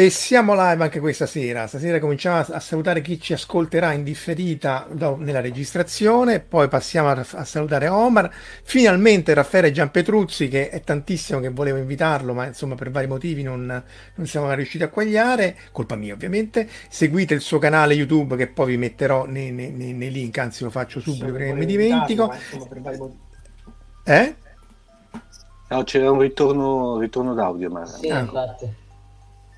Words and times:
E 0.00 0.08
siamo 0.08 0.54
live 0.54 0.82
anche 0.82 0.98
questa 0.98 1.26
sera. 1.26 1.66
Stasera 1.66 1.98
cominciamo 1.98 2.38
a, 2.38 2.58
salutare 2.58 3.02
chi 3.02 3.20
ci 3.20 3.34
ascolterà 3.34 3.92
in 3.92 4.02
differita 4.02 4.86
nella 4.88 5.42
registrazione, 5.42 6.40
poi 6.40 6.68
passiamo 6.68 7.10
a, 7.10 7.26
a, 7.32 7.44
salutare 7.44 7.86
Omar. 7.88 8.32
Finalmente 8.62 9.34
Raffaele 9.34 9.70
Gianpetruzzi, 9.70 10.48
che 10.48 10.70
è 10.70 10.80
tantissimo 10.80 11.38
che 11.40 11.50
volevo 11.50 11.76
invitarlo, 11.76 12.32
ma 12.32 12.46
insomma 12.46 12.76
per 12.76 12.90
vari 12.90 13.08
motivi 13.08 13.42
non, 13.42 13.66
non 14.14 14.26
siamo 14.26 14.46
mai 14.46 14.56
riusciti 14.56 14.82
a 14.82 14.88
quagliare, 14.88 15.54
colpa 15.70 15.96
mia 15.96 16.14
ovviamente. 16.14 16.66
Seguite 16.88 17.34
il 17.34 17.42
suo 17.42 17.58
canale 17.58 17.92
YouTube 17.92 18.36
che 18.36 18.46
poi 18.46 18.68
vi 18.68 18.76
metterò 18.78 19.26
nei, 19.26 19.52
nei, 19.52 19.70
nei, 19.70 19.92
nei 19.92 20.10
link, 20.10 20.38
anzi 20.38 20.64
lo 20.64 20.70
faccio 20.70 21.00
subito 21.00 21.30
perché 21.30 21.52
mi 21.52 21.66
dimentico. 21.66 22.32
Eh? 24.04 24.34
No, 25.68 25.84
c'era 25.84 26.10
un 26.10 26.20
ritorno, 26.20 26.98
ritorno 26.98 27.34
d'audio, 27.34 27.68
ma... 27.68 27.84
Sì, 27.84 28.08
ah. 28.08 28.20
infatti. 28.20 28.79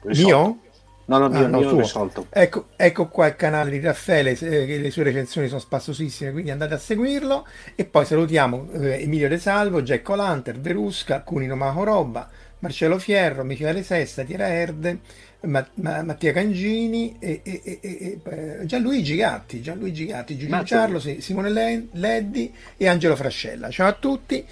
Mio? 0.04 0.58
No, 1.04 1.18
no, 1.18 1.28
mio, 1.28 1.44
ah, 1.44 1.48
no, 1.48 1.58
mio 1.58 1.76
risolto. 1.76 2.26
Ecco, 2.30 2.66
ecco 2.76 3.08
qua 3.08 3.26
il 3.26 3.36
canale 3.36 3.70
di 3.70 3.80
Raffaele, 3.80 4.38
eh, 4.38 4.78
le 4.78 4.90
sue 4.90 5.02
recensioni 5.02 5.48
sono 5.48 5.60
spassosissime, 5.60 6.30
quindi 6.30 6.50
andate 6.50 6.74
a 6.74 6.78
seguirlo. 6.78 7.46
E 7.74 7.84
poi 7.84 8.06
salutiamo 8.06 8.68
eh, 8.72 9.02
Emilio 9.02 9.28
De 9.28 9.38
Salvo, 9.38 9.82
Jack 9.82 10.02
Colanter, 10.02 10.58
Verusca, 10.58 11.22
Cunino 11.22 11.56
Mahoroba, 11.56 12.28
Marcello 12.60 12.98
Fierro, 12.98 13.42
Michele 13.42 13.82
Sesta, 13.82 14.22
Tiera 14.22 14.46
Erde, 14.48 15.00
Ma- 15.40 15.66
Ma- 15.74 16.02
Mattia 16.02 16.32
Cangini 16.32 17.16
e, 17.18 17.40
e, 17.42 17.60
e, 17.64 17.78
e, 17.82 18.20
eh, 18.22 18.66
Gianluigi 18.66 19.16
Gatti, 19.16 19.60
Gianluigi 19.60 20.06
Gatti, 20.06 20.38
Giulio 20.38 20.62
Ciarlo, 20.62 21.00
Simone 21.00 21.50
Leddi 21.90 22.54
e 22.76 22.86
Angelo 22.86 23.16
Frascella. 23.16 23.68
Ciao 23.70 23.88
a 23.88 23.92
tutti, 23.92 24.46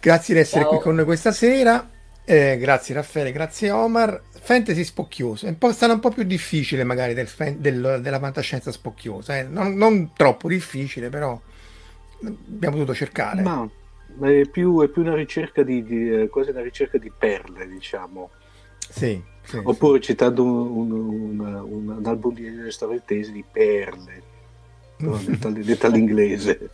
grazie 0.00 0.34
di 0.34 0.40
essere 0.40 0.62
Ciao. 0.62 0.70
qui 0.70 0.80
con 0.80 0.96
noi 0.96 1.04
questa 1.04 1.30
sera. 1.30 1.88
Eh, 2.24 2.58
grazie 2.58 2.94
Raffaele, 2.94 3.32
grazie 3.32 3.70
Omar. 3.70 4.20
Fantasy 4.40 4.84
spocchioso, 4.84 5.46
è 5.46 5.48
un 5.50 5.58
po', 5.58 5.72
sarà 5.72 5.92
un 5.92 6.00
po' 6.00 6.10
più 6.10 6.22
difficile 6.24 6.84
magari 6.84 7.14
del, 7.14 7.28
del, 7.56 8.00
della 8.02 8.18
fantascienza 8.18 8.72
spocchiosa, 8.72 9.38
eh? 9.38 9.42
non, 9.42 9.74
non, 9.74 10.12
troppo 10.14 10.48
difficile, 10.48 11.08
però 11.08 11.40
abbiamo 12.24 12.76
dovuto 12.76 12.94
cercare. 12.94 13.42
Ma 13.42 13.68
è 14.22 14.48
più, 14.50 14.82
è 14.82 14.88
più 14.88 15.02
una 15.02 15.14
ricerca 15.14 15.62
di, 15.62 15.82
di, 15.82 16.10
eh, 16.10 16.28
quasi 16.28 16.50
una 16.50 16.62
ricerca 16.62 16.98
di 16.98 17.10
perle, 17.16 17.68
diciamo. 17.68 18.30
Sì, 18.88 19.22
sì 19.42 19.60
Oppure 19.62 19.98
sì. 20.00 20.10
citando 20.10 20.42
un, 20.42 20.90
un, 20.90 21.40
un, 21.40 21.88
un, 21.88 22.06
album 22.06 22.34
di 22.34 22.70
Storie 22.70 23.02
Tesi 23.04 23.32
di 23.32 23.44
perle, 23.50 24.22
detta, 24.96 25.50
detta 25.50 25.86
all'inglese. 25.86 26.70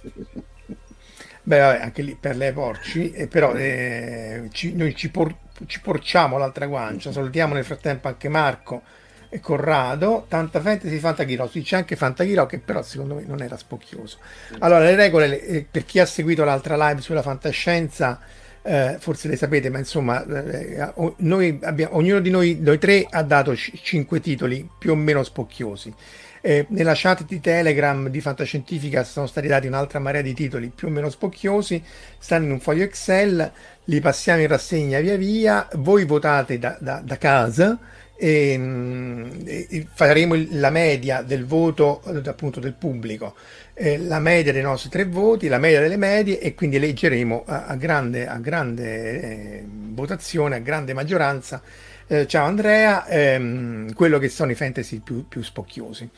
Beh, 1.47 1.59
vabbè, 1.59 1.83
anche 1.83 2.03
lì 2.03 2.17
per 2.19 2.37
le 2.37 2.53
porci, 2.53 3.13
eh, 3.13 3.27
però 3.27 3.55
eh, 3.55 4.49
ci, 4.51 4.75
noi 4.75 4.95
ci, 4.95 5.11
por- 5.11 5.37
ci, 5.67 5.81
porciamo 5.81 6.39
l'altra 6.39 6.67
guancia. 6.67 7.13
Salutiamo 7.13 7.55
nel 7.55 7.65
frattempo 7.65 8.09
anche 8.09 8.29
Marco 8.29 8.83
e 9.29 9.41
Corrado. 9.41 10.27
Tanta 10.29 10.61
fantasy 10.61 10.99
Fantachiro. 10.99 11.49
Sì, 11.49 11.63
c'è 11.63 11.77
anche 11.77 11.97
Fantachiro 11.97 12.47
che 12.47 12.59
però 12.59 12.83
secondo 12.83 13.15
me 13.15 13.25
non 13.27 13.43
era 13.43 13.57
spocchioso. 13.57 14.19
Allora, 14.59 14.85
le 14.85 14.95
regole, 14.95 15.41
eh, 15.41 15.67
per 15.69 15.85
chi 15.85 15.99
ha 15.99 16.07
seguito 16.07 16.45
l'altra 16.45 16.77
live 16.89 17.01
sulla 17.01 17.23
fantascienza, 17.23 18.21
eh, 18.63 18.97
forse 18.99 19.29
le 19.29 19.37
sapete, 19.37 19.69
ma 19.69 19.79
insomma, 19.79 20.25
eh, 20.25 20.93
noi 21.17 21.59
abbiamo, 21.63 21.97
ognuno 21.97 22.21
di 22.21 22.31
noi, 22.31 22.59
noi 22.61 22.79
tre, 22.79 23.07
ha 23.09 23.23
dato 23.23 23.53
c- 23.53 23.73
cinque 23.83 24.21
titoli 24.21 24.69
più 24.79 24.93
o 24.93 24.95
meno 24.95 25.23
spocchiosi. 25.23 25.93
Eh, 26.41 26.67
nella 26.69 26.93
chat 26.95 27.25
di 27.25 27.41
Telegram 27.41 28.09
di 28.09 28.21
Fantascientifica 28.21 29.03
sono 29.03 29.27
stati 29.27 29.47
dati 29.47 29.67
un'altra 29.67 29.99
marea 29.99 30.21
di 30.21 30.35
titoli 30.35 30.71
più 30.75 30.89
o 30.89 30.91
meno 30.91 31.09
spocchiosi, 31.09 31.83
stanno 32.19 32.45
in 32.45 32.51
un 32.51 32.61
foglio 32.61 32.85
Excel, 32.85 33.51
li 33.85 34.01
passiamo 34.01 34.41
in 34.41 34.49
rassegna 34.49 35.01
via 35.01 35.17
via, 35.17 35.69
voi 35.75 36.05
votate 36.05 36.59
da, 36.59 36.77
da, 36.81 37.01
da 37.05 37.19
casa 37.19 37.79
e, 38.17 38.57
mm, 38.57 39.31
e, 39.45 39.87
faremo 39.93 40.35
la 40.51 40.71
media 40.71 41.23
del 41.23 41.45
voto 41.45 42.03
appunto 42.25 42.61
del 42.61 42.75
pubblico, 42.75 43.35
eh, 43.75 43.99
la 43.99 44.21
media 44.21 44.53
dei 44.53 44.63
nostri 44.63 44.91
tre 44.91 45.05
voti, 45.05 45.49
la 45.49 45.59
media 45.59 45.81
delle 45.81 45.97
medie 45.97 46.41
e 46.41 46.55
quindi 46.55 46.77
eleggeremo 46.77 47.45
a, 47.47 47.67
a 47.67 47.77
grande, 47.77 48.27
a 48.27 48.39
grande 48.39 49.21
eh, 49.21 49.65
votazione, 49.69 50.57
a 50.57 50.61
grande 50.61 50.93
maggioranza 50.93 51.63
eh, 52.07 52.27
ciao 52.27 52.45
Andrea, 52.45 53.07
ehm, 53.07 53.95
quello 53.95 54.19
che 54.19 54.29
sono 54.29 54.51
i 54.51 54.55
fantasy 54.55 54.99
più, 54.99 55.27
più, 55.27 55.43
spocchiosi. 55.43 56.09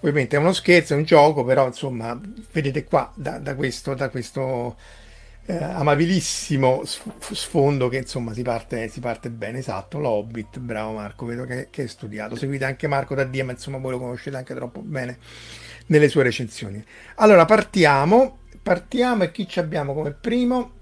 Ovviamente 0.00 0.34
è 0.36 0.38
uno 0.38 0.52
scherzo, 0.52 0.94
è 0.94 0.96
un 0.96 1.04
gioco, 1.04 1.44
però 1.44 1.66
insomma, 1.66 2.20
vedete 2.50 2.82
qua 2.82 3.12
da, 3.14 3.38
da 3.38 3.54
questo, 3.54 3.94
da 3.94 4.08
questo 4.08 4.76
eh, 5.50 5.64
amabilissimo 5.64 6.82
sfondo 6.84 7.88
che 7.88 7.96
insomma 7.96 8.34
si 8.34 8.42
parte, 8.42 8.88
si 8.88 9.00
parte 9.00 9.30
bene, 9.30 9.60
esatto, 9.60 9.98
l'Hobbit, 9.98 10.58
bravo 10.58 10.92
Marco, 10.92 11.24
vedo 11.24 11.44
che, 11.46 11.68
che 11.70 11.82
hai 11.82 11.88
studiato. 11.88 12.36
Seguite 12.36 12.66
anche 12.66 12.86
Marco 12.86 13.14
da 13.14 13.24
Dia, 13.24 13.46
ma 13.46 13.52
insomma 13.52 13.78
voi 13.78 13.92
lo 13.92 13.98
conoscete 13.98 14.36
anche 14.36 14.54
troppo 14.54 14.80
bene 14.80 15.18
nelle 15.86 16.08
sue 16.08 16.22
recensioni. 16.22 16.84
Allora 17.14 17.46
partiamo, 17.46 18.40
partiamo 18.62 19.22
e 19.22 19.30
chi 19.30 19.48
ci 19.48 19.58
abbiamo 19.58 19.94
come 19.94 20.12
primo? 20.12 20.72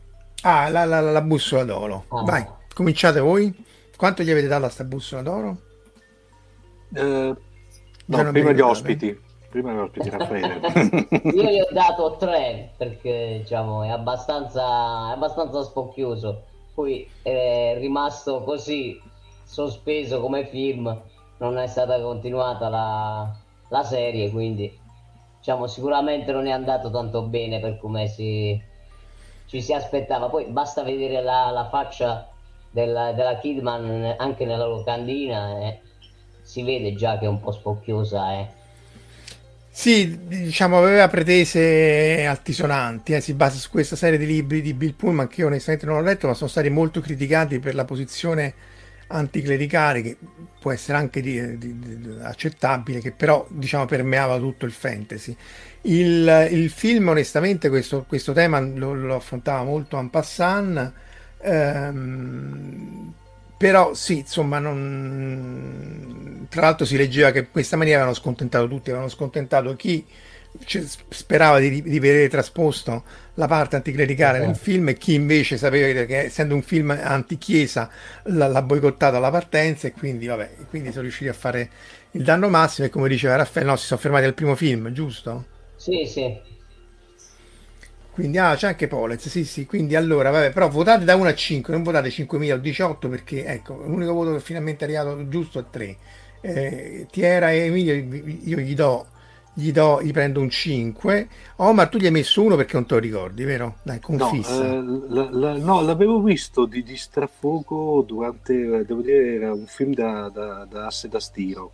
Ah, 0.43 0.69
la, 0.69 0.85
la, 0.85 0.99
la, 0.99 1.13
la 1.13 1.23
bussola 1.23 1.63
d'oro. 1.63 2.07
Oh. 2.09 2.25
Vai, 2.25 2.45
cominciate 2.75 3.21
voi. 3.21 3.55
Quanto 3.97 4.25
gli 4.25 4.31
avete 4.33 4.49
dato 4.49 4.65
a 4.65 4.69
sta 4.69 4.83
bussola 4.83 5.23
d'oro? 5.23 5.61
Eh, 6.93 7.37
no, 8.07 8.31
prima 8.33 8.51
gli 8.51 8.61
ospiti. 8.61 9.17
Prima 9.51 9.73
gli 9.73 9.79
ospiti, 9.79 10.11
Raffaele. 10.11 10.61
Io 11.35 11.43
gli 11.43 11.61
ho 11.61 11.69
dato 11.71 12.17
tre 12.19 12.71
perché 12.77 13.39
diciamo 13.41 13.83
è 13.83 13.89
abbastanza, 13.89 15.11
è 15.11 15.13
abbastanza 15.13 15.63
spocchioso. 15.63 16.43
Poi 16.75 17.09
è 17.23 17.77
rimasto 17.79 18.43
così 18.43 19.01
sospeso 19.45 20.21
come 20.21 20.47
film, 20.47 20.95
non 21.39 21.57
è 21.59 21.67
stata 21.67 22.01
continuata 22.01 22.69
la, 22.69 23.35
la 23.69 23.83
serie, 23.83 24.31
quindi 24.31 24.79
diciamo 25.39 25.67
sicuramente 25.67 26.33
non 26.33 26.47
è 26.47 26.51
andato 26.51 26.91
tanto 26.91 27.23
bene 27.23 27.61
per 27.61 27.79
come 27.79 28.09
si, 28.09 28.61
ci 29.47 29.63
si 29.63 29.73
aspettava. 29.73 30.29
Poi 30.29 30.47
basta 30.47 30.83
vedere 30.83 31.23
la, 31.23 31.51
la 31.51 31.69
faccia 31.69 32.29
della, 32.71 33.13
della 33.13 33.39
Kidman 33.39 34.17
anche 34.19 34.45
nella 34.45 34.67
locandina 34.67 35.61
eh, 35.61 35.81
si 36.43 36.63
vede 36.63 36.95
già 36.95 37.19
che 37.19 37.25
è 37.25 37.29
un 37.29 37.41
po' 37.41 37.53
spocchiosa. 37.53 38.33
Eh. 38.35 38.56
Sì, 39.79 40.19
diciamo 40.27 40.79
aveva 40.79 41.07
pretese 41.07 42.25
altisonanti, 42.25 43.13
eh, 43.13 43.21
si 43.21 43.35
basa 43.35 43.59
su 43.59 43.69
questa 43.69 43.95
serie 43.95 44.19
di 44.19 44.25
libri 44.25 44.63
di 44.63 44.73
Bill 44.73 44.95
Pullman 44.95 45.29
che 45.29 45.43
io 45.43 45.49
onestamente 45.49 45.85
non 45.85 45.97
ho 45.97 46.01
letto, 46.01 46.27
ma 46.27 46.33
sono 46.33 46.49
stati 46.49 46.71
molto 46.71 47.03
criticati 47.03 47.59
per 47.59 47.75
la 47.75 47.85
posizione 47.85 48.55
anticlericale 49.09 50.01
che 50.01 50.17
può 50.59 50.73
essere 50.73 50.97
anche 50.97 51.21
di, 51.21 51.59
di, 51.59 51.79
di, 51.79 52.19
accettabile, 52.23 53.01
che 53.01 53.13
però 53.13 53.47
diciamo 53.51 53.85
permeava 53.85 54.39
tutto 54.39 54.65
il 54.65 54.73
fantasy. 54.73 55.37
Il, 55.83 56.49
il 56.51 56.71
film 56.71 57.09
onestamente 57.09 57.69
questo, 57.69 58.07
questo 58.09 58.33
tema 58.33 58.59
lo, 58.59 58.95
lo, 58.95 59.15
affrontava 59.15 59.63
molto 59.63 59.99
en 59.99 60.09
passant, 60.09 60.93
ehm, 61.43 63.13
però 63.57 63.95
sì, 63.95 64.19
insomma, 64.19 64.59
non... 64.59 66.47
tra 66.51 66.63
l'altro 66.63 66.85
si 66.85 66.97
leggeva 66.97 67.31
che 67.31 67.39
in 67.41 67.51
questa 67.51 67.77
maniera 67.77 67.99
avevano 68.01 68.19
scontentato 68.19 68.69
tutti, 68.69 68.91
avevano 68.91 69.11
scontentato 69.11 69.75
chi 69.77 70.05
sperava 70.65 71.59
di, 71.59 71.83
di, 71.83 71.99
vedere 71.99 72.29
trasposto 72.29 73.05
la 73.35 73.47
parte 73.47 73.77
anticlericale 73.77 74.39
nel 74.39 74.57
film 74.57 74.89
e 74.89 74.97
chi 74.97 75.13
invece 75.13 75.59
sapeva 75.59 76.05
che 76.05 76.21
essendo 76.21 76.55
un 76.55 76.63
film 76.63 76.91
antichiesa 76.99 77.91
l'ha 78.25 78.63
boicottato 78.63 79.17
alla 79.17 79.31
partenza 79.31 79.87
e 79.87 79.93
quindi 79.93 80.27
vabbè, 80.27 80.51
quindi 80.71 80.91
sono 80.91 81.03
riusciti 81.03 81.29
a 81.29 81.35
fare 81.35 81.71
il 82.13 82.23
danno 82.23 82.49
massimo 82.49 82.87
e 82.87 82.91
come 82.91 83.09
diceva 83.09 83.37
Raffaele, 83.37 83.69
no, 83.69 83.77
si 83.77 83.87
sono 83.87 84.01
fermati 84.01 84.25
al 84.25 84.35
primo 84.35 84.55
film, 84.55 84.91
giusto? 84.93 85.45
Sì, 85.77 86.07
sì. 86.07 86.56
Quindi 88.17 88.39
ah, 88.39 88.55
c'è 88.55 88.69
anche 88.69 88.89
Polez, 88.89 89.29
sì, 89.29 89.45
sì. 89.45 89.67
Quindi 89.67 89.95
allora, 89.95 90.31
vabbè, 90.31 90.51
però 90.51 90.71
votate 90.71 91.05
da 91.05 91.17
1 91.17 91.29
a 91.29 91.35
5, 91.35 91.75
non 91.75 91.83
votate 91.83 92.09
5.000 92.09 92.55
o 92.55 92.57
18 92.57 93.11
perché 93.11 93.45
ecco, 93.45 93.75
l'unico 93.85 94.15
voto 94.15 94.33
che 94.33 94.41
finalmente 94.41 94.87
è 94.87 94.89
arrivato 94.89 95.29
giusto 95.29 95.59
è 95.59 95.65
3. 95.69 95.97
Eh, 96.41 97.07
Tiera 97.11 97.51
e 97.51 97.67
Emilio 97.67 97.93
io 97.95 98.57
gli 98.57 98.75
do, 98.75 99.07
gli 99.53 99.71
do, 99.71 100.01
gli 100.03 100.13
prendo 100.13 100.41
un 100.41 100.49
5. 100.49 101.29
Omar, 101.57 101.91
tu 101.91 101.99
gli 101.99 102.07
hai 102.07 102.11
messo 102.11 102.43
uno 102.43 102.57
perché 102.57 102.73
non 102.73 102.87
te 102.87 102.95
lo 102.95 103.01
ricordi, 103.01 103.45
vero? 103.45 103.77
Dai, 103.83 104.01
confissa. 104.01 104.65
No, 104.65 105.05
eh, 105.05 105.07
la, 105.11 105.29
la, 105.31 105.57
no 105.59 105.83
l'avevo 105.83 106.23
visto 106.23 106.65
di, 106.65 106.83
di 106.83 106.97
strafogo 106.97 108.01
durante, 108.01 108.83
devo 108.87 109.03
dire, 109.03 109.35
era 109.35 109.53
un 109.53 109.67
film 109.67 109.93
da, 109.93 110.31
da, 110.33 110.67
da 110.67 110.87
asse 110.87 111.11
da 111.11 111.21
stiro. 111.21 111.71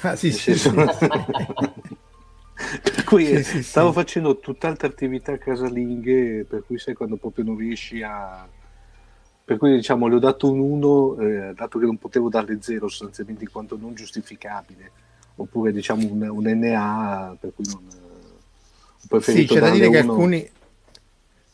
Ah, 0.00 0.16
sì, 0.16 0.32
sì, 0.32 0.56
sì. 0.56 0.70
per 2.82 3.04
cui 3.04 3.26
sì, 3.26 3.44
sì, 3.44 3.62
stavo 3.62 3.88
sì. 3.88 3.94
facendo 3.94 4.38
tutt'altre 4.38 4.86
attività 4.86 5.36
casalinghe, 5.36 6.46
per 6.48 6.64
cui 6.64 6.78
sai 6.78 6.94
quando 6.94 7.16
proprio 7.16 7.44
non 7.44 7.56
riesci 7.56 8.02
a... 8.02 8.48
Per 9.44 9.58
cui 9.58 9.74
diciamo 9.74 10.08
le 10.08 10.16
ho 10.16 10.18
dato 10.18 10.50
un 10.50 10.58
1, 10.58 11.18
eh, 11.18 11.52
dato 11.54 11.78
che 11.78 11.84
non 11.84 11.98
potevo 11.98 12.28
darle 12.28 12.58
0 12.60 12.88
sostanzialmente 12.88 13.44
in 13.44 13.50
quanto 13.52 13.76
non 13.78 13.94
giustificabile, 13.94 14.90
oppure 15.36 15.70
diciamo 15.70 16.10
un, 16.10 16.22
un 16.22 16.44
NA, 16.44 17.36
per 17.38 17.52
cui 17.54 17.64
non... 17.66 17.84
Ho 17.84 19.06
preferito 19.06 19.52
sì, 19.52 19.60
c'è 19.60 19.64
da 19.64 19.70
dire 19.70 19.90
che 19.90 20.00
uno... 20.00 20.12
alcuni... 20.12 20.50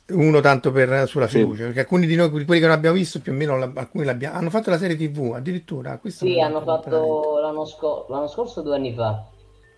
Uno 0.05 0.41
tanto 0.41 0.73
per, 0.73 1.09
sulla 1.09 1.27
fiducia, 1.27 1.65
perché 1.65 1.81
alcuni 1.81 2.07
di 2.07 2.17
noi, 2.17 2.31
quelli 2.31 2.45
che 2.45 2.67
non 2.67 2.71
abbiamo 2.71 2.97
visto, 2.97 3.21
più 3.21 3.33
o 3.33 3.35
meno 3.35 3.55
alcuni 3.75 4.05
l'abbiamo, 4.05 4.37
hanno 4.37 4.51
fatto 4.51 4.69
la 4.69 4.77
serie 4.77 4.97
TV 4.97 5.33
addirittura. 5.35 5.99
Sì, 6.05 6.39
hanno 6.39 6.61
fatto 6.63 7.39
l'anno, 7.41 7.65
sc- 7.65 8.09
l'anno 8.09 8.29
scorso, 8.29 8.61
due 8.63 8.75
anni 8.75 8.95
fa 8.95 9.32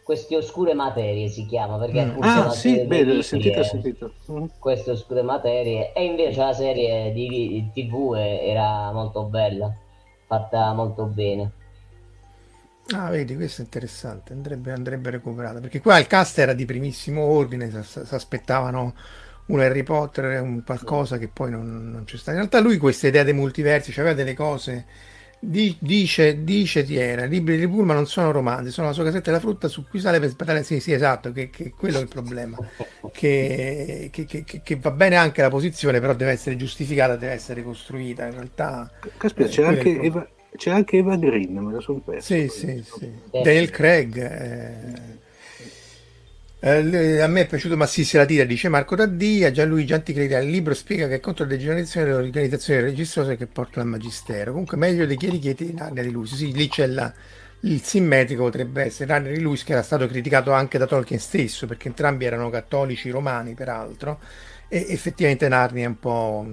queste 0.05 0.37
oscure 0.37 0.75
materie 0.75 1.29
si 1.29 1.47
chiama 1.47 1.79
perché 1.79 2.05
mm. 2.05 2.23
ah 2.23 2.51
sì 2.51 2.85
bene 2.85 3.23
sentito 3.23 3.65
sentito 3.65 4.13
mm. 4.31 4.45
queste 4.59 4.91
oscure 4.91 5.23
materie 5.23 5.93
e 5.95 6.05
invece 6.05 6.41
la 6.41 6.53
serie 6.53 7.11
di, 7.13 7.71
tv 7.73 8.15
era 8.15 8.93
molto 8.93 9.25
bella 9.25 9.75
fatta 10.27 10.75
molto 10.75 11.07
bene 11.07 11.51
ah 12.95 13.09
vedi 13.09 13.35
questo 13.35 13.63
è 13.63 13.65
interessante 13.65 14.35
andrebbe, 14.35 14.73
andrebbe 14.73 15.09
recuperata 15.09 15.59
perché 15.61 15.81
qua 15.81 15.99
il 15.99 16.07
cast 16.07 16.39
era 16.39 16.53
di 16.53 16.67
primissimo 16.67 17.23
ordine 17.25 17.71
si 17.83 18.01
aspettavano 18.11 18.95
un 19.47 19.61
Harry 19.61 19.83
Potter 19.85 20.43
un 20.43 20.63
qualcosa 20.65 21.17
che 21.17 21.29
poi 21.29 21.51
non, 21.51 21.91
non 21.91 22.05
c'è 22.05 22.17
stato 22.17 22.33
in 22.33 22.37
realtà 22.37 22.61
lui 22.61 22.77
queste 22.77 23.09
idee 23.09 23.25
dei 23.25 23.33
multiversi 23.33 23.99
aveva 23.99 24.15
delle 24.15 24.35
cose 24.35 24.85
dice, 25.47 26.45
dice 26.45 26.85
Tiera, 26.85 27.25
i 27.25 27.29
libri 27.29 27.59
di 27.59 27.69
Pullman 27.69 27.97
non 27.97 28.07
sono 28.07 28.31
romanzi, 28.31 28.71
sono 28.71 28.89
la 28.89 28.93
sua 28.93 29.05
casetta 29.05 29.31
della 29.31 29.41
frutta 29.41 29.69
su 29.69 29.87
cui 29.89 30.01
sale 30.01 30.21
per 30.21 30.31
sparare. 30.31 30.63
Sì, 30.63 30.81
sì, 30.81 30.93
esatto, 30.93 31.33
che, 31.33 31.51
che 31.51 31.71
quello 31.71 31.99
è 31.99 32.03
il 32.03 32.09
problema. 32.09 32.57
Che, 33.13 34.11
che, 34.11 34.27
che, 34.27 34.77
va 34.77 34.91
bene 34.91 35.17
anche 35.17 35.43
la 35.43 35.51
posizione, 35.51 36.01
però 36.01 36.15
deve 36.15 36.33
essere 36.33 36.57
giustificata, 36.57 37.17
deve 37.17 37.33
essere 37.33 37.63
costruita. 37.63 38.27
In 38.27 38.33
realtà, 38.33 38.91
Caspita, 39.17 39.49
c'è, 39.49 39.65
anche 39.65 40.01
Eva, 40.01 40.29
c'è 40.57 40.71
anche 40.71 40.97
Eva 40.99 41.17
Green, 41.17 41.57
me 41.57 41.73
la 41.73 41.81
sono 41.81 42.01
persa. 42.01 42.35
Sì, 42.35 42.49
sì, 42.49 42.83
sì. 42.85 43.11
Daniel 43.31 43.71
Craig. 43.71 44.17
Eh, 44.17 45.23
eh, 46.67 47.21
a 47.21 47.27
me 47.27 47.43
è 47.43 47.47
piaciuto 47.47 47.77
Massissi 47.77 48.17
la 48.17 48.25
tira, 48.25 48.45
dice 48.45 48.71
Marco 48.71 48.97
Taddia, 48.97 49.51
Gianluigi 49.51 49.93
Anticleria, 49.93 50.39
il 50.39 50.49
libro 50.49 50.73
spiega 50.73 51.07
che 51.07 51.17
è 51.17 51.21
contro 51.21 51.45
la 51.45 51.51
degenerazione 51.51 52.07
delle 52.07 52.25
organizzazioni 52.25 52.81
registrose 52.81 53.37
che 53.37 53.47
portano 53.47 53.83
al 53.83 53.89
magistero. 53.89 54.53
Comunque 54.53 54.79
meglio 54.79 55.05
dei 55.05 55.19
chierichetti 55.19 55.67
di 55.67 55.75
Narnia 55.75 56.03
di 56.03 56.11
Luis. 56.11 56.35
Sì, 56.35 56.53
lì 56.53 56.67
c'è 56.69 56.87
la, 56.87 57.13
il 57.61 57.83
simmetrico 57.83 58.45
potrebbe 58.45 58.83
essere 58.83 59.13
Narnia 59.13 59.33
di 59.33 59.41
Luis 59.41 59.63
che 59.63 59.73
era 59.73 59.83
stato 59.83 60.07
criticato 60.07 60.53
anche 60.53 60.79
da 60.79 60.87
Tolkien 60.87 61.21
stesso, 61.21 61.67
perché 61.67 61.89
entrambi 61.89 62.25
erano 62.25 62.49
cattolici 62.49 63.11
romani 63.11 63.53
peraltro, 63.53 64.21
e 64.69 64.87
effettivamente 64.89 65.47
Narnia 65.49 65.87
un 65.87 65.99
po' 65.99 66.47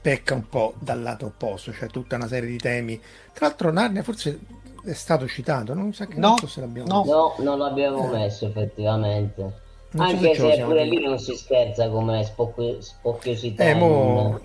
pecca 0.00 0.34
un 0.34 0.48
po' 0.48 0.74
dal 0.80 1.00
lato 1.00 1.26
opposto, 1.26 1.72
cioè 1.72 1.88
tutta 1.88 2.16
una 2.16 2.26
serie 2.26 2.48
di 2.48 2.58
temi. 2.58 3.00
Tra 3.32 3.46
l'altro 3.46 3.70
Narnia 3.70 4.02
forse 4.02 4.36
è 4.84 4.92
stato 4.92 5.26
citato, 5.26 5.74
non 5.74 5.92
so, 5.92 6.06
che 6.06 6.18
no, 6.18 6.28
non 6.28 6.38
so 6.38 6.46
se 6.46 6.60
l'abbiamo 6.60 6.88
no. 6.88 7.00
messo. 7.02 7.12
No, 7.12 7.34
non 7.38 7.58
l'abbiamo 7.58 8.12
eh. 8.12 8.16
messo 8.18 8.46
effettivamente. 8.46 9.60
Non 9.90 10.06
Anche 10.06 10.34
se, 10.34 10.54
se 10.54 10.62
pure 10.62 10.84
lì 10.84 11.04
non 11.04 11.18
si 11.18 11.36
scherza 11.36 11.88
come 11.88 12.24
spocchi- 12.24 12.78
spocchiosità. 12.80 13.64
Eh, 13.64 13.74
mo... 13.74 14.40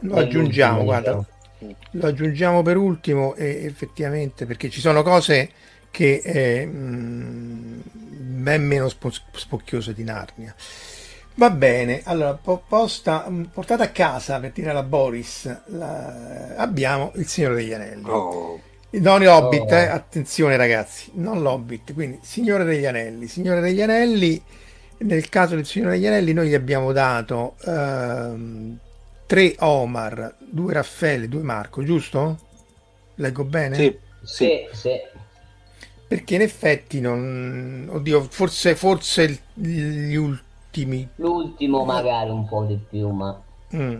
Lo 0.00 0.16
aggiungiamo, 0.16 0.84
guarda, 0.84 1.24
lo 1.90 2.06
aggiungiamo 2.06 2.62
per 2.62 2.76
ultimo 2.76 3.34
e 3.34 3.64
effettivamente 3.64 4.44
perché 4.44 4.68
ci 4.68 4.80
sono 4.80 5.02
cose 5.02 5.50
che 5.90 6.20
è 6.20 6.64
mh, 6.66 7.82
ben 7.92 8.66
meno 8.66 8.88
spo- 8.88 9.10
spocchiose 9.10 9.94
di 9.94 10.02
Narnia. 10.02 10.54
Va 11.36 11.50
bene, 11.50 12.02
allora 12.04 12.34
posta, 12.34 13.30
portata 13.52 13.84
a 13.84 13.88
casa 13.88 14.38
per 14.40 14.52
dire 14.52 14.70
alla 14.70 14.82
Boris, 14.82 15.62
la, 15.66 16.54
abbiamo 16.56 17.12
il 17.14 17.26
Signore 17.26 17.56
degli 17.56 17.72
Anelli. 17.72 18.08
Oh. 18.08 18.60
Non 19.00 19.26
Hobbit, 19.26 19.70
oh. 19.70 19.74
eh, 19.74 19.86
attenzione 19.86 20.56
ragazzi, 20.56 21.10
non 21.14 21.42
l'Hobbit, 21.42 21.92
quindi 21.94 22.20
Signore 22.22 22.64
degli 22.64 22.86
Anelli. 22.86 23.26
Signore 23.26 23.60
degli 23.60 23.80
Anelli, 23.80 24.40
nel 24.98 25.28
caso 25.28 25.56
del 25.56 25.66
Signore 25.66 25.94
degli 25.94 26.06
Anelli 26.06 26.32
noi 26.32 26.48
gli 26.48 26.54
abbiamo 26.54 26.92
dato 26.92 27.56
ehm, 27.64 28.78
tre 29.26 29.56
Omar, 29.58 30.36
due 30.38 30.72
Raffaele, 30.74 31.28
due 31.28 31.42
Marco, 31.42 31.82
giusto? 31.82 32.38
Leggo 33.16 33.44
bene? 33.44 33.74
Sì, 33.74 33.98
sì. 34.22 34.66
sì. 34.72 35.00
Perché 36.06 36.34
in 36.36 36.42
effetti 36.42 37.00
non... 37.00 37.88
Oddio, 37.90 38.22
forse, 38.22 38.76
forse 38.76 39.40
gli 39.54 40.14
ultimi... 40.14 41.08
L'ultimo 41.16 41.84
magari 41.84 42.30
un 42.30 42.46
po' 42.46 42.64
di 42.64 42.78
più, 42.88 43.08
ma... 43.10 43.42
Mm. 43.74 43.96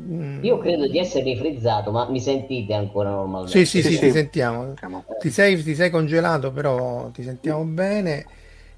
Mm. 0.00 0.42
Io 0.42 0.58
credo 0.58 0.88
di 0.88 0.98
essere 0.98 1.24
rifrizzato, 1.24 1.90
ma 1.90 2.08
mi 2.08 2.20
sentite 2.20 2.72
ancora 2.72 3.10
normalmente? 3.10 3.58
Sì, 3.58 3.66
sì, 3.66 3.82
sì, 3.82 3.88
sì, 3.88 3.94
sì. 3.96 4.00
ti 4.06 4.10
sentiamo. 4.10 4.74
Ti 5.20 5.30
sei, 5.30 5.62
ti 5.62 5.74
sei, 5.74 5.90
congelato, 5.90 6.50
però 6.50 7.10
ti 7.10 7.22
sentiamo 7.22 7.62
bene. 7.64 8.24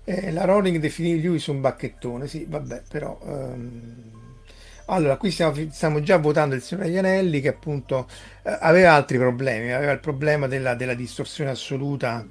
Eh, 0.05 0.33
la 0.33 0.45
Rolling 0.45 0.79
definì 0.79 1.23
lui 1.23 1.39
su 1.39 1.53
un 1.53 1.61
bacchettone, 1.61 2.27
sì, 2.27 2.47
vabbè, 2.49 2.83
però... 2.89 3.19
Um... 3.23 4.13
Allora, 4.87 5.17
qui 5.17 5.31
stiamo, 5.31 5.55
stiamo, 5.71 6.01
già 6.03 6.19
votando 6.19 6.55
il 6.55 6.61
signore 6.61 6.89
degli 6.89 6.99
Anelli 6.99 7.41
che 7.41 7.49
appunto 7.49 8.07
eh, 8.43 8.55
aveva 8.61 8.93
altri 8.93 9.17
problemi, 9.17 9.73
aveva 9.73 9.93
il 9.93 10.01
problema 10.01 10.47
della, 10.47 10.75
della 10.75 10.93
distorsione 10.93 11.49
assoluta 11.49 12.27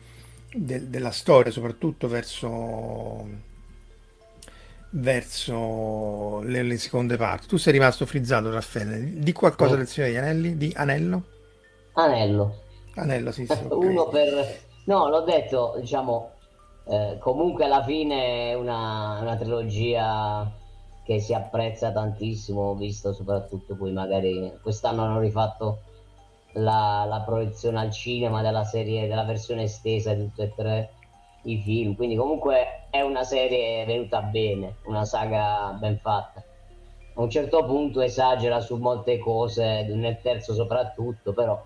de, 0.54 0.88
della 0.88 1.10
storia, 1.10 1.52
soprattutto 1.52 2.08
verso 2.08 3.52
verso 4.94 6.42
le, 6.42 6.64
le, 6.64 6.78
seconde 6.78 7.18
parti. 7.18 7.48
Tu 7.48 7.58
sei 7.58 7.74
rimasto 7.74 8.06
frizzato, 8.06 8.52
Raffaele. 8.52 9.20
Di 9.20 9.32
qualcosa 9.32 9.74
oh. 9.74 9.78
del 9.78 9.88
Signore 9.88 10.12
degli 10.12 10.22
Anelli? 10.22 10.58
Di 10.58 10.74
Anello? 10.76 11.24
Anello. 11.94 12.56
Anello, 12.96 13.32
sì, 13.32 13.46
sì. 13.46 13.52
Okay. 13.52 13.88
Uno 13.88 14.08
per... 14.08 14.62
No, 14.86 15.08
l'ho 15.08 15.22
detto, 15.22 15.76
diciamo, 15.80 16.32
eh, 16.86 17.18
comunque 17.20 17.66
alla 17.66 17.84
fine 17.84 18.52
è 18.52 18.54
una, 18.54 19.20
una, 19.22 19.36
trilogia 19.38 20.52
che 21.06 21.20
si 21.20 21.34
apprezza 21.34 21.92
tantissimo, 21.92 22.76
visto 22.76 23.14
soprattutto 23.14 23.76
poi 23.76 23.94
magari 23.94 24.52
quest'anno 24.62 25.04
hanno 25.04 25.20
rifatto 25.20 25.80
la, 26.54 27.06
la 27.08 27.22
proiezione 27.22 27.80
al 27.80 27.92
cinema 27.92 28.42
della 28.42 28.66
serie, 28.66 29.08
della 29.08 29.24
versione 29.24 29.64
estesa 29.64 30.14
di 30.14 30.26
tutte 30.26 30.44
e 30.44 30.54
tre 30.56 30.90
i 31.44 31.62
film, 31.62 31.96
quindi 31.96 32.16
comunque 32.16 32.88
è 32.90 33.02
una 33.02 33.24
serie 33.24 33.86
venuta 33.86 34.22
bene, 34.22 34.78
una 34.86 35.06
saga 35.06 35.76
ben 35.80 35.98
fatta. 36.00 36.44
A 37.16 37.22
un 37.22 37.30
certo 37.30 37.64
punto 37.66 38.02
esagera 38.02 38.60
su 38.62 38.78
molte 38.78 39.18
cose, 39.20 39.84
nel 39.84 40.20
terzo 40.22 40.54
soprattutto, 40.54 41.34
però 41.34 41.62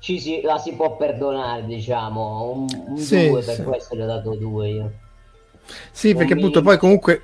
ci 0.00 0.18
si, 0.20 0.40
la 0.42 0.58
si 0.58 0.74
può 0.74 0.96
perdonare, 0.96 1.64
diciamo, 1.64 2.50
un, 2.50 2.84
un 2.88 2.96
Sì, 2.96 3.16
due, 3.20 3.42
per 3.44 3.56
sì. 3.56 3.62
questo 3.62 3.94
gli 3.96 4.00
ho 4.02 4.06
dato 4.06 4.34
due 4.34 4.68
io. 4.70 4.92
Sì, 5.92 6.14
Un 6.14 6.16
perché 6.16 6.34
appunto 6.34 6.60
minimo. 6.60 6.62
poi 6.62 6.78
comunque 6.78 7.22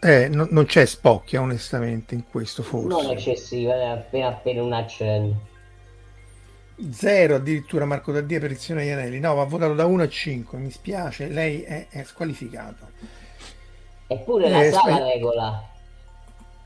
eh, 0.00 0.28
no- 0.28 0.46
non 0.50 0.64
c'è 0.66 0.84
spocchia 0.86 1.40
onestamente 1.40 2.14
in 2.14 2.24
questo 2.26 2.62
Non 2.80 3.06
forse. 3.06 3.12
eccessiva, 3.12 3.74
è 3.74 3.84
appena 3.84 4.28
appena 4.28 4.62
un 4.62 4.72
accenno. 4.72 5.47
Zero 6.92 7.34
addirittura 7.36 7.84
Marco 7.84 8.12
Daddia 8.12 8.38
per 8.40 8.50
Izione 8.52 8.84
Ianelli. 8.84 9.18
No, 9.20 9.34
va 9.34 9.44
votato 9.44 9.74
da 9.74 9.84
1 9.86 10.02
a 10.02 10.08
5, 10.08 10.58
mi 10.58 10.70
spiace, 10.70 11.28
lei 11.28 11.62
è, 11.62 11.88
è 11.88 12.04
squalificato. 12.04 12.90
Eppure 14.06 14.48
la 14.48 14.62
Eh, 14.64 14.70
sala 14.70 14.94
spe- 14.96 15.12
regola. 15.12 15.62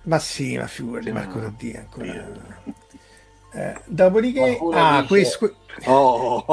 Ma 0.03 0.19
sì, 0.19 0.57
ma 0.57 0.67
figurati 0.67 1.07
Sì, 1.07 1.13
Marco 1.13 1.39
ma- 1.39 1.45
Daddia 1.45 1.79
ancora. 1.81 2.61
Eh, 3.55 3.81
dopodiché, 3.87 4.39
Qualcuno 4.41 4.77
ah, 4.79 4.97
dice- 5.01 5.07
questo, 5.09 5.57
Oh, 5.85 6.45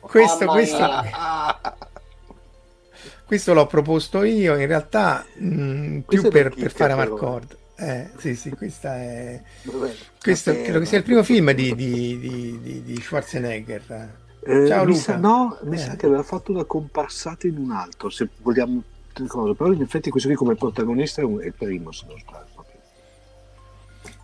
questo, 0.00 0.46
questo, 0.46 0.88
questo 3.26 3.54
l'ho 3.54 3.66
proposto 3.66 4.22
io, 4.22 4.58
in 4.58 4.66
realtà 4.66 5.24
mh, 5.34 5.98
più 6.00 6.20
Questo 6.20 6.28
è 6.28 6.30
per, 6.30 6.54
per 6.54 6.70
fare 6.72 6.94
però. 6.94 7.10
Marcord. 7.10 7.56
Eh, 7.82 8.10
sì, 8.16 8.36
sì, 8.36 8.50
questa 8.50 8.94
è... 8.96 9.40
Questo 10.20 10.52
vabbè, 10.52 10.62
credo 10.62 10.78
che 10.78 10.84
sia 10.86 10.98
il 10.98 11.04
primo 11.04 11.22
film 11.24 11.50
di, 11.52 11.74
di, 11.74 12.18
di, 12.20 12.60
di- 12.62 12.82
di 12.84 13.00
Schwarzenegger. 13.00 14.10
Eh, 14.44 14.66
Ciao, 14.68 14.84
mi 14.84 14.90
Luca. 14.92 15.02
sa, 15.02 15.16
no, 15.16 15.58
mi 15.64 15.74
Eh. 15.76 15.78
sa 15.78 15.96
che 15.96 16.06
aveva 16.06 16.22
fatto 16.22 16.52
una 16.52 16.64
comparsata 16.64 17.46
in 17.46 17.56
un 17.58 17.72
altro, 17.72 18.08
se 18.08 18.28
vogliamo 18.40 18.82
cosa, 19.26 19.54
però 19.54 19.72
in 19.72 19.82
effetti 19.82 20.10
questo 20.10 20.28
qui 20.28 20.36
come 20.36 20.54
protagonista 20.54 21.20
è, 21.20 21.24
un- 21.24 21.40
è 21.40 21.46
il 21.46 21.54
primo, 21.54 21.90
se 21.92 22.06
non 22.08 22.18
sbaglio. 22.18 22.50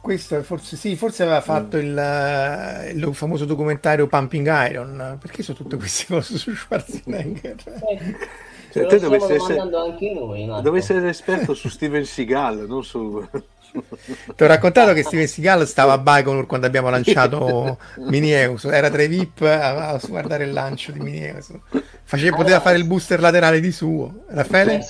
Questo 0.01 0.43
forse 0.43 0.77
sì, 0.77 0.97
forse 0.97 1.25
aveva 1.25 1.41
fatto 1.41 1.77
il, 1.77 1.97
eh, 1.99 2.91
il 2.93 3.15
famoso 3.15 3.45
documentario 3.45 4.07
Pumping 4.07 4.47
Iron. 4.71 5.19
Perché 5.21 5.43
sono 5.43 5.59
tutte 5.59 5.77
queste 5.77 6.07
cose 6.07 6.39
su 6.39 6.55
Schwarzenegger? 6.55 7.57
Cioè, 8.71 8.87
te 8.87 8.99
dovresti 8.99 9.33
essere- 9.33 9.55
domandando 9.55 9.93
anche 9.93 10.13
noi, 10.13 10.47
Marco. 10.47 10.63
Dove 10.63 10.79
essere 10.79 11.01
l'esperto 11.01 11.55
su 11.55 11.69
Steven 11.69 12.05
Seagal, 12.05 12.67
non 12.69 12.85
su... 12.85 13.27
Ti 13.71 14.43
ho 14.43 14.47
raccontato 14.47 14.93
che 14.95 15.03
Steven 15.03 15.27
Seagal 15.27 15.67
stava 15.67 15.93
a 15.93 15.99
Baikonur 15.99 16.47
quando 16.47 16.67
abbiamo 16.67 16.89
lanciato 16.89 17.79
Minieus, 18.09 18.65
era 18.65 18.89
tra 18.91 19.03
i 19.03 19.09
VIP 19.09 19.43
a, 19.43 19.91
a 19.91 20.01
guardare 20.09 20.45
il 20.45 20.53
lancio 20.53 20.93
di 20.93 21.01
Minieus. 21.01 21.53
Faceva, 22.03 22.37
poteva 22.37 22.61
fare 22.61 22.79
il 22.79 22.85
booster 22.85 23.21
laterale 23.21 23.61
di 23.61 23.71
suo. 23.71 24.23
Raffaele? 24.29 24.87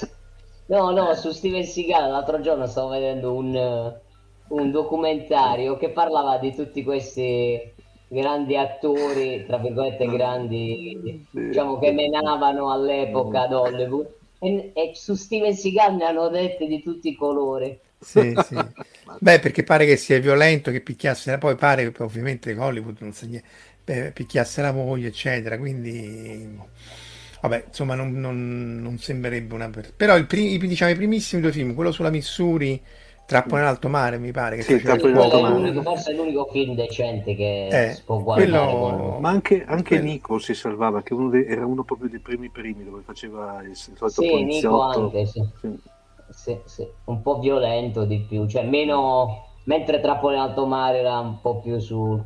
No, 0.66 0.90
no, 0.90 1.14
su 1.14 1.32
Steven 1.32 1.64
Seagal 1.64 2.10
l'altro 2.10 2.40
giorno 2.40 2.66
stavo 2.66 2.90
vedendo 2.90 3.34
un, 3.34 3.92
un 4.48 4.70
documentario 4.70 5.76
che 5.76 5.90
parlava 5.90 6.38
di 6.38 6.54
tutti 6.54 6.84
questi 6.84 7.74
grandi 8.08 8.56
attori, 8.56 9.44
tra 9.46 9.58
virgolette 9.58 10.08
grandi, 10.08 11.26
diciamo 11.30 11.78
che 11.78 11.92
menavano 11.92 12.70
all'epoca 12.72 13.42
ad 13.42 13.52
Hollywood. 13.52 14.16
E, 14.38 14.72
e 14.74 14.92
su 14.94 15.14
Steven 15.14 15.54
Seagal 15.54 15.96
ne 15.96 16.04
hanno 16.04 16.28
dette 16.28 16.66
di 16.66 16.82
tutti 16.82 17.08
i 17.08 17.14
colori. 17.16 17.78
Sì, 18.00 18.36
sì. 18.38 18.72
Beh, 19.18 19.40
perché 19.40 19.64
pare 19.64 19.84
che 19.84 19.96
sia 19.96 20.20
violento, 20.20 20.70
che 20.70 20.80
picchiasse, 20.80 21.36
poi 21.38 21.56
pare 21.56 21.90
che 21.90 22.02
ovviamente 22.02 22.52
Hollywood 22.56 22.98
non 23.00 23.12
sa 23.12 23.26
niente, 23.26 23.48
beh, 23.84 24.12
picchiasse 24.12 24.62
la 24.62 24.72
moglie, 24.72 25.08
eccetera, 25.08 25.58
quindi 25.58 26.56
vabbè, 27.40 27.64
insomma, 27.68 27.94
non, 27.94 28.12
non- 28.20 28.80
non 28.80 28.98
sembrerebbe 28.98 29.54
una... 29.54 29.68
per- 29.70 29.92
Però 29.94 30.16
il 30.16 30.26
pri- 30.26 30.54
i, 30.54 30.58
diciamo, 30.58 30.92
i 30.92 30.94
primissimi 30.96 31.42
due 31.42 31.52
film, 31.52 31.74
quello 31.74 31.90
sulla 31.92 32.10
Missouri, 32.10 32.80
Trappola 33.28 33.60
in 33.60 33.66
alto 33.66 33.88
mare, 33.90 34.18
mi 34.18 34.32
pare 34.32 34.56
che 34.56 34.62
Sì, 34.62 34.80
Trappola 34.80 35.10
in 35.12 35.18
alto 35.18 35.40
mare. 35.42 35.54
l'unico- 35.54 35.82
forse 35.82 36.12
è 36.12 36.14
l'unico 36.14 36.46
film 36.50 36.74
decente 36.74 37.34
che 37.34 37.68
Eh, 37.68 37.92
si 37.92 38.02
può 38.04 38.22
guardare 38.22 38.50
quello- 38.50 38.96
con... 39.12 39.20
Ma 39.20 39.28
anche, 39.28 39.64
anche 39.66 39.82
Quello- 39.96 40.02
Nico 40.04 40.38
si 40.38 40.54
salvava, 40.54 41.02
che 41.02 41.12
uno 41.12 41.28
dei- 41.28 41.44
era 41.44 41.66
uno 41.66 41.84
proprio 41.84 42.08
dei 42.08 42.20
primi 42.20 42.48
primi 42.48 42.84
dove 42.84 43.02
faceva 43.02 43.60
il, 43.62 43.76
solito 43.76 44.08
Sì, 44.08 44.22
Nico 44.22 44.30
poliziotto. 44.38 45.00
anche, 45.00 45.26
sì. 45.26 45.44
Sì. 45.60 45.78
Sì, 46.30 46.58
sì, 46.64 46.88
un 47.04 47.20
po' 47.20 47.38
violento 47.38 48.04
di 48.06 48.20
più, 48.20 48.46
cioè 48.46 48.62
meno, 48.64 49.44
mentre 49.64 50.00
Trappola 50.00 50.34
in 50.36 50.40
alto 50.40 50.64
mare 50.66 50.98
era 51.00 51.18
un 51.18 51.40
po' 51.42 51.60
più 51.60 51.78
su, 51.78 52.18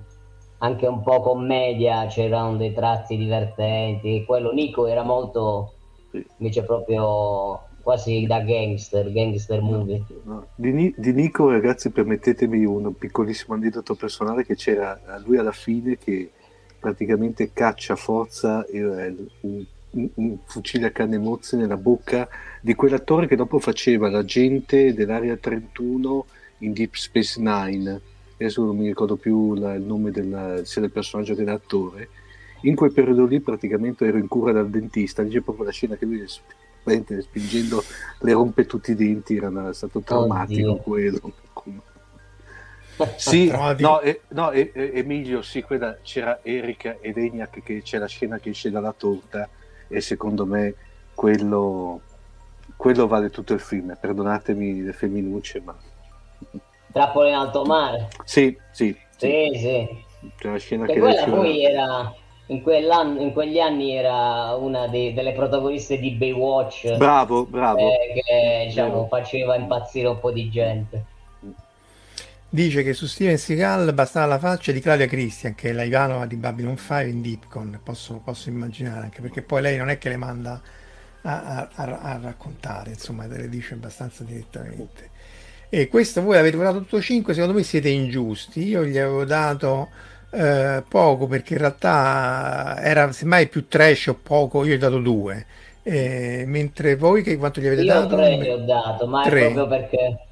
anche 0.58 0.86
un 0.86 1.02
po' 1.02 1.20
commedia, 1.20 2.06
c'erano 2.06 2.56
dei 2.56 2.72
tratti 2.72 3.16
divertenti, 3.16 4.24
quello 4.24 4.52
Nico 4.52 4.86
era 4.86 5.02
molto, 5.02 5.72
Sì. 6.12 6.24
invece 6.38 6.62
proprio 6.64 7.60
quasi 7.82 8.24
da 8.26 8.40
gangster, 8.40 9.10
gangster 9.12 9.60
movie. 9.60 10.02
No, 10.24 10.46
Di, 10.54 10.94
di 10.96 11.12
Nico, 11.12 11.50
ragazzi, 11.50 11.90
permettetemi 11.90 12.64
un 12.64 12.94
piccolissimo 12.96 13.54
aneddoto 13.54 13.94
personale 13.94 14.44
che 14.44 14.54
c'era 14.54 15.00
lui 15.24 15.36
alla 15.38 15.52
fine 15.52 15.98
che 15.98 16.30
praticamente 16.78 17.52
caccia 17.52 17.94
forza 17.96 18.64
il- 18.72 19.28
un, 19.40 19.64
un- 19.90 20.08
un 20.14 20.38
fucile 20.44 20.86
a 20.86 20.90
canne 20.90 21.18
mozze 21.18 21.56
nella 21.56 21.76
bocca 21.76 22.28
di 22.60 22.74
quell'attore 22.74 23.26
che 23.26 23.36
dopo 23.36 23.58
faceva 23.58 24.08
l'agente 24.10 24.94
dell'area 24.94 25.36
31 25.36 26.26
in 26.58 26.72
Deep 26.72 26.94
Space 26.94 27.40
Nine. 27.40 28.00
Adesso 28.34 28.64
non 28.64 28.76
mi 28.76 28.86
ricordo 28.86 29.16
più 29.16 29.54
la- 29.54 29.74
il 29.74 29.82
nome 29.82 30.10
del, 30.10 30.62
sia 30.64 30.80
del 30.80 30.90
personaggio 30.90 31.34
che 31.34 31.44
dell'attore. 31.44 32.08
In 32.62 32.74
quel 32.74 32.92
periodo 32.92 33.26
lì 33.26 33.40
praticamente 33.40 34.06
ero 34.06 34.18
in 34.18 34.28
cura 34.28 34.52
dal 34.52 34.70
dentista, 34.70 35.22
dice 35.22 35.42
proprio 35.42 35.64
la 35.66 35.72
scena 35.72 35.96
che 35.96 36.04
lui 36.06 36.18
veramente 36.82 37.20
spingendo 37.22 37.82
le 38.20 38.32
rompe 38.32 38.66
tutti 38.66 38.92
i 38.92 38.94
denti, 38.94 39.36
era 39.36 39.68
è 39.68 39.74
stato 39.74 40.00
traumatico 40.00 40.72
Oddio. 40.72 40.82
quello. 40.82 41.32
Sì, 43.16 43.50
no, 43.78 44.00
eh, 44.00 44.20
no, 44.28 44.50
eh, 44.52 44.70
Emilio, 44.74 45.42
sì, 45.42 45.62
quella 45.62 45.98
c'era 46.02 46.40
Erika 46.42 46.98
ed 47.00 47.16
Eniac 47.16 47.62
che 47.62 47.82
c'è 47.82 47.98
la 47.98 48.06
scena 48.06 48.38
che 48.38 48.50
esce 48.50 48.70
dalla 48.70 48.94
torta 48.96 49.48
e 49.88 50.00
secondo 50.00 50.46
me 50.46 50.74
quello, 51.14 52.00
quello 52.76 53.06
vale 53.08 53.30
tutto 53.30 53.54
il 53.54 53.60
film. 53.60 53.96
Perdonatemi 53.98 54.82
le 54.82 54.92
femminucce, 54.92 55.60
ma 55.60 55.76
Trappola 56.92 57.28
in 57.28 57.34
alto 57.34 57.64
mare, 57.64 58.08
sì, 58.24 58.56
sì, 58.70 58.96
sì. 59.16 59.48
sì, 59.52 59.58
sì. 59.58 60.04
C'è 60.36 60.50
la 60.50 60.58
scena 60.58 60.86
Che 60.86 60.92
che 60.92 61.00
quella 61.00 61.24
poi 61.24 61.64
era, 61.64 62.14
in, 62.52 63.16
in 63.20 63.32
quegli 63.32 63.58
anni 63.58 63.94
era 63.94 64.54
una 64.54 64.86
dei- 64.88 65.12
delle 65.14 65.32
protagoniste 65.32 65.98
di 65.98 66.12
Baywatch, 66.12 66.96
Bravo, 66.96 67.44
bravo. 67.46 67.78
eh, 67.78 68.12
che 68.14 68.64
diciamo 68.66 69.06
faceva 69.08 69.56
impazzire 69.56 70.08
un 70.08 70.20
po' 70.20 70.30
di 70.32 70.48
gente. 70.50 71.04
Dice 72.48 72.82
che 72.82 72.92
su 72.92 73.06
Steven 73.06 73.38
Seagal 73.38 73.94
bastava 73.94 74.26
la 74.26 74.38
faccia 74.38 74.72
di 74.72 74.80
Claudia 74.80 75.06
Christian, 75.06 75.54
che 75.54 75.70
è 75.70 75.72
la 75.72 75.84
Ivanova 75.84 76.26
di 76.26 76.36
Babylon 76.36 76.76
5 76.76 77.08
in 77.08 77.22
Deepcon, 77.22 77.80
posso, 77.82 78.20
posso 78.22 78.50
immaginare, 78.50 79.04
anche 79.04 79.22
perché 79.22 79.40
poi 79.40 79.62
lei 79.62 79.78
non 79.78 79.88
è 79.88 79.96
che 79.96 80.10
le 80.10 80.18
manda 80.18 80.60
a, 81.22 81.68
a- 81.74 81.98
a- 82.02 82.18
raccontare, 82.22 82.90
insomma, 82.90 83.26
le 83.26 83.48
dice 83.48 83.72
abbastanza 83.72 84.22
direttamente. 84.22 85.08
E 85.70 85.88
questo 85.88 86.20
voi 86.20 86.36
avete 86.36 86.58
votato 86.58 86.80
tutto 86.80 87.00
5, 87.00 87.32
secondo 87.32 87.54
me 87.56 87.62
siete 87.62 87.88
ingiusti, 87.88 88.62
io 88.64 88.84
gli 88.84 88.98
avevo 88.98 89.24
dato 89.24 89.88
eh, 90.32 90.82
poco 90.88 91.26
perché 91.26 91.54
in 91.54 91.58
realtà 91.60 92.76
era 92.80 93.12
semmai 93.12 93.48
più 93.48 93.68
trash 93.68 94.08
o 94.08 94.14
poco, 94.14 94.64
io 94.64 94.72
gli 94.72 94.74
ho 94.74 94.78
dato 94.78 94.98
2, 95.00 95.46
mentre 96.46 96.96
voi 96.96 97.22
che 97.22 97.36
quanto 97.36 97.60
gli 97.60 97.66
avete 97.66 97.84
Io 97.84 97.84
dato? 97.84 98.16
tre 98.16 98.38
gli 98.38 98.48
ho 98.48 98.64
dato, 98.64 99.06
ma 99.08 99.24
Tre. 99.24 99.30
è 99.30 99.36
proprio 99.36 99.66
perché 99.66 100.28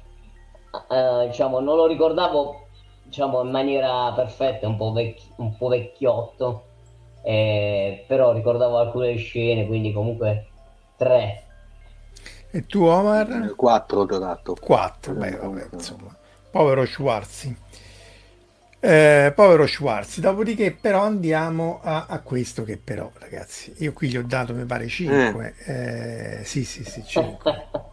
eh, 0.89 1.27
diciamo, 1.27 1.59
non 1.59 1.75
lo 1.75 1.85
ricordavo 1.87 2.67
diciamo, 3.03 3.41
in 3.41 3.49
maniera 3.51 4.11
perfetta, 4.13 4.67
un 4.67 4.77
po', 4.77 4.91
vecchi- 4.91 5.33
un 5.37 5.55
po' 5.57 5.67
vecchiotto, 5.67 6.69
eh, 7.21 8.05
però 8.07 8.31
ricordavo 8.33 8.77
alcune 8.77 9.15
scene, 9.17 9.65
quindi 9.67 9.91
comunque 9.91 10.53
tre. 10.95 11.45
E 12.53 12.59
tu 12.69 12.79
Omar? 12.85 13.53
4 13.55 14.03
l'ho 14.03 14.17
dato. 14.19 14.55
4, 14.55 15.13
beh, 15.15 15.37
vabbè, 15.37 15.69
insomma, 15.73 16.15
povero 16.49 16.85
Schwarzi. 16.85 17.55
Eh, 18.83 19.31
povero 19.35 19.67
Schwarzi, 19.67 20.21
dopodiché 20.21 20.71
però 20.71 21.03
andiamo 21.03 21.81
a, 21.83 22.07
a 22.09 22.19
questo 22.21 22.63
che 22.63 22.77
però, 22.83 23.11
ragazzi, 23.19 23.71
io 23.77 23.93
qui 23.93 24.09
gli 24.09 24.17
ho 24.17 24.23
dato 24.23 24.55
mi 24.55 24.65
pare 24.65 24.87
5, 24.87 25.53
eh, 25.65 26.41
sì 26.43 26.63
sì 26.65 26.83
sì 26.83 27.03
5. 27.05 27.51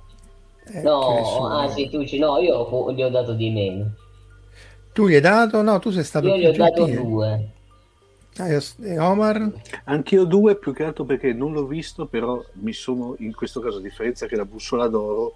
No, 0.83 1.47
ah 1.47 1.69
sì, 1.69 1.89
tu 1.89 2.05
ci 2.05 2.19
no, 2.19 2.39
io 2.39 2.93
gli 2.93 3.03
ho 3.03 3.09
dato 3.09 3.33
di 3.33 3.51
meno. 3.51 3.91
Tu 4.95 5.09
gli 5.09 5.15
hai 5.15 5.21
dato? 5.21 5.63
No, 5.63 5.79
tu 5.79 5.91
sei 5.91 6.05
stato 6.05 6.27
Io 6.29 6.37
gli 6.37 6.47
ho 6.47 6.53
dato 6.53 6.85
gentile. 6.85 6.97
due. 7.03 7.49
Ah, 8.39 8.49
io- 8.49 8.61
e 8.83 8.99
Omar? 8.99 9.51
Anch'io 9.85 10.25
due, 10.25 10.57
più 10.57 10.73
che 10.73 10.85
altro 10.85 11.05
perché 11.05 11.33
non 11.33 11.53
l'ho 11.53 11.67
visto, 11.67 12.07
però 12.07 12.43
mi 12.55 12.73
sono, 12.73 13.15
in 13.19 13.35
questo 13.35 13.61
caso, 13.61 13.79
a 13.79 13.81
differenza 13.81 14.27
che 14.27 14.37
la 14.37 14.45
bussola 14.45 14.87
d'oro, 14.87 15.33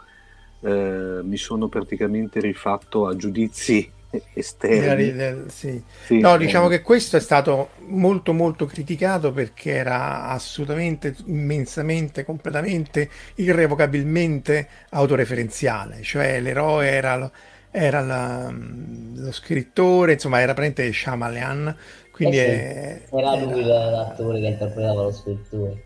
eh, 0.60 1.20
mi 1.22 1.36
sono 1.36 1.68
praticamente 1.68 2.40
rifatto 2.40 3.06
a 3.06 3.16
giudizi 3.16 3.90
esterni. 4.34 5.04
Del- 5.12 5.16
del- 5.16 5.50
sì. 5.50 5.82
Sì, 6.04 6.18
No, 6.20 6.34
eh, 6.34 6.38
diciamo 6.38 6.68
che 6.68 6.82
questo 6.82 7.16
è 7.16 7.20
stato 7.20 7.70
molto 7.86 8.32
molto 8.32 8.66
criticato 8.66 9.32
perché 9.32 9.72
era 9.72 10.28
assolutamente, 10.28 11.14
immensamente, 11.26 12.24
completamente, 12.24 13.08
irrevocabilmente 13.36 14.68
autoreferenziale, 14.90 16.02
cioè 16.02 16.40
l'eroe 16.40 16.88
era, 16.90 17.16
lo, 17.16 17.32
era 17.70 18.00
la- 18.00 18.52
lo 18.52 19.32
scrittore, 19.32 20.12
insomma 20.14 20.40
era 20.40 20.52
praticamente 20.54 20.92
Shyamalan, 20.92 21.76
quindi 22.10 22.36
Eh 22.36 22.40
sì, 22.40 22.46
è- 22.46 23.02
Era 23.10 23.34
lui 23.36 23.60
era- 23.62 23.90
l'attore 23.90 24.40
che 24.40 24.46
interpretava 24.46 25.02
lo 25.02 25.12
scrittore. 25.12 25.82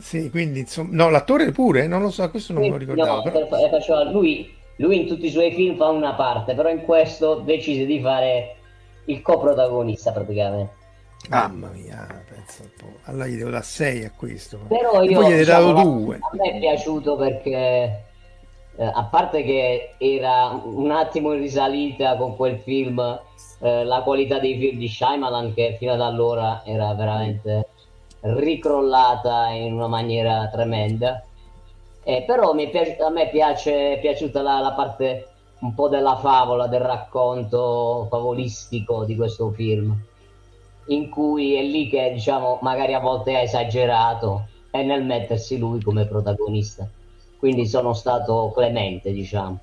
Sì, 0.00 0.30
quindi 0.30 0.60
insomma, 0.60 0.88
no, 0.92 1.10
l'attore 1.10 1.52
pure, 1.52 1.86
non 1.86 2.00
lo 2.00 2.10
so, 2.10 2.28
questo 2.30 2.52
non 2.54 2.62
me 2.62 2.68
lo 2.68 2.76
ricordavo. 2.76 3.16
No, 3.16 3.22
però- 3.22 3.46
per- 3.46 3.68
faceva- 3.70 4.10
lui, 4.10 4.50
lui 4.76 5.00
in 5.00 5.06
tutti 5.06 5.26
i 5.26 5.30
suoi 5.30 5.52
film 5.52 5.76
fa 5.76 5.88
una 5.88 6.14
parte, 6.14 6.54
però 6.54 6.68
in 6.68 6.82
questo 6.82 7.36
decise 7.36 7.84
di 7.86 8.00
fare 8.00 8.56
il 9.06 9.20
coprotagonista 9.22 10.12
praticamente. 10.12 10.80
Mamma 11.28 11.68
mia, 11.68 12.24
pensa 12.28 12.62
un 12.62 12.70
po'. 12.76 12.98
Allora 13.04 13.26
gli 13.26 13.36
devo 13.36 13.50
dare 13.50 13.62
6 13.62 14.04
a 14.04 14.10
questo. 14.10 14.58
Però 14.68 15.02
io 15.02 15.22
gli 15.22 15.36
diciamo, 15.36 15.72
dato 15.72 15.72
la- 15.72 15.82
2. 15.82 16.16
a 16.16 16.36
me 16.36 16.50
è 16.52 16.58
piaciuto 16.58 17.16
perché 17.16 18.04
eh, 18.76 18.84
a 18.84 19.04
parte 19.04 19.44
che 19.44 19.94
era 19.98 20.60
un 20.64 20.90
attimo 20.90 21.32
in 21.32 21.40
risalita 21.40 22.16
con 22.16 22.34
quel 22.34 22.58
film, 22.58 22.98
eh, 23.60 23.84
la 23.84 24.00
qualità 24.02 24.38
dei 24.40 24.58
film 24.58 24.78
di 24.78 24.88
Shyamalan 24.88 25.54
che 25.54 25.76
fino 25.78 25.92
ad 25.92 26.00
allora 26.00 26.62
era 26.64 26.92
veramente 26.94 27.68
ricrollata 28.22 29.48
in 29.50 29.74
una 29.74 29.88
maniera 29.88 30.48
tremenda. 30.48 31.22
Eh, 32.04 32.24
però 32.26 32.52
mi 32.52 32.64
è 32.66 32.70
piaci- 32.70 33.00
a 33.00 33.10
me 33.10 33.28
piace, 33.30 33.94
è 33.94 34.00
piaciuta 34.00 34.42
la, 34.42 34.60
la 34.60 34.72
parte 34.72 35.26
un 35.60 35.74
po' 35.74 35.88
della 35.88 36.16
favola, 36.16 36.66
del 36.66 36.80
racconto 36.80 38.06
favolistico 38.10 39.04
di 39.04 39.14
questo 39.14 39.50
film, 39.52 39.96
in 40.86 41.08
cui 41.08 41.54
è 41.54 41.62
lì 41.62 41.88
che 41.88 42.10
diciamo 42.12 42.58
magari 42.62 42.94
a 42.94 42.98
volte 42.98 43.36
ha 43.36 43.40
esagerato 43.40 44.48
è 44.70 44.82
nel 44.82 45.04
mettersi 45.04 45.58
lui 45.58 45.80
come 45.80 46.06
protagonista. 46.06 46.88
Quindi 47.38 47.66
sono 47.66 47.92
stato 47.92 48.52
clemente, 48.54 49.12
diciamo. 49.12 49.58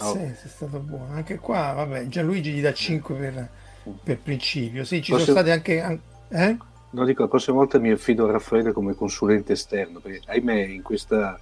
Oh. 0.00 0.12
Sì, 0.12 0.18
sei 0.18 0.48
stato 0.48 0.78
buono. 0.78 1.12
Anche 1.12 1.38
qua, 1.38 1.72
vabbè, 1.74 2.06
Gianluigi 2.08 2.52
gli 2.52 2.60
dà 2.62 2.72
5 2.72 3.14
per, 3.14 3.48
per 4.02 4.18
principio. 4.20 4.84
Sì, 4.84 5.02
ci 5.02 5.12
Posso- 5.12 5.24
sono 5.26 5.36
state 5.38 5.52
anche... 5.52 5.80
an- 5.80 6.00
Eh? 6.28 6.56
No, 6.90 7.04
dico, 7.04 7.22
la 7.22 7.28
prossima 7.28 7.56
volta 7.58 7.78
mi 7.78 7.90
affido 7.90 8.26
a 8.26 8.32
Raffaele 8.32 8.72
come 8.72 8.94
consulente 8.94 9.52
esterno, 9.52 9.98
perché 10.00 10.20
ahimè 10.26 10.54
in 10.66 10.82
questa... 10.82 11.38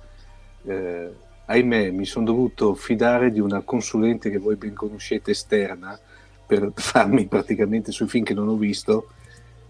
eh, 0.66 1.12
ahimè 1.46 1.90
mi 1.90 2.04
sono 2.04 2.24
dovuto 2.24 2.74
fidare 2.74 3.30
di 3.30 3.40
una 3.40 3.60
consulente 3.60 4.30
che 4.30 4.38
voi 4.38 4.56
ben 4.56 4.74
conoscete 4.74 5.32
esterna 5.32 5.98
per 6.46 6.72
farmi 6.76 7.26
praticamente 7.26 7.92
sui 7.92 8.08
film 8.08 8.24
che 8.24 8.34
non 8.34 8.48
ho 8.48 8.56
visto 8.56 9.08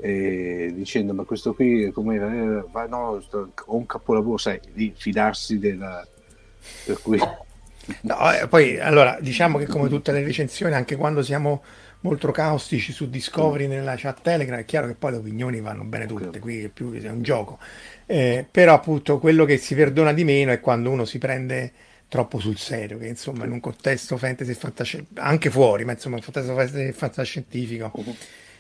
dicendo 0.05 1.15
ma 1.15 1.25
questo 1.25 1.55
qui 1.55 1.91
com'era? 1.91 2.31
Eh, 2.31 2.65
ma 2.71 2.87
no 2.87 3.23
ho 3.65 3.77
un 3.77 3.87
capolavoro 3.87 4.37
sai 4.37 4.61
di 4.73 4.93
fidarsi 4.95 5.59
della 5.59 6.07
per 6.85 7.01
cui 7.01 7.19
No, 8.03 8.33
eh, 8.33 8.49
poi 8.49 8.79
allora 8.79 9.19
diciamo 9.21 9.59
che 9.59 9.67
come 9.67 9.89
tutte 9.89 10.13
le 10.13 10.23
recensioni, 10.23 10.75
anche 10.75 10.97
quando 10.97 11.23
siamo 11.23 11.63
molto 12.05 12.31
caustici 12.31 12.93
su 12.93 13.09
Discovery 13.09 13.67
nella 13.67 13.95
chat 13.97 14.21
Telegram, 14.21 14.59
è 14.59 14.65
chiaro 14.65 14.87
che 14.87 14.95
poi 14.95 15.13
le 15.13 15.17
opinioni 15.19 15.61
vanno 15.61 15.85
bene 15.85 16.07
tutte, 16.07 16.39
qui 16.39 16.65
è 16.65 16.69
più 16.69 16.93
è 16.93 17.09
un 17.09 17.23
gioco. 17.23 17.59
Eh, 18.07 18.47
però 18.51 18.75
appunto 18.75 19.19
quello 19.19 19.45
che 19.47 19.57
si 19.57 19.75
perdona 19.75 20.13
di 20.13 20.25
meno 20.25 20.53
è 20.53 20.61
quando 20.61 20.91
uno 20.91 21.05
si 21.07 21.19
prende 21.19 21.73
troppo 22.09 22.39
sul 22.39 22.59
serio, 22.59 22.99
che 22.99 23.07
insomma 23.07 23.47
in 23.47 23.53
un 23.53 23.61
contesto 23.61 24.17
fantasy 24.19 24.51
e 24.51 24.55
fantascientifico, 24.55 25.21
anche 25.21 25.51
fuori, 25.51 25.85
ma 25.85 25.93
insomma 25.93 26.17
in 26.17 26.23
un 26.27 26.33
contesto 26.33 26.57
fantasy 26.57 26.89
e 26.89 26.93
fantascientifico, 26.93 27.93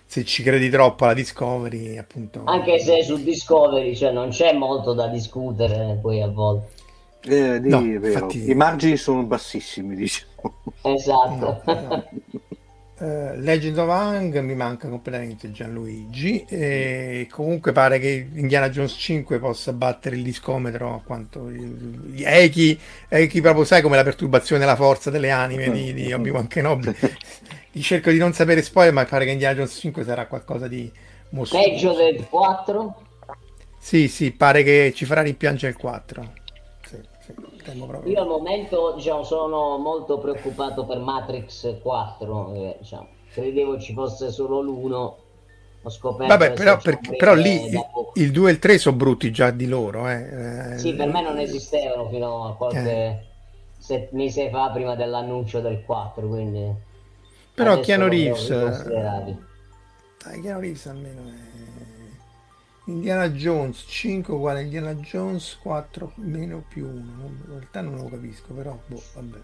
se 0.06 0.24
ci 0.24 0.42
credi 0.42 0.70
troppo 0.70 1.04
alla 1.04 1.14
Discovery, 1.14 1.98
appunto... 1.98 2.42
Anche 2.46 2.78
se 2.80 3.02
su 3.04 3.22
Discovery 3.22 3.94
cioè, 3.94 4.10
non 4.10 4.30
c'è 4.30 4.54
molto 4.54 4.94
da 4.94 5.08
discutere 5.08 5.98
poi 6.00 6.22
a 6.22 6.28
volte. 6.28 6.82
eh, 7.26 7.60
No, 7.60 7.80
infatti- 7.80 8.50
i 8.50 8.54
margini 8.54 8.96
sono 8.96 9.22
bassissimi 9.22 9.94
diciamo 9.94 10.32
Esatto. 10.82 11.36
No, 11.36 11.62
esatto. 11.66 12.08
Eh, 12.96 13.36
Legend 13.38 13.76
of 13.78 13.88
Hang 13.88 14.38
mi 14.38 14.54
manca 14.54 14.88
completamente 14.88 15.50
Gianluigi 15.50 16.44
e 16.48 17.26
comunque 17.28 17.72
pare 17.72 17.98
che 17.98 18.28
Indiana 18.34 18.70
Jones 18.70 18.94
5 18.96 19.40
possa 19.40 19.72
battere 19.72 20.14
il 20.14 20.22
discometro 20.22 20.94
a 20.94 21.00
quanto 21.04 21.50
gli 21.50 22.22
echi, 22.24 22.78
echi 23.08 23.40
proprio 23.40 23.64
sai 23.64 23.82
come 23.82 23.96
la 23.96 24.04
perturbazione 24.04 24.60
della 24.60 24.76
forza 24.76 25.10
delle 25.10 25.30
anime 25.30 25.72
di, 25.72 25.92
di 25.92 26.12
Obi-Wan 26.12 26.46
Kenobi. 26.46 26.94
Cerco 27.80 28.10
di 28.10 28.18
non 28.18 28.32
sapere 28.32 28.62
spoiler 28.62 28.92
ma 28.92 29.04
pare 29.04 29.24
che 29.24 29.32
Indiana 29.32 29.56
Jones 29.56 29.76
5 29.76 30.04
sarà 30.04 30.26
qualcosa 30.26 30.68
di 30.68 30.88
mostruoso 31.30 31.68
Peggio 31.68 31.92
del 31.94 32.26
4? 32.28 33.02
sì 33.76 34.06
sì 34.06 34.30
pare 34.30 34.62
che 34.62 34.92
ci 34.94 35.04
farà 35.04 35.22
rimpiangere 35.22 35.72
il 35.72 35.78
4 35.78 36.22
sì, 36.22 36.28
sì, 36.28 36.43
temo 37.64 37.86
proprio. 37.86 38.12
Io 38.12 38.20
al 38.20 38.26
momento 38.28 38.92
diciamo, 38.94 39.24
sono 39.24 39.78
molto 39.78 40.18
preoccupato 40.18 40.84
per 40.84 40.98
Matrix 40.98 41.80
4, 41.80 42.52
eh, 42.54 42.76
diciamo, 42.80 43.08
credevo 43.32 43.80
ci 43.80 43.92
fosse 43.94 44.30
solo 44.30 44.60
l'uno, 44.60 45.16
ho 45.82 45.90
scoperto 45.90 46.36
Vabbè, 46.36 46.52
però, 46.52 46.78
se 46.78 46.92
ci 46.92 46.98
per- 47.00 47.16
però 47.16 47.34
lì 47.34 47.70
il 48.14 48.30
2 48.30 48.48
e 48.48 48.52
il 48.52 48.58
3 48.58 48.78
sono 48.78 48.96
brutti 48.96 49.30
già 49.32 49.50
di 49.50 49.66
loro. 49.66 50.08
Eh. 50.08 50.74
Sì, 50.76 50.94
per 50.94 51.08
me 51.08 51.22
non 51.22 51.38
esistevano 51.38 52.08
fino 52.08 52.46
a 52.46 52.54
qualche 52.54 52.78
Eh. 52.90 53.24
set- 53.78 54.12
mese 54.12 54.50
fa 54.50 54.70
prima 54.70 54.94
dell'annuncio 54.94 55.60
del 55.60 55.82
4, 55.84 56.26
quindi... 56.28 56.92
Però 57.54 57.72
adesso 57.72 57.86
Keanu 57.86 58.08
Reeves, 58.08 58.50
eh, 58.50 60.40
Keanu 60.40 60.58
Reeves 60.60 60.86
almeno 60.86 61.20
è... 61.20 62.02
Indiana 62.86 63.30
Jones 63.30 63.84
5 63.86 64.34
uguale 64.34 64.62
Indiana 64.62 64.94
Jones 64.94 65.58
4 65.62 66.12
meno 66.16 66.62
più 66.68 66.84
1. 66.86 66.92
In 67.00 67.40
realtà 67.48 67.80
non 67.80 67.96
lo 67.96 68.08
capisco, 68.08 68.52
però 68.52 68.78
boh, 68.86 69.02
vabbè. 69.14 69.38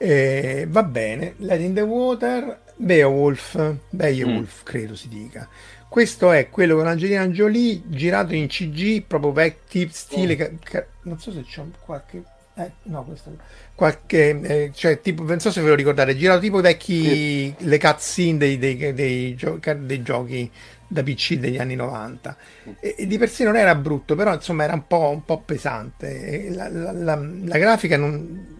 Eh, 0.00 0.66
va 0.68 0.82
bene, 0.84 1.34
Lady 1.38 1.64
in 1.64 1.74
the 1.74 1.80
Water, 1.80 2.60
Beowulf, 2.76 3.74
Beowulf 3.90 4.62
credo 4.62 4.94
si 4.94 5.08
dica. 5.08 5.48
Questo 5.88 6.30
è 6.30 6.48
quello 6.50 6.76
con 6.76 6.86
Angelina 6.86 7.26
Jolie 7.28 7.82
girato 7.86 8.34
in 8.34 8.46
CG, 8.46 9.02
proprio 9.02 9.32
vecchio 9.32 9.88
stile. 9.90 10.36
ca- 10.36 10.50
ca- 10.62 10.86
non 11.02 11.18
so 11.18 11.32
se 11.32 11.42
c'è 11.42 11.62
qualche. 11.84 12.22
Eh, 12.54 12.70
no, 12.84 13.04
questo 13.04 13.36
qualche. 13.74 14.40
eh, 14.40 14.70
cioè, 14.74 15.00
tipo, 15.00 15.22
non 15.24 15.40
so 15.40 15.50
se 15.50 15.60
ve 15.62 15.68
lo 15.68 15.74
ricordate, 15.74 16.16
girato 16.16 16.40
tipo 16.40 16.60
vecchi. 16.60 17.54
le 17.58 17.78
cutscene 17.78 18.36
dei, 18.38 18.58
dei, 18.58 18.92
dei, 18.94 19.34
gio- 19.34 19.58
dei 19.78 20.02
giochi 20.02 20.50
da 20.88 21.02
PC 21.02 21.34
degli 21.38 21.58
anni 21.58 21.74
90 21.76 22.36
e, 22.80 22.94
e 22.98 23.06
di 23.06 23.18
per 23.18 23.28
sé 23.28 23.44
non 23.44 23.56
era 23.56 23.74
brutto 23.74 24.14
però 24.14 24.34
insomma 24.34 24.64
era 24.64 24.74
un 24.74 24.86
po', 24.86 25.10
un 25.10 25.24
po' 25.24 25.42
pesante. 25.42 26.48
La, 26.50 26.68
la- 26.68 26.92
la- 26.92 27.16
la 27.44 27.58
grafica 27.58 27.96
non 27.96 28.56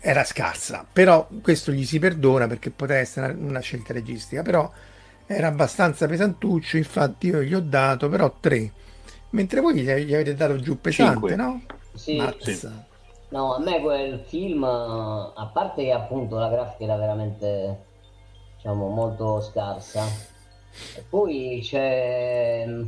era 0.00 0.24
scarsa 0.24 0.84
però 0.90 1.28
questo 1.40 1.70
gli 1.72 1.84
si 1.84 1.98
perdona 2.00 2.46
perché 2.48 2.70
poteva 2.70 2.98
essere 2.98 3.32
una, 3.32 3.48
una 3.48 3.60
scelta 3.60 3.92
registica. 3.92 4.42
Però 4.42 4.70
era 5.26 5.48
abbastanza 5.48 6.06
pesantuccio 6.06 6.76
infatti 6.76 7.26
io 7.28 7.42
gli 7.42 7.54
ho 7.54 7.60
dato 7.60 8.08
però 8.08 8.34
3 8.40 8.72
mentre 9.30 9.60
voi 9.60 9.74
gli, 9.74 9.90
gli 9.90 10.14
avete 10.14 10.34
dato 10.34 10.58
giù 10.60 10.80
pesante 10.80 11.34
Cinque. 11.34 11.36
no? 11.36 11.62
Sì, 11.92 12.40
no, 13.30 13.54
a 13.54 13.58
me 13.60 13.80
quel 13.80 14.20
film, 14.20 14.64
a 14.64 15.50
parte 15.52 15.84
che 15.84 15.92
appunto 15.92 16.36
la 16.38 16.48
grafica 16.48 16.84
era 16.84 16.96
veramente, 16.96 17.86
diciamo, 18.54 18.88
molto 18.88 19.40
scarsa, 19.40 20.24
e 20.96 21.04
poi 21.08 21.60
c'è 21.62 22.64
mm, 22.66 22.84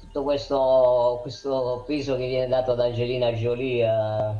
tutto 0.00 0.22
questo, 0.22 1.18
questo 1.22 1.84
peso 1.86 2.16
che 2.16 2.26
viene 2.26 2.48
dato 2.48 2.72
ad 2.72 2.80
Angelina 2.80 3.32
Jolie 3.32 3.84
eh, 3.84 4.32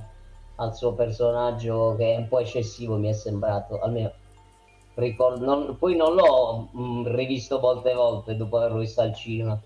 al 0.56 0.76
suo 0.76 0.92
personaggio 0.94 1.94
che 1.96 2.14
è 2.14 2.16
un 2.16 2.28
po' 2.28 2.40
eccessivo, 2.40 2.96
mi 2.96 3.08
è 3.08 3.12
sembrato, 3.12 3.80
almeno 3.80 4.12
ricordo, 4.94 5.44
non- 5.44 5.76
poi 5.78 5.96
non 5.96 6.14
l'ho 6.14 6.68
mm, 6.76 7.06
rivisto 7.06 7.58
molte 7.60 7.94
volte 7.94 8.36
dopo 8.36 8.56
averlo 8.56 8.78
visto 8.78 9.00
al 9.00 9.14
cinema. 9.14 9.58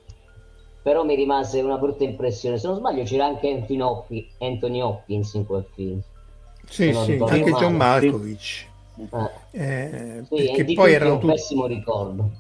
Però 0.82 1.04
mi 1.04 1.14
rimase 1.14 1.61
una 1.61 1.78
brutta 1.78 2.02
impressione. 2.02 2.58
Se 2.58 2.66
non 2.66 2.76
sbaglio, 2.76 3.04
c'era 3.04 3.26
anche 3.26 3.48
Anthony, 3.48 4.80
Hopkins, 4.80 5.35
in 5.35 5.46
quel 5.46 5.64
film. 5.74 6.00
sì 6.68 6.92
sì 6.92 7.12
anche 7.12 7.50
male. 7.50 7.52
John 7.52 7.76
Malkovich 7.76 8.66
Eh, 8.96 9.30
eh, 9.52 10.24
sì, 10.28 10.35
perché 10.44 10.64
poi 10.64 10.74
tutti 10.74 10.90
erano 10.90 11.12
un 11.14 11.20
tutti 11.20 11.32
pessimo 11.32 11.66
ricordo. 11.66 12.30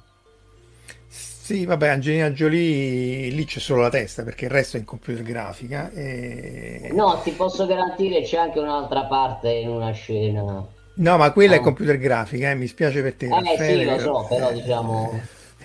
Sì, 1.42 1.66
vabbè, 1.66 1.88
Angelina 1.88 2.30
Jolie 2.30 3.28
lì 3.30 3.44
c'è 3.44 3.58
solo 3.58 3.80
la 3.80 3.90
testa 3.90 4.22
perché 4.22 4.44
il 4.44 4.52
resto 4.52 4.76
è 4.76 4.80
in 4.80 4.86
computer 4.86 5.24
grafica. 5.24 5.90
E... 5.90 6.90
No, 6.92 7.20
ti 7.20 7.32
posso 7.32 7.66
garantire 7.66 8.22
c'è 8.22 8.36
anche 8.36 8.60
un'altra 8.60 9.06
parte 9.06 9.50
in 9.50 9.68
una 9.68 9.90
scena. 9.90 10.64
No, 10.94 11.16
ma 11.16 11.32
quella 11.32 11.56
è 11.56 11.60
computer 11.60 11.98
grafica, 11.98 12.50
eh, 12.50 12.54
mi 12.54 12.68
spiace 12.68 13.02
per 13.02 13.14
te. 13.14 13.26
Eh 13.26 13.30
Raffaele, 13.30 13.82
sì, 13.82 13.90
lo 13.90 13.98
so, 13.98 14.26
però- 14.28 14.30
però 14.46 14.52
diciamo... 14.52 15.20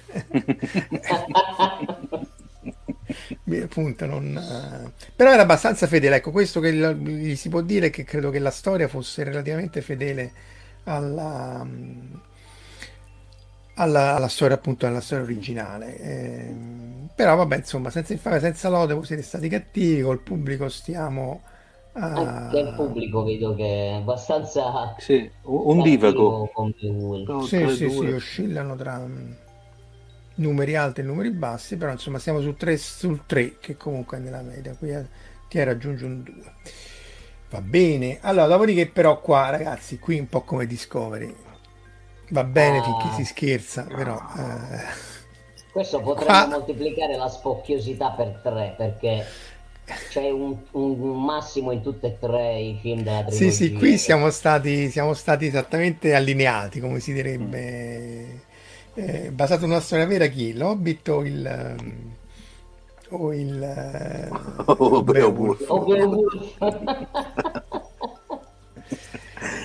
Appunto, 3.64 4.06
non, 4.06 4.36
eh, 4.36 4.92
però 5.16 5.32
era 5.32 5.44
abbastanza 5.44 5.86
fedele. 5.86 6.16
Ecco, 6.16 6.32
questo 6.32 6.60
che 6.60 6.74
gli 6.74 7.36
si 7.36 7.50
può 7.50 7.62
dire 7.62 7.88
è 7.88 7.90
che 7.92 8.04
credo 8.04 8.32
che 8.32 8.40
la 8.40 8.52
storia 8.52 8.88
fosse 8.88 9.24
relativamente 9.24 9.82
fedele 9.82 10.32
alla, 10.86 11.66
alla, 13.78 14.16
alla 14.16 14.28
storia, 14.28 14.56
appunto, 14.56 14.86
alla 14.86 15.02
storia 15.02 15.24
originale. 15.24 15.98
Ehm, 16.00 17.10
però, 17.16 17.36
vabbè, 17.36 17.58
insomma, 17.58 17.90
senza 17.90 18.14
infamia, 18.14 18.40
senza 18.40 18.70
lode, 18.70 18.94
voi 18.94 19.06
siete 19.06 19.22
stati 19.24 19.48
cattivi, 19.50 20.02
col 20.02 20.22
pubblico 20.22 20.70
stiamo 20.70 21.42
a... 21.94 22.06
Anche 22.14 22.60
il 22.60 22.74
pubblico 22.76 23.24
vedo 23.24 23.56
che 23.56 23.90
è 23.90 23.94
abbastanza... 23.94 24.96
Sì, 24.98 25.30
un 25.44 25.82
divago. 25.82 26.52
No, 27.28 27.42
Sì, 27.42 27.68
sì, 27.70 27.88
due. 27.88 28.08
sì, 28.08 28.14
oscillano 28.14 28.76
tra... 28.76 29.04
numeri 30.36 30.76
alti 30.76 31.02
e 31.02 31.04
numeri 31.04 31.32
bassi, 31.32 31.78
però 31.78 31.92
insomma 31.92 32.20
siamo 32.20 32.42
sul 32.42 32.56
3, 32.56 32.78
sul 32.78 33.26
3 33.26 33.58
che 33.60 33.76
comunque 33.78 34.18
è 34.18 34.20
nella 34.20 34.42
media, 34.42 34.76
qui 34.76 34.94
ti 35.50 35.64
raggiunge 35.64 36.06
un 36.06 36.24
2. 36.24 36.34
Va 37.50 37.62
bene, 37.62 38.20
allora 38.22 38.48
dopodiché 38.48 38.88
però 38.90 39.20
qua 39.22 39.50
ragazzi, 39.50 40.00
qui 40.00 40.20
un 40.20 40.28
po' 40.28 40.42
come 40.42 40.68
Discovery, 40.68 41.34
va 42.30 42.44
bene 42.44 42.80
ah. 42.80 42.84
finché 42.84 43.08
si 43.16 43.26
scherza, 43.26 43.84
però... 43.84 44.16
Eh, 44.38 45.16
questo 45.72 46.00
potremmo 46.00 46.32
qua... 46.32 46.48
moltiplicare 46.48 47.16
la 47.16 47.30
spocchiosità 47.30 48.10
per 48.10 48.40
3 48.42 48.74
perché 48.78 49.26
c'è 50.10 50.30
un, 50.30 50.56
un, 50.72 51.24
massimo 51.24 51.72
in 51.72 51.82
tutte 51.82 52.08
e 52.08 52.18
tre 52.20 52.60
i 52.60 52.78
film 52.82 53.04
della 53.04 53.24
trilogia. 53.24 53.52
Sì, 53.52 53.52
sì, 53.52 53.74
qui 53.74 53.98
siamo 53.98 54.30
stati, 54.32 54.90
siamo 54.90 55.14
stati 55.14 55.46
esattamente 55.46 56.14
allineati, 56.14 56.82
come 56.82 57.00
si 57.00 57.14
direbbe. 57.14 58.46
Eh, 58.96 59.32
basato 59.32 59.62
su 59.62 59.66
una 59.68 59.80
storia 59.80 60.06
vera 60.06 60.26
chi? 60.26 60.54
L'Hobbit 60.54 61.08
o 61.10 61.24
il... 61.24 61.76
Um, 61.80 62.16
o 63.10 63.34
il... 63.34 64.56
Uh, 64.68 64.74
oh, 64.84 65.04
Beowulf. 65.04 65.66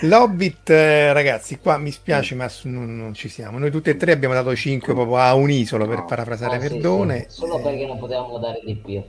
L'Hobbit, 0.02 0.70
eh, 0.70 1.12
ragazzi, 1.12 1.58
qua 1.58 1.78
mi 1.78 1.92
spiace, 1.92 2.34
ma 2.34 2.50
non, 2.64 2.96
non, 2.96 3.14
ci 3.14 3.28
siamo. 3.28 3.58
Noi 3.58 3.70
tutti 3.70 3.90
e 3.90 3.96
tre 3.96 4.12
abbiamo 4.12 4.34
dato 4.34 4.54
5 4.54 4.92
proprio 4.94 5.16
a 5.18 5.34
un 5.34 5.48
isolo 5.48 5.86
per 5.86 6.04
parafrasare 6.04 6.56
ah, 6.56 6.58
Verdone. 6.58 7.26
Sì, 7.28 7.30
sì. 7.30 7.36
Solo 7.36 7.60
perché 7.60 7.86
non 7.86 7.98
potevamo 7.98 8.38
dare 8.38 8.60
di 8.64 8.74
più. 8.74 9.02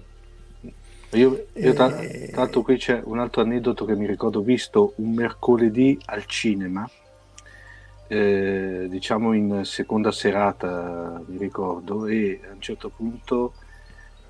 Io, 1.17 1.45
io 1.53 1.73
tra, 1.73 1.99
eh, 1.99 2.29
tanto 2.33 2.61
qui 2.61 2.77
c'è 2.77 3.01
un 3.03 3.19
altro 3.19 3.41
aneddoto 3.41 3.85
che 3.85 3.95
mi 3.95 4.05
ricordo 4.05 4.41
visto 4.41 4.93
un 4.97 5.13
mercoledì 5.13 5.97
al 6.05 6.25
cinema, 6.25 6.87
eh, 8.07 8.85
diciamo 8.89 9.33
in 9.33 9.61
seconda 9.63 10.11
serata, 10.11 11.21
mi 11.25 11.37
ricordo, 11.37 12.05
e 12.05 12.39
a 12.47 12.53
un 12.53 12.61
certo 12.61 12.89
punto 12.89 13.53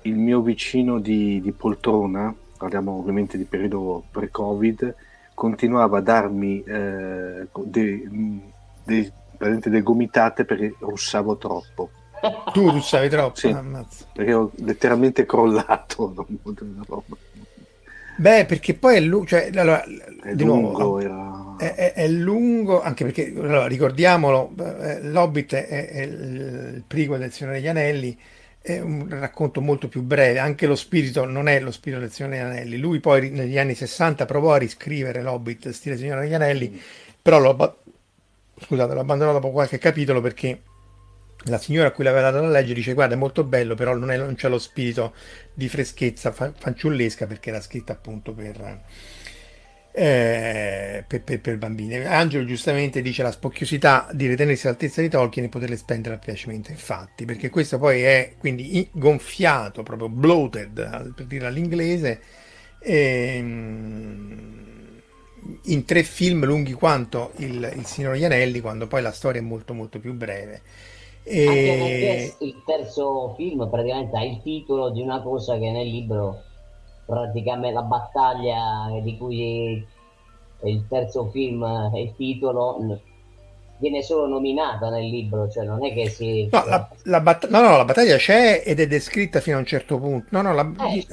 il 0.02 0.14
mio 0.14 0.40
vicino 0.40 0.98
di, 0.98 1.40
di 1.40 1.52
poltrona, 1.52 2.34
parliamo 2.56 2.92
ovviamente 2.92 3.36
di 3.36 3.44
periodo 3.44 4.04
pre-Covid, 4.10 4.94
continuava 5.34 5.98
a 5.98 6.00
darmi 6.00 6.62
eh, 6.62 7.48
delle 7.64 8.42
de, 8.84 9.12
de 9.58 9.82
gomitate 9.82 10.44
perché 10.44 10.74
russavo 10.78 11.36
troppo. 11.36 11.90
Tu 12.52 12.70
russavi 12.70 13.08
troppo? 13.08 13.36
Sì, 13.36 13.54
perché 14.12 14.32
ho 14.32 14.50
letteralmente 14.56 15.26
crollato. 15.26 16.26
Beh, 18.16 18.46
perché 18.46 18.74
poi 18.74 18.96
è 18.96 19.00
lungo, 19.00 19.26
cioè, 19.26 19.50
allora, 19.54 19.82
è 19.82 20.32
lungo, 20.34 20.78
nuovo, 20.78 21.00
era... 21.00 21.56
è, 21.58 21.74
è, 21.74 21.92
è, 21.94 22.08
lungo, 22.08 22.80
anche 22.80 23.04
perché, 23.04 23.32
allora, 23.36 23.66
ricordiamolo, 23.66 24.52
eh, 24.56 25.02
L'Hobbit 25.02 25.54
è, 25.54 25.88
è 25.88 26.00
il 26.02 26.84
primo 26.86 27.16
del 27.16 27.32
Signore 27.32 27.56
degli 27.56 27.68
Anelli, 27.68 28.16
è 28.66 28.80
un 28.80 29.06
racconto 29.10 29.60
molto 29.60 29.88
più 29.88 30.00
breve, 30.00 30.38
anche 30.38 30.66
lo 30.66 30.74
spirito 30.74 31.26
non 31.26 31.48
è 31.48 31.60
lo 31.60 31.70
spirito 31.70 32.00
del 32.00 32.10
Signore 32.10 32.38
degli 32.38 32.46
Anelli, 32.46 32.78
lui 32.78 32.98
poi 32.98 33.28
negli 33.28 33.58
anni 33.58 33.74
60 33.74 34.24
provò 34.24 34.54
a 34.54 34.56
riscrivere 34.56 35.20
L'Hobbit 35.20 35.68
stile 35.68 35.98
Signore 35.98 36.22
degli 36.22 36.32
Anelli, 36.32 36.80
però 37.20 37.38
l'ho, 37.38 37.78
scusate, 38.58 38.94
l'ho 38.94 39.00
abbandonato 39.00 39.38
dopo 39.38 39.52
qualche 39.52 39.76
capitolo 39.76 40.22
perché 40.22 40.62
la 41.44 41.58
signora 41.58 41.88
a 41.88 41.90
cui 41.90 42.04
l'aveva 42.04 42.30
dato 42.30 42.42
da 42.42 42.50
leggere 42.50 42.72
dice 42.72 42.94
guarda 42.94 43.16
è 43.16 43.18
molto 43.18 43.44
bello 43.44 43.74
però 43.74 43.94
non, 43.94 44.10
è, 44.10 44.16
non 44.16 44.34
c'è 44.34 44.48
lo 44.48 44.58
spirito 44.58 45.12
di 45.52 45.68
freschezza 45.68 46.32
fanciullesca 46.32 47.26
perché 47.26 47.50
era 47.50 47.60
scritta 47.60 47.92
appunto 47.92 48.32
per, 48.32 48.80
eh, 49.96 51.04
per, 51.06 51.22
per, 51.22 51.40
per, 51.40 51.56
bambini. 51.56 52.04
Angelo 52.04 52.44
giustamente 52.44 53.00
dice 53.00 53.22
la 53.22 53.30
spocchiosità 53.30 54.08
di 54.12 54.26
ritenersi 54.26 54.66
all'altezza 54.66 55.00
di 55.00 55.08
Tolkien 55.08 55.44
e 55.44 55.48
poterle 55.48 55.76
spendere 55.76 56.14
al 56.14 56.20
piacimento. 56.20 56.72
Infatti 56.72 57.24
perché 57.24 57.48
questo 57.48 57.78
poi 57.78 58.02
è 58.02 58.34
quindi 58.36 58.88
gonfiato 58.90 59.84
proprio 59.84 60.08
bloated 60.08 61.12
per 61.14 61.26
dire 61.26 61.46
all'inglese 61.46 62.20
ehm, 62.80 64.62
in 65.62 65.84
tre 65.84 66.02
film 66.02 66.44
lunghi 66.44 66.72
quanto 66.72 67.30
il, 67.36 67.72
il 67.76 67.86
Signore 67.86 68.14
degli 68.14 68.24
Anelli 68.24 68.58
quando 68.60 68.88
poi 68.88 69.00
la 69.00 69.12
storia 69.12 69.40
è 69.40 69.44
molto 69.44 69.74
molto 69.74 70.00
più 70.00 70.12
breve. 70.12 70.62
E... 71.22 72.34
il 72.40 72.62
terzo 72.66 73.32
film 73.36 73.70
praticamente 73.70 74.16
ha 74.16 74.24
il 74.24 74.42
titolo 74.42 74.90
di 74.90 75.00
una 75.00 75.22
cosa 75.22 75.56
che 75.56 75.70
nel 75.70 75.86
libro 75.86 76.42
praticamente 77.06 77.74
la 77.74 77.82
battaglia 77.82 79.00
di 79.02 79.16
cui 79.16 79.86
il 80.62 80.86
terzo 80.88 81.26
film 81.30 81.64
è 81.92 81.98
il 81.98 82.14
titolo 82.16 83.00
viene 83.78 84.02
solo 84.02 84.26
nominata 84.26 84.88
nel 84.88 85.08
libro, 85.08 85.50
cioè 85.50 85.64
non 85.64 85.84
è 85.84 85.92
che 85.92 86.08
si... 86.08 86.48
No, 86.50 86.64
la, 86.64 86.88
la, 87.02 87.20
batt- 87.20 87.48
no, 87.48 87.60
no, 87.60 87.76
la 87.76 87.84
battaglia 87.84 88.16
c'è 88.16 88.62
ed 88.64 88.80
è 88.80 88.86
descritta 88.86 89.40
fino 89.40 89.56
a 89.56 89.58
un 89.58 89.66
certo 89.66 89.98
punto. 89.98 90.28
No, 90.30 90.42
no, 90.42 90.54
la, 90.54 90.72
eh, 90.90 91.06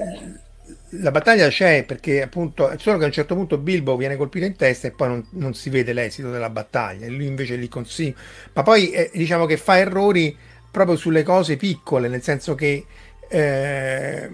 la 0.92 1.12
battaglia 1.12 1.48
c'è 1.48 1.84
perché 1.84 2.22
appunto 2.22 2.72
solo 2.78 2.98
che 2.98 3.04
a 3.04 3.08
un 3.08 3.14
certo 3.14 3.36
punto 3.36 3.58
Bilbo 3.58 3.96
viene 3.96 4.16
colpito 4.16 4.46
in 4.46 4.56
testa 4.56 4.88
e 4.88 4.92
poi 4.92 5.08
non, 5.08 5.28
non 5.32 5.54
si 5.54 5.70
vede 5.70 5.94
l'esito 5.94 6.32
della 6.32 6.50
battaglia 6.50 7.06
e 7.06 7.10
lui 7.10 7.28
invece 7.28 7.56
lì 7.56 7.68
consiglia 7.68 8.16
ma 8.54 8.64
poi 8.64 8.92
eh, 8.92 9.10
diciamo 9.14 9.46
che 9.46 9.58
fa 9.58 9.78
errori 9.78 10.36
proprio 10.70 10.98
sulle 10.98 11.24
cose 11.24 11.56
piccole 11.56 12.08
nel 12.08 12.22
senso 12.22 12.56
che 12.56 12.86
eh, 13.30 14.30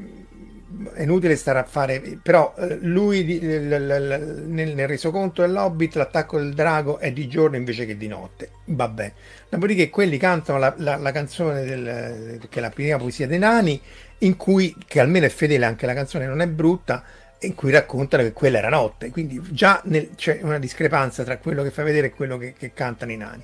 è 0.93 1.03
inutile 1.03 1.35
stare 1.35 1.59
a 1.59 1.63
fare 1.63 2.19
però 2.21 2.53
eh, 2.57 2.77
lui 2.81 3.39
nel, 3.39 4.43
nel 4.47 4.87
resoconto 4.87 5.41
dell'Hobbit 5.41 5.95
l'attacco 5.95 6.37
del 6.37 6.53
drago 6.53 6.97
è 6.99 7.11
di 7.11 7.27
giorno 7.27 7.55
invece 7.55 7.85
che 7.85 7.97
di 7.97 8.07
notte. 8.07 8.49
Vabbè 8.65 9.13
dopodiché 9.49 9.89
quelli 9.89 10.17
cantano 10.17 10.59
la, 10.59 10.73
la, 10.77 10.97
la 10.97 11.11
canzone 11.11 11.63
del, 11.63 12.39
che 12.49 12.59
è 12.59 12.61
la 12.61 12.69
prima 12.69 12.97
poesia 12.97 13.27
dei 13.27 13.39
nani 13.39 13.79
in 14.19 14.35
cui, 14.35 14.75
che 14.87 14.99
almeno 14.99 15.25
è 15.25 15.29
fedele 15.29 15.65
anche 15.65 15.85
la 15.85 15.93
canzone, 15.93 16.25
non 16.25 16.41
è 16.41 16.47
brutta, 16.47 17.03
in 17.41 17.53
cui 17.53 17.71
raccontano 17.71 18.23
che 18.23 18.33
quella 18.33 18.57
era 18.57 18.69
notte, 18.69 19.11
quindi 19.11 19.39
già 19.49 19.79
nel, 19.85 20.09
c'è 20.15 20.39
una 20.41 20.57
discrepanza 20.57 21.23
tra 21.23 21.37
quello 21.37 21.61
che 21.61 21.69
fa 21.69 21.83
vedere 21.83 22.07
e 22.07 22.11
quello 22.11 22.37
che, 22.37 22.53
che 22.57 22.73
cantano 22.73 23.11
i 23.11 23.17
nani. 23.17 23.43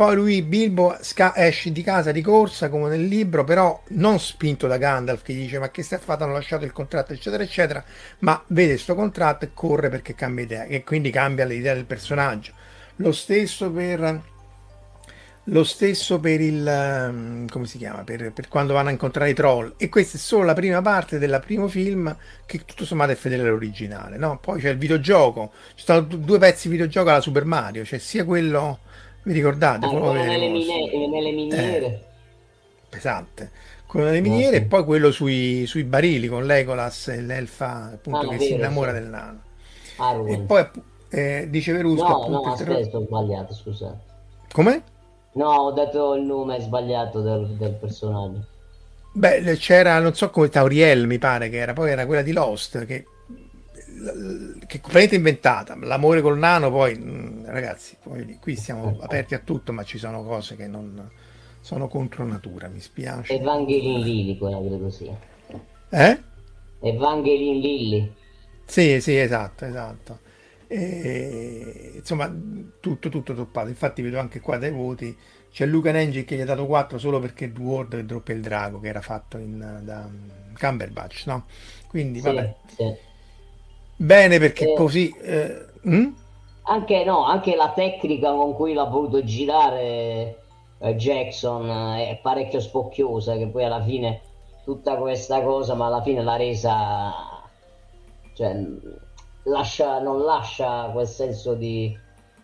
Poi 0.00 0.14
lui, 0.14 0.40
Bilbo, 0.40 0.96
sca- 1.02 1.36
esce 1.36 1.72
di 1.72 1.82
casa 1.82 2.10
di 2.10 2.22
corsa 2.22 2.70
come 2.70 2.88
nel 2.88 3.04
libro, 3.04 3.44
però 3.44 3.82
non 3.88 4.18
spinto 4.18 4.66
da 4.66 4.78
Gandalf 4.78 5.20
che 5.20 5.34
dice 5.34 5.58
ma 5.58 5.70
che 5.70 5.82
stai 5.82 5.98
fatto, 5.98 6.24
hanno 6.24 6.32
lasciato 6.32 6.64
il 6.64 6.72
contratto 6.72 7.12
eccetera 7.12 7.42
eccetera, 7.42 7.84
ma 8.20 8.42
vede 8.46 8.70
questo 8.70 8.94
contratto 8.94 9.44
e 9.44 9.50
corre 9.52 9.90
perché 9.90 10.14
cambia 10.14 10.44
idea 10.44 10.64
e 10.64 10.84
quindi 10.84 11.10
cambia 11.10 11.44
l'idea 11.44 11.74
del 11.74 11.84
personaggio. 11.84 12.52
Lo 12.96 13.12
stesso 13.12 13.70
per 13.70 14.22
lo 15.44 15.64
stesso 15.64 16.18
per 16.18 16.40
il 16.40 17.44
come 17.50 17.66
si 17.66 17.76
chiama? 17.76 18.02
Per, 18.02 18.32
per, 18.32 18.48
quando 18.48 18.72
vanno 18.72 18.88
a 18.88 18.92
incontrare 18.92 19.28
i 19.28 19.34
troll. 19.34 19.74
E 19.76 19.90
questa 19.90 20.16
è 20.16 20.20
solo 20.20 20.44
la 20.44 20.54
prima 20.54 20.80
parte 20.80 21.18
del 21.18 21.42
primo 21.44 21.68
film 21.68 22.16
che 22.46 22.64
tutto 22.64 22.86
sommato 22.86 23.12
è 23.12 23.16
fedele 23.16 23.42
all'originale 23.42 24.16
no? 24.16 24.38
poi 24.38 24.62
c'è 24.62 24.70
il 24.70 24.78
videogioco. 24.78 25.52
Ci 25.74 25.84
sono 25.84 26.00
due 26.00 26.38
pezzi 26.38 26.68
di 26.68 26.76
videogioco 26.76 27.10
alla 27.10 27.20
Super 27.20 27.44
Mario 27.44 27.82
c'è 27.82 27.98
sia 27.98 28.24
quello 28.24 28.78
vi 29.22 29.32
ricordate? 29.32 29.86
Ah, 29.86 29.88
quello 29.88 30.12
nelle, 30.12 30.48
mine- 30.48 31.08
nelle, 31.08 31.32
miniere. 31.32 31.86
Eh, 31.86 32.00
pesante. 32.88 33.50
Quello 33.86 34.06
nelle 34.06 34.20
miniere 34.20 34.58
e 34.58 34.62
poi 34.62 34.84
quello 34.84 35.10
sui, 35.10 35.66
sui, 35.66 35.82
barili 35.84 36.28
con 36.28 36.46
Legolas 36.46 37.08
e 37.08 37.20
l'elfa 37.20 37.90
appunto 37.94 38.20
ah, 38.20 38.22
che 38.22 38.36
vero, 38.36 38.42
si 38.42 38.52
innamora 38.52 38.92
sì. 38.94 39.00
del 39.00 39.08
nano. 39.08 39.40
Ah, 39.96 40.22
e 40.26 40.38
poi 40.38 40.68
eh, 41.10 41.46
dice 41.50 41.72
Verusco 41.72 42.06
no 42.06 42.20
appunto, 42.20 42.44
no 42.46 42.52
aspetta 42.52 42.96
ho 42.98 43.04
sbagliato 43.04 43.52
scusate 43.52 44.08
come? 44.52 44.82
No, 45.32 45.48
ho 45.48 45.70
dato 45.72 46.14
il 46.14 46.22
nome 46.22 46.60
sbagliato 46.60 47.20
del, 47.20 47.46
del 47.50 47.74
personaggio. 47.74 48.44
Beh, 49.12 49.56
c'era, 49.56 49.98
non 50.00 50.14
so 50.14 50.30
come 50.30 50.48
Tauriel 50.48 51.06
mi 51.06 51.18
pare 51.18 51.48
che 51.48 51.58
era, 51.58 51.72
poi 51.72 51.90
era 51.90 52.06
quella 52.06 52.22
di 52.22 52.32
Lost, 52.32 52.84
che, 52.84 53.04
che 54.66 54.80
completamente 54.80 55.16
inventata. 55.16 55.76
L'amore 55.76 56.20
col 56.20 56.38
nano, 56.38 56.70
poi, 56.70 56.98
mm, 56.98 57.44
ragazzi, 57.46 57.96
poi, 58.02 58.38
qui 58.40 58.56
siamo 58.56 58.98
aperti 59.00 59.34
a 59.34 59.38
tutto, 59.38 59.72
ma 59.72 59.82
ci 59.84 59.98
sono 59.98 60.22
cose 60.24 60.56
che 60.56 60.66
non 60.66 61.10
sono 61.60 61.88
contro 61.88 62.24
natura, 62.24 62.68
mi 62.68 62.80
spiace. 62.80 63.34
Evangeline 63.34 64.02
Lilly, 64.02 64.38
quella 64.38 64.58
credo 64.58 64.90
sia. 64.90 65.18
Eh? 65.90 66.22
Evangeline 66.80 67.60
Lilly. 67.60 68.14
Sì, 68.64 69.00
sì, 69.00 69.16
esatto, 69.16 69.64
esatto. 69.66 70.18
E, 70.66 71.92
insomma, 71.96 72.32
tutto, 72.80 73.08
tutto 73.08 73.34
toppato. 73.34 73.68
Infatti, 73.68 74.02
vedo 74.02 74.18
anche 74.18 74.40
qua 74.40 74.56
dai 74.56 74.70
voti. 74.70 75.16
C'è 75.50 75.66
Luca 75.66 75.90
Nengi 75.90 76.24
che 76.24 76.36
gli 76.36 76.40
ha 76.40 76.44
dato 76.44 76.64
4 76.64 76.96
solo 76.96 77.18
perché 77.18 77.50
Dwarf 77.50 77.98
droppia 78.00 78.34
il 78.34 78.40
drago 78.40 78.78
che 78.78 78.86
era 78.86 79.00
fatto 79.00 79.36
in, 79.36 79.80
da 79.82 80.08
Cumberbatch, 80.56 81.26
no? 81.26 81.46
Quindi, 81.88 82.20
vabbè. 82.20 82.54
Sì. 82.76 83.08
Bene 84.00 84.38
perché 84.38 84.72
eh, 84.72 84.74
così... 84.74 85.14
Eh, 85.20 85.66
hm? 85.82 86.14
anche, 86.62 87.04
no, 87.04 87.26
anche 87.26 87.54
la 87.54 87.70
tecnica 87.72 88.32
con 88.32 88.54
cui 88.54 88.72
l'ha 88.72 88.84
voluto 88.84 89.22
girare 89.22 90.38
eh, 90.78 90.94
Jackson 90.96 91.68
eh, 91.68 92.08
è 92.08 92.20
parecchio 92.22 92.60
spocchiosa, 92.60 93.36
che 93.36 93.48
poi 93.48 93.64
alla 93.64 93.82
fine 93.82 94.22
tutta 94.64 94.96
questa 94.96 95.42
cosa, 95.42 95.74
ma 95.74 95.86
alla 95.86 96.00
fine 96.00 96.22
l'ha 96.22 96.36
resa... 96.36 97.12
Cioè, 98.32 98.56
lascia, 99.42 100.00
non 100.00 100.22
lascia 100.22 100.88
quel 100.92 101.06
senso 101.06 101.52
di 101.52 101.94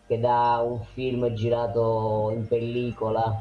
che 0.07 0.21
da 0.21 0.63
un 0.63 0.81
film 0.93 1.33
girato 1.33 2.31
in 2.35 2.47
pellicola 2.47 3.41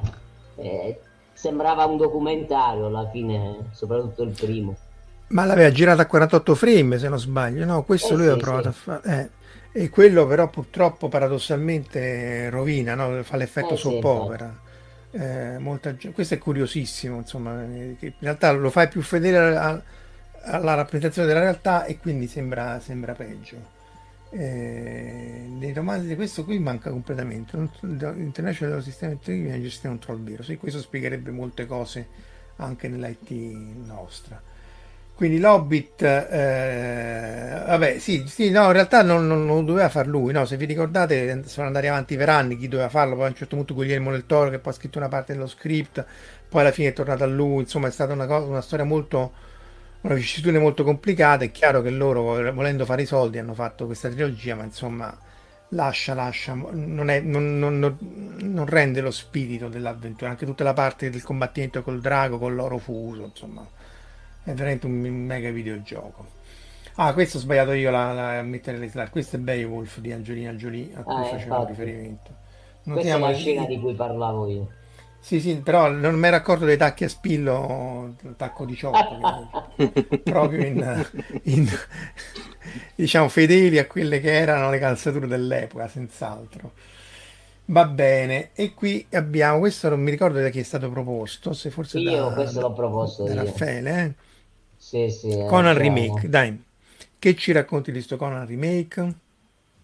eh, 0.55 1.01
sembrava 1.33 1.83
un 1.83 1.97
documentario 1.97 2.85
alla 2.85 3.09
fine, 3.09 3.71
soprattutto 3.73 4.23
il 4.23 4.31
primo. 4.31 4.75
Ma 5.27 5.43
l'aveva 5.45 5.71
girato 5.71 6.01
a 6.01 6.05
48 6.05 6.53
frame 6.55 6.97
se 6.99 7.09
non 7.09 7.19
sbaglio, 7.19 7.65
no? 7.65 7.83
Questo 7.83 8.13
Eh 8.13 8.15
lui 8.15 8.27
sì, 8.27 8.29
ha 8.29 8.37
provato 8.37 8.67
sì. 8.67 8.69
a 8.69 8.71
fare. 8.71 9.01
eh. 9.73 9.81
E 9.83 9.89
quello 9.89 10.25
però 10.27 10.49
purtroppo 10.49 11.09
paradossalmente 11.09 12.49
rovina, 12.49 12.95
no? 12.95 13.21
Fa 13.23 13.35
l'effetto 13.35 13.75
Eh 13.75 13.75
soap 13.75 14.03
opera. 14.05 14.61
Eh, 15.11 15.57
molta 15.59 15.95
questo 16.13 16.35
è 16.35 16.37
curiosissimo, 16.37 17.17
insomma, 17.17 17.63
eh, 17.63 17.97
in 17.99 18.13
realtà 18.19 18.51
lo 18.51 18.69
fai 18.69 18.87
più 18.87 19.01
fedele 19.01 19.55
a- 19.57 19.81
alla 20.43 20.73
rappresentazione 20.75 21.27
della 21.27 21.39
realtà 21.41 21.85
e 21.85 21.97
quindi 21.97 22.27
sembra, 22.27 22.79
sembra 22.79 23.15
peggio. 23.15 23.73
Eh, 24.29 25.45
nei 25.49 25.73
romanzi 25.73 26.07
di 26.07 26.15
questo 26.15 26.43
qui 26.43 26.59
manca 26.59 26.89
completamente. 26.89 27.57
International 27.81 28.83
Sistema 28.83 29.13
Intelligence 29.13 29.79
da 29.81 29.89
un 29.89 29.99
troll 29.99 30.23
vero. 30.23 30.43
Sì, 30.43 30.57
questo 30.57 30.79
spiegherebbe 30.81 31.31
molte 31.31 31.65
cose 31.65 32.09
anche 32.57 32.87
nell'IT 32.89 33.31
nostra. 33.85 34.41
Quindi 35.15 35.39
l'Hobbit, 35.39 36.01
eh, 36.03 37.63
vabbè, 37.65 37.99
sì, 37.99 38.25
sì, 38.27 38.49
no, 38.49 38.65
in 38.65 38.73
realtà 38.73 39.01
non, 39.01 39.25
non- 39.27 39.45
non 39.45 39.63
doveva 39.63 39.87
far 39.87 40.07
lui, 40.07 40.33
no, 40.33 40.43
se 40.45 40.57
vi 40.57 40.65
ricordate 40.65 41.41
sono 41.47 41.67
andati 41.67 41.87
avanti 41.87 42.17
per 42.17 42.27
anni 42.27 42.57
chi 42.57 42.67
doveva 42.67 42.89
farlo, 42.89 43.15
poi 43.15 43.25
a 43.25 43.27
un 43.29 43.35
certo 43.35 43.55
punto 43.55 43.73
Guillermo 43.73 44.11
del 44.11 44.25
Toro 44.25 44.49
che 44.49 44.59
poi 44.59 44.73
ha 44.73 44.75
scritto 44.75 44.97
una 44.97 45.07
parte 45.07 45.31
dello 45.33 45.47
script, 45.47 46.05
poi 46.49 46.61
alla 46.61 46.71
fine 46.71 46.89
è 46.89 46.93
tornato 46.93 47.23
a 47.23 47.27
lui, 47.27 47.61
insomma 47.61 47.87
è 47.87 47.91
stata 47.91 48.11
una, 48.11 48.25
cosa, 48.25 48.45
una 48.45 48.59
storia 48.61 48.83
molto, 48.83 49.31
una 50.01 50.15
vicissitudine 50.15 50.59
molto 50.59 50.83
complicata, 50.83 51.45
è 51.45 51.51
chiaro 51.51 51.81
che 51.81 51.89
loro 51.91 52.51
volendo 52.51 52.83
fare 52.85 53.03
i 53.03 53.05
soldi 53.05 53.37
hanno 53.37 53.53
fatto 53.53 53.85
questa 53.85 54.09
trilogia, 54.09 54.55
ma 54.55 54.63
insomma 54.65 55.17
lascia, 55.69 56.13
lascia, 56.13 56.53
non, 56.55 57.09
è, 57.09 57.21
non- 57.21 57.57
non 58.39 58.65
rende 58.65 58.99
lo 59.01 59.11
spirito 59.11 59.69
dell'avventura, 59.69 60.29
anche 60.29 60.45
tutta 60.45 60.63
la 60.65 60.73
parte 60.73 61.09
del 61.09 61.23
combattimento 61.23 61.81
col 61.83 62.01
drago, 62.01 62.37
con 62.37 62.53
l'oro 62.55 62.77
fuso, 62.77 63.23
insomma 63.23 63.65
è 64.45 64.53
veramente 64.53 64.85
un 64.85 64.93
mega 65.01 65.49
videogioco. 65.51 66.33
Ah, 66.95 67.13
questo 67.13 67.37
ho 67.37 67.41
sbagliato 67.41 67.73
io 67.73 67.91
la- 67.91 68.13
la- 68.13 68.39
a 68.39 68.43
mettere 68.43 68.77
le 68.77 68.89
slide. 68.89 69.09
Questo 69.09 69.35
è 69.35 69.39
Beowulf 69.39 69.99
di 69.99 70.11
Angelina 70.13 70.53
Jolie 70.53 70.91
a 70.95 71.03
cui 71.05 71.23
Ah, 71.23 71.25
facevo 71.25 71.63
infatti. 71.63 71.63
riferimento. 71.63 72.35
Questa 72.89 73.17
è 73.17 73.19
Notiamo 73.19 73.21
la 73.21 73.31
scena 73.33 73.65
di 73.67 73.79
cui 73.79 73.95
parlavo 73.95 74.47
io. 74.47 74.75
Sì, 75.19 75.39
sì, 75.41 75.55
però 75.61 75.89
non 75.89 76.15
mi 76.19 76.27
ero 76.27 76.35
accorto 76.35 76.65
dei 76.65 76.77
tacchi 76.77 77.03
a 77.03 77.09
spillo, 77.09 78.15
il 78.21 78.35
tacco 78.37 78.63
18, 78.65 79.17
che- 79.17 79.47
proprio 80.23 80.65
in, 80.65 81.07
in- 81.43 81.67
diciamo 82.95 83.27
fedeli 83.29 83.79
a 83.79 83.87
quelle 83.87 84.19
che 84.19 84.31
erano 84.33 84.69
le 84.69 84.79
calzature 84.79 85.27
dell'epoca, 85.27 85.87
senz'altro. 85.87 86.73
Va 87.67 87.85
bene, 87.87 88.51
e 88.53 88.73
qui 88.75 89.07
abbiamo, 89.13 89.57
questo 89.59 89.89
non 89.89 90.01
mi 90.01 90.11
ricordo 90.11 90.39
da 90.39 90.49
chi 90.49 90.59
è 90.59 90.63
stato 90.63 90.89
proposto, 90.91 91.53
se 91.53 91.71
forse 91.71 91.99
Io 91.99 92.31
da, 92.31 92.35
questo 92.35 92.59
l'ho 92.61 92.73
proposto 92.73 93.23
da 93.23 93.33
io. 93.33 93.33
Raffaele, 93.33 94.03
eh? 94.03 94.13
Sì, 94.85 95.09
sì. 95.09 95.43
Conan. 95.47 95.75
Remake, 95.75 96.29
dai, 96.29 96.63
che 97.17 97.35
ci 97.35 97.51
racconti 97.51 97.91
di 97.91 98.01
sto 98.01 98.17
Conan 98.17 98.45
Remake? 98.45 99.15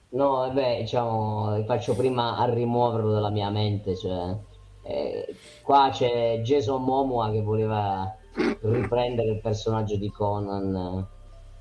No, 0.10 0.30
vabbè, 0.30 0.82
diciamo, 0.82 1.64
faccio 1.66 1.96
prima 1.96 2.38
a 2.38 2.46
rimuoverlo 2.46 3.12
dalla 3.12 3.32
mia 3.32 3.50
mente, 3.50 3.96
cioè, 3.98 4.38
eh, 4.84 5.36
qua 5.64 5.90
c'è 5.92 6.42
Jason 6.44 6.84
Momoa 6.84 7.32
che 7.32 7.42
voleva 7.42 8.16
riprendere 8.62 9.30
il 9.30 9.42
personaggio 9.42 9.96
di 9.96 10.12
Conan, 10.12 11.08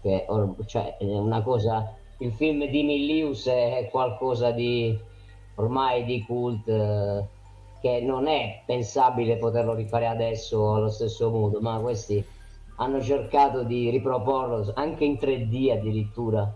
che 0.02 0.26
or- 0.28 0.56
cioè, 0.66 0.98
è 0.98 1.04
una 1.04 1.40
cosa, 1.40 1.96
il 2.18 2.32
film 2.32 2.66
di 2.66 2.82
Milius 2.82 3.46
è 3.46 3.88
qualcosa 3.90 4.50
di 4.50 4.98
ormai 5.54 6.04
di 6.04 6.22
cult, 6.26 6.68
eh, 6.68 7.24
che 7.80 8.02
non 8.02 8.26
è 8.26 8.64
pensabile 8.66 9.38
poterlo 9.38 9.72
rifare 9.72 10.06
adesso 10.06 10.74
allo 10.74 10.90
stesso 10.90 11.30
modo, 11.30 11.58
ma 11.62 11.78
questi 11.78 12.22
hanno 12.80 13.00
cercato 13.02 13.62
di 13.62 13.90
riproporlo 13.90 14.72
anche 14.74 15.04
in 15.04 15.18
3D 15.18 15.70
addirittura. 15.70 16.52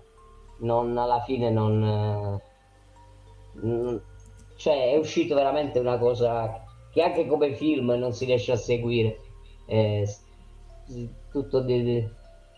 Non 0.60 0.96
alla 0.96 1.20
fine 1.20 1.50
non 1.50 1.82
eh, 1.82 3.66
mm, 3.66 3.96
cioè 4.56 4.92
è 4.92 4.96
uscito 4.96 5.34
veramente 5.34 5.78
una 5.78 5.98
cosa 5.98 6.62
che 6.92 7.02
anche 7.02 7.26
come 7.26 7.54
film 7.54 7.90
non 7.92 8.12
si 8.12 8.24
riesce 8.24 8.52
a 8.52 8.56
seguire. 8.56 9.20
Eh, 9.66 10.04
s- 10.06 10.22
tutto 11.30 11.60
di- 11.60 11.82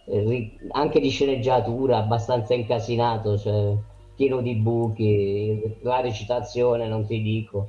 di- 0.05 0.59
anche 0.73 1.01
di 1.01 1.09
sceneggiatura 1.11 1.99
abbastanza 1.99 2.55
incasinato 2.55 3.39
cioè 3.39 3.75
pieno 4.15 4.41
di 4.41 4.55
buchi 4.57 5.79
la 5.83 6.01
recitazione 6.01 6.87
non 6.89 7.07
ti 7.07 7.21
dico 7.23 7.69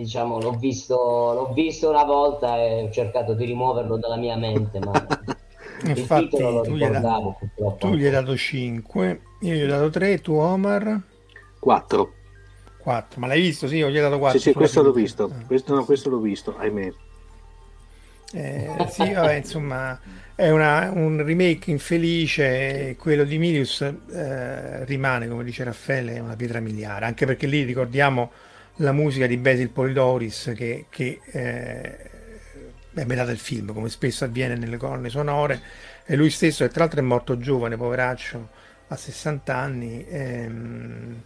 diciamo 0.00 0.40
l'ho 0.40 0.56
visto 0.56 0.94
l'ho 0.94 1.52
visto 1.52 1.88
una 1.88 2.04
volta 2.04 2.56
e 2.58 2.82
ho 2.84 2.90
cercato 2.90 3.34
di 3.34 3.44
rimuoverlo 3.44 3.96
dalla 3.96 4.16
mia 4.16 4.36
mente 4.36 4.78
ma 4.80 4.92
il 5.82 5.94
Infatti 5.94 6.30
titolo 6.30 6.50
lo 6.50 6.62
tu 6.62 6.74
gli 6.76 6.82
hai, 6.82 6.90
da- 6.90 6.98
ricordavo 6.98 7.36
purtroppo 7.38 7.86
tu 7.86 7.94
gli 7.94 8.04
hai 8.04 8.10
dato 8.10 8.36
5, 8.36 9.20
io 9.40 9.54
gli 9.54 9.62
ho 9.62 9.66
dato 9.68 9.90
3, 9.90 10.20
tu 10.20 10.34
Omar 10.34 11.00
4. 11.58 12.12
4, 12.76 13.20
ma 13.20 13.26
l'hai 13.26 13.40
visto? 13.40 13.68
Sì, 13.68 13.76
io 13.76 13.88
gli 13.90 13.98
ho 13.98 14.02
dato 14.02 14.18
4. 14.18 14.38
Sì, 14.38 14.48
sì, 14.48 14.54
questo 14.54 14.82
l'ho 14.82 14.92
visto. 14.92 15.32
Questo, 15.46 15.74
no, 15.74 15.84
questo 15.84 16.10
l'ho 16.10 16.18
visto, 16.18 16.56
ahimè. 16.56 16.92
Eh, 18.30 18.86
sì, 18.90 19.10
vabbè, 19.12 19.34
insomma, 19.34 19.98
è 20.34 20.50
una- 20.50 20.90
un 20.92 21.22
remake 21.24 21.70
infelice, 21.70 22.94
quello 22.98 23.24
di 23.24 23.38
Milius 23.38 23.80
eh, 23.80 24.84
rimane, 24.84 25.28
come 25.28 25.44
dice 25.44 25.64
Raffaele, 25.64 26.18
una 26.18 26.36
pietra 26.36 26.60
miliare, 26.60 27.06
anche 27.06 27.24
perché 27.24 27.46
lì 27.46 27.62
ricordiamo 27.62 28.30
la 28.78 28.92
musica 28.92 29.26
di 29.26 29.36
Basil 29.36 29.70
Polidoris 29.70 30.52
che, 30.54 30.86
che 30.88 31.20
eh, 31.24 32.10
è 32.94 33.04
metà 33.04 33.24
del 33.24 33.38
film, 33.38 33.72
come 33.72 33.88
spesso 33.88 34.24
avviene 34.24 34.56
nelle 34.56 34.76
colonne 34.76 35.08
sonore, 35.08 35.60
e 36.04 36.16
lui 36.16 36.30
stesso, 36.30 36.64
che 36.64 36.70
tra 36.70 36.80
l'altro 36.80 37.00
è 37.00 37.02
morto 37.02 37.38
giovane, 37.38 37.76
poveraccio, 37.76 38.48
a 38.88 38.96
60 38.96 39.54
anni, 39.54 40.06
ehm, 40.08 41.22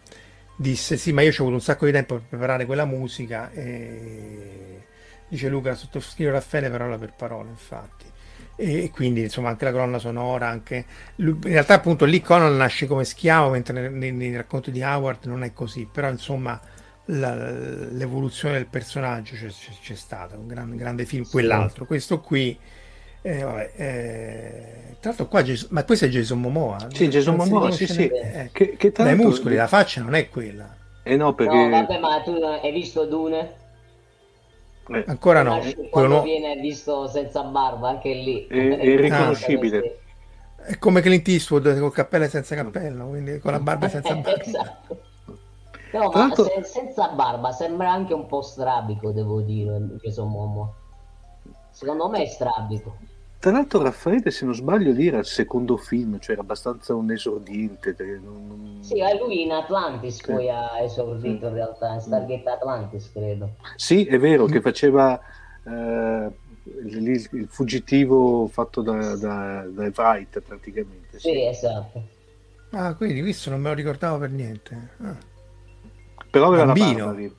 disse 0.57 0.97
sì, 0.97 1.13
ma 1.13 1.23
io 1.23 1.33
ci 1.33 1.41
ho 1.41 1.45
avuto 1.45 1.59
un 1.59 1.63
sacco 1.63 1.87
di 1.87 1.93
tempo 1.93 2.17
per 2.17 2.25
preparare 2.29 2.67
quella 2.67 2.85
musica 2.85 3.51
e 3.53 4.83
dice 5.29 5.49
Luca, 5.49 5.75
sottoscrivo 5.75 6.31
Raffaele 6.31 6.69
parola 6.69 6.99
per 6.99 7.15
parola, 7.17 7.49
infatti. 7.49 8.07
E 8.55 8.91
quindi 8.93 9.23
insomma 9.23 9.49
anche 9.49 9.65
la 9.65 9.73
colonna 9.73 9.99
sonora, 9.99 10.49
anche 10.49 10.85
in 11.17 11.39
realtà 11.41 11.75
appunto 11.75 12.05
lì 12.05 12.21
Conan 12.21 12.57
nasce 12.57 12.87
come 12.87 13.05
schiavo, 13.05 13.51
mentre 13.51 13.89
nei, 13.89 14.13
nei- 14.13 14.37
racconti 14.37 14.71
di 14.71 14.83
Howard 14.83 15.25
non 15.25 15.43
è 15.43 15.53
così, 15.53 15.89
però 15.91 16.09
insomma 16.11 16.61
l'evoluzione 17.19 18.55
del 18.55 18.67
personaggio 18.67 19.35
c'è, 19.35 19.47
c'è- 19.49 19.73
c'è 19.81 19.95
stata, 19.95 20.37
un 20.37 20.47
gran- 20.47 20.77
grande 20.77 21.05
film, 21.05 21.25
quell'altro, 21.29 21.85
questo 21.87 22.21
qui, 22.21 22.59
eh, 23.23 23.43
vabbè, 23.43 23.73
eh, 23.77 24.97
tra 25.01 25.11
l'altro 25.11 25.29
qua, 25.29 25.43
Jason- 25.43 25.69
ma 25.73 25.85
questo 25.85 26.05
è 26.07 26.09
Jason 26.09 26.41
Momoa, 26.41 26.89
Sì, 26.93 27.09
Jason 27.09 27.37
Momoa, 27.37 27.71
sì, 27.71 27.87
sì. 27.87 28.07
eh. 28.07 28.51
Che, 28.53 28.77
che 28.77 28.93
tra 28.93 29.05
dai 29.05 29.17
muscoli, 29.17 29.57
la 29.57 29.67
faccia 29.69 30.03
non 30.03 30.15
è 30.15 30.29
quella, 30.29 30.77
Eh 31.05 31.17
no, 31.17 31.35
perché... 31.35 31.55
No, 31.57 31.69
vabbè, 31.69 31.99
ma 31.99 32.21
tu 32.23 32.31
hai 32.33 32.73
visto 32.73 33.05
Dune? 33.07 33.61
eh, 34.89 35.05
ancora 35.07 35.43
no, 35.43 35.59
quello 35.61 35.89
Quando 35.91 36.09
nuovo. 36.09 36.25
viene 36.25 36.57
visto 36.61 37.07
senza 37.09 37.43
barba, 37.45 37.89
anche 37.91 38.13
lì. 38.15 38.47
È- 38.47 38.55
è 38.79 38.85
irriconoscibile. 38.85 39.99
È 40.65 40.79
come 40.79 41.01
Clint 41.01 41.27
Eastwood 41.29 41.79
col 41.79 41.93
cappello 41.93 42.25
e 42.25 42.29
senza 42.29 42.55
cappello, 42.55 43.09
quindi 43.09 43.39
con 43.39 43.53
la 43.53 43.61
barba 43.61 43.87
e 43.87 43.89
senza 43.91 44.15
barba. 44.15 44.41
esatto. 44.43 45.01
No, 45.93 46.09
ma 46.09 46.19
l'altro- 46.19 46.45
se- 46.45 46.63
senza 46.65 47.09
barba 47.09 47.53
sembra 47.53 47.91
anche 47.93 48.15
un 48.15 48.27
po' 48.27 48.43
strabico, 48.43 49.11
devo 49.13 49.41
dire, 49.41 49.79
Jason 50.01 50.29
Momoa. 50.29 50.73
Secondo 51.71 52.09
me 52.09 52.23
è 52.23 52.27
strabico. 52.27 52.97
Tra 53.39 53.51
l'altro 53.51 53.83
Raffaele, 53.83 54.31
se 54.31 54.45
non 54.45 54.55
sbaglio, 54.55 54.93
lì 54.93 55.09
era 55.09 55.19
il 55.19 55.25
secondo 55.27 55.77
film, 55.77 56.21
cioè 56.21 56.33
era 56.35 56.43
abbastanza 56.43 56.95
un 56.95 57.11
esordiente. 57.11 57.95
non- 58.23 58.79
Sì, 58.83 59.01
lui 59.19 59.43
in 59.43 59.51
Atlantis 59.53 60.17
Sì. 60.23 60.31
poi 60.33 60.49
ha 60.49 60.79
esordito 60.81 61.49
in 61.49 61.55
realtà, 61.55 61.95
in 61.95 62.01
Stargate 62.01 62.49
Atlantis, 62.49 63.11
credo. 63.11 63.51
Sì, 63.75 64.05
è 64.05 64.19
vero 64.19 64.47
che 64.47 64.61
faceva 64.61 65.21
eh, 65.65 66.31
il, 66.85 67.09
il 67.33 67.47
fuggitivo 67.49 68.47
fatto 68.47 68.81
da, 68.81 69.17
da, 69.17 69.65
da 69.69 69.91
Wright 69.97 70.41
praticamente. 70.41 71.19
Sì, 71.19 71.31
Sì. 71.31 71.45
esatto. 71.45 72.03
Ah, 72.71 72.95
quindi 72.95 73.21
questo 73.23 73.51
non 73.51 73.61
me 73.61 73.71
lo 73.71 73.75
ricordavo 73.75 74.19
per 74.19 74.31
niente. 74.31 74.91
Ah. 75.03 75.17
Però 76.33 76.47
aveva 76.47 76.65
la 76.65 76.73
Bambino. 76.73 77.05
barba 77.05 77.21
lì. 77.21 77.35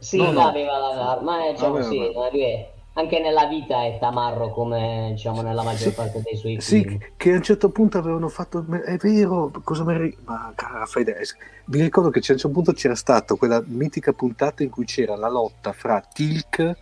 Sì, 0.00 0.16
No, 0.18 0.30
no. 0.32 0.46
aveva 0.46 0.78
la 0.78 1.20
ma 1.22 1.46
eh, 1.46 1.52
diciamo 1.52 1.74
Aveva 1.74 1.88
sì, 1.90 1.98
la- 1.98 2.20
ma 2.20 2.30
lui 2.30 2.42
è- 2.42 2.72
anche 2.94 3.20
nella 3.20 3.46
vita 3.46 3.84
è 3.84 3.98
tamarro 4.00 4.50
come 4.50 5.10
diciamo 5.12 5.42
nella 5.42 5.62
maggior 5.62 5.88
Sì, 5.88 5.94
parte 5.94 6.20
dei 6.22 6.36
suoi 6.36 6.60
Sì, 6.60 6.82
film. 6.82 6.98
che 7.16 7.32
a 7.32 7.36
un 7.36 7.42
certo 7.42 7.70
punto 7.70 7.98
avevano 7.98 8.28
fatto. 8.28 8.64
È 8.84 8.96
vero, 8.96 9.50
cosa 9.62 9.84
mi 9.84 10.16
Ma 10.24 10.52
cara 10.54 10.78
Raffaele, 10.78 11.20
mi 11.66 11.80
ricordo 11.80 12.10
che 12.10 12.18
a 12.18 12.20
un 12.20 12.24
certo 12.24 12.50
punto 12.50 12.72
c'era 12.72 12.94
stata 12.96 13.34
quella 13.36 13.62
mitica 13.66 14.12
puntata 14.12 14.62
in 14.62 14.70
cui 14.70 14.84
c'era 14.84 15.14
la 15.16 15.28
lotta 15.28 15.72
fra 15.72 16.00
Tilk, 16.00 16.76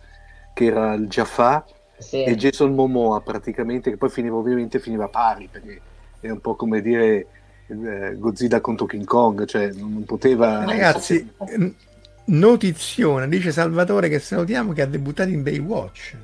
che 0.53 0.65
era 0.65 0.93
il 0.93 1.07
Jafar, 1.07 1.65
Sì. 1.97 2.23
e 2.23 2.35
Jason 2.35 2.73
Momoa 2.73 3.21
praticamente, 3.21 3.89
che 3.91 3.97
poi 3.97 4.09
finiva 4.09 4.35
ovviamente 4.37 4.79
finiva 4.79 5.07
pari, 5.09 5.47
perché 5.49 5.81
è 6.19 6.29
un 6.29 6.39
po' 6.39 6.55
come 6.55 6.81
dire 6.81 7.27
Godzilla 7.67 8.61
contro 8.61 8.85
King 8.85 9.05
Kong, 9.05 9.45
cioè 9.45 9.71
non 9.73 10.03
poteva... 10.05 10.63
Ragazzi, 10.65 11.29
ehm, 11.47 11.73
Notizione, 12.29 13.29
dice 13.29 13.53
Salvatore 13.53 14.09
che 14.09 14.19
salutiamo 14.19 14.73
che 14.73 14.81
ha 14.81 14.85
debuttato 14.85 15.29
in 15.29 15.43
Baywatch. 15.43 16.15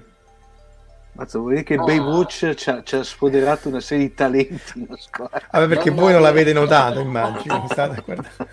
Mazza, 1.13 1.37
vuol 1.37 1.51
dire 1.51 1.63
che 1.63 1.77
oh. 1.77 1.85
Baywatch 1.85 2.55
ci 2.55 2.69
ha, 2.69 2.83
ci 2.83 2.95
ha 2.95 3.03
sfoderato 3.03 3.69
una 3.69 3.79
serie 3.79 4.07
di 4.07 4.13
talenti. 4.13 4.85
Vabbè, 5.51 5.67
perché 5.67 5.91
no, 5.91 5.95
voi 5.95 6.07
no, 6.07 6.13
non 6.13 6.21
l'avete 6.23 6.51
notato, 6.51 6.99
immagino. 6.99 7.67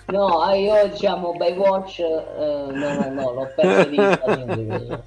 no, 0.07 0.43
ah, 0.43 0.55
io 0.55 0.89
diciamo 0.89 1.33
Baywatch, 1.33 1.99
eh, 1.99 2.67
no, 2.73 2.93
no, 2.95 3.11
no, 3.11 3.33
l'ho 3.33 3.53
perso 3.57 3.89
di 3.89 3.97
vista. 3.97 5.03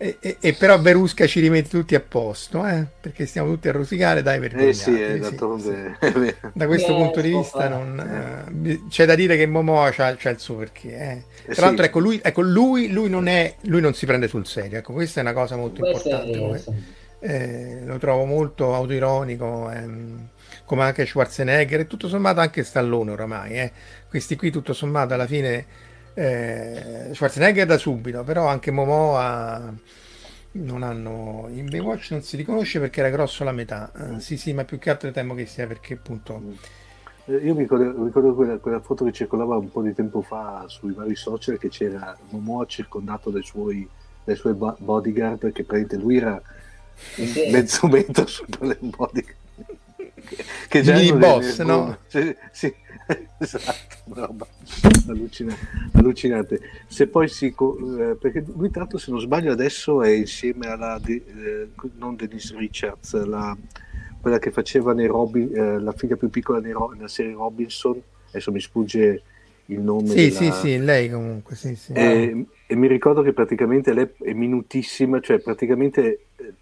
E, 0.00 0.18
e, 0.20 0.36
e, 0.38 0.52
però 0.52 0.80
Verusca 0.80 1.26
ci 1.26 1.40
rimette 1.40 1.70
tutti 1.70 1.96
a 1.96 2.00
posto, 2.00 2.64
eh? 2.64 2.86
perché 3.00 3.26
stiamo 3.26 3.50
tutti 3.50 3.66
a 3.66 3.72
rosicare, 3.72 4.22
dai, 4.22 4.40
eh 4.44 4.72
sì, 4.72 5.02
eh, 5.02 5.20
sì, 5.20 5.36
sì. 5.58 6.34
Da 6.52 6.66
questo 6.68 6.94
punto 6.94 7.20
di 7.20 7.30
vista 7.30 7.68
non, 7.68 8.46
eh, 8.62 8.82
c'è 8.88 9.06
da 9.06 9.16
dire 9.16 9.36
che 9.36 9.46
Momoa 9.46 9.90
c'ha, 9.90 10.14
c'ha 10.16 10.30
il 10.30 10.38
suo 10.38 10.54
perché. 10.54 10.96
Eh. 10.96 11.22
eh. 11.46 11.52
Tra 11.52 11.66
l'altro, 11.66 11.84
ecco, 11.84 11.98
lui, 11.98 12.20
ecco, 12.22 12.42
lui, 12.42 12.92
lui, 12.92 13.08
non 13.08 13.26
è, 13.26 13.56
lui 13.62 13.80
non 13.80 13.92
si 13.92 14.06
prende 14.06 14.28
sul 14.28 14.46
serio, 14.46 14.78
ecco, 14.78 14.92
questa 14.92 15.18
è 15.18 15.24
una 15.24 15.32
cosa 15.32 15.56
molto 15.56 15.80
questo 15.80 16.08
importante. 16.08 16.64
Eh, 17.18 17.80
lo 17.84 17.98
trovo 17.98 18.24
molto 18.24 18.74
autoironico, 18.74 19.68
ehm, 19.68 20.28
come 20.64 20.82
anche 20.84 21.06
Schwarzenegger 21.06 21.80
e 21.80 21.86
tutto 21.88 22.06
sommato 22.06 22.38
anche 22.38 22.62
Stallone 22.62 23.10
oramai. 23.10 23.68
Questi 24.08 24.36
qui 24.36 24.52
tutto 24.52 24.72
sommato 24.72 25.14
alla 25.14 25.26
fine 25.26 25.66
eh, 26.18 27.10
Schwarzenegger 27.12 27.64
da 27.64 27.78
subito, 27.78 28.24
però 28.24 28.48
anche 28.48 28.72
Momoa 28.72 29.72
non 30.50 30.82
hanno 30.82 31.46
in 31.52 31.66
Baywatch 31.66 32.10
non 32.10 32.22
si 32.22 32.36
riconosce 32.36 32.80
perché 32.80 32.98
era 33.00 33.10
grosso 33.10 33.44
la 33.44 33.52
metà. 33.52 33.92
Eh, 33.96 34.20
sì, 34.20 34.36
sì, 34.36 34.52
ma 34.52 34.64
più 34.64 34.80
che 34.80 34.90
altro 34.90 35.12
temo 35.12 35.34
che 35.34 35.46
sia 35.46 35.68
perché 35.68 35.94
appunto. 35.94 36.42
Eh, 37.26 37.36
io 37.36 37.54
mi 37.54 37.60
ricordo, 37.60 38.04
ricordo 38.04 38.34
quella, 38.34 38.56
quella, 38.58 38.80
foto 38.80 39.04
che 39.04 39.12
circolava 39.12 39.56
un 39.56 39.70
po' 39.70 39.80
di 39.80 39.94
tempo 39.94 40.20
fa 40.20 40.64
sui 40.66 40.92
vari 40.92 41.14
social 41.14 41.56
che 41.56 41.68
c'era 41.68 42.16
Momoa 42.30 42.66
circondato 42.66 43.30
dai 43.30 43.44
suoi, 43.44 43.88
dai 44.24 44.34
suoi 44.34 44.54
bodyguard 44.54 45.38
perché 45.38 45.62
praticamente 45.62 45.96
lui 45.98 46.16
era 46.16 46.42
sì. 46.96 47.48
mezzo 47.52 47.86
metro 47.86 48.26
sopra 48.26 48.66
le 48.66 48.78
bodyguard 48.80 49.36
che, 49.96 50.12
che 50.66 50.82
già 50.82 50.94
Mini 50.94 51.12
boss, 51.12 51.60
no? 51.60 51.98
Sì, 52.08 52.34
sì 52.50 52.74
esatto, 53.38 53.96
roba 54.08 54.46
allucinante, 55.08 55.66
allucinante. 55.92 56.60
Se 56.86 57.06
poi 57.06 57.28
si. 57.28 57.46
Eh, 57.46 58.16
perché 58.20 58.44
lui, 58.54 58.70
tanto, 58.70 58.98
se 58.98 59.10
non 59.10 59.20
sbaglio, 59.20 59.52
adesso 59.52 60.02
è 60.02 60.10
insieme 60.10 60.66
alla. 60.66 61.00
Eh, 61.06 61.68
non 61.96 62.16
Denise 62.16 62.56
Richards, 62.56 63.24
la, 63.24 63.56
quella 64.20 64.38
che 64.38 64.50
faceva 64.50 64.92
nei 64.92 65.06
Robin, 65.06 65.50
eh, 65.54 65.78
la 65.80 65.92
figlia 65.92 66.16
più 66.16 66.28
piccola 66.28 66.60
nei, 66.60 66.74
nella 66.94 67.08
serie 67.08 67.32
Robinson. 67.32 68.00
Adesso 68.28 68.52
mi 68.52 68.60
sfugge 68.60 69.22
il 69.66 69.80
nome. 69.80 70.08
Sì, 70.08 70.28
della... 70.28 70.36
sì, 70.36 70.52
sì, 70.52 70.78
lei 70.78 71.10
comunque. 71.10 71.56
Sì, 71.56 71.74
sì. 71.74 71.92
E, 71.92 72.44
e, 72.66 72.76
mi 72.76 72.88
ricordo 72.88 73.22
che 73.22 73.32
praticamente 73.32 73.94
lei 73.94 74.08
è 74.20 74.32
minutissima, 74.32 75.20
cioè 75.20 75.38
praticamente 75.38 76.26
eh, 76.36 76.52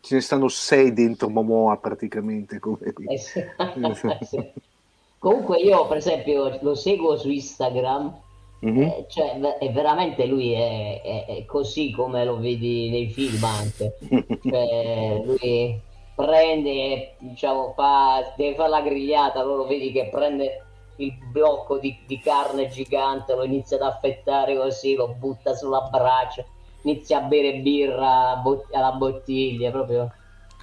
ce 0.00 0.14
ne 0.16 0.20
stanno 0.20 0.48
sei 0.48 0.92
dentro 0.92 1.30
Momoa 1.30 1.78
praticamente. 1.78 2.58
Come... 2.58 2.78
Eh 3.06 3.18
sì. 3.18 3.42
Comunque 5.18 5.58
io 5.58 5.86
per 5.86 5.96
esempio 5.96 6.58
lo 6.60 6.74
seguo 6.74 7.16
su 7.16 7.28
Instagram, 7.28 8.20
mm-hmm. 8.64 8.82
eh, 8.82 9.06
cioè 9.08 9.38
è 9.58 9.70
veramente 9.72 10.26
lui 10.26 10.52
è, 10.52 11.02
è, 11.02 11.24
è, 11.26 11.44
così 11.44 11.90
come 11.90 12.24
lo 12.24 12.38
vedi 12.38 12.88
nei 12.88 13.08
film 13.08 13.42
anche. 13.42 13.98
cioè, 14.48 15.22
lui 15.24 15.80
prende, 16.14 17.14
diciamo, 17.18 17.72
fa, 17.74 18.32
deve 18.36 18.54
fare 18.54 18.68
la 18.68 18.80
grigliata, 18.80 19.40
allora 19.40 19.58
lo 19.58 19.66
vedi 19.66 19.90
che 19.90 20.08
prende 20.08 20.62
il 20.96 21.12
blocco 21.32 21.78
di, 21.78 21.96
di, 22.06 22.18
carne 22.20 22.68
gigante, 22.68 23.34
lo 23.34 23.44
inizia 23.44 23.76
ad 23.76 23.82
affettare 23.82 24.56
così, 24.56 24.94
lo 24.94 25.14
butta 25.18 25.54
sulla 25.54 25.88
braccia, 25.90 26.44
inizia 26.82 27.18
a 27.18 27.22
bere 27.22 27.54
birra 27.54 28.42
alla 28.72 28.92
bottiglia, 28.92 29.70
proprio 29.70 30.12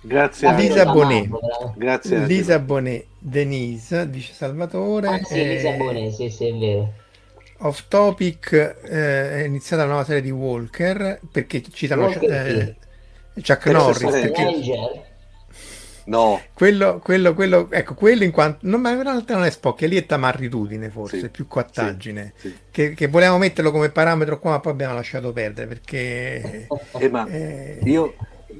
Grazie 0.06 0.48
a 0.48 0.54
Lisa 0.54 0.86
Bonet. 0.86 1.30
Grazie 1.76 2.26
Lisa 2.26 2.60
Bonet, 2.60 3.06
Denise, 3.18 4.08
dice 4.10 4.34
Salvatore. 4.34 5.08
Ah, 5.08 5.24
sì, 5.24 5.44
Lisa 5.44 5.74
eh, 5.74 5.78
Bonet, 5.78 6.14
sì, 6.14 6.30
sì, 6.30 6.48
è 6.48 6.54
vero. 6.54 6.94
Off 7.60 7.86
topic 7.88 8.52
eh, 8.54 9.42
è 9.42 9.44
iniziata 9.46 9.84
la 9.84 9.90
nuova 9.90 10.04
serie 10.06 10.22
di 10.22 10.30
Walker 10.30 11.20
perché 11.32 11.64
citano 11.72 12.04
Walker, 12.04 12.32
eh, 12.32 12.76
Chuck 13.36 13.64
per 13.64 13.74
Norris. 13.74 14.12
Perché... 14.12 15.04
No, 16.08 16.40
quello, 16.54 17.00
quello, 17.00 17.34
quello, 17.34 17.68
ecco, 17.72 17.96
quello 17.96 18.24
in 18.24 18.30
quanto 18.30 18.60
non, 18.68 18.80
ma 18.80 18.92
in 18.92 19.02
realtà 19.02 19.34
non 19.34 19.44
è 19.44 19.50
Spock, 19.50 19.82
lì 19.82 19.96
è 19.96 20.06
tamarritudine 20.06 20.92
forse, 20.92 21.20
sì, 21.20 21.30
più 21.30 21.48
quattagine. 21.48 22.34
Sì, 22.36 22.50
sì. 22.50 22.58
Che, 22.70 22.94
che, 22.94 23.08
volevamo 23.08 23.40
metterlo 23.40 23.72
come 23.72 23.90
parametro 23.90 24.38
qua, 24.38 24.52
ma 24.52 24.60
poi 24.60 24.74
abbiamo 24.74 24.94
lasciato 24.94 25.34
perdere 25.34 25.66
perché. 25.66 26.68
Eh, 27.00 27.10
ma 27.10 27.26
eh... 27.26 27.80
io 27.86 28.14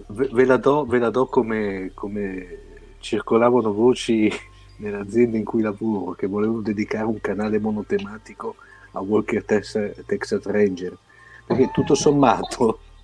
ve 0.08 0.46
la 0.46 0.58
do, 0.58 0.86
ve 0.86 1.00
la 1.00 1.10
do 1.10 1.28
come, 1.28 1.92
come 1.94 2.60
circolavano 3.00 3.74
voci 3.74 4.32
nell'azienda 4.78 5.38
in 5.38 5.46
cui 5.46 5.62
lavoro 5.62 6.14
che 6.14 6.28
volevano 6.28 6.62
dedicare 6.62 7.06
un 7.06 7.20
canale 7.22 7.60
monotematico 7.60 8.56
a 8.92 9.02
Walker 9.02 9.44
Texas, 9.44 10.04
Texas 10.06 10.44
Ranger. 10.46 10.98
Perché 11.46 11.70
tutto 11.72 11.94
sommato 11.94 12.80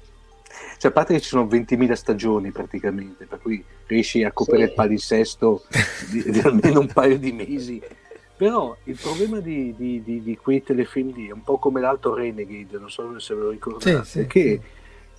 cioè 0.82 0.90
a 0.90 0.94
parte 0.94 1.14
che 1.14 1.20
ci 1.20 1.28
sono 1.28 1.46
20.000 1.46 1.94
stagioni 1.94 2.52
praticamente 2.52 3.26
per 3.26 3.40
cui 3.40 3.64
riesci 3.86 4.24
a 4.24 4.32
coprire 4.32 4.64
sì. 4.64 4.70
il 4.70 4.76
palinsesto 4.76 5.64
di, 6.10 6.24
di, 6.32 6.40
almeno 6.44 6.80
un 6.80 6.88
paio 6.88 7.20
di 7.20 7.32
mesi. 7.32 7.82
Però 8.36 8.76
il 8.86 8.98
problema 9.00 9.40
di, 9.40 9.76
di, 9.78 10.02
di, 10.04 10.38
quei 10.42 10.64
telefilm 10.64 11.14
lì 11.14 11.28
è 11.28 11.32
un 11.32 11.44
po' 11.44 11.60
come 11.60 11.80
l'altro 11.80 12.16
Renegade 12.16 12.80
non 12.80 12.90
so 12.90 13.20
se 13.20 13.36
ve 13.36 13.42
lo 13.42 13.50
ricordate 13.52 14.04
sì, 14.04 14.22
sì, 14.22 14.26
che 14.26 14.60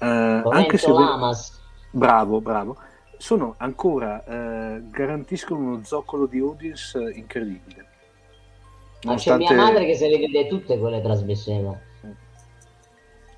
uh, 0.01 0.05
anche 0.49 0.77
se 0.77 0.91
ve- 0.91 1.61
Bravo, 1.93 2.41
bravo. 2.41 2.77
Sono 3.19 3.55
ancora, 3.59 4.25
eh, 4.25 4.83
garantiscono 4.91 5.61
uno 5.61 5.81
zoccolo 5.85 6.27
di 6.27 6.41
audience 6.41 6.99
incredibile. 7.15 7.87
Nonostante... 9.03 9.45
c'è 9.45 9.55
mia 9.55 9.63
madre 9.63 9.85
che 9.87 9.95
se 9.95 10.09
le 10.09 10.19
vede 10.19 10.49
tutte 10.49 10.79
quelle 10.79 11.01
trasmissioni. 11.01 11.77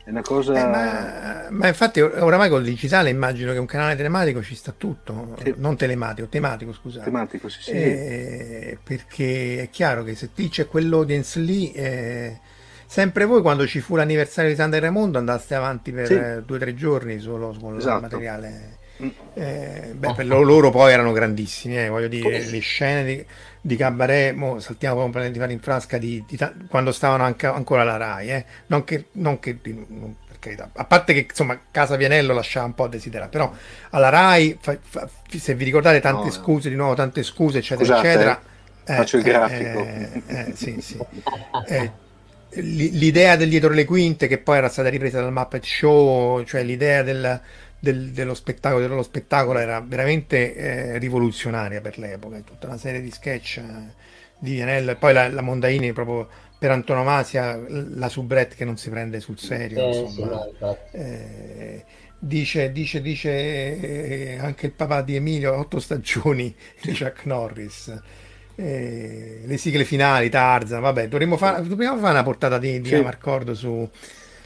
È 0.05 0.11
una 0.11 0.23
cosa. 0.23 0.53
Eh, 0.55 0.67
ma, 0.67 1.47
ma, 1.51 1.69
infatti, 1.69 2.01
oramai 2.01 2.51
col 2.51 2.62
digitale 2.62 3.09
immagino 3.09 3.53
che 3.53 3.59
un 3.59 3.67
canale 3.67 3.97
telematico 3.97 4.43
ci 4.43 4.55
sta 4.55 4.73
tutto, 4.77 5.35
sì. 5.43 5.55
non 5.57 5.77
telematico, 5.77 6.29
tematico, 6.29 6.73
scusate. 6.73 7.05
Tematico, 7.05 7.49
sì, 7.49 7.62
sì. 7.62 7.71
Eh, 7.71 8.79
perché 8.83 9.62
è 9.62 9.71
chiaro 9.71 10.03
che 10.03 10.14
se 10.14 10.31
lì 10.35 10.49
c'è 10.49 10.67
quell'audience 10.67 11.40
lì. 11.40 11.73
Eh, 11.73 12.38
Sempre 12.94 13.24
voi 13.24 13.42
quando 13.42 13.66
ci 13.66 13.80
fu 13.80 13.96
l'anniversario 13.96 14.50
di 14.50 14.57
Santa 14.57 14.78
Raimondo 14.78 15.18
andaste 15.18 15.57
avanti 15.57 15.90
per 15.90 16.07
sì. 16.07 16.14
Eh, 16.14 16.42
due 16.46 16.59
o 16.59 16.61
tre 16.61 16.76
giorni 16.76 17.18
solo 17.18 17.52
con 17.61 17.76
esatto. 17.76 17.96
il 17.96 18.02
materiale. 18.02 18.78
Mm. 19.02 19.09
Eh, 19.35 19.92
beh, 19.96 20.14
per 20.14 20.26
loro, 20.26 20.44
loro, 20.44 20.70
poi 20.70 20.92
erano 20.92 21.11
grandissimi, 21.11 21.76
eh, 21.76 21.88
voglio 21.88 22.07
dire, 22.07 22.38
le 22.44 22.59
scene 22.61 23.04
di, 23.04 23.26
di 23.61 23.74
Cabaret, 23.74 24.33
mo, 24.37 24.61
saltiamo 24.61 25.00
completamente 25.00 25.33
di 25.33 25.40
fare 25.40 25.52
in 25.52 25.59
frasca 25.59 25.98
di, 25.98 26.24
di, 26.24 26.38
quando 26.68 26.92
stavano 26.92 27.24
anche, 27.24 27.48
ancora 27.48 27.83
alla 27.83 27.96
RAI, 27.96 28.30
eh. 28.30 28.44
non 28.66 28.85
che, 28.85 29.07
non 29.14 29.40
che 29.40 29.59
non, 29.64 30.14
a 30.74 30.85
parte 30.85 31.14
che 31.14 31.26
insomma 31.28 31.59
Casa 31.72 31.96
Vianello 31.96 32.33
lasciava 32.33 32.66
un 32.66 32.74
po' 32.74 32.85
a 32.85 32.88
desiderare, 32.88 33.28
però 33.28 33.52
alla 33.90 34.09
RAI, 34.09 34.57
fa, 34.61 34.78
fa, 34.80 35.09
se 35.37 35.54
vi 35.57 35.64
ricordate 35.64 35.98
tante 35.98 36.26
no, 36.26 36.30
scuse, 36.30 36.68
di 36.68 36.76
nuovo 36.76 36.94
tante 36.94 37.24
scuse, 37.24 37.59
eccetera, 37.59 37.88
Scusate, 37.88 38.09
eccetera. 38.09 38.42
Eh, 38.85 38.94
faccio 38.94 39.16
il 39.16 39.22
grafico. 39.24 39.80
Eh, 39.80 40.22
eh, 40.26 40.52
sì, 40.54 40.80
sì. 40.80 40.96
l'idea 42.57 43.37
del 43.37 43.49
dietro 43.49 43.73
le 43.73 43.85
quinte 43.85 44.27
che 44.27 44.38
poi 44.38 44.59
era 44.59 44.69
stata 44.69 44.88
ripresa 44.88 45.21
dal 45.21 45.33
Muppet 45.33 45.64
Show, 45.64 46.45
cioè 46.45 46.62
l'idea 46.62 47.03
del, 47.03 47.40
del, 47.79 48.11
dello, 48.11 48.35
spettacolo, 48.35 48.87
dello 48.87 49.03
spettacolo 49.03 49.59
era 49.59 49.81
veramente 49.81 50.55
eh, 50.55 50.99
rivoluzionaria 50.99 51.81
per 51.81 51.99
l'epoca, 51.99 52.38
tutta 52.40 52.67
una 52.67 52.79
serie 52.79 53.01
di 53.01 53.11
sketch 53.11 53.59
eh, 53.59 54.03
di 54.38 54.53
Vianello 54.55 54.93
e 54.93 54.97
poi 54.97 55.12
la, 55.12 55.29
la, 55.29 55.43
Mondaini 55.43 55.93
proprio 55.93 56.29
per 56.59 56.71
antonomasia 56.71 57.61
la 57.69 58.09
soubrette 58.09 58.55
che 58.55 58.64
non 58.64 58.77
si 58.77 58.90
prende 58.90 59.21
sul 59.21 59.38
serio. 59.38 59.79
Eh, 59.79 59.97
insomma. 59.99 60.43
Sì, 60.90 60.97
eh, 60.97 61.85
dice, 62.19 62.73
dice, 62.73 63.01
dice 63.01 63.31
eh, 63.31 64.38
anche 64.38 64.67
il 64.67 64.73
papà 64.73 65.02
di 65.02 65.17
Emilio, 65.17 65.57
otto 65.57 65.81
stagioni 65.81 66.55
di 66.81 66.92
Chuck 66.92 67.27
Norris 67.27 68.00
eh, 68.57 69.42
le 69.44 69.57
sigle 69.57 69.85
finali, 69.85 70.29
Tarzan, 70.29 70.81
vabbè, 70.81 71.09
dovremmo 71.09 71.37
fare, 71.37 71.67
dobbiamo 71.67 71.98
fare 71.98 72.13
una 72.13 72.23
portata 72.23 72.59
di, 72.59 72.81
di 72.81 72.88
sì. 72.88 72.94
Amarcord 72.94 73.52
su, 73.52 73.88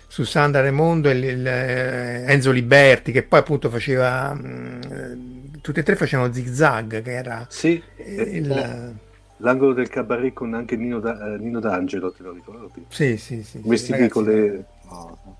su 0.06 0.24
Sandra 0.24 0.60
Raimondo 0.60 1.10
e 1.10 1.12
il, 1.12 1.24
il, 1.24 1.46
eh, 1.46 2.24
Enzo 2.26 2.50
Liberti, 2.50 3.12
che 3.12 3.22
poi 3.22 3.40
appunto 3.40 3.68
faceva, 3.70 4.32
mh, 4.32 4.80
mm, 4.92 5.44
tutti 5.60 5.80
e 5.80 5.82
tre 5.82 5.96
facevano 5.96 6.32
Zig 6.32 6.50
Zag, 6.50 7.02
che 7.02 7.12
era 7.12 7.46
sì, 7.48 7.82
il, 7.96 8.96
l'angolo 9.38 9.72
del 9.72 9.88
cabaret 9.88 10.32
con 10.32 10.54
anche 10.54 10.76
Nino, 10.76 11.00
da, 11.00 11.34
eh, 11.34 11.38
Nino 11.38 11.60
D'Angelo, 11.60 12.12
te 12.12 12.22
lo 12.22 12.32
ricordi? 12.32 12.86
Sì, 12.88 13.16
sì, 13.16 13.42
sì. 13.42 13.60
Vestiti 13.64 14.02
sì, 14.04 14.08
con 14.08 14.24
le... 14.24 14.64
Oh, 14.88 15.37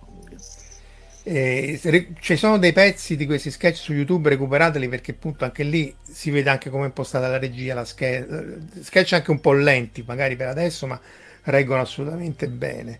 Eh, 1.30 1.78
ci 2.20 2.36
sono 2.36 2.56
dei 2.56 2.72
pezzi 2.72 3.14
di 3.14 3.26
questi 3.26 3.50
sketch 3.50 3.76
su 3.76 3.92
YouTube, 3.92 4.30
recuperateli 4.30 4.88
perché 4.88 5.10
appunto 5.10 5.44
anche 5.44 5.62
lì 5.62 5.94
si 6.00 6.30
vede 6.30 6.48
anche 6.48 6.70
come 6.70 6.84
è 6.84 6.86
impostata 6.86 7.28
la 7.28 7.36
regia, 7.36 7.74
la 7.74 7.84
sketch, 7.84 8.56
sketch 8.80 9.12
anche 9.12 9.30
un 9.30 9.38
po' 9.38 9.52
lenti 9.52 10.02
magari 10.06 10.36
per 10.36 10.46
adesso, 10.46 10.86
ma 10.86 10.98
reggono 11.42 11.82
assolutamente 11.82 12.48
bene. 12.48 12.98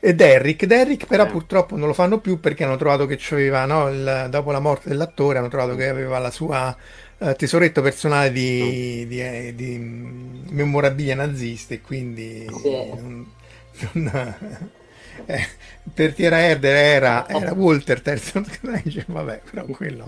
E 0.00 0.14
Derrick, 0.14 0.66
Derrick 0.66 1.06
però 1.06 1.24
eh. 1.24 1.30
purtroppo 1.30 1.74
non 1.78 1.86
lo 1.88 1.94
fanno 1.94 2.20
più 2.20 2.40
perché 2.40 2.64
hanno 2.64 2.76
trovato 2.76 3.06
che 3.06 3.16
c'aveva, 3.18 3.64
no, 3.64 3.88
il, 3.88 4.26
dopo 4.28 4.50
la 4.50 4.60
morte 4.60 4.90
dell'attore, 4.90 5.38
hanno 5.38 5.48
trovato 5.48 5.74
che 5.74 5.88
aveva 5.88 6.18
la 6.18 6.30
sua 6.30 6.76
uh, 7.16 7.34
tesoretto 7.34 7.80
personale 7.80 8.30
di, 8.32 9.06
di, 9.06 9.18
eh, 9.18 9.54
di, 9.56 9.78
di 9.78 10.52
memorabilia 10.52 11.14
nazista 11.14 11.72
e 11.72 11.80
quindi... 11.80 12.46
Sì. 12.60 12.70
Non, 12.70 13.32
non, 13.92 14.70
eh, 15.26 15.46
per 15.92 16.14
Tierra 16.14 16.40
Herder 16.40 16.74
era, 16.74 17.28
era 17.28 17.52
Walter 17.52 18.00
terzo 18.00 18.42
vabbè 19.06 19.40
però 19.50 19.64
quello 19.66 20.04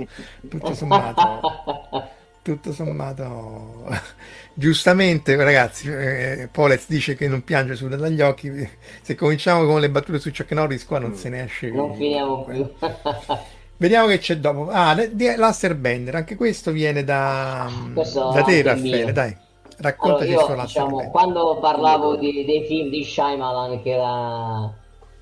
tutto 0.48 0.74
sommato 0.74 2.10
tutto 2.42 2.72
sommato 2.72 3.86
giustamente 4.54 5.34
ragazzi 5.36 5.88
eh, 5.88 6.48
Polez 6.50 6.86
dice 6.86 7.16
che 7.16 7.28
non 7.28 7.42
piange 7.42 7.74
su 7.74 7.88
dagli 7.88 8.20
occhi 8.20 8.68
se 9.02 9.14
cominciamo 9.14 9.66
con 9.66 9.80
le 9.80 9.90
battute 9.90 10.18
su 10.18 10.30
Chuck 10.30 10.52
Norris 10.52 10.84
qua 10.84 10.98
non 10.98 11.10
mm. 11.10 11.14
se 11.14 11.28
ne 11.28 11.44
esce 11.44 11.70
non 11.70 11.94
finiamo 11.94 12.44
più. 12.44 12.72
Vediamo 13.76 14.06
che 14.06 14.18
c'è 14.18 14.36
dopo. 14.36 14.70
Ah 14.70 14.96
Laster 15.36 15.74
Bender 15.74 16.14
anche 16.14 16.36
questo 16.36 16.70
viene 16.70 17.02
da, 17.02 17.68
questo 17.92 18.30
da 18.30 18.42
te 18.42 18.62
Raffaele 18.62 19.12
dai 19.12 19.36
raccontaci 19.78 20.32
allora, 20.32 20.54
io, 20.54 20.62
diciamo, 20.62 21.10
quando 21.10 21.58
parlavo 21.60 22.16
di, 22.16 22.44
dei 22.44 22.64
film 22.66 22.90
di 22.90 23.04
Shyamalan 23.04 23.82
che 23.82 23.90
era 23.90 24.72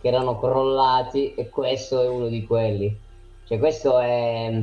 che 0.03 0.09
erano 0.09 0.37
crollati 0.39 1.33
e 1.35 1.49
questo 1.49 2.03
è 2.03 2.09
uno 2.09 2.27
di 2.27 2.45
quelli. 2.45 2.95
Cioè 3.47 3.59
questo 3.59 3.99
è 4.01 4.63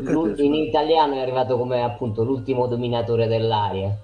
in 0.00 0.54
italiano 0.54 1.14
è 1.14 1.20
arrivato 1.20 1.58
come 1.58 1.82
appunto 1.82 2.24
l'ultimo 2.24 2.66
dominatore 2.66 3.26
dell'aria. 3.26 3.94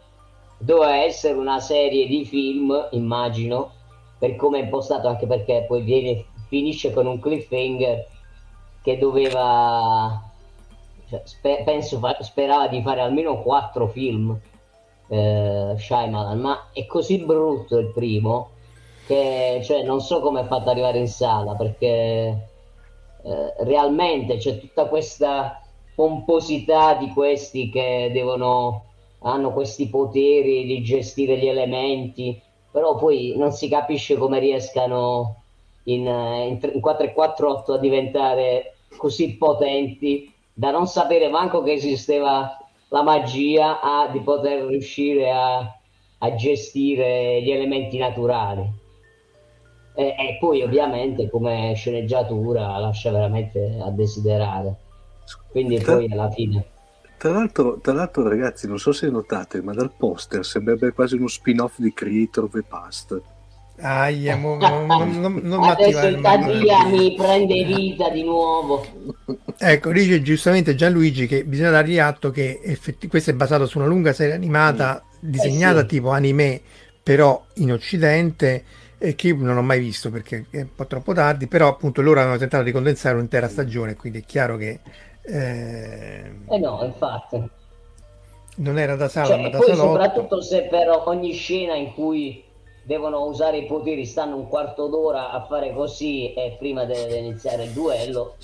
Doveva 0.58 0.96
essere 0.96 1.38
una 1.38 1.58
serie 1.60 2.06
di 2.06 2.26
film, 2.26 2.88
immagino, 2.90 3.72
per 4.18 4.36
come 4.36 4.60
è 4.60 4.64
impostato, 4.64 5.08
anche 5.08 5.26
perché 5.26 5.64
poi 5.66 5.80
viene, 5.80 6.26
finisce 6.48 6.92
con 6.92 7.06
un 7.06 7.18
cliffhanger 7.18 8.06
che 8.82 8.98
doveva, 8.98 10.22
cioè, 11.08 11.22
sper, 11.24 11.64
penso, 11.64 12.00
sperava 12.20 12.68
di 12.68 12.82
fare 12.82 13.00
almeno 13.00 13.40
quattro 13.40 13.88
film. 13.88 14.38
Eh, 15.08 15.74
Shyamalan, 15.76 16.38
ma 16.38 16.68
è 16.72 16.86
così 16.86 17.18
brutto 17.24 17.78
il 17.78 17.90
primo 17.92 18.50
che 19.10 19.60
cioè, 19.64 19.82
non 19.82 20.00
so 20.00 20.20
come 20.20 20.42
è 20.42 20.46
fatto 20.46 20.70
arrivare 20.70 20.98
in 20.98 21.08
sala 21.08 21.56
perché 21.56 21.88
eh, 21.88 23.54
realmente 23.64 24.36
c'è 24.36 24.60
tutta 24.60 24.84
questa 24.84 25.60
pomposità 25.96 26.94
di 26.94 27.08
questi 27.08 27.70
che 27.70 28.10
devono 28.12 28.84
hanno 29.22 29.52
questi 29.52 29.88
poteri 29.88 30.64
di 30.64 30.80
gestire 30.82 31.36
gli 31.38 31.48
elementi 31.48 32.40
però 32.70 32.94
poi 32.94 33.34
non 33.36 33.50
si 33.50 33.68
capisce 33.68 34.16
come 34.16 34.38
riescano 34.38 35.42
in, 35.84 36.06
in, 36.06 36.60
in 36.72 36.80
448 36.80 37.72
a 37.72 37.78
diventare 37.78 38.76
così 38.96 39.36
potenti 39.36 40.32
da 40.52 40.70
non 40.70 40.86
sapere 40.86 41.28
manco 41.28 41.62
che 41.64 41.72
esisteva 41.72 42.56
la 42.88 43.02
magia 43.02 43.80
a, 43.80 44.06
di 44.06 44.20
poter 44.20 44.66
riuscire 44.66 45.30
a, 45.32 45.58
a 46.18 46.34
gestire 46.36 47.42
gli 47.42 47.50
elementi 47.50 47.98
naturali 47.98 48.79
e, 49.94 50.04
e, 50.04 50.36
poi 50.38 50.62
ovviamente 50.62 51.28
come 51.28 51.72
sceneggiatura 51.74 52.78
lascia 52.78 53.10
veramente 53.10 53.78
a 53.82 53.90
desiderare. 53.90 54.74
Quindi 55.50 55.78
tra, 55.78 55.94
poi 55.94 56.08
alla 56.10 56.30
fine... 56.30 56.64
Tra 57.16 57.32
l'altro, 57.32 57.78
tra 57.80 57.92
l'altro 57.92 58.26
ragazzi, 58.26 58.66
non 58.66 58.78
so 58.78 58.92
se 58.92 59.10
notate, 59.10 59.60
ma 59.60 59.74
dal 59.74 59.92
poster 59.96 60.44
sembrerebbe 60.44 60.92
quasi 60.92 61.16
uno 61.16 61.28
spin-off 61.28 61.78
di 61.78 61.92
Creator 61.92 62.44
of 62.44 62.52
the 62.52 62.62
Past. 62.62 63.20
Aia, 63.82 64.36
mo, 64.36 64.56
non, 64.56 64.86
non, 64.86 65.40
non 65.42 65.64
Adesso 65.64 66.06
il 66.06 66.20
Tadia 66.20 66.84
mi 66.86 67.14
prende 67.14 67.64
vita 67.64 68.10
di 68.10 68.22
nuovo. 68.22 68.84
Ecco, 69.58 69.92
dice 69.92 70.22
giustamente 70.22 70.74
Gianluigi 70.74 71.26
che 71.26 71.44
bisogna 71.44 71.70
dargli 71.70 71.98
atto 71.98 72.30
che 72.30 72.60
effetti, 72.62 73.08
questo 73.08 73.30
è 73.30 73.34
basato 73.34 73.66
su 73.66 73.78
una 73.78 73.86
lunga 73.86 74.12
serie 74.12 74.34
animata 74.34 75.02
disegnata 75.20 75.78
eh 75.78 75.82
sì. 75.82 75.88
tipo 75.88 76.10
anime, 76.10 76.60
però 77.02 77.44
in 77.56 77.72
Occidente 77.72 78.64
e 79.02 79.14
che 79.14 79.32
non 79.32 79.56
ho 79.56 79.62
mai 79.62 79.80
visto 79.80 80.10
perché 80.10 80.44
è 80.50 80.60
un 80.60 80.74
po' 80.74 80.86
troppo 80.86 81.14
tardi, 81.14 81.46
però 81.46 81.68
appunto 81.68 82.02
loro 82.02 82.20
hanno 82.20 82.36
tentato 82.36 82.64
di 82.64 82.70
condensare 82.70 83.14
un'intera 83.14 83.48
stagione, 83.48 83.96
quindi 83.96 84.18
è 84.18 84.24
chiaro 84.26 84.58
che... 84.58 84.80
Eh, 85.22 86.30
eh 86.46 86.58
no, 86.58 86.84
infatti. 86.84 87.42
Non 88.56 88.78
era 88.78 88.96
da 88.96 89.08
sala, 89.08 89.28
cioè, 89.28 89.40
ma 89.40 89.48
da 89.48 89.56
poi 89.56 89.68
salotto. 89.68 89.88
soprattutto 89.88 90.42
se 90.42 90.64
per 90.64 90.90
ogni 91.06 91.32
scena 91.32 91.76
in 91.76 91.94
cui 91.94 92.44
devono 92.82 93.24
usare 93.24 93.56
i 93.56 93.66
poteri 93.66 94.04
stanno 94.04 94.36
un 94.36 94.48
quarto 94.48 94.88
d'ora 94.88 95.30
a 95.30 95.46
fare 95.46 95.72
così 95.72 96.34
e 96.34 96.56
prima 96.58 96.84
di 96.84 96.92
iniziare 97.16 97.64
il 97.64 97.70
duello 97.70 98.36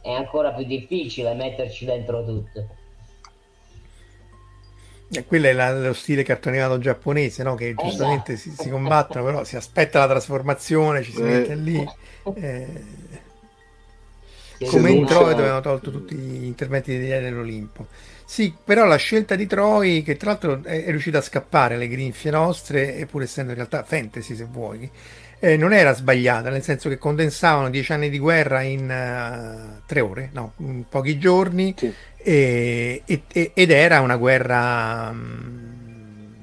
è 0.00 0.12
ancora 0.12 0.52
più 0.52 0.64
difficile 0.64 1.34
metterci 1.34 1.84
dentro 1.86 2.24
tutto. 2.24 2.66
E 5.14 5.24
quello 5.24 5.46
è 5.46 5.52
la, 5.52 5.72
lo 5.72 5.92
stile 5.92 6.22
cartonierato 6.22 6.78
giapponese, 6.78 7.42
no? 7.42 7.54
che 7.54 7.74
giustamente 7.74 8.36
si, 8.36 8.52
si, 8.56 8.68
combattono, 8.68 9.24
però 9.24 9.44
si 9.44 9.56
aspetta 9.56 9.98
la 10.00 10.08
trasformazione, 10.08 11.02
ci 11.02 11.12
si 11.12 11.20
eh. 11.20 11.24
mette 11.24 11.54
lì. 11.54 11.88
Eh, 12.34 12.66
come 14.66 14.90
in 14.90 15.04
Troy 15.04 15.34
dove 15.34 15.48
hanno 15.48 15.60
tolto 15.60 15.90
tutti 15.90 16.14
gli 16.14 16.44
interventi 16.44 16.98
di 16.98 17.06
dell'Olimpo. 17.06 17.86
Sì, 18.24 18.54
però 18.64 18.86
la 18.86 18.96
scelta 18.96 19.34
di 19.34 19.46
Troy, 19.46 20.02
che 20.02 20.16
tra 20.16 20.30
l'altro 20.30 20.62
è, 20.62 20.84
è 20.84 20.90
riuscita 20.90 21.18
a 21.18 21.22
scappare 21.22 21.74
alle 21.74 21.88
grinfie 21.88 22.30
nostre, 22.30 23.06
pur 23.10 23.22
essendo 23.22 23.50
in 23.50 23.56
realtà 23.56 23.82
fantasy 23.82 24.34
se 24.34 24.46
vuoi, 24.50 24.90
eh, 25.44 25.58
non 25.58 25.74
era 25.74 25.92
sbagliata, 25.92 26.48
nel 26.48 26.62
senso 26.62 26.88
che 26.88 26.96
condensavano 26.96 27.68
dieci 27.68 27.92
anni 27.92 28.08
di 28.08 28.18
guerra 28.18 28.62
in 28.62 28.84
uh, 28.88 29.82
tre 29.84 30.00
ore, 30.00 30.30
no, 30.32 30.54
in 30.58 30.84
pochi 30.88 31.18
giorni, 31.18 31.74
sì. 31.76 31.92
E, 32.24 33.02
e, 33.04 33.50
ed 33.52 33.70
era 33.70 34.00
una 34.00 34.16
guerra 34.16 35.10
um, 35.10 36.34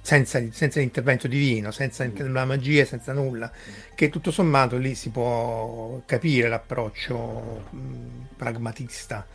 senza, 0.00 0.40
senza, 0.52 0.78
l'intervento 0.78 1.26
divino, 1.26 1.72
senza 1.72 2.04
mm. 2.04 2.32
la 2.32 2.44
magia, 2.44 2.84
senza 2.84 3.12
nulla, 3.12 3.50
che 3.96 4.10
tutto 4.10 4.30
sommato 4.30 4.76
lì 4.76 4.94
si 4.94 5.10
può 5.10 6.00
capire 6.06 6.48
l'approccio 6.48 7.64
um, 7.70 8.28
pragmatista 8.36 9.26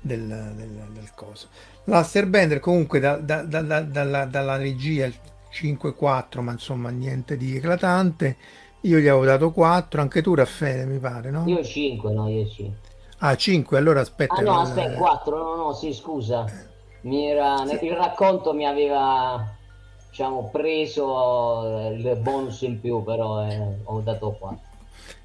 del, 0.00 0.26
del, 0.56 0.88
del 0.94 1.10
coso. 1.14 1.48
L'Aster 1.84 2.26
Bender 2.26 2.58
comunque 2.58 3.00
da, 3.00 3.16
da, 3.16 3.42
da, 3.42 3.60
dalla, 3.82 4.24
dalla 4.24 4.56
regia 4.56 5.10
5-4, 5.52 6.40
ma 6.40 6.52
insomma 6.52 6.88
niente 6.88 7.36
di 7.36 7.54
eclatante. 7.54 8.36
Io 8.84 8.98
gli 8.98 9.08
avevo 9.08 9.26
dato 9.26 9.50
4, 9.50 10.00
anche 10.00 10.22
tu 10.22 10.34
Raffaele 10.34 10.86
mi 10.86 10.98
pare, 10.98 11.30
no? 11.30 11.44
Io 11.46 11.62
5, 11.62 12.12
no, 12.14 12.28
io 12.30 12.48
5. 12.48 12.89
Ah, 13.22 13.36
5, 13.36 13.76
allora 13.76 14.00
aspetta. 14.00 14.34
Ah 14.34 14.40
no, 14.40 14.60
aspetta, 14.60 14.96
4, 14.96 15.36
no, 15.36 15.54
no, 15.56 15.72
sì, 15.74 15.92
scusa. 15.92 16.46
Mi 17.02 17.26
era... 17.26 17.64
Il 17.80 17.92
racconto 17.92 18.54
mi 18.54 18.66
aveva, 18.66 19.46
diciamo, 20.08 20.48
preso 20.50 21.90
il 21.92 22.16
bonus 22.16 22.62
in 22.62 22.80
più, 22.80 23.02
però 23.04 23.46
eh, 23.46 23.76
ho 23.84 24.00
dato 24.00 24.30
4. 24.32 24.68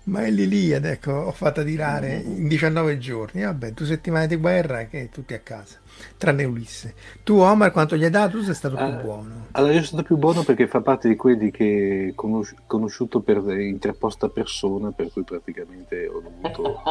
Ma 0.03 0.25
è 0.25 0.29
l'Iliade, 0.29 0.91
ecco, 0.91 1.11
ho 1.11 1.31
fatto 1.31 1.63
tirare 1.63 2.15
in 2.15 2.47
19 2.49 2.97
giorni. 2.97 3.43
Vabbè, 3.43 3.71
due 3.71 3.85
settimane 3.85 4.27
di 4.27 4.35
guerra 4.35 4.85
che 4.85 5.09
tutti 5.09 5.33
a 5.33 5.39
casa, 5.39 5.77
tranne 6.17 6.43
Ulisse. 6.43 6.93
Tu, 7.23 7.37
Omar, 7.37 7.71
quanto 7.71 7.95
gli 7.95 8.03
hai 8.03 8.09
dato? 8.09 8.37
Tu 8.37 8.43
sei 8.43 8.53
stato 8.53 8.75
più 8.75 8.85
uh, 8.85 9.01
buono. 9.01 9.47
Allora, 9.51 9.73
io 9.73 9.79
sono 9.79 9.87
stato 9.87 10.03
più 10.03 10.17
buono 10.17 10.43
perché 10.43 10.67
fa 10.67 10.81
parte 10.81 11.07
di 11.07 11.15
quelli 11.15 11.51
che 11.51 12.13
ho 12.15 12.45
conosciuto 12.65 13.19
per 13.21 13.37
interposta 13.59 14.29
persona, 14.29 14.91
per 14.91 15.11
cui 15.11 15.23
praticamente 15.23 16.07
ho 16.07 16.21
dovuto... 16.21 16.81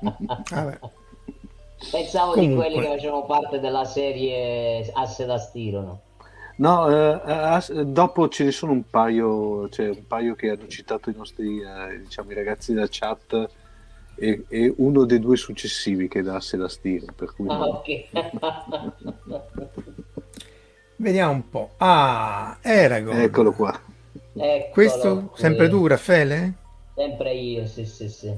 Vabbè. 0.50 0.78
Pensavo 1.90 2.32
Comunque. 2.32 2.68
di 2.68 2.72
quelli 2.72 2.86
che 2.86 2.94
facevano 2.94 3.26
parte 3.26 3.60
della 3.60 3.84
serie 3.84 4.90
Asse 4.92 5.26
da 5.26 5.38
stiro, 5.38 5.80
no? 5.80 6.00
No, 6.56 6.88
eh, 6.88 7.58
eh 7.68 7.84
dopo 7.84 8.28
ce 8.28 8.44
ne 8.44 8.50
sono 8.52 8.72
un 8.72 8.88
paio, 8.88 9.68
cioè 9.70 9.88
un 9.88 10.06
paio 10.06 10.34
che 10.34 10.50
hanno 10.50 10.68
citato 10.68 11.10
i 11.10 11.14
nostri, 11.16 11.60
eh, 11.60 12.00
diciamo, 12.00 12.30
i 12.30 12.34
ragazzi 12.34 12.72
da 12.72 12.86
chat 12.88 13.48
e, 14.16 14.44
e, 14.48 14.74
uno 14.78 15.04
dei 15.04 15.18
due 15.18 15.36
successivi 15.36 16.08
che 16.08 16.22
dasse 16.22 16.56
la 16.56 16.68
stile. 16.68 17.06
Per 17.14 17.34
cui 17.34 17.48
ah, 17.48 17.66
okay. 17.66 18.08
Vediamo 20.96 21.32
un 21.32 21.48
po'. 21.48 21.70
Ah, 21.78 22.58
Eragon. 22.62 23.20
Eccolo 23.20 23.52
qua. 23.52 23.78
Eccolo 24.32 24.72
Questo 24.72 25.16
qui. 25.16 25.40
sempre 25.40 25.68
tu, 25.68 25.86
Raffaele? 25.86 26.54
Sempre 26.94 27.34
io, 27.34 27.66
sì, 27.66 27.84
sì, 27.84 28.08
sì. 28.08 28.32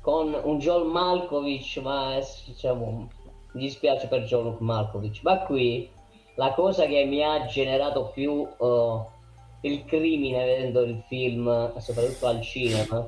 Con 0.00 0.38
un 0.42 0.58
Joel 0.58 0.86
Malkovich, 0.86 1.78
ma 1.82 2.18
diciamo, 2.46 3.08
mi 3.52 3.60
dispiace 3.60 4.06
per 4.08 4.22
Joel 4.22 4.56
Malkovich, 4.58 5.20
ma 5.22 5.40
qui 5.40 5.88
la 6.36 6.52
cosa 6.54 6.86
che 6.86 7.04
mi 7.04 7.22
ha 7.22 7.44
generato 7.44 8.10
più 8.14 8.48
uh, 8.56 9.04
il 9.60 9.84
crimine 9.84 10.44
vedendo 10.44 10.82
il 10.82 11.02
film, 11.06 11.78
soprattutto 11.78 12.26
al 12.26 12.40
cinema, 12.40 13.06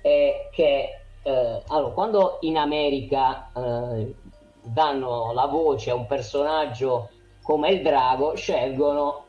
è 0.00 0.48
che 0.52 0.98
eh, 1.22 1.62
allora, 1.66 1.92
quando 1.92 2.38
in 2.40 2.56
America 2.56 3.50
eh, 3.54 4.14
danno 4.62 5.32
la 5.32 5.46
voce 5.46 5.90
a 5.90 5.94
un 5.94 6.06
personaggio 6.06 7.10
come 7.42 7.70
il 7.70 7.82
drago, 7.82 8.34
scelgono 8.34 9.24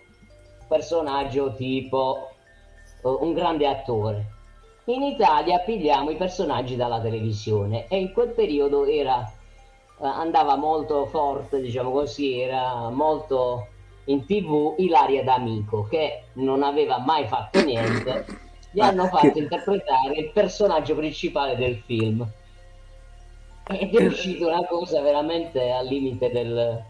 personaggio 0.68 1.54
tipo 1.56 2.30
eh, 3.04 3.08
un 3.08 3.34
grande 3.34 3.68
attore. 3.68 4.26
In 4.86 5.04
Italia 5.04 5.60
pigliamo 5.60 6.10
i 6.10 6.16
personaggi 6.16 6.76
dalla 6.76 7.00
televisione 7.00 7.88
e 7.88 7.98
in 8.00 8.12
quel 8.14 8.30
periodo 8.30 8.86
era, 8.86 9.30
eh, 10.00 10.06
andava 10.06 10.56
molto 10.56 11.06
forte, 11.06 11.62
diciamo 11.62 11.92
così, 11.92 12.40
era 12.40 12.90
molto 12.90 13.68
in 14.06 14.26
tv 14.26 14.76
Ilaria 14.78 15.24
D'Amico 15.24 15.84
che 15.84 16.24
non 16.34 16.64
aveva 16.64 16.98
mai 17.00 17.28
fatto 17.28 17.64
niente 17.64 18.39
gli 18.72 18.80
hanno 18.80 19.08
fatto 19.08 19.32
che... 19.32 19.40
interpretare 19.40 20.16
il 20.16 20.32
personaggio 20.32 20.96
principale 20.96 21.56
del 21.56 21.82
film 21.86 22.28
ed 23.72 23.96
è 23.96 24.06
uscita 24.06 24.48
una 24.48 24.66
cosa 24.66 25.00
veramente 25.02 25.72
al 25.72 25.86
limite 25.86 26.32
del, 26.32 26.84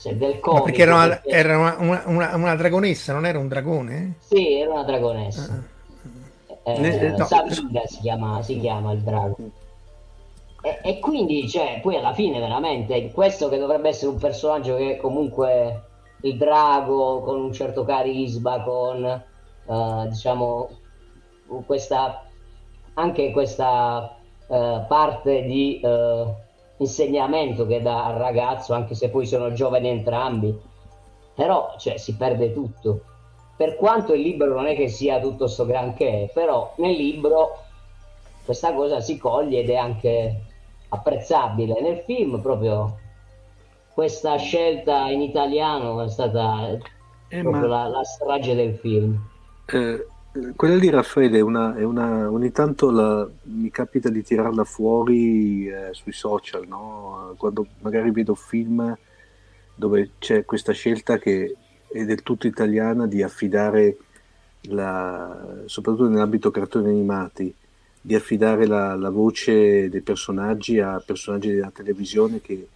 cioè, 0.00 0.14
del 0.14 0.38
comico. 0.38 0.64
perché 0.64 0.82
era, 0.82 0.94
una, 0.94 1.08
perché... 1.08 1.28
era 1.30 1.58
una, 1.58 1.76
una, 1.78 2.02
una, 2.06 2.36
una, 2.36 2.54
dragonessa, 2.54 3.12
non 3.12 3.26
era 3.26 3.38
un 3.38 3.48
dragone? 3.48 4.14
Sì, 4.20 4.52
era 4.52 4.72
una 4.72 4.84
dragonessa. 4.84 5.50
Uh-huh. 5.52 5.70
Eh, 6.64 7.14
no. 7.16 7.24
Sabida 7.24 7.84
si 7.86 7.98
chiama, 8.00 8.40
si 8.42 8.60
chiama 8.60 8.92
il 8.92 9.00
drago. 9.00 9.36
E, 10.62 10.78
e, 10.84 10.98
quindi, 11.00 11.48
cioè, 11.48 11.80
poi 11.82 11.96
alla 11.96 12.14
fine 12.14 12.38
veramente, 12.38 13.10
questo 13.10 13.48
che 13.48 13.58
dovrebbe 13.58 13.88
essere 13.88 14.12
un 14.12 14.18
personaggio 14.18 14.76
che 14.76 14.96
comunque 14.96 15.82
il 16.20 16.36
drago 16.36 17.22
con 17.22 17.40
un 17.40 17.52
certo 17.52 17.84
carisma, 17.84 18.62
con 18.62 19.24
uh, 19.66 20.08
diciamo 20.08 20.68
questa 21.66 22.26
anche 22.94 23.30
questa 23.30 24.16
uh, 24.46 24.86
parte 24.86 25.42
di 25.42 25.80
uh, 25.82 26.34
insegnamento 26.78 27.66
che 27.66 27.80
dà 27.80 28.04
al 28.04 28.16
ragazzo 28.16 28.74
anche 28.74 28.94
se 28.94 29.08
poi 29.10 29.26
sono 29.26 29.52
giovani 29.52 29.88
entrambi. 29.88 30.70
Però 31.34 31.74
cioè, 31.78 31.96
si 31.96 32.16
perde 32.16 32.52
tutto. 32.52 33.04
Per 33.56 33.76
quanto 33.76 34.12
il 34.12 34.20
libro 34.20 34.54
non 34.54 34.66
è 34.66 34.74
che 34.74 34.88
sia 34.88 35.20
tutto 35.20 35.46
sto 35.46 35.64
granché 35.64 36.30
però 36.32 36.72
nel 36.78 36.94
libro 36.94 37.58
questa 38.44 38.72
cosa 38.74 39.00
si 39.00 39.18
coglie 39.18 39.60
ed 39.60 39.70
è 39.70 39.76
anche 39.76 40.42
apprezzabile. 40.88 41.80
Nel 41.80 41.98
film 42.00 42.40
proprio 42.40 42.98
questa 43.94 44.36
scelta 44.36 45.08
in 45.08 45.20
italiano 45.20 46.02
è 46.02 46.08
stata 46.08 46.76
eh, 47.28 47.40
proprio 47.40 47.68
ma... 47.68 47.84
la, 47.84 47.88
la 47.88 48.04
strage 48.04 48.54
del 48.54 48.74
film 48.74 49.30
eh, 49.72 50.06
quella 50.56 50.76
lì, 50.76 50.88
Raffaele, 50.88 51.38
è 51.38 51.42
una, 51.42 51.74
è 51.76 51.82
una 51.82 52.30
ogni 52.30 52.52
tanto 52.52 52.90
la, 52.90 53.28
mi 53.44 53.70
capita 53.70 54.08
di 54.08 54.22
tirarla 54.22 54.64
fuori 54.64 55.66
eh, 55.66 55.88
sui 55.92 56.12
social, 56.12 56.66
no? 56.66 57.34
quando 57.36 57.66
magari 57.80 58.10
vedo 58.10 58.34
film 58.34 58.96
dove 59.74 60.10
c'è 60.18 60.44
questa 60.44 60.72
scelta 60.72 61.18
che 61.18 61.56
è 61.90 62.04
del 62.04 62.22
tutto 62.22 62.46
italiana 62.46 63.06
di 63.06 63.22
affidare, 63.22 63.96
la, 64.62 65.62
soprattutto 65.66 66.08
nell'ambito 66.08 66.50
cartoni 66.50 66.88
animati, 66.88 67.54
di 68.00 68.14
affidare 68.14 68.66
la, 68.66 68.94
la, 68.94 69.10
voce 69.10 69.88
dei 69.88 70.00
personaggi 70.00 70.80
a 70.80 71.02
personaggi 71.04 71.52
della 71.52 71.70
televisione 71.70 72.40
che 72.40 72.68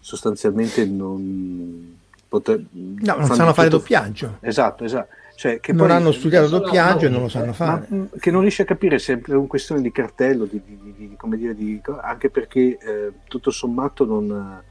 sostanzialmente 0.00 0.84
non, 0.86 1.96
poter, 2.28 2.64
no, 2.70 3.16
non 3.16 3.26
sanno 3.26 3.52
fare 3.52 3.68
doppiaggio. 3.68 4.38
Esatto, 4.40 4.84
esatto. 4.84 5.22
Cioè, 5.36 5.58
che 5.58 5.72
non 5.72 5.90
hanno 5.90 6.12
studiato 6.12 6.48
doppiaggio 6.48 7.06
e 7.06 7.08
non 7.08 7.22
lo 7.22 7.28
sanno 7.28 7.52
fare. 7.52 7.86
Ma, 7.88 8.08
che 8.18 8.30
non 8.30 8.42
riesce 8.42 8.62
a 8.62 8.64
capire 8.64 8.98
se 8.98 9.20
è 9.20 9.32
una 9.32 9.46
questione 9.46 9.82
di 9.82 9.90
cartello, 9.90 10.44
di, 10.44 10.60
di, 10.64 10.94
di, 10.96 11.14
come 11.16 11.36
dire, 11.36 11.54
anche 12.00 12.30
perché 12.30 12.78
eh, 12.78 13.12
tutto 13.26 13.50
sommato 13.50 14.04
non 14.04 14.30
eh, 14.30 14.64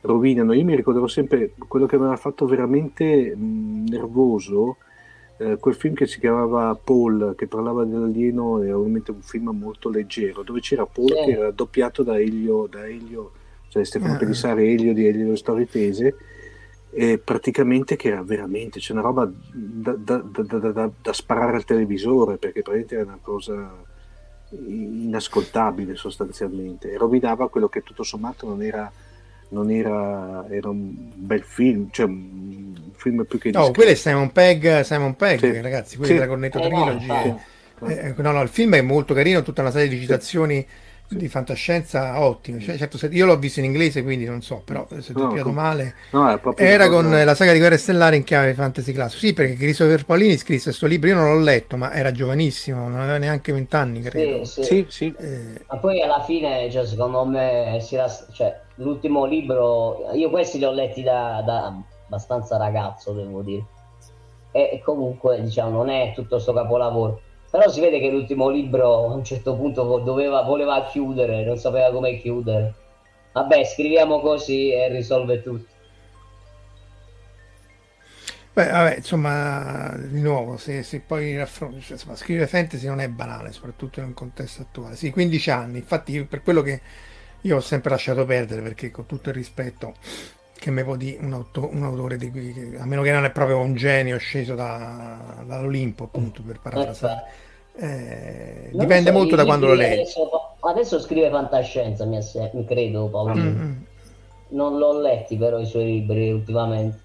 rovinano. 0.00 0.54
Io 0.54 0.64
mi 0.64 0.76
ricorderò 0.76 1.06
sempre 1.06 1.52
quello 1.68 1.86
che 1.86 1.96
mi 1.96 2.02
aveva 2.02 2.16
fatto 2.16 2.46
veramente 2.46 3.36
mh, 3.36 3.88
nervoso, 3.88 4.78
eh, 5.36 5.58
quel 5.58 5.74
film 5.74 5.94
che 5.94 6.06
si 6.06 6.18
chiamava 6.20 6.74
Paul, 6.74 7.34
che 7.36 7.46
parlava 7.46 7.84
dell'alieno, 7.84 8.62
era 8.62 8.76
ovviamente 8.76 9.10
un 9.10 9.20
film 9.20 9.50
molto 9.50 9.90
leggero, 9.90 10.42
dove 10.42 10.60
c'era 10.60 10.86
Paul 10.86 11.08
sì. 11.08 11.24
che 11.24 11.30
era 11.32 11.50
doppiato 11.50 12.02
da 12.02 12.18
Elio, 12.18 12.66
da 12.66 12.86
Elio 12.86 13.32
cioè 13.72 13.84
Stefano 13.84 14.14
ah. 14.14 14.16
Pelissari, 14.18 14.70
Elio 14.70 14.92
di 14.92 15.06
Elio 15.06 15.34
Storie 15.34 15.66
Tese 16.92 17.12
e 17.12 17.18
praticamente 17.18 17.96
che 17.96 18.08
era 18.08 18.22
veramente 18.22 18.78
c'è 18.78 18.92
una 18.92 19.00
roba 19.00 19.30
da, 19.52 19.92
da, 19.92 20.22
da, 20.22 20.90
da, 21.00 21.12
sparare 21.12 21.56
al 21.56 21.64
televisore 21.64 22.36
perché 22.36 22.60
praticamente 22.60 22.94
era 22.94 23.04
una 23.04 23.18
cosa 23.20 23.90
inascoltabile 24.50 25.96
sostanzialmente 25.96 26.92
e 26.92 26.98
rovinava 26.98 27.48
quello 27.48 27.68
che 27.68 27.82
tutto 27.82 28.02
sommato 28.02 28.46
non 28.46 28.62
era, 28.62 28.92
non 29.48 29.70
era, 29.70 30.44
era 30.50 30.68
un 30.68 30.92
bel 31.14 31.42
film 31.42 31.88
cioè 31.90 32.04
un 32.04 32.74
film 32.94 33.24
più 33.24 33.38
che 33.38 33.50
discreto. 33.50 33.68
no 33.68 33.72
quello 33.72 33.90
è 33.90 33.94
Simon 33.94 34.30
Pegg 34.30 34.80
Simon 34.80 35.16
Pegg 35.16 35.38
sì. 35.38 35.60
ragazzi 35.62 35.96
quello 35.96 36.12
sì. 36.12 36.18
della 36.18 36.28
Cornetto 36.28 36.58
eh, 36.58 36.68
Trilogy 36.68 37.06
no, 37.06 37.40
eh, 37.88 38.14
no, 38.16 38.30
no, 38.32 38.42
il 38.42 38.48
film 38.48 38.74
è 38.74 38.82
molto 38.82 39.14
carino 39.14 39.42
tutta 39.42 39.62
una 39.62 39.70
serie 39.70 39.88
di 39.88 39.98
citazioni 39.98 40.60
sì 40.60 40.90
di 41.16 41.28
fantascienza 41.28 42.20
ottime. 42.20 42.60
Cioè, 42.60 42.76
certo, 42.76 42.98
io 43.10 43.26
l'ho 43.26 43.38
visto 43.38 43.60
in 43.60 43.66
inglese, 43.66 44.02
quindi 44.02 44.24
non 44.24 44.42
so, 44.42 44.62
però 44.64 44.86
se 45.00 45.12
ho 45.14 45.28
capito 45.28 45.50
male, 45.50 45.94
no, 46.10 46.40
era 46.56 46.88
con 46.88 47.08
no. 47.08 47.24
la 47.24 47.34
saga 47.34 47.52
di 47.52 47.58
Guerre 47.58 47.76
Stellari 47.76 48.16
in 48.16 48.24
chiave 48.24 48.54
fantasy 48.54 48.92
classico. 48.92 49.26
Sì, 49.26 49.32
perché 49.32 49.54
Christopher 49.54 50.04
Paolini 50.04 50.36
scrisse 50.36 50.64
questo 50.64 50.86
libro, 50.86 51.08
io 51.08 51.14
non 51.14 51.32
l'ho 51.32 51.40
letto, 51.40 51.76
ma 51.76 51.92
era 51.92 52.12
giovanissimo, 52.12 52.88
non 52.88 53.00
aveva 53.00 53.18
neanche 53.18 53.52
vent'anni, 53.52 54.00
credo. 54.00 54.44
Sì, 54.44 54.62
sì. 54.62 54.86
sì, 54.88 55.14
eh... 55.18 55.64
Ma 55.68 55.78
poi 55.78 56.02
alla 56.02 56.22
fine, 56.22 56.70
cioè, 56.70 56.86
secondo 56.86 57.24
me, 57.24 57.78
cioè, 57.82 58.60
l'ultimo 58.76 59.24
libro, 59.24 60.10
io 60.12 60.30
questi 60.30 60.58
li 60.58 60.64
ho 60.64 60.72
letti 60.72 61.02
da, 61.02 61.42
da 61.44 61.74
abbastanza 62.06 62.56
ragazzo, 62.56 63.12
devo 63.12 63.42
dire. 63.42 63.64
E 64.52 64.80
comunque, 64.84 65.40
diciamo, 65.40 65.70
non 65.70 65.88
è 65.88 66.12
tutto 66.14 66.34
questo 66.34 66.52
capolavoro 66.52 67.20
però 67.52 67.68
si 67.68 67.80
vede 67.80 68.00
che 68.00 68.08
l'ultimo 68.08 68.48
libro 68.48 69.10
a 69.10 69.14
un 69.14 69.22
certo 69.22 69.54
punto 69.54 69.98
doveva, 69.98 70.40
voleva 70.40 70.86
chiudere, 70.86 71.44
non 71.44 71.58
sapeva 71.58 71.92
come 71.92 72.18
chiudere. 72.18 72.74
Vabbè, 73.32 73.62
scriviamo 73.66 74.20
così 74.20 74.72
e 74.72 74.88
risolve 74.88 75.42
tutto. 75.42 75.70
Beh, 78.54 78.70
vabbè, 78.70 78.96
insomma, 78.96 79.94
di 79.98 80.22
nuovo, 80.22 80.56
se, 80.56 80.82
se 80.82 81.00
poi 81.00 81.36
raffronti, 81.36 81.82
cioè, 81.82 81.92
insomma, 81.92 82.16
scrivere 82.16 82.46
fantasy 82.46 82.86
non 82.86 83.00
è 83.00 83.08
banale, 83.10 83.52
soprattutto 83.52 84.00
in 84.00 84.06
un 84.06 84.14
contesto 84.14 84.62
attuale. 84.62 84.96
Sì, 84.96 85.10
15 85.10 85.50
anni, 85.50 85.76
infatti 85.76 86.24
per 86.24 86.42
quello 86.42 86.62
che 86.62 86.80
io 87.42 87.56
ho 87.56 87.60
sempre 87.60 87.90
lasciato 87.90 88.24
perdere, 88.24 88.62
perché 88.62 88.90
con 88.90 89.04
tutto 89.04 89.28
il 89.28 89.34
rispetto 89.34 89.92
che 90.62 90.70
me 90.70 90.84
può 90.84 90.94
dire 90.94 91.18
un, 91.20 91.32
auto, 91.32 91.68
un 91.72 91.82
autore 91.82 92.16
di 92.16 92.30
cui, 92.30 92.76
a 92.78 92.84
meno 92.84 93.02
che 93.02 93.10
non 93.10 93.24
è 93.24 93.32
proprio 93.32 93.58
un 93.58 93.74
genio 93.74 94.16
sceso 94.18 94.54
da, 94.54 95.42
dall'Olimpo, 95.44 96.04
appunto, 96.04 96.40
per 96.40 96.60
parafrasare. 96.60 97.24
Eh, 97.74 98.68
dipende 98.70 99.10
so, 99.10 99.16
molto 99.16 99.34
da 99.34 99.44
quando 99.44 99.66
lo 99.66 99.74
leggi. 99.74 100.02
Adesso, 100.02 100.30
adesso, 100.60 101.00
scrive 101.00 101.30
fantascienza, 101.30 102.04
mi, 102.04 102.16
mi 102.52 102.64
credo 102.64 103.08
Paolo. 103.08 103.34
Mm-hmm. 103.34 103.72
Non 104.50 104.78
l'ho 104.78 105.00
letti 105.00 105.36
però 105.36 105.58
i 105.58 105.66
suoi 105.66 105.86
libri 105.86 106.30
ultimamente. 106.30 107.00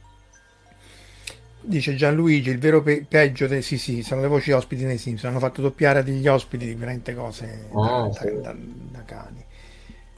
Dice 1.61 1.95
Gianluigi, 1.95 2.51
il 2.51 2.59
vero 2.59 2.83
pe- 2.83 3.05
peggio 3.09 3.47
dei 3.47 3.63
sì, 3.63 3.79
sì, 3.79 4.03
sono 4.03 4.21
le 4.21 4.27
voci 4.27 4.51
ospiti 4.51 4.83
nei 4.83 4.99
Simpson. 4.99 5.31
Hanno 5.31 5.39
fatto 5.39 5.61
doppiare 5.63 6.03
degli 6.03 6.27
ospiti 6.27 6.67
di 6.67 6.75
veramente 6.75 7.15
cose 7.15 7.69
ah, 7.73 8.07
da, 8.07 8.11
sì. 8.11 8.25
da, 8.25 8.39
da, 8.39 8.55
da, 8.91 9.03
cani. 9.03 9.45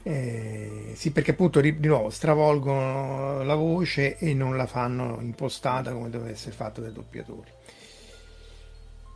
Eh, 0.02 0.92
sì, 0.94 1.12
perché 1.12 1.32
appunto 1.32 1.60
di 1.60 1.76
nuovo 1.82 2.08
stravolgono 2.08 3.42
la 3.42 3.54
voce 3.54 4.16
e 4.16 4.32
non 4.32 4.56
la 4.56 4.66
fanno 4.66 5.18
impostata 5.20 5.92
come 5.92 6.08
dovesse 6.08 6.32
essere 6.32 6.54
fatto 6.54 6.80
dai 6.80 6.92
doppiatori. 6.92 7.50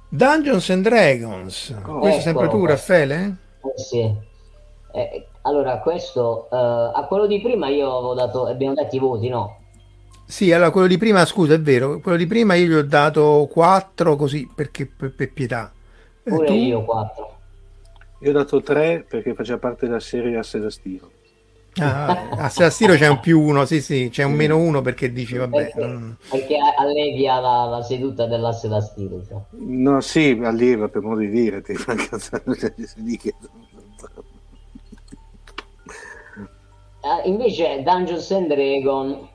Dungeons 0.09 0.71
and 0.71 0.83
Dragons, 0.83 1.75
oh, 1.85 1.99
questo 1.99 2.29
ecco, 2.29 2.39
sempre 2.39 2.49
tu, 2.49 2.67
Raffaele? 2.67 3.37
Eh, 3.63 3.79
sì. 3.81 4.15
Eh, 4.93 5.27
allora, 5.43 5.79
questo 5.79 6.47
uh, 6.51 6.55
a 6.55 7.05
quello 7.09 7.27
di 7.27 7.41
prima 7.41 7.69
io 7.69 7.97
avevo 7.97 8.15
dato, 8.15 8.47
abbiamo 8.47 8.75
dato 8.75 8.95
i 8.95 8.99
voti, 8.99 9.29
no? 9.29 9.59
Sì, 10.27 10.53
allora 10.53 10.71
quello 10.71 10.87
di 10.87 10.99
prima, 10.99 11.25
scusa, 11.25 11.55
è 11.55 11.61
vero, 11.61 11.99
quello 12.01 12.17
di 12.17 12.27
prima 12.27 12.55
io 12.55 12.67
gli 12.67 12.75
ho 12.75 12.85
dato 12.85 13.49
4 13.51 14.17
così 14.17 14.49
perché 14.55 14.87
per, 14.87 15.15
per 15.15 15.33
pietà. 15.33 15.73
Pure 16.23 16.53
io 16.53 16.85
4. 16.85 17.34
Io 18.25 18.31
ho 18.31 18.33
dato 18.33 18.63
3 18.63 19.05
perché 19.07 19.35
faceva 19.35 19.59
parte 19.59 19.87
della 19.87 20.01
serie 20.01 20.39
Asse 20.39 20.59
da 20.59 20.71
Stiro. 20.71 21.11
Ah, 21.77 22.29
a 22.31 22.49
Sastiro 22.49 22.95
c'è 22.95 23.09
un 23.09 23.21
più 23.21 23.39
uno, 23.39 23.67
sì, 23.67 23.83
sì, 23.83 24.09
c'è 24.11 24.23
un 24.23 24.33
meno 24.33 24.57
uno 24.57 24.81
perché 24.81 25.13
dici 25.13 25.37
vabbè. 25.37 25.57
Perché, 25.57 25.81
non... 25.81 26.17
perché 26.31 26.57
allevia 26.79 27.39
la, 27.41 27.65
la, 27.65 27.83
seduta 27.83 28.27
dell'asse 28.27 28.69
da 28.69 28.81
stiro. 28.81 29.23
Cioè. 29.27 29.39
No, 29.51 30.01
sì, 30.01 30.41
allieva 30.43 30.89
per 30.89 31.03
modo 31.03 31.21
di 31.21 31.29
dire. 31.29 31.61
Ti 31.61 31.75
fa 31.75 31.93
uh, 31.93 31.99
invece 37.29 37.83
Dungeons 37.83 38.31
and 38.31 38.47
Dragons 38.47 39.33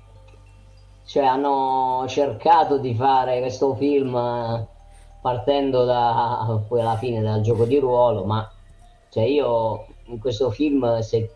cioè 1.05 1.25
hanno 1.25 2.05
cercato 2.07 2.77
di 2.77 2.95
fare 2.95 3.39
questo 3.39 3.75
film 3.75 4.13
uh, 4.13 4.65
partendo 5.21 5.83
da 5.83 6.61
poi 6.67 6.81
alla 6.81 6.97
fine 6.97 7.21
dal 7.21 7.41
gioco 7.41 7.65
di 7.65 7.79
ruolo, 7.79 8.23
ma 8.25 8.49
cioè 9.10 9.24
io 9.24 9.88
in 10.05 10.20
questo 10.20 10.51
film 10.51 10.99
se 10.99 11.30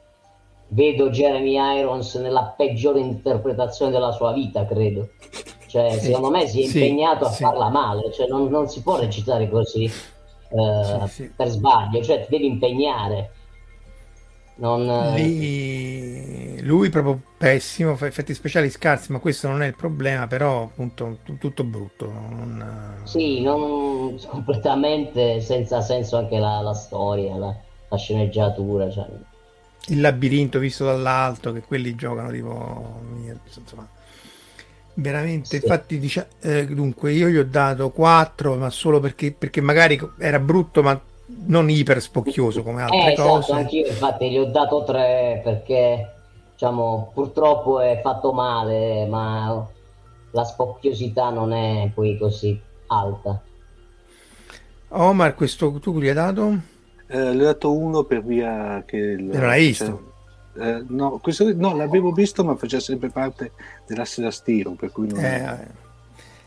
vedo 0.69 1.09
Jeremy 1.09 1.79
Irons 1.79 2.15
nella 2.15 2.53
peggiore 2.55 2.99
interpretazione 2.99 3.91
della 3.91 4.11
sua 4.11 4.33
vita, 4.33 4.65
credo. 4.65 5.09
Cioè, 5.67 5.93
sì, 5.93 6.05
secondo 6.05 6.29
me 6.29 6.47
si 6.47 6.61
è 6.61 6.65
impegnato 6.65 7.25
sì, 7.29 7.43
a 7.43 7.47
farla 7.47 7.69
male, 7.69 8.11
cioè 8.11 8.27
non, 8.27 8.47
non, 8.49 8.69
si 8.69 8.81
può 8.81 8.99
recitare 8.99 9.49
così 9.49 9.85
eh, 9.85 11.07
sì, 11.07 11.31
per 11.35 11.47
sbaglio, 11.47 12.03
cioè 12.03 12.25
ti 12.25 12.27
devi 12.29 12.45
impegnare. 12.45 13.31
Non... 14.55 14.85
Lì, 15.15 16.52
lui 16.63 16.89
proprio 16.89 17.19
pessimo, 17.37 17.95
fa 17.95 18.05
effetti 18.05 18.33
speciali 18.33 18.69
scarsi, 18.69 19.11
ma 19.11 19.19
questo 19.19 19.47
non 19.47 19.61
è 19.61 19.67
il 19.67 19.75
problema, 19.75 20.27
però 20.27 20.63
appunto 20.63 21.19
tutto 21.39 21.63
brutto. 21.63 22.11
Non... 22.11 23.01
Sì, 23.03 23.41
non 23.41 24.19
completamente 24.27 25.41
senza 25.41 25.81
senso 25.81 26.17
anche 26.17 26.37
la, 26.37 26.61
la 26.61 26.73
storia, 26.73 27.35
la, 27.35 27.55
la 27.87 27.97
sceneggiatura. 27.97 28.89
Cioè... 28.89 29.05
Il 29.87 30.01
labirinto 30.01 30.59
visto 30.59 30.85
dall'alto, 30.85 31.51
che 31.53 31.61
quelli 31.61 31.95
giocano 31.95 32.31
tipo... 32.31 33.01
Insomma, 33.55 33.87
veramente, 34.95 35.47
sì. 35.47 35.55
infatti 35.55 35.99
dice, 35.99 36.27
eh, 36.41 36.65
dunque 36.65 37.11
io 37.11 37.29
gli 37.29 37.37
ho 37.37 37.45
dato 37.45 37.89
4, 37.89 38.55
ma 38.55 38.69
solo 38.69 38.99
perché, 38.99 39.31
perché 39.31 39.61
magari 39.61 39.99
era 40.19 40.39
brutto, 40.39 40.81
ma 40.81 40.99
non 41.45 41.69
iper 41.69 42.01
spocchioso 42.01 42.63
come 42.63 42.81
altre 42.83 43.09
eh, 43.09 43.11
esatto, 43.13 43.29
cose. 43.29 43.51
Anch'io 43.53 43.87
infatti 43.87 44.29
gli 44.29 44.37
ho 44.37 44.45
dato 44.45 44.83
3 44.83 45.41
perché 45.43 46.13
diciamo 46.53 47.11
purtroppo 47.13 47.79
è 47.79 47.99
fatto 48.01 48.31
male, 48.31 49.05
ma 49.05 49.67
la 50.31 50.43
spocchiosità 50.43 51.29
non 51.29 51.53
è 51.53 51.91
poi 51.93 52.17
così 52.17 52.59
alta. 52.87 53.41
Omar, 54.89 55.35
questo 55.35 55.71
tu 55.79 55.99
gli 55.99 56.07
hai 56.07 56.13
dato? 56.13 56.59
Eh, 57.07 57.33
le 57.33 57.41
ho 57.43 57.45
dato 57.45 57.75
uno 57.75 58.03
per 58.03 58.23
via 58.23 58.83
che... 58.85 58.97
Il, 58.97 59.23
non 59.23 59.47
l'hai 59.47 59.67
visto? 59.67 60.11
Eh, 60.55 60.83
no, 60.87 61.17
questo, 61.17 61.51
no, 61.55 61.75
l'avevo 61.75 62.11
visto 62.11 62.43
ma 62.43 62.55
faceva 62.55 62.81
sempre 62.81 63.09
parte 63.09 63.53
dell'asse 63.87 64.21
da 64.21 64.31
stiro, 64.31 64.71
per 64.71 64.91
cui 64.91 65.07
non... 65.07 65.19
Eh, 65.19 65.43
eh. 65.43 65.81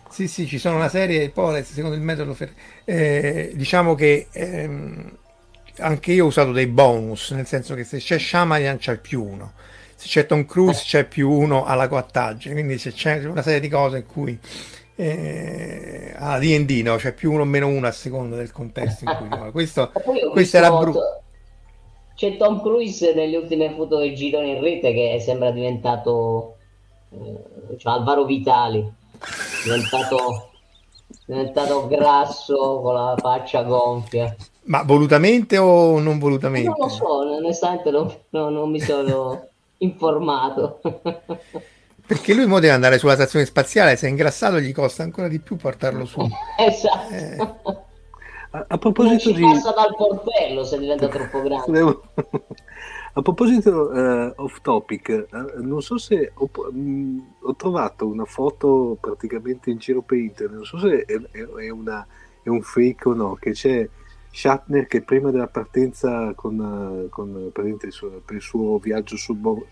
Sì, 0.09 0.29
sì, 0.29 0.47
ci 0.47 0.59
sono 0.59 0.77
una 0.77 0.89
serie 0.89 1.25
ipotesi 1.25 1.75
secondo 1.75 1.97
il 1.97 2.03
metodo 2.03 2.33
Fer... 2.33 2.53
eh, 2.85 3.53
diciamo 3.55 3.95
che 3.95 4.29
ehm, 4.31 5.17
anche 5.79 6.13
io 6.13 6.25
ho 6.25 6.29
usato 6.29 6.53
dei 6.53 6.69
bonus, 6.69 7.33
nel 7.33 7.47
senso 7.47 7.75
che 7.75 7.85
se 7.85 7.99
c'è 7.99 8.19
Shyamalan 8.19 8.79
c'è 8.79 8.99
più 8.99 9.23
uno, 9.23 9.53
se 9.97 10.09
c'è 10.09 10.27
Tom 10.27 10.45
Cruise 10.45 10.83
c'è 10.85 11.05
più 11.07 11.31
uno 11.31 11.65
alla 11.65 11.89
quattaggine, 11.89 12.55
quindi 12.55 12.79
se 12.79 12.93
c'è 12.93 13.25
una 13.25 13.43
serie 13.43 13.61
di 13.61 13.69
cose 13.69 13.99
in 13.99 14.07
cui 14.07 14.39
eh, 14.95 16.15
a 16.17 16.39
D&D 16.39 16.83
no, 16.85 16.97
c'è 16.97 17.13
più 17.13 17.33
uno 17.33 17.43
o 17.43 17.47
meno 17.47 17.67
uno 17.67 17.87
a 17.87 17.93
seconda 17.93 18.37
del 18.37 18.53
contesto 18.53 19.05
in 19.05 19.17
cui 19.17 19.29
no. 19.37 19.51
questo, 19.51 19.91
questo 20.31 20.57
era 20.57 20.71
brutto. 20.71 21.23
C'è 22.15 22.37
Tom 22.37 22.61
Cruise 22.61 23.15
nelle 23.15 23.37
ultime 23.37 23.75
foto 23.75 23.99
che 23.99 24.15
girano 24.15 24.47
in 24.47 24.61
rete 24.61 24.93
che 24.93 25.19
sembra 25.21 25.51
diventato 25.51 26.57
eh, 27.11 27.77
cioè 27.77 27.93
Alvaro 27.93 28.25
Vitali 28.25 28.91
diventato, 29.65 30.51
diventato 31.25 31.87
grasso 31.87 32.81
con 32.81 32.95
la 32.95 33.15
faccia 33.19 33.63
gonfia. 33.63 34.35
Ma 34.65 34.83
volutamente 34.83 35.59
o 35.59 35.99
non 36.01 36.19
volutamente? 36.19 36.69
Non 36.69 36.79
lo 36.79 36.89
so, 36.89 37.19
onestamente 37.19 37.91
non, 37.91 38.13
non, 38.31 38.53
non 38.53 38.71
mi 38.71 38.81
sono 38.81 39.49
informato. 39.79 40.81
Perché 42.07 42.35
lui 42.35 42.47
mo 42.47 42.61
deve 42.61 42.73
andare 42.73 42.99
sulla 42.99 43.15
stazione 43.15 43.45
spaziale, 43.45 43.97
se 43.97 44.07
è 44.07 44.11
ingrassato 44.11 44.61
gli 44.61 44.73
costa 44.73 45.03
ancora 45.03 45.27
di 45.27 45.41
più 45.41 45.57
portarlo 45.57 46.05
su. 46.05 46.21
esatto. 46.57 47.13
Eh. 47.13 47.37
A, 48.51 48.65
a, 48.69 48.79
proposito 48.79 49.33
di... 49.33 49.43
passa 49.43 49.73
dal 49.73 49.95
portello 49.97 50.65
se 50.65 50.79
diventa 50.79 51.09
troppo 51.09 51.43
grande. 51.43 51.81
A 53.17 53.23
proposito 53.23 53.91
uh, 53.91 54.33
off 54.37 54.61
topic, 54.61 55.27
uh, 55.31 55.63
non 55.63 55.81
so 55.81 55.97
se 55.97 56.33
ho, 56.35 56.51
mh, 56.71 56.79
mm, 56.79 57.19
ho, 57.45 57.57
trovato 57.57 58.07
una 58.07 58.27
foto 58.27 58.99
praticamente 59.01 59.71
in 59.71 59.79
giro 59.79 60.03
per 60.03 60.19
internet, 60.19 60.55
non 60.55 60.65
so 60.67 60.79
se 60.79 61.07
è, 61.07 61.19
è, 61.33 61.71
una, 61.71 62.07
è 62.43 62.51
un 62.51 62.61
fake 62.61 63.09
o 63.09 63.15
no, 63.15 63.35
che 63.41 63.53
c'è 63.53 63.89
Shatner 64.37 64.87
che 64.87 65.01
prima 65.01 65.31
della 65.31 65.47
partenza 65.47 66.35
con, 66.35 66.59
uh, 66.59 67.09
con 67.09 67.51
il 67.55 67.93
suo, 67.93 68.21
per 68.23 68.37
il 68.37 68.43
suo 68.43 68.77
viaggio 68.77 69.17
sub, 69.17 69.65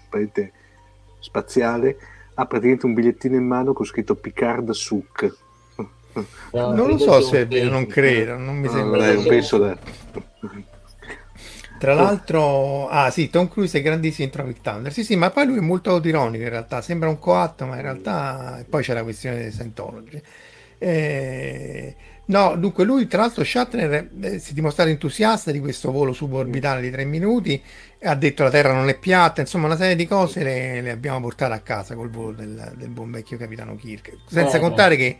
spaziale 1.18 1.98
ha 2.32 2.46
praticamente 2.46 2.86
un 2.86 2.94
bigliettino 2.94 3.36
in 3.36 3.46
mano 3.46 3.74
con 3.74 3.84
scritto 3.84 4.14
Picard 4.14 4.70
Suk. 4.70 5.36
No, 6.52 6.72
non 6.72 6.88
lo 6.88 6.96
so 6.96 7.20
se 7.20 7.42
è 7.42 7.46
vero, 7.46 7.68
non 7.68 7.86
credo, 7.86 8.38
non 8.38 8.56
mi 8.56 8.68
sembra. 8.68 9.12
No, 9.12 9.22
penso 9.24 9.58
da... 9.58 9.76
Tra 11.78 11.92
l'altro, 11.92 12.88
ah 12.88 13.10
sì, 13.10 13.28
Tom 13.28 13.48
Cruise 13.48 13.78
è 13.78 13.82
grandissimo 13.82 14.24
in 14.24 14.32
Tropic 14.32 14.62
Thunder. 14.62 14.90
Sì, 14.90 15.04
sì, 15.04 15.14
ma 15.16 15.28
poi 15.28 15.44
lui 15.44 15.58
è 15.58 15.60
molto 15.60 15.90
autironico 15.90 16.42
in 16.42 16.48
realtà. 16.48 16.80
Sembra 16.80 17.10
un 17.10 17.18
coatto, 17.18 17.66
ma 17.66 17.76
in 17.76 17.82
realtà. 17.82 18.64
Poi 18.66 18.82
c'è 18.82 18.94
la 18.94 19.02
questione 19.02 19.36
dei 19.36 19.52
Scientology. 19.52 20.22
Eh... 20.78 21.96
No, 22.26 22.56
dunque 22.56 22.84
lui, 22.84 23.06
tra 23.06 23.20
l'altro, 23.22 23.44
Shatner 23.44 24.08
eh, 24.20 24.38
si 24.38 24.52
è 24.52 24.54
dimostrato 24.54 24.88
entusiasta 24.88 25.50
di 25.50 25.60
questo 25.60 25.92
volo 25.92 26.12
suborbitale 26.12 26.80
di 26.80 26.90
tre 26.90 27.04
minuti. 27.04 27.62
Ha 28.02 28.14
detto 28.14 28.42
la 28.42 28.50
Terra 28.50 28.72
non 28.72 28.88
è 28.88 28.98
piatta, 28.98 29.40
insomma, 29.40 29.66
una 29.66 29.76
serie 29.76 29.96
di 29.96 30.06
cose 30.06 30.42
le, 30.42 30.80
le 30.80 30.90
abbiamo 30.90 31.20
portate 31.20 31.52
a 31.52 31.60
casa 31.60 31.94
col 31.94 32.10
volo 32.10 32.32
del, 32.32 32.72
del 32.76 32.88
buon 32.88 33.10
vecchio 33.10 33.36
capitano 33.36 33.76
Kirk. 33.76 34.16
Senza 34.26 34.56
eh, 34.56 34.60
contare 34.60 34.96
che 34.96 35.16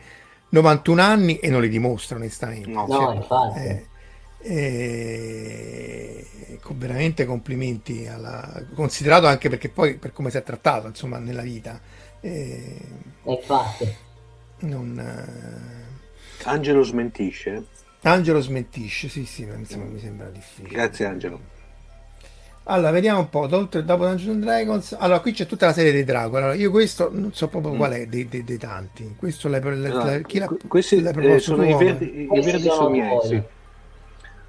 91 0.49 1.01
anni 1.01 1.37
e 1.37 1.49
non 1.49 1.61
li 1.61 1.69
dimostra 1.69 2.15
onestamente. 2.17 2.69
No, 2.69 2.87
cioè, 2.89 3.15
infatti. 3.15 3.59
Eh, 3.59 3.85
e, 4.47 6.27
veramente 6.75 7.25
complimenti 7.25 8.07
alla, 8.07 8.63
considerato 8.73 9.27
anche 9.27 9.49
perché 9.49 9.69
poi 9.69 9.97
per 9.97 10.11
come 10.13 10.29
si 10.29 10.37
è 10.37 10.43
trattato 10.43 10.87
insomma 10.87 11.19
nella 11.19 11.41
vita 11.41 11.79
e, 12.19 12.77
infatti 13.23 13.95
non, 14.59 14.97
eh, 14.99 15.84
Angelo 16.43 16.83
smentisce 16.83 17.65
Angelo 18.01 18.39
smentisce 18.39 19.09
sì 19.09 19.25
sì 19.25 19.43
insomma, 19.43 19.85
mi 19.85 19.99
sembra 19.99 20.27
difficile 20.29 20.69
grazie 20.69 21.05
Angelo 21.05 21.53
allora 22.67 22.91
vediamo 22.91 23.19
un 23.19 23.29
po' 23.29 23.47
dopo, 23.47 23.79
dopo 23.81 24.05
Dungeons 24.05 24.43
Dragons 24.43 24.95
allora 24.99 25.19
qui 25.19 25.31
c'è 25.31 25.45
tutta 25.45 25.67
la 25.67 25.73
serie 25.73 25.91
dei 25.91 26.03
Dragoni 26.03 26.43
allora, 26.43 26.57
io 26.57 26.71
questo 26.71 27.09
non 27.11 27.33
so 27.33 27.47
proprio 27.47 27.73
mm. 27.73 27.77
qual 27.77 27.91
è 27.91 28.05
dei, 28.07 28.27
dei, 28.27 28.43
dei 28.43 28.57
tanti 28.57 29.15
questo 29.17 29.47
l'hai, 29.49 29.61
l'hai, 29.61 29.91
allora, 29.91 30.17
chi 30.19 30.39
l'ha, 30.39 30.49
questi 30.67 31.01
l'hai 31.01 31.33
eh, 31.33 31.39
sono 31.39 31.63
i 31.63 31.75
verdi, 31.75 32.27
i 32.31 32.41
verdi 32.41 32.69
sono 32.69 32.89
miei 32.89 33.19
sì. 33.23 33.41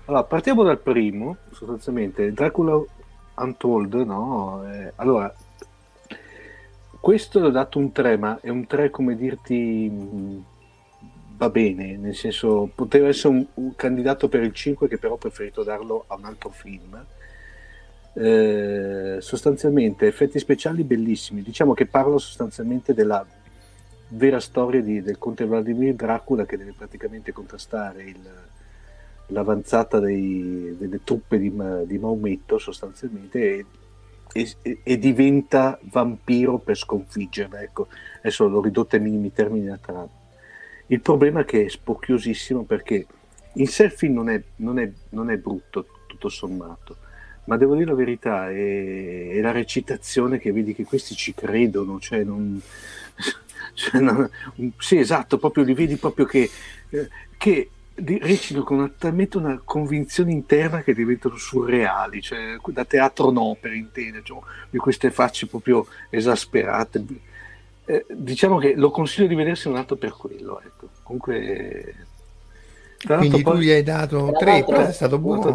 Allora, 0.09 0.23
partiamo 0.23 0.63
dal 0.63 0.79
primo, 0.79 1.37
sostanzialmente, 1.51 2.33
Dracula 2.33 2.81
Untold, 3.35 3.95
no? 3.95 4.63
Eh, 4.73 4.93
allora, 4.97 5.35
questo 7.01 7.41
l'ho 7.41 7.51
dato 7.51 7.81
un 7.81 7.91
3, 7.91 8.17
ma 8.17 8.39
è 8.41 8.49
un 8.49 8.67
3 8.67 8.91
come 8.91 9.17
dirti 9.17 10.45
va 11.37 11.51
bene, 11.51 11.97
nel 11.97 12.15
senso 12.15 12.71
poteva 12.75 13.09
essere 13.09 13.35
un, 13.35 13.47
un, 13.55 13.75
candidato 13.75 14.29
per 14.29 14.43
il 14.43 14.53
5 14.53 14.89
che 14.89 14.99
però 14.99 15.15
ho 15.15 15.19
preferito 15.19 15.63
darlo 15.63 16.05
a 16.07 16.17
un 16.17 16.25
altro 16.25 16.51
film. 16.51 17.05
Eh, 18.15 19.19
sostanzialmente 19.21 20.07
effetti 20.07 20.39
speciali 20.39 20.83
bellissimi, 20.85 21.43
diciamo 21.43 21.75
che 21.75 21.87
parlo 21.87 22.17
sostanzialmente 22.17 22.95
della 22.95 23.25
vera 24.09 24.41
storia 24.41 24.81
di, 24.81 25.03
del 25.03 25.19
conte 25.19 25.45
Vladimir 25.45 25.95
Dracula 25.95 26.47
che 26.47 26.57
deve 26.57 26.73
praticamente 26.73 27.33
contrastare 27.33 28.05
il, 28.05 28.21
l'avanzata 29.27 29.99
dei, 29.99 30.75
delle 30.79 31.03
truppe 31.05 31.39
di, 31.39 31.53
di, 31.85 31.99
Maometto 31.99 32.57
sostanzialmente 32.57 33.67
e, 34.33 34.57
e, 34.63 34.81
e, 34.83 34.99
diventa 34.99 35.79
vampiro 35.83 36.59
per 36.59 36.77
sconfiggerla. 36.77 37.61
Ecco, 37.61 37.89
adesso 38.19 38.49
l'ho 38.49 38.63
ridotto 38.63 38.97
ai 38.97 39.03
minimi 39.03 39.33
termini 39.33 39.67
la 39.67 39.79
trama. 39.79 40.09
Il 40.89 41.01
problema 41.01 41.41
è 41.41 41.45
che 41.45 41.65
è 41.65 41.69
spocchiosissimo 41.69 42.63
perché 42.63 43.07
il 43.55 43.69
film 43.69 44.15
non 44.15 44.29
è, 44.29 44.43
non 44.57 44.79
è, 44.79 44.91
non 45.11 45.31
è 45.31 45.37
brutto, 45.37 45.87
tutto 46.07 46.29
sommato, 46.29 46.97
ma 47.45 47.57
devo 47.57 47.75
dire 47.75 47.87
la 47.87 47.95
verità, 47.95 48.51
è, 48.51 49.31
è, 49.31 49.41
la 49.41 49.53
recitazione 49.53 50.39
che 50.39 50.53
vedi 50.53 50.75
che 50.75 50.85
questi 50.85 51.15
ci 51.15 51.35
credono, 51.35 51.99
cioè 52.01 52.23
non... 52.25 52.61
Cioè 53.77 54.01
non 54.01 54.31
sì, 54.79 54.97
esatto, 54.97 55.37
proprio 55.37 55.63
li 55.63 55.75
vedi 55.75 55.97
proprio 55.97 56.25
che, 56.25 56.49
eh, 56.89 57.09
che 57.37 57.71
recitano 57.97 58.65
con 58.65 58.95
talmente 58.97 59.37
una 59.37 59.61
convinzione 59.63 60.33
interna 60.33 60.83
che 60.83 60.95
diventano 60.95 61.37
surreali, 61.37 62.23
cioè 62.23 62.57
da 62.69 62.85
teatro 62.87 63.31
no 63.31 63.55
per 63.59 63.75
intendere, 63.75 64.23
cioè, 64.25 64.39
queste 64.77 65.11
facce 65.11 65.47
proprio 65.47 65.87
esasperate. 66.09 67.05
Eh, 67.87 68.05
diciamo 68.09 68.59
che 68.59 68.75
lo 68.75 68.91
consiglio 68.91 69.29
di 69.29 69.37
vedersi 69.37 69.69
un 69.69 69.77
altro 69.77 69.97
per 69.97 70.17
quello. 70.17 70.61
Ecco. 70.61 70.89
Comunque, 71.03 71.95
quindi 72.99 73.43
poi... 73.43 73.55
tu 73.55 73.61
gli 73.61 73.71
hai 73.71 73.83
dato 73.83 74.33
3, 74.37 74.65
è 74.65 74.93
stato 74.93 75.19
buono. 75.19 75.55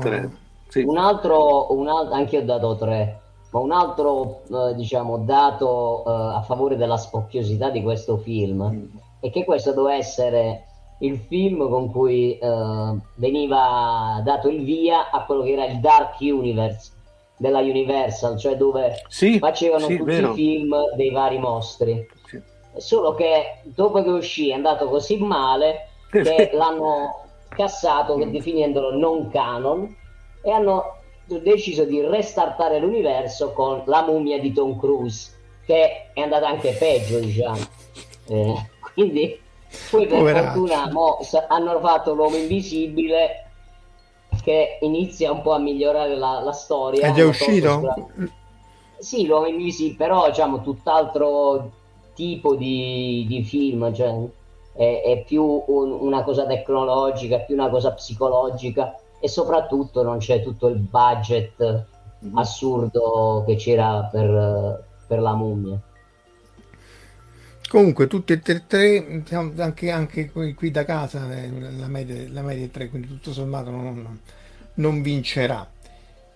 Sì. 0.69 0.83
Un 0.83 0.97
altro, 0.97 1.73
un 1.77 1.89
altro, 1.89 2.13
anche 2.13 2.37
io 2.37 2.41
ho 2.43 2.45
dato 2.45 2.77
3, 2.77 3.19
ma 3.51 3.59
un 3.59 3.71
altro 3.71 4.43
eh, 4.49 4.75
diciamo 4.75 5.17
dato 5.17 6.03
eh, 6.07 6.37
a 6.37 6.41
favore 6.43 6.77
della 6.77 6.95
spocchiosità 6.95 7.69
di 7.69 7.83
questo 7.83 8.15
film 8.17 8.69
mm. 8.71 8.85
è 9.19 9.29
che 9.29 9.43
questo 9.43 9.73
doveva 9.73 9.97
essere 9.97 10.67
il 10.99 11.17
film 11.17 11.67
con 11.67 11.91
cui 11.91 12.37
eh, 12.37 12.97
veniva 13.15 14.21
dato 14.23 14.47
il 14.47 14.63
via 14.63 15.09
a 15.09 15.25
quello 15.25 15.43
che 15.43 15.51
era 15.51 15.65
il 15.65 15.81
Dark 15.81 16.15
Universe 16.21 16.91
della 17.41 17.59
Universal, 17.59 18.37
cioè 18.37 18.55
dove 18.55 19.03
sì, 19.07 19.39
facevano 19.39 19.87
sì, 19.87 19.97
tutti 19.97 20.11
vero. 20.11 20.31
i 20.31 20.35
film 20.35 20.75
dei 20.95 21.09
vari 21.09 21.39
mostri. 21.39 22.07
Sì. 22.27 22.39
Solo 22.77 23.15
che 23.15 23.61
dopo 23.63 24.03
che 24.03 24.09
uscì 24.09 24.51
è 24.51 24.53
andato 24.53 24.87
così 24.87 25.17
male 25.17 25.87
che 26.11 26.51
l'hanno 26.53 27.25
cassato 27.49 28.15
definendolo 28.15 28.95
non 28.95 29.29
canon 29.29 29.93
e 30.41 30.51
hanno 30.51 30.97
deciso 31.25 31.83
di 31.83 31.99
restartare 32.01 32.79
l'universo 32.79 33.51
con 33.51 33.83
la 33.85 34.03
mummia 34.03 34.39
di 34.39 34.53
Tom 34.53 34.77
Cruise 34.77 35.37
che 35.65 36.11
è 36.13 36.21
andata 36.21 36.47
anche 36.47 36.75
peggio 36.77 37.19
diciamo 37.19 37.59
eh, 38.27 38.69
quindi 38.93 39.39
poi 39.89 40.07
per 40.07 40.17
Poveraccio. 40.17 40.45
fortuna 40.45 40.91
mo, 40.91 41.19
hanno 41.47 41.79
fatto 41.79 42.13
l'uomo 42.13 42.35
invisibile 42.35 43.40
che 44.41 44.77
inizia 44.81 45.31
un 45.31 45.41
po' 45.41 45.53
a 45.53 45.59
migliorare 45.59 46.15
la, 46.17 46.39
la 46.41 46.51
storia 46.51 47.07
È 47.07 47.11
già 47.13 47.25
uscito? 47.25 47.81
sì 48.97 49.25
l'uomo 49.25 49.47
invisibile 49.47 49.95
però 49.95 50.27
diciamo 50.27 50.61
tutt'altro 50.61 51.71
tipo 52.13 52.55
di, 52.55 53.25
di 53.27 53.43
film 53.43 53.93
cioè 53.93 54.13
è, 54.73 55.01
è 55.03 55.23
più 55.25 55.63
un- 55.67 55.91
una 55.91 56.23
cosa 56.23 56.45
tecnologica, 56.45 57.39
più 57.39 57.55
una 57.55 57.69
cosa 57.69 57.91
psicologica 57.93 58.95
e 59.19 59.27
soprattutto 59.27 60.03
non 60.03 60.17
c'è 60.19 60.41
tutto 60.41 60.67
il 60.67 60.77
budget 60.77 61.85
Mhm. 62.23 62.37
assurdo 62.37 63.43
che 63.47 63.55
c'era 63.55 64.07
per, 64.11 64.83
per 65.07 65.19
la 65.19 65.33
mummia. 65.33 65.79
Comunque, 67.71 68.07
tutti 68.07 68.33
e 68.33 68.41
tre, 68.41 68.65
tre, 68.67 69.23
siamo 69.25 69.53
anche, 69.59 69.91
anche 69.91 70.29
qui, 70.29 70.53
qui 70.55 70.71
da 70.71 70.83
casa, 70.83 71.31
eh, 71.31 71.49
la 71.77 71.87
media, 71.87 72.21
la 72.27 72.41
media 72.41 72.65
è 72.65 72.69
3, 72.69 72.89
quindi 72.89 73.07
tutto 73.07 73.31
sommato 73.31 73.69
non, 73.71 74.19
non 74.73 75.01
vincerà. 75.01 75.65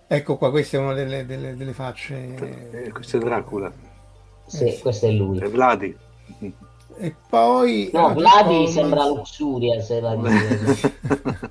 Ecco 0.06 0.38
qua, 0.38 0.48
questa 0.50 0.78
è 0.78 0.80
una 0.80 0.94
delle, 0.94 1.26
delle- 1.26 1.54
delle 1.54 1.74
facce. 1.74 2.70
Eh, 2.86 2.90
questo 2.90 3.18
è 3.18 3.20
Dracula. 3.20 3.70
Sì, 4.46 4.64
Eh 4.64 4.70
sì. 4.70 4.80
questo 4.80 5.08
è 5.08 5.10
lui. 5.10 5.38
È 5.38 5.48
Vladi. 5.50 5.94
E 6.98 7.14
poi 7.28 7.90
No, 7.92 8.14
Vladi 8.14 8.66
sembra 8.68 9.04
Luxuria, 9.06 9.78
se 9.82 10.00
la 10.00 10.16
dire. 10.16 10.58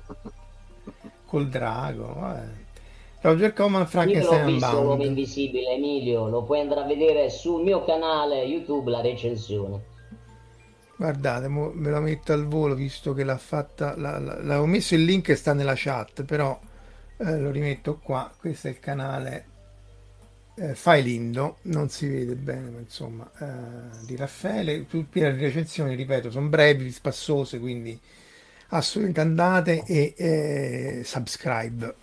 col 1.26 1.48
drago. 1.48 2.12
vabbè. 2.12 2.48
Roger 3.26 3.52
Corman, 3.52 3.82
Io 3.82 3.86
Frankenstein 3.86 4.22
l'ho 4.22 4.42
visto 4.42 4.80
l'uomo 4.80 5.02
Unbound. 5.02 5.04
invisibile, 5.04 5.72
Emilio, 5.74 6.28
lo 6.30 6.44
puoi 6.44 6.60
andare 6.60 6.80
a 6.80 6.86
vedere 6.86 7.28
sul 7.28 7.62
mio 7.62 7.84
canale 7.84 8.42
YouTube 8.44 8.90
la 8.90 9.02
recensione. 9.02 9.84
Guardate, 10.98 11.48
me 11.48 11.90
la 11.90 12.00
metto 12.00 12.32
al 12.32 12.46
volo 12.46 12.74
visto 12.74 13.12
che 13.12 13.22
l'ha 13.24 13.36
fatta. 13.38 13.96
la- 13.96 14.18
la- 14.18 14.40
l'avevo 14.42 14.66
messo 14.66 14.94
il 14.94 15.04
link 15.04 15.28
e 15.28 15.34
sta 15.36 15.52
nella 15.52 15.74
chat, 15.76 16.24
però 16.24 16.58
eh, 17.18 17.38
lo 17.38 17.50
rimetto 17.50 17.98
qua. 17.98 18.32
Questo 18.38 18.68
è 18.68 18.70
il 18.70 18.78
canale 18.80 19.50
eh, 20.58 20.74
Failindo, 20.74 21.58
non 21.62 21.88
si 21.90 22.08
vede 22.08 22.34
bene, 22.34 22.70
ma 22.70 22.78
insomma, 22.80 23.30
eh, 23.38 24.04
di 24.06 24.16
Raffaele. 24.16 24.86
Tutte 24.86 25.20
le 25.20 25.36
recensioni, 25.36 25.94
ripeto, 25.94 26.30
sono 26.30 26.48
brevi, 26.48 26.90
spassose, 26.90 27.58
quindi 27.60 27.98
assolutamente 28.68 29.20
andate 29.20 29.84
e 29.84 30.14
eh, 30.16 31.02
subscribe. 31.04 31.94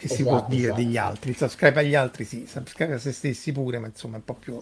Che 0.00 0.08
si 0.08 0.24
può 0.24 0.38
Esatto, 0.38 0.50
dire 0.50 0.62
esatto. 0.62 0.80
degli 0.82 0.96
altri? 0.96 1.34
Subscribe 1.34 1.80
agli 1.80 1.94
altri, 1.94 2.24
sì, 2.24 2.46
subscribe 2.46 2.94
a 2.94 2.98
se 2.98 3.12
stessi 3.12 3.52
pure, 3.52 3.78
ma 3.78 3.86
insomma 3.86 4.14
è 4.14 4.18
un 4.18 4.24
po' 4.24 4.34
più 4.34 4.58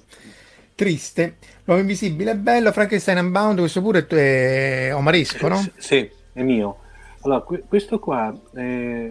triste. 0.74 1.36
L'uomo 1.64 1.80
invisibile 1.80 2.32
è 2.32 2.36
bello, 2.36 2.72
Frankenstein 2.72 3.18
Unbound, 3.18 3.58
questo 3.60 3.80
pure 3.80 4.06
è 4.06 4.92
omaresco, 4.94 5.46
no? 5.48 5.56
S- 5.56 5.72
Sì, 5.76 6.10
è 6.32 6.42
mio. 6.42 6.78
Allora, 7.22 7.40
que- 7.42 7.64
questo 7.66 7.98
qua 7.98 8.32
è 8.52 8.60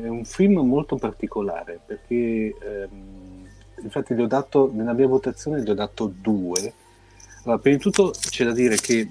un 0.08 0.24
film 0.26 0.60
molto 0.66 0.96
particolare 0.98 1.80
perché 1.86 2.56
ehm, 2.60 3.48
infatti 3.84 4.14
gli 4.16 4.22
ho 4.22 4.28
dato, 4.28 4.70
nella 4.74 4.94
mia 4.94 5.08
votazione 5.08 5.62
gli 5.62 5.70
ho 5.70 5.74
dato 5.74 6.12
due. 6.14 6.74
Allora, 7.48 7.62
prima 7.62 7.78
di 7.78 7.82
tutto 7.82 8.12
c'è 8.12 8.44
da 8.44 8.52
dire 8.52 8.76
che 8.76 9.08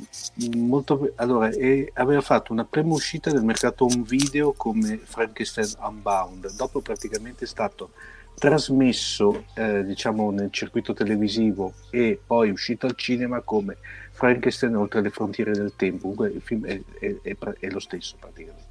molto, 0.57 1.11
allora, 1.17 1.49
è- 1.49 1.89
aveva 1.95 2.21
fatto 2.21 2.53
una 2.53 2.67
prima 2.67 2.93
uscita 2.93 3.33
nel 3.33 3.43
mercato 3.43 3.87
un 3.87 4.03
video 4.03 4.53
come 4.53 4.99
Frankenstein 5.03 5.73
Unbound, 5.81 6.55
dopo 6.55 6.83
praticamente 6.83 7.45
è 7.45 7.49
stato 7.49 7.93
trasmesso 8.35 9.47
eh, 9.55 9.83
diciamo 9.85 10.31
nel 10.31 10.51
circuito 10.53 10.93
televisivo 10.93 11.73
e 11.89 12.21
poi 12.27 12.51
uscito 12.51 12.85
al 12.85 12.95
cinema 12.95 13.41
come 13.41 13.79
Frankenstein 14.11 14.77
oltre 14.77 15.01
le 15.01 15.09
frontiere 15.11 15.53
del 15.53 15.73
tempo. 15.75 16.01
Comunque 16.03 16.29
il 16.29 16.43
film 16.43 16.67
è, 16.67 16.79
è- 16.99 17.17
è 17.23 17.37
è 17.61 17.69
lo 17.71 17.81
stesso 17.81 18.17
praticamente. 18.21 18.65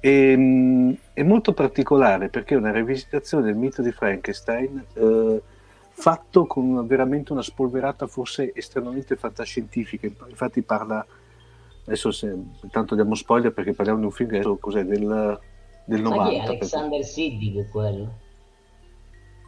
E, 0.00 0.36
mh, 0.36 0.96
è 1.12 1.22
molto 1.22 1.52
particolare 1.52 2.28
perché 2.28 2.54
è 2.54 2.56
una 2.58 2.72
rivisitazione 2.72 3.44
del 3.44 3.54
mito 3.54 3.82
di 3.82 3.92
Frankenstein 3.92 4.84
eh, 4.94 5.42
fatto 6.00 6.46
con 6.46 6.64
una- 6.64 6.82
veramente 6.82 7.32
una 7.32 7.42
spolverata 7.42 8.06
forse 8.06 8.52
estremamente 8.54 9.16
fantascientifica 9.16 10.06
infatti 10.28 10.62
parla 10.62 11.04
adesso 11.84 12.10
se, 12.10 12.34
intanto 12.62 12.94
diamo 12.94 13.14
spoiler 13.14 13.52
perché 13.52 13.72
parliamo 13.74 14.00
di 14.00 14.06
un 14.06 14.10
film 14.12 14.28
che 14.30 14.36
adesso 14.36 14.56
cos'è 14.56 14.84
del, 14.84 15.38
del 15.84 16.00
90 16.02 16.22
Ma 16.22 16.28
chi 16.30 16.36
è 16.36 16.40
Alexander 16.40 17.04
Siddig 17.04 17.68
quello? 17.70 18.12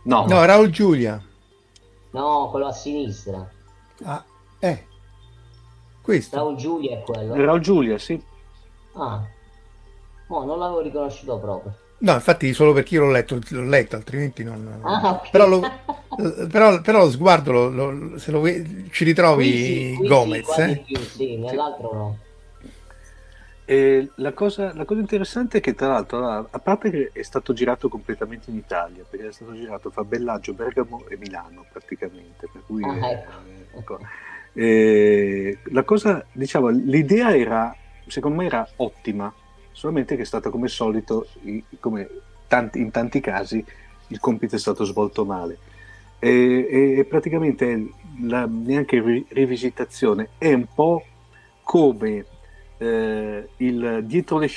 no, 0.05 0.26
No, 0.26 0.44
Raul 0.44 0.68
Giulia. 0.70 1.22
No, 2.11 2.48
quello 2.50 2.66
a 2.66 2.72
sinistra. 2.72 3.48
Ah, 4.05 4.22
eh, 4.59 4.86
questo. 6.03 6.36
Raul 6.36 6.57
Giulia 6.57 6.98
è 6.98 7.03
quello. 7.03 7.34
Raul 7.34 7.61
Giulia 7.61 7.96
sì 7.98 8.22
Ah. 8.94 9.22
Oh, 10.28 10.44
non 10.44 10.59
l'avevo 10.59 10.80
riconosciuto 10.80 11.38
proprio. 11.38 11.74
No, 12.03 12.14
infatti 12.14 12.53
solo 12.53 12.72
perché 12.72 12.96
io 12.96 13.03
l'ho 13.05 13.11
letto, 13.12 13.38
l'ho 13.50 13.62
letto, 13.62 13.94
altrimenti 13.94 14.42
non... 14.42 14.80
Ah. 14.82 15.20
Però, 15.30 15.46
lo, 15.46 15.61
però, 16.50 16.80
però 16.80 16.98
lo 16.98 17.11
sguardo, 17.11 17.53
lo- 17.70 17.90
lo- 17.90 18.18
se 18.18 18.32
lo 18.32 18.42
ci 18.90 19.05
ritrovi 19.05 19.44
Qui 19.44 19.57
sì, 19.62 19.94
qui 19.96 20.03
sì, 20.05 20.07
Gomez, 20.09 20.44
quasi 20.44 20.70
eh? 20.70 20.84
più, 20.84 20.96
sì, 20.98 21.36
nell'altro 21.36 21.92
no. 21.92 22.18
E 23.64 24.11
la, 24.16 24.32
cosa, 24.32 24.74
la 24.74 24.84
cosa 24.84 24.98
interessante 25.00 25.59
è 25.59 25.61
che 25.61 25.74
tra 25.74 25.86
l'altro, 25.86 26.26
a 26.26 26.59
parte 26.59 26.90
che 26.90 27.11
è 27.12 27.22
stato 27.22 27.53
girato 27.53 27.88
completamente 27.88 28.50
in 28.50 28.57
Italia, 28.57 29.05
perché 29.09 29.28
è 29.28 29.32
stato 29.32 29.55
girato 29.55 29.90
fra 29.90 30.03
Bellaggio, 30.03 30.53
Bergamo 30.53 31.05
e 31.09 31.16
Milano 31.16 31.64
praticamente, 31.70 32.48
per 32.53 32.62
cui 32.66 32.82
Ah, 32.82 33.07
eh, 33.07 33.12
ecco. 33.12 33.30
ecco. 33.78 33.98
Eh, 34.55 35.59
la 35.70 35.84
cosa, 35.84 36.26
diciamo, 36.32 36.68
l'idea 36.68 37.34
era, 37.34 37.74
secondo 38.09 38.38
me 38.38 38.46
era 38.46 38.68
ottima, 38.76 39.32
solamente 39.72 40.16
che 40.16 40.22
è 40.22 40.26
stata 40.26 40.50
come 40.50 40.68
solito, 40.68 41.26
come 41.80 42.08
tanti- 42.46 42.80
in 42.80 42.90
tanti 42.90 43.20
casi, 43.20 43.64
il 44.08 44.20
compito 44.20 44.56
è 44.56 44.58
stato 44.58 44.84
svolto 44.84 45.24
male. 45.24 45.58
E, 46.18 46.96
e 46.98 47.04
praticamente 47.04 47.88
la, 48.22 48.46
neanche 48.46 49.00
ri- 49.00 49.26
rivisitazione 49.30 50.28
è 50.38 50.52
un 50.52 50.66
po' 50.72 51.04
come 51.62 52.24
eh, 52.78 53.48
il 53.58 54.00
dietro 54.04 54.38
le, 54.38 54.48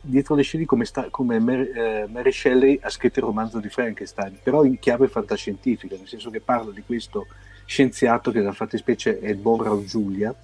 dietro 0.00 0.34
le 0.34 0.42
scene 0.42 0.64
come, 0.66 0.84
sta, 0.84 1.08
come 1.10 1.38
Mary, 1.38 1.70
eh, 1.74 2.06
Mary 2.08 2.30
Shelley 2.30 2.78
ha 2.82 2.90
scritto 2.90 3.18
il 3.20 3.24
romanzo 3.24 3.58
di 3.58 3.68
Frankenstein, 3.68 4.38
però 4.42 4.64
in 4.64 4.78
chiave 4.78 5.08
fantascientifica, 5.08 5.96
nel 5.96 6.06
senso 6.06 6.30
che 6.30 6.40
parla 6.40 6.70
di 6.70 6.82
questo 6.84 7.26
scienziato 7.64 8.30
che 8.30 8.38
nella 8.38 8.52
fattispecie 8.52 9.18
è 9.20 9.34
buon 9.34 9.62
Raul 9.62 9.84
Giulia, 9.84 10.34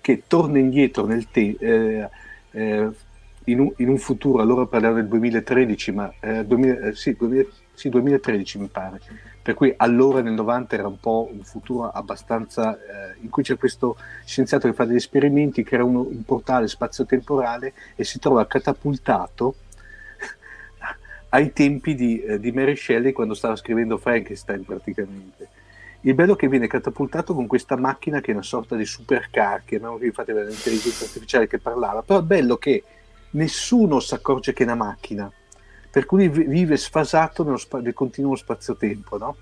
che 0.00 0.22
torna 0.26 0.58
indietro 0.58 1.06
nel 1.06 1.30
te- 1.30 1.56
eh, 1.58 2.08
eh, 2.50 2.88
in, 3.50 3.60
un, 3.60 3.72
in 3.76 3.88
un 3.88 3.98
futuro, 3.98 4.42
allora 4.42 4.66
parliamo 4.66 4.96
del 4.96 5.08
2013, 5.08 5.92
ma 5.92 6.12
eh, 6.20 6.44
2000 6.44 6.78
eh, 6.80 6.94
sì, 6.94 7.14
2000 7.16 7.44
sì, 7.74 7.88
2013 7.88 8.58
mi 8.58 8.66
pare, 8.66 9.00
per 9.40 9.54
cui 9.54 9.72
allora 9.76 10.20
nel 10.20 10.32
90 10.32 10.74
era 10.74 10.88
un 10.88 10.98
po' 10.98 11.28
un 11.32 11.42
futuro 11.44 11.88
abbastanza 11.88 12.76
eh, 12.76 13.16
in 13.20 13.30
cui 13.30 13.44
c'è 13.44 13.56
questo 13.56 13.96
scienziato 14.24 14.68
che 14.68 14.74
fa 14.74 14.84
degli 14.84 14.96
esperimenti, 14.96 15.62
crea 15.62 15.84
uno- 15.84 16.06
un 16.10 16.24
portale 16.24 16.66
spazio-temporale 16.66 17.72
e 17.94 18.04
si 18.04 18.18
trova 18.18 18.46
catapultato 18.46 19.54
ai 21.30 21.52
tempi 21.52 21.94
di, 21.94 22.20
eh, 22.20 22.40
di 22.40 22.50
Mary 22.50 22.74
Shelley 22.74 23.12
quando 23.12 23.34
stava 23.34 23.54
scrivendo 23.54 23.96
Frankenstein 23.96 24.64
praticamente. 24.64 25.48
Il 26.02 26.14
bello 26.14 26.34
è 26.34 26.36
che 26.36 26.48
viene 26.48 26.66
catapultato 26.66 27.32
con 27.34 27.46
questa 27.46 27.76
macchina 27.76 28.20
che 28.20 28.30
è 28.30 28.34
una 28.34 28.42
sorta 28.42 28.76
di 28.76 28.84
supercar, 28.84 29.62
che 29.64 29.76
infatti 29.76 30.30
aveva 30.30 30.48
l'intelligenza 30.48 31.04
artificiale 31.04 31.46
che 31.46 31.58
parlava, 31.58 32.02
però 32.02 32.20
è 32.20 32.22
bello 32.22 32.56
che 32.56 32.82
nessuno 33.30 34.00
si 34.00 34.14
accorge 34.14 34.52
che 34.52 34.62
è 34.62 34.66
una 34.66 34.74
macchina, 34.74 35.30
per 35.90 36.06
cui 36.06 36.28
vi- 36.28 36.44
vive 36.44 36.76
sfasato 36.76 37.44
nello 37.44 37.56
spa- 37.56 37.80
nel 37.80 37.94
continuo 37.94 38.36
spazio-tempo, 38.36 39.18
no? 39.18 39.36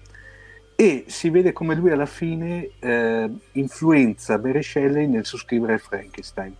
E 0.74 1.04
si 1.08 1.30
vede 1.30 1.52
come 1.52 1.74
lui 1.74 1.90
alla 1.90 2.06
fine 2.06 2.70
eh, 2.78 3.30
influenza 3.52 4.38
Mary 4.38 4.62
Shelley 4.62 5.06
nel 5.06 5.24
sottoscrivere 5.24 5.78
Frankenstein. 5.78 6.54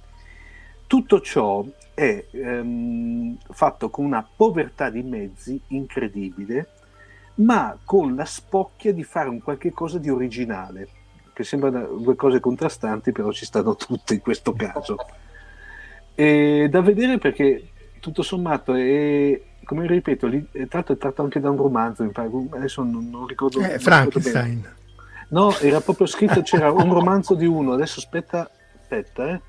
Tutto 0.87 1.21
ciò 1.21 1.65
è 1.93 2.25
ehm, 2.31 3.37
fatto 3.51 3.91
con 3.91 4.05
una 4.05 4.27
povertà 4.37 4.89
di 4.89 5.03
mezzi 5.03 5.61
incredibile, 5.69 6.69
ma 7.37 7.77
con 7.85 8.15
la 8.15 8.25
spocchia 8.25 8.93
di 8.93 9.03
fare 9.03 9.29
un 9.29 9.43
qualche 9.43 9.73
cosa 9.73 9.99
di 9.99 10.09
originale, 10.09 10.89
che 11.33 11.45
sembrano 11.45 11.87
due 11.99 12.15
cose 12.15 12.41
contrastanti, 12.41 13.13
però 13.13 13.31
ci 13.33 13.45
stanno 13.45 13.77
tutte 13.77 14.15
in 14.15 14.21
questo 14.21 14.53
caso. 14.55 14.97
È 16.17 16.69
da 16.71 16.81
vedere 16.81 17.19
perché 17.19 17.69
tutto 18.01 18.23
sommato 18.23 18.75
è, 18.75 19.41
come 19.65 19.87
ripeto, 19.87 20.27
lì, 20.27 20.45
è 20.51 20.67
tratto, 20.67 20.95
è 20.95 20.97
tratto 20.97 21.23
anche 21.23 21.41
da 21.41 21.51
un 21.51 21.59
romanzo, 21.59 22.11
adesso 22.51 22.83
non, 22.83 23.09
non 23.11 23.27
ricordo. 23.27 23.61
Eh, 23.61 23.79
Frankenstein. 23.79 24.75
No, 25.29 25.57
era 25.59 25.81
proprio 25.81 26.07
scritto, 26.07 26.41
c'era 26.43 26.73
un 26.73 26.93
romanzo 26.93 27.35
di 27.35 27.45
uno, 27.47 27.73
adesso 27.73 27.99
aspetta, 27.99 28.51
aspetta, 28.81 29.29
eh. 29.29 29.41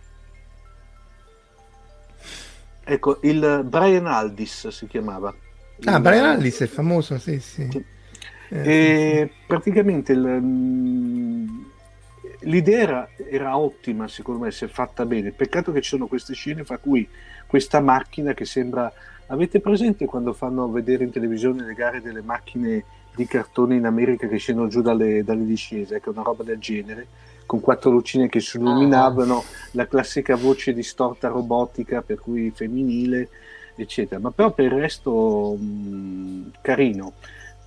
Ecco, 2.83 3.19
il 3.23 3.63
Brian 3.65 4.07
Aldis 4.07 4.67
si 4.69 4.87
chiamava. 4.87 5.33
Ah, 5.85 5.95
il, 5.95 6.01
Brian 6.01 6.25
Aldis 6.25 6.61
è 6.61 6.67
famoso, 6.67 7.17
sì, 7.17 7.39
sì. 7.39 7.67
sì. 7.69 7.85
Eh, 8.49 8.57
e 8.59 9.29
sì, 9.29 9.43
praticamente 9.45 10.13
il, 10.13 11.65
l'idea 12.41 12.81
era, 12.81 13.09
era, 13.29 13.57
ottima, 13.57 14.07
secondo 14.07 14.43
me, 14.43 14.51
se 14.51 14.67
fatta 14.67 15.05
bene. 15.05 15.31
Peccato 15.31 15.71
che 15.71 15.81
ci 15.81 15.89
sono 15.89 16.07
queste 16.07 16.33
scene 16.33 16.63
fra 16.63 16.77
cui 16.77 17.07
questa 17.45 17.79
macchina 17.79 18.33
che 18.33 18.45
sembra... 18.45 18.91
Avete 19.29 19.59
presente 19.59 20.05
quando 20.05 20.31
fanno 20.31 20.69
vedere 20.69 21.03
in 21.03 21.11
televisione 21.11 21.65
le 21.65 21.73
gare 21.73 22.01
delle 22.01 22.21
macchine 22.21 22.83
di 23.13 23.25
cartone 23.25 23.75
in 23.75 23.85
America 23.85 24.25
che 24.27 24.37
scendono 24.37 24.69
giù 24.69 24.81
dalle, 24.81 25.23
dalle 25.23 25.43
discese, 25.43 25.99
che 25.99 26.05
è 26.05 26.13
una 26.13 26.21
roba 26.21 26.43
del 26.43 26.59
genere, 26.59 27.07
con 27.45 27.59
quattro 27.59 27.89
lucine 27.89 28.29
che 28.29 28.39
si 28.39 28.57
illuminavano, 28.57 29.39
ah. 29.39 29.43
la 29.71 29.87
classica 29.87 30.35
voce 30.35 30.73
distorta 30.73 31.27
robotica, 31.27 32.01
per 32.01 32.19
cui 32.19 32.51
femminile, 32.51 33.29
eccetera. 33.75 34.21
Ma 34.21 34.31
però 34.31 34.51
per 34.51 34.65
il 34.65 34.79
resto 34.79 35.55
mh, 35.55 36.51
carino. 36.61 37.13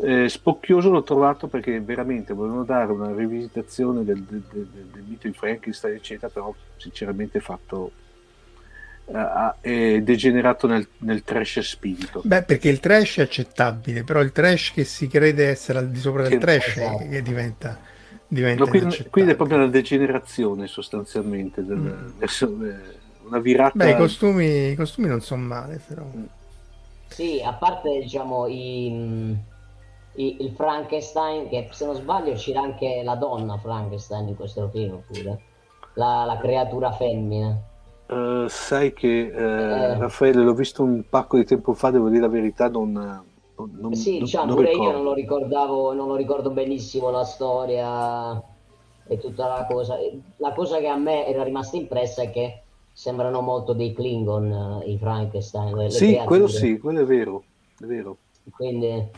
Eh, 0.02 0.30
spocchioso 0.30 0.88
l'ho 0.88 1.02
trovato 1.02 1.46
perché 1.46 1.78
veramente 1.80 2.32
volevano 2.32 2.64
dare 2.64 2.90
una 2.90 3.14
rivisitazione 3.14 4.02
del, 4.02 4.22
del, 4.22 4.42
del, 4.50 4.66
del 4.66 5.02
mito 5.06 5.26
di 5.26 5.34
Frankenstein, 5.34 5.96
eccetera, 5.96 6.32
però 6.32 6.54
sinceramente 6.78 7.38
fatto 7.40 7.92
uh, 9.04 9.52
è 9.60 10.00
degenerato 10.00 10.66
nel, 10.66 10.86
nel, 10.98 11.22
trash 11.22 11.60
spinto. 11.60 12.22
Beh, 12.24 12.42
perché 12.44 12.68
il 12.68 12.80
trash 12.80 13.18
è 13.18 13.22
accettabile, 13.22 14.04
però 14.04 14.20
il 14.20 14.32
trash 14.32 14.72
che 14.72 14.84
si 14.84 15.08
crede 15.08 15.48
essere 15.48 15.78
al 15.78 15.90
di 15.90 15.98
sopra 15.98 16.22
del 16.22 16.32
che, 16.32 16.38
trash 16.38 16.76
esatto. 16.76 17.08
che 17.08 17.22
diventa, 17.22 17.78
diventa 18.26 18.64
no, 18.64 18.70
qui, 18.70 19.06
qui, 19.10 19.22
è 19.22 19.34
proprio 19.34 19.58
la 19.58 19.66
degenerazione 19.66 20.66
sostanzialmente, 20.66 21.64
del, 21.64 21.76
mm. 21.76 22.22
eh, 22.22 22.98
una 23.26 23.38
virata. 23.38 23.72
Beh, 23.74 23.90
i 23.90 23.96
costumi, 23.96 24.70
i 24.70 24.74
costumi 24.76 25.08
non 25.08 25.20
sono 25.20 25.42
male, 25.42 25.80
però. 25.86 26.04
Sì, 27.08 27.42
a 27.44 27.52
parte 27.54 27.98
diciamo 28.00 28.46
i, 28.46 29.36
il 30.14 30.52
Frankenstein, 30.54 31.48
che 31.48 31.68
se 31.70 31.86
non 31.86 31.94
sbaglio 31.94 32.32
c'era 32.34 32.60
anche 32.60 33.02
la 33.04 33.14
donna 33.14 33.56
Frankenstein 33.58 34.28
in 34.28 34.36
questo 34.36 34.68
film 34.68 35.02
pure, 35.06 35.40
la, 35.94 36.24
la 36.24 36.36
creatura 36.38 36.92
femmina. 36.92 37.56
Uh, 38.06 38.48
sai 38.48 38.92
che 38.92 39.30
uh, 39.32 40.00
Raffaele 40.00 40.42
l'ho 40.42 40.52
visto 40.52 40.82
un 40.82 41.04
pacco 41.08 41.36
di 41.36 41.44
tempo 41.44 41.74
fa, 41.74 41.90
devo 41.90 42.08
dire 42.08 42.22
la 42.22 42.28
verità, 42.28 42.68
non, 42.68 42.92
non 43.54 43.94
Sì, 43.94 44.18
diciamo, 44.18 44.46
non 44.46 44.56
pure 44.56 44.70
ricordo. 44.70 44.90
io 44.90 44.96
non 44.96 45.04
lo 45.04 45.14
ricordavo, 45.14 45.92
non 45.92 46.08
lo 46.08 46.16
ricordo 46.16 46.50
benissimo 46.50 47.10
la 47.10 47.24
storia 47.24 48.42
e 49.06 49.18
tutta 49.18 49.46
la 49.46 49.66
cosa. 49.70 49.96
La 50.38 50.52
cosa 50.52 50.78
che 50.78 50.88
a 50.88 50.96
me 50.96 51.26
era 51.26 51.44
rimasta 51.44 51.76
impressa 51.76 52.22
è 52.22 52.30
che 52.30 52.62
sembrano 52.92 53.40
molto 53.40 53.72
dei 53.74 53.92
Klingon 53.92 54.82
i 54.84 54.98
Frankenstein. 54.98 55.88
Sì, 55.90 56.12
le 56.12 56.24
quello 56.24 56.48
sì, 56.48 56.78
quello 56.78 57.00
è 57.02 57.04
vero, 57.04 57.44
è 57.80 57.84
vero. 57.84 58.16
Quindi 58.50 59.08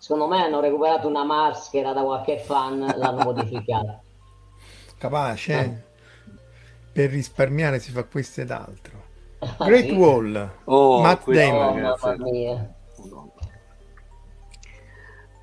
secondo 0.00 0.26
me 0.26 0.42
hanno 0.42 0.60
recuperato 0.60 1.06
una 1.06 1.24
maschera 1.24 1.92
da 1.92 2.02
qualche 2.02 2.38
fan, 2.38 2.80
l'hanno 2.96 3.22
modificata. 3.22 4.00
Capace. 4.96 5.52
Eh 5.52 5.88
per 6.92 7.10
risparmiare 7.10 7.78
si 7.78 7.92
fa 7.92 8.04
questo 8.04 8.40
ed 8.40 8.50
altro. 8.50 9.08
Ah, 9.38 9.64
Great 9.64 9.86
sì? 9.86 9.92
Wall, 9.92 10.50
oh, 10.64 11.00
Matt 11.00 11.30
Damon. 11.30 11.84
Oh, 11.84 13.32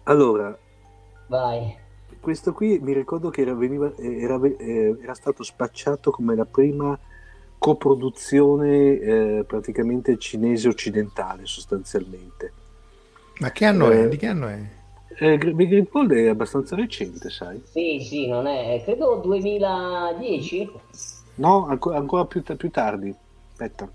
allora, 0.04 0.58
vai. 1.28 1.76
Questo 2.20 2.54
qui 2.54 2.80
mi 2.80 2.94
ricordo 2.94 3.30
che 3.30 3.42
era, 3.42 3.54
veniva, 3.54 3.92
era, 3.98 4.40
eh, 4.44 4.98
era 5.02 5.14
stato 5.14 5.44
spacciato 5.44 6.12
come 6.12 6.36
la 6.36 6.46
prima 6.46 6.98
coproduzione 7.58 9.00
eh, 9.00 9.44
praticamente 9.48 10.18
cinese 10.18 10.68
occidentale 10.68 11.46
sostanzialmente. 11.46 12.54
Ma 13.40 13.52
che 13.52 13.66
anno 13.66 13.92
eh, 13.92 14.06
è? 14.06 14.08
Di 14.08 14.18
che 14.18 14.28
anno 14.28 14.48
è? 14.48 14.60
Eh, 15.20 15.38
Green 15.38 15.88
Wall 15.92 16.12
è 16.12 16.28
abbastanza 16.28 16.76
recente, 16.76 17.30
sai? 17.30 17.62
Sì, 17.66 18.00
sì, 18.02 18.28
non 18.28 18.46
è, 18.46 18.82
credo 18.84 19.16
2010. 19.16 20.72
No, 21.36 21.66
anco- 21.68 21.94
ancora 21.94 22.26
più, 22.26 22.44
più 22.44 22.70
tardi. 22.70 23.16
Aspetta. 23.52 23.90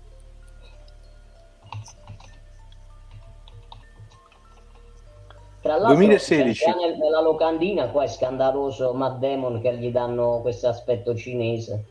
Tra 5.61 5.77
l'altro, 5.77 5.95
2016. 5.95 6.65
Nel, 6.75 6.97
nella 6.97 7.21
locandina 7.21 7.87
qua 7.87 8.03
è 8.03 8.07
scandaloso 8.07 8.93
Matt 8.93 9.19
Damon 9.19 9.61
che 9.61 9.77
gli 9.77 9.91
danno 9.91 10.39
questo 10.41 10.67
aspetto 10.67 11.15
cinese. 11.15 11.85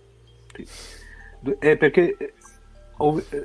Sì. 0.55 0.66
Eh, 1.59 1.76
perché 1.78 2.34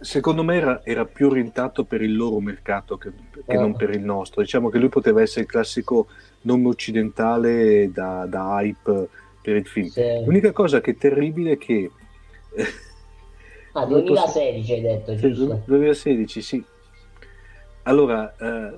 secondo 0.02 0.44
me 0.44 0.56
era, 0.56 0.82
era, 0.84 1.06
più 1.06 1.28
orientato 1.28 1.84
per 1.84 2.02
il 2.02 2.16
loro 2.16 2.40
mercato 2.40 2.98
che, 2.98 3.12
che 3.32 3.54
eh. 3.54 3.58
non 3.58 3.76
per 3.76 3.92
il 3.92 4.02
nostro. 4.02 4.42
Diciamo 4.42 4.70
che 4.70 4.78
lui 4.78 4.90
poteva 4.90 5.22
essere 5.22 5.42
il 5.42 5.48
classico 5.48 6.08
nome 6.42 6.68
occidentale 6.68 7.92
da, 7.92 8.26
da 8.26 8.60
hype 8.62 9.08
per 9.42 9.56
il 9.56 9.66
film. 9.66 9.88
Sì. 9.88 10.04
L'unica 10.26 10.52
cosa 10.52 10.82
che 10.82 10.92
è 10.92 10.98
terribile 10.98 11.54
è 11.54 11.58
che... 11.58 11.90
ah, 13.74 13.86
2016 13.86 14.74
hai 14.74 14.82
detto, 14.82 15.16
giusto? 15.16 15.62
2016, 15.66 16.42
sì. 16.42 16.64
Allora, 17.84 18.36
eh, 18.38 18.74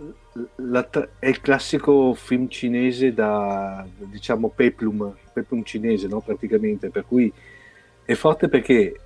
la, 0.57 0.89
è 1.17 1.27
il 1.27 1.41
classico 1.41 2.13
film 2.13 2.47
cinese 2.47 3.13
da, 3.13 3.85
diciamo, 3.97 4.49
peplum, 4.49 5.15
peplum 5.33 5.63
cinese, 5.63 6.07
no? 6.07 6.21
Praticamente, 6.21 6.89
per 6.89 7.05
cui 7.07 7.31
è 8.05 8.13
forte 8.13 8.49
perché 8.49 8.99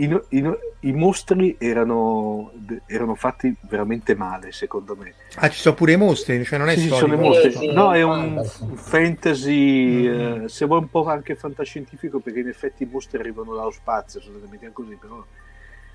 i, 0.00 0.20
i, 0.28 0.44
i 0.80 0.92
mostri 0.92 1.56
erano, 1.58 2.52
erano, 2.86 3.16
fatti 3.16 3.54
veramente 3.62 4.14
male, 4.14 4.52
secondo 4.52 4.94
me. 4.94 5.14
Ah, 5.36 5.48
ci 5.48 5.58
sono 5.58 5.74
pure 5.74 5.92
i 5.92 5.96
mostri, 5.96 6.44
cioè 6.44 6.58
non 6.58 6.68
è 6.68 6.76
sì, 6.76 6.88
sono 6.88 7.14
i 7.14 7.16
mostri. 7.16 7.52
Sì, 7.52 7.72
no, 7.72 7.92
è 7.92 8.02
un 8.02 8.44
fantasy, 8.74 10.08
mm. 10.08 10.42
eh, 10.44 10.48
se 10.48 10.66
vuoi 10.66 10.80
un 10.80 10.88
po' 10.88 11.04
anche 11.06 11.34
fantascientifico, 11.34 12.20
perché 12.20 12.40
in 12.40 12.48
effetti 12.48 12.84
i 12.84 12.88
mostri 12.90 13.18
arrivano 13.18 13.56
dallo 13.56 13.72
spazio, 13.72 14.20
sono 14.20 14.38
così, 14.72 14.94
però 14.94 15.24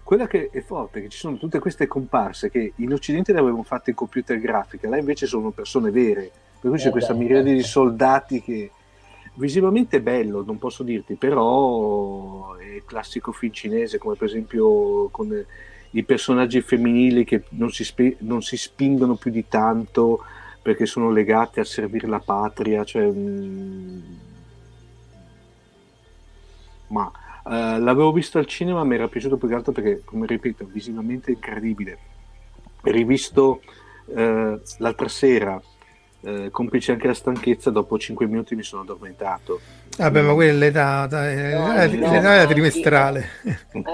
quella 0.03 0.27
che 0.27 0.49
è 0.51 0.59
forte 0.59 0.99
è 0.99 1.01
che 1.03 1.09
ci 1.09 1.19
sono 1.19 1.37
tutte 1.37 1.59
queste 1.59 1.87
comparse 1.87 2.51
che 2.51 2.73
in 2.75 2.91
Occidente 2.91 3.31
le 3.31 3.39
avevano 3.39 3.63
fatte 3.63 3.91
in 3.91 3.95
computer 3.95 4.37
grafica, 4.37 4.89
là 4.89 4.97
invece 4.97 5.27
sono 5.27 5.51
persone 5.51 5.91
vere, 5.91 6.29
per 6.59 6.69
cui 6.69 6.77
c'è 6.77 6.89
eh 6.89 6.91
questa 6.91 7.13
miriade 7.13 7.53
di 7.53 7.63
soldati 7.63 8.41
che 8.41 8.69
Visivamente 9.35 9.97
è 9.97 10.01
bello, 10.01 10.43
non 10.43 10.59
posso 10.59 10.83
dirti, 10.83 11.15
però 11.15 12.53
è 12.55 12.83
classico 12.85 13.31
film 13.31 13.51
cinese, 13.51 13.97
come 13.97 14.15
per 14.15 14.27
esempio 14.27 15.09
con 15.09 15.45
i 15.91 16.03
personaggi 16.03 16.61
femminili 16.61 17.23
che 17.23 17.43
non 17.49 17.71
si, 17.71 17.83
spe- 17.83 18.17
non 18.19 18.41
si 18.43 18.57
spingono 18.57 19.15
più 19.15 19.31
di 19.31 19.47
tanto 19.47 20.23
perché 20.61 20.85
sono 20.85 21.11
legati 21.11 21.59
a 21.59 21.63
servire 21.63 22.07
la 22.07 22.19
patria, 22.19 22.83
cioè, 22.83 23.05
mm, 23.05 24.01
ma 26.87 27.11
eh, 27.45 27.79
l'avevo 27.79 28.11
visto 28.11 28.37
al 28.37 28.45
cinema, 28.45 28.83
mi 28.83 28.95
era 28.95 29.07
piaciuto 29.07 29.37
più 29.37 29.47
che 29.47 29.55
altro 29.55 29.71
perché, 29.71 30.01
come 30.05 30.25
ripeto, 30.27 30.65
visivamente 30.71 31.31
è 31.31 31.35
incredibile. 31.35 31.97
Rivisto 32.81 33.61
eh, 34.07 34.61
l'altra 34.77 35.07
sera 35.07 35.61
eh, 36.23 36.49
complice 36.51 36.93
anche 36.93 37.07
la 37.07 37.13
stanchezza, 37.13 37.69
dopo 37.69 37.97
5 37.97 38.25
minuti 38.27 38.55
mi 38.55 38.63
sono 38.63 38.81
addormentato. 38.81 39.59
Vabbè, 39.97 40.21
ma 40.21 40.33
quella 40.33 40.51
è 40.51 40.57
l'età, 40.57 41.07
no, 41.09 41.75
l'età 41.85 42.41
no, 42.41 42.47
trimestrale. 42.47 43.25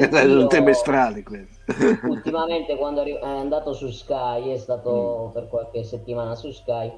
Sono 0.10 0.48
trimestrali 0.48 1.24
Ultimamente 2.04 2.76
quando 2.78 3.04
è 3.04 3.20
andato 3.22 3.74
su 3.74 3.90
Sky, 3.90 4.54
è 4.54 4.58
stato 4.58 5.28
mm. 5.30 5.34
per 5.34 5.48
qualche 5.48 5.84
settimana 5.84 6.36
su 6.36 6.52
Sky, 6.52 6.92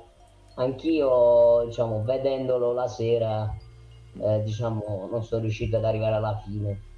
anch'io, 0.55 1.63
diciamo, 1.65 2.03
vedendolo 2.03 2.73
la 2.73 2.87
sera, 2.87 3.53
eh, 4.19 4.41
diciamo, 4.43 5.07
non 5.09 5.23
sono 5.23 5.41
riuscito 5.41 5.77
ad 5.77 5.85
arrivare 5.85 6.15
alla 6.15 6.39
fine 6.45 6.89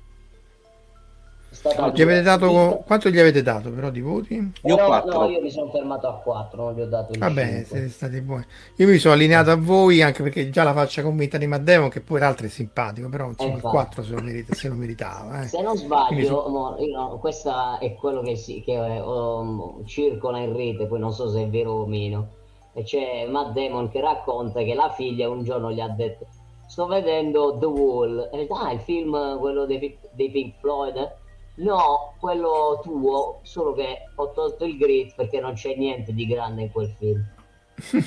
gli 1.94 2.02
avete 2.02 2.22
dato, 2.22 2.84
quanto 2.86 3.10
gli 3.10 3.20
avete 3.20 3.42
dato 3.42 3.72
però 3.72 3.90
di 3.90 4.02
voti? 4.02 4.52
Io, 4.64 4.76
no, 4.76 5.04
no, 5.06 5.30
io 5.30 5.42
mi 5.42 5.52
sono 5.52 5.70
fermato 5.70 6.08
a 6.08 6.16
4, 6.16 6.64
non 6.64 6.74
gli 6.74 6.82
ho 6.82 6.88
dato 6.88 7.14
il 7.14 7.20
Vabbè, 7.20 7.46
5. 7.46 7.66
siete 7.66 7.90
stati 7.90 8.22
buoni. 8.22 8.46
Io 8.78 8.88
mi 8.88 8.98
sono 8.98 9.14
allineato 9.14 9.52
a 9.52 9.56
voi 9.56 10.02
anche 10.02 10.24
perché 10.24 10.50
già 10.50 10.64
la 10.64 10.74
faccia 10.74 11.02
convinta 11.02 11.38
di 11.38 11.48
Matteo, 11.48 11.88
che 11.88 12.02
poi 12.02 12.20
l'altro 12.20 12.48
è 12.48 12.50
simpatico, 12.50 13.10
però 13.10 13.28
insomma, 13.28 13.56
il 13.56 13.62
4 13.62 14.04
se 14.04 14.14
lo, 14.14 14.22
merita, 14.22 14.54
se 14.54 14.68
lo 14.68 14.76
meritava. 14.76 15.44
Eh. 15.44 15.48
Se 15.48 15.62
non 15.62 15.78
sbaglio, 15.78 16.26
so... 16.26 16.50
no, 16.50 16.76
no, 16.92 17.18
questo 17.20 17.80
è 17.80 17.94
quello 17.96 18.22
che, 18.22 18.36
si, 18.36 18.62
che 18.62 18.76
um, 18.76 19.86
circola 19.86 20.40
in 20.40 20.56
rete, 20.56 20.86
poi 20.88 21.00
non 21.00 21.14
so 21.14 21.30
se 21.30 21.44
è 21.44 21.48
vero 21.48 21.72
o 21.72 21.86
meno. 21.86 22.28
E 22.74 22.84
c'è 22.84 23.28
Matt 23.28 23.54
Damon 23.54 23.90
che 23.90 24.02
racconta 24.02 24.64
che 24.64 24.74
la 24.74 24.92
figlia 24.96 25.30
un 25.30 25.44
giorno 25.44 25.72
gli 25.72 25.80
ha 25.80 25.90
detto 25.90 26.26
sto 26.74 26.88
vedendo 26.88 27.56
The 27.60 27.66
Wall. 27.68 28.30
E, 28.32 28.48
ah, 28.50 28.72
il 28.72 28.80
film, 28.80 29.38
quello 29.40 29.66
dei, 29.66 29.98
dei 30.12 30.32
Pink 30.32 30.56
Floyd, 30.60 30.96
eh? 30.96 31.12
No, 31.56 32.16
quello 32.20 32.80
tuo, 32.82 33.40
solo 33.44 33.74
che 33.74 34.10
ho 34.16 34.32
tolto 34.32 34.66
il 34.66 34.78
grid 34.78 35.14
perché 35.16 35.40
non 35.40 35.54
c'è 35.54 35.76
niente 35.76 36.14
di 36.14 36.26
grande 36.26 36.64
in 36.64 36.72
quel 36.72 36.96
film. 36.98 37.24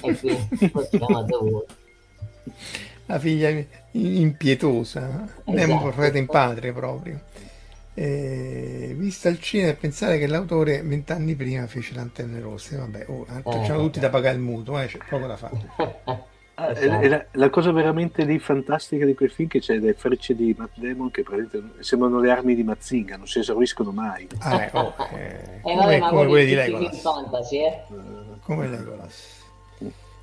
e 0.03 0.19
quindi 0.19 0.71
lo 0.73 0.89
chiama 0.89 1.25
The 1.25 1.37
Wall. 1.37 1.67
La 3.07 3.19
figlia 3.21 3.65
impietosa, 3.93 5.09
esatto. 5.09 5.53
Nemo 5.53 5.81
profeta 5.81 6.19
in 6.19 6.27
patria 6.27 6.73
proprio. 6.73 7.21
Eh, 7.95 8.95
vista 8.97 9.29
al 9.29 9.41
cinema 9.41 9.71
e 9.71 9.75
pensare 9.75 10.19
che 10.19 10.27
l'autore 10.27 10.83
vent'anni 10.83 11.35
prima 11.35 11.67
fece 11.67 11.95
Lanterne 11.95 12.41
Rosse, 12.41 12.77
vabbè, 12.77 13.07
oh, 13.09 13.27
eh, 13.29 13.43
c'hanno 13.43 13.81
tutti 13.81 14.01
da 14.01 14.11
pagare 14.11 14.37
il 14.37 14.43
mutuo, 14.43 14.79
eh, 14.81 14.87
c'è 14.87 14.99
poco 15.09 15.27
da 15.27 15.37
fare. 15.37 16.35
Ah, 16.59 16.71
esatto. 16.71 17.07
la, 17.07 17.25
la, 17.33 17.51
cosa 17.51 17.71
veramente 17.71 18.25
lì 18.25 18.39
fantastica 18.39 19.05
di 19.05 19.15
quel 19.15 19.31
film 19.31 19.47
è 19.47 19.53
che 19.53 19.61
c'è 19.61 19.77
le 19.77 19.93
frecce 19.93 20.35
di 20.35 20.55
Matt 20.57 20.77
Damon 20.77 21.11
che 21.11 21.23
sembrano 21.81 22.19
le 22.19 22.31
armi 22.31 22.55
di 22.55 22.63
Mazinga, 22.63 23.19
non 23.19 23.27
si 23.27 23.41
esauriscono 23.41 23.91
mai. 23.91 24.27
Ah, 24.39 24.63
eh, 24.63 24.71
oh, 24.73 24.95
eh, 25.19 25.61
come, 25.61 25.99
come 25.99 26.27
quelle 26.27 26.45
di 26.47 26.55
Legolas. 26.55 26.99
Fantasy, 26.99 27.59
eh? 27.59 27.83
Come 28.41 28.69
Legolas. 28.69 29.45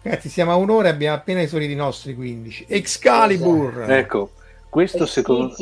Ragazzi, 0.01 0.27
siamo 0.27 0.51
a 0.51 0.55
un'ora 0.55 0.87
e 0.87 0.91
abbiamo 0.91 1.15
appena 1.15 1.41
esaurito 1.41 1.71
i 1.71 1.75
nostri 1.75 2.15
15. 2.15 2.65
Excalibur! 2.67 3.85
Ecco, 3.91 4.31
questo 4.69 5.05
secondo, 5.05 5.53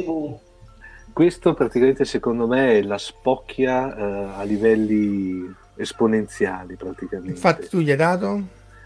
questo 1.12 1.54
praticamente 1.54 2.06
secondo 2.06 2.48
me 2.48 2.78
è 2.78 2.82
la 2.82 2.98
spocchia 2.98 3.94
uh, 3.94 4.40
a 4.40 4.44
livelli 4.44 5.54
esponenziali 5.76 6.76
praticamente. 6.76 7.32
Infatti 7.32 7.68
tu 7.68 7.80
gli 7.80 7.92
hai 7.92 7.98
dato? 7.98 8.42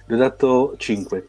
Gli 0.07 0.13
ho 0.13 0.17
dato 0.17 0.73
5. 0.77 1.27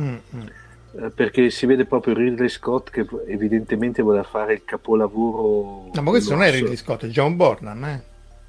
Mm-hmm. 0.00 1.10
Perché 1.14 1.50
si 1.50 1.66
vede 1.66 1.84
proprio 1.84 2.14
Ridley 2.14 2.48
Scott 2.48 2.90
che 2.90 3.06
evidentemente 3.26 4.02
vuole 4.02 4.22
fare 4.24 4.54
il 4.54 4.64
capolavoro. 4.64 5.90
No, 5.92 6.02
ma 6.02 6.10
questo 6.10 6.34
non 6.34 6.42
è 6.42 6.50
Ridley 6.50 6.76
Scott, 6.76 7.04
è 7.04 7.08
John 7.08 7.36
Bornan, 7.36 7.84
eh? 7.84 8.02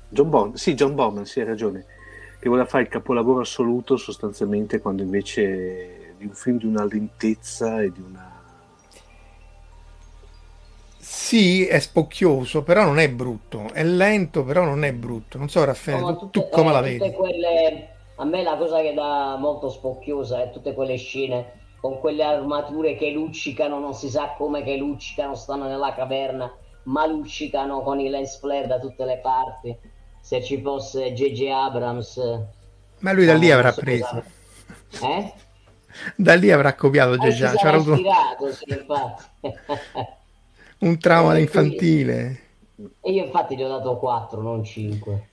John 0.08 0.30
Borman, 0.30 0.58
sì, 0.58 0.74
John 0.74 0.96
Borman, 0.96 1.26
sì, 1.26 1.42
hai 1.42 1.46
ragione. 1.46 1.86
Che 2.40 2.48
vuole 2.48 2.66
fare 2.66 2.84
il 2.84 2.90
capolavoro 2.90 3.42
assoluto 3.42 3.98
sostanzialmente 3.98 4.80
quando 4.80 5.04
invece 5.04 6.14
di 6.18 6.26
un 6.26 6.34
film 6.34 6.58
di 6.58 6.66
una 6.66 6.86
lentezza 6.86 7.82
e 7.82 7.92
di 7.92 8.02
una 8.02 8.40
sì, 11.30 11.66
è 11.66 11.80
spocchioso, 11.80 12.64
però 12.64 12.84
non 12.84 12.98
è 12.98 13.10
brutto. 13.10 13.70
È 13.72 13.84
lento, 13.84 14.44
però 14.44 14.64
non 14.64 14.84
è 14.84 14.94
brutto. 14.94 15.38
Non 15.38 15.50
so, 15.50 15.64
Raffaele, 15.64 16.02
no, 16.02 16.18
tutte, 16.18 16.40
tu, 16.40 16.50
come 16.50 16.70
eh, 16.70 16.72
la 16.72 16.82
vedi? 16.82 17.12
Quelle... 17.12 17.90
A 18.20 18.26
me 18.26 18.44
la 18.44 18.58
cosa 18.58 18.82
che 18.82 18.94
dà 18.94 19.38
molto 19.38 19.70
spocchiosa 19.70 20.42
è 20.42 20.52
tutte 20.52 20.74
quelle 20.74 20.98
scene 20.98 21.54
con 21.80 22.00
quelle 22.00 22.24
armature 22.24 22.96
che 22.96 23.12
luccicano, 23.12 23.80
non 23.80 23.94
si 23.94 24.10
sa 24.10 24.34
come 24.38 24.64
che 24.64 24.76
luccicano, 24.76 25.36
stanno 25.36 25.68
nella 25.68 25.94
caverna, 25.94 26.52
ma 26.84 27.06
luccicano 27.06 27.82
con 27.82 28.00
i 28.02 28.10
lens 28.10 28.38
flare 28.38 28.68
da 28.68 28.78
tutte 28.80 29.06
le 29.06 29.20
parti. 29.20 29.78
Se 30.20 30.44
ci 30.44 30.62
fosse 30.62 31.14
J.J. 31.14 31.48
Abrams... 31.48 32.22
Ma 33.00 33.14
lui 33.14 33.26
da 33.26 33.36
lì 33.36 33.50
avrà 33.50 33.72
preso. 33.72 34.22
Eh? 35.02 35.34
Da 36.18 36.36
lì 36.36 36.52
avrà 36.52 36.76
copiato 36.76 37.16
J.J. 37.16 37.42
Eh, 37.42 37.68
avuto... 37.70 37.94
ispirato, 37.94 38.52
sì, 38.52 38.66
infatti. 38.68 39.24
un 40.80 41.00
trauma 41.00 41.38
eh, 41.38 41.40
infantile. 41.40 42.40
E 43.00 43.12
io 43.12 43.24
infatti 43.24 43.56
gli 43.56 43.64
ho 43.64 43.70
dato 43.70 43.96
4, 43.98 44.42
non 44.42 44.66
5. 44.66 45.30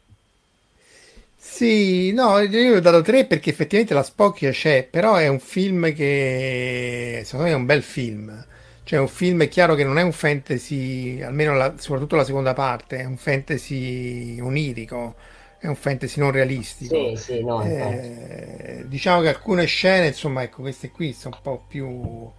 Sì, 1.48 2.12
no, 2.12 2.38
io 2.40 2.48
gli 2.48 2.76
ho 2.76 2.80
dato 2.80 3.00
3 3.00 3.24
perché 3.24 3.48
effettivamente 3.48 3.94
la 3.94 4.02
spocchia 4.02 4.50
c'è, 4.50 4.86
però 4.90 5.14
è 5.14 5.26
un 5.26 5.38
film 5.38 5.94
che 5.94 7.22
secondo 7.24 7.46
me 7.46 7.52
è 7.52 7.56
un 7.56 7.64
bel 7.64 7.82
film. 7.82 8.44
Cioè, 8.84 8.98
un 8.98 9.08
film 9.08 9.42
è 9.42 9.48
chiaro 9.48 9.74
che 9.74 9.82
non 9.82 9.96
è 9.98 10.02
un 10.02 10.12
fantasy, 10.12 11.22
almeno 11.22 11.54
la, 11.56 11.74
soprattutto 11.78 12.14
la 12.14 12.24
seconda 12.24 12.52
parte, 12.52 12.98
è 12.98 13.04
un 13.04 13.16
fantasy 13.16 14.38
onirico, 14.38 15.14
è 15.58 15.66
un 15.66 15.76
fantasy 15.76 16.20
non 16.20 16.30
realistico. 16.30 17.16
Sì, 17.16 17.22
sì, 17.22 17.42
no, 17.42 17.62
eh, 17.64 18.84
diciamo 18.86 19.22
che 19.22 19.28
alcune 19.28 19.64
scene, 19.64 20.08
insomma, 20.08 20.42
ecco, 20.42 20.60
queste 20.60 20.90
qui 20.90 21.14
sono 21.14 21.36
un 21.36 21.42
po' 21.42 21.64
più 21.66 22.30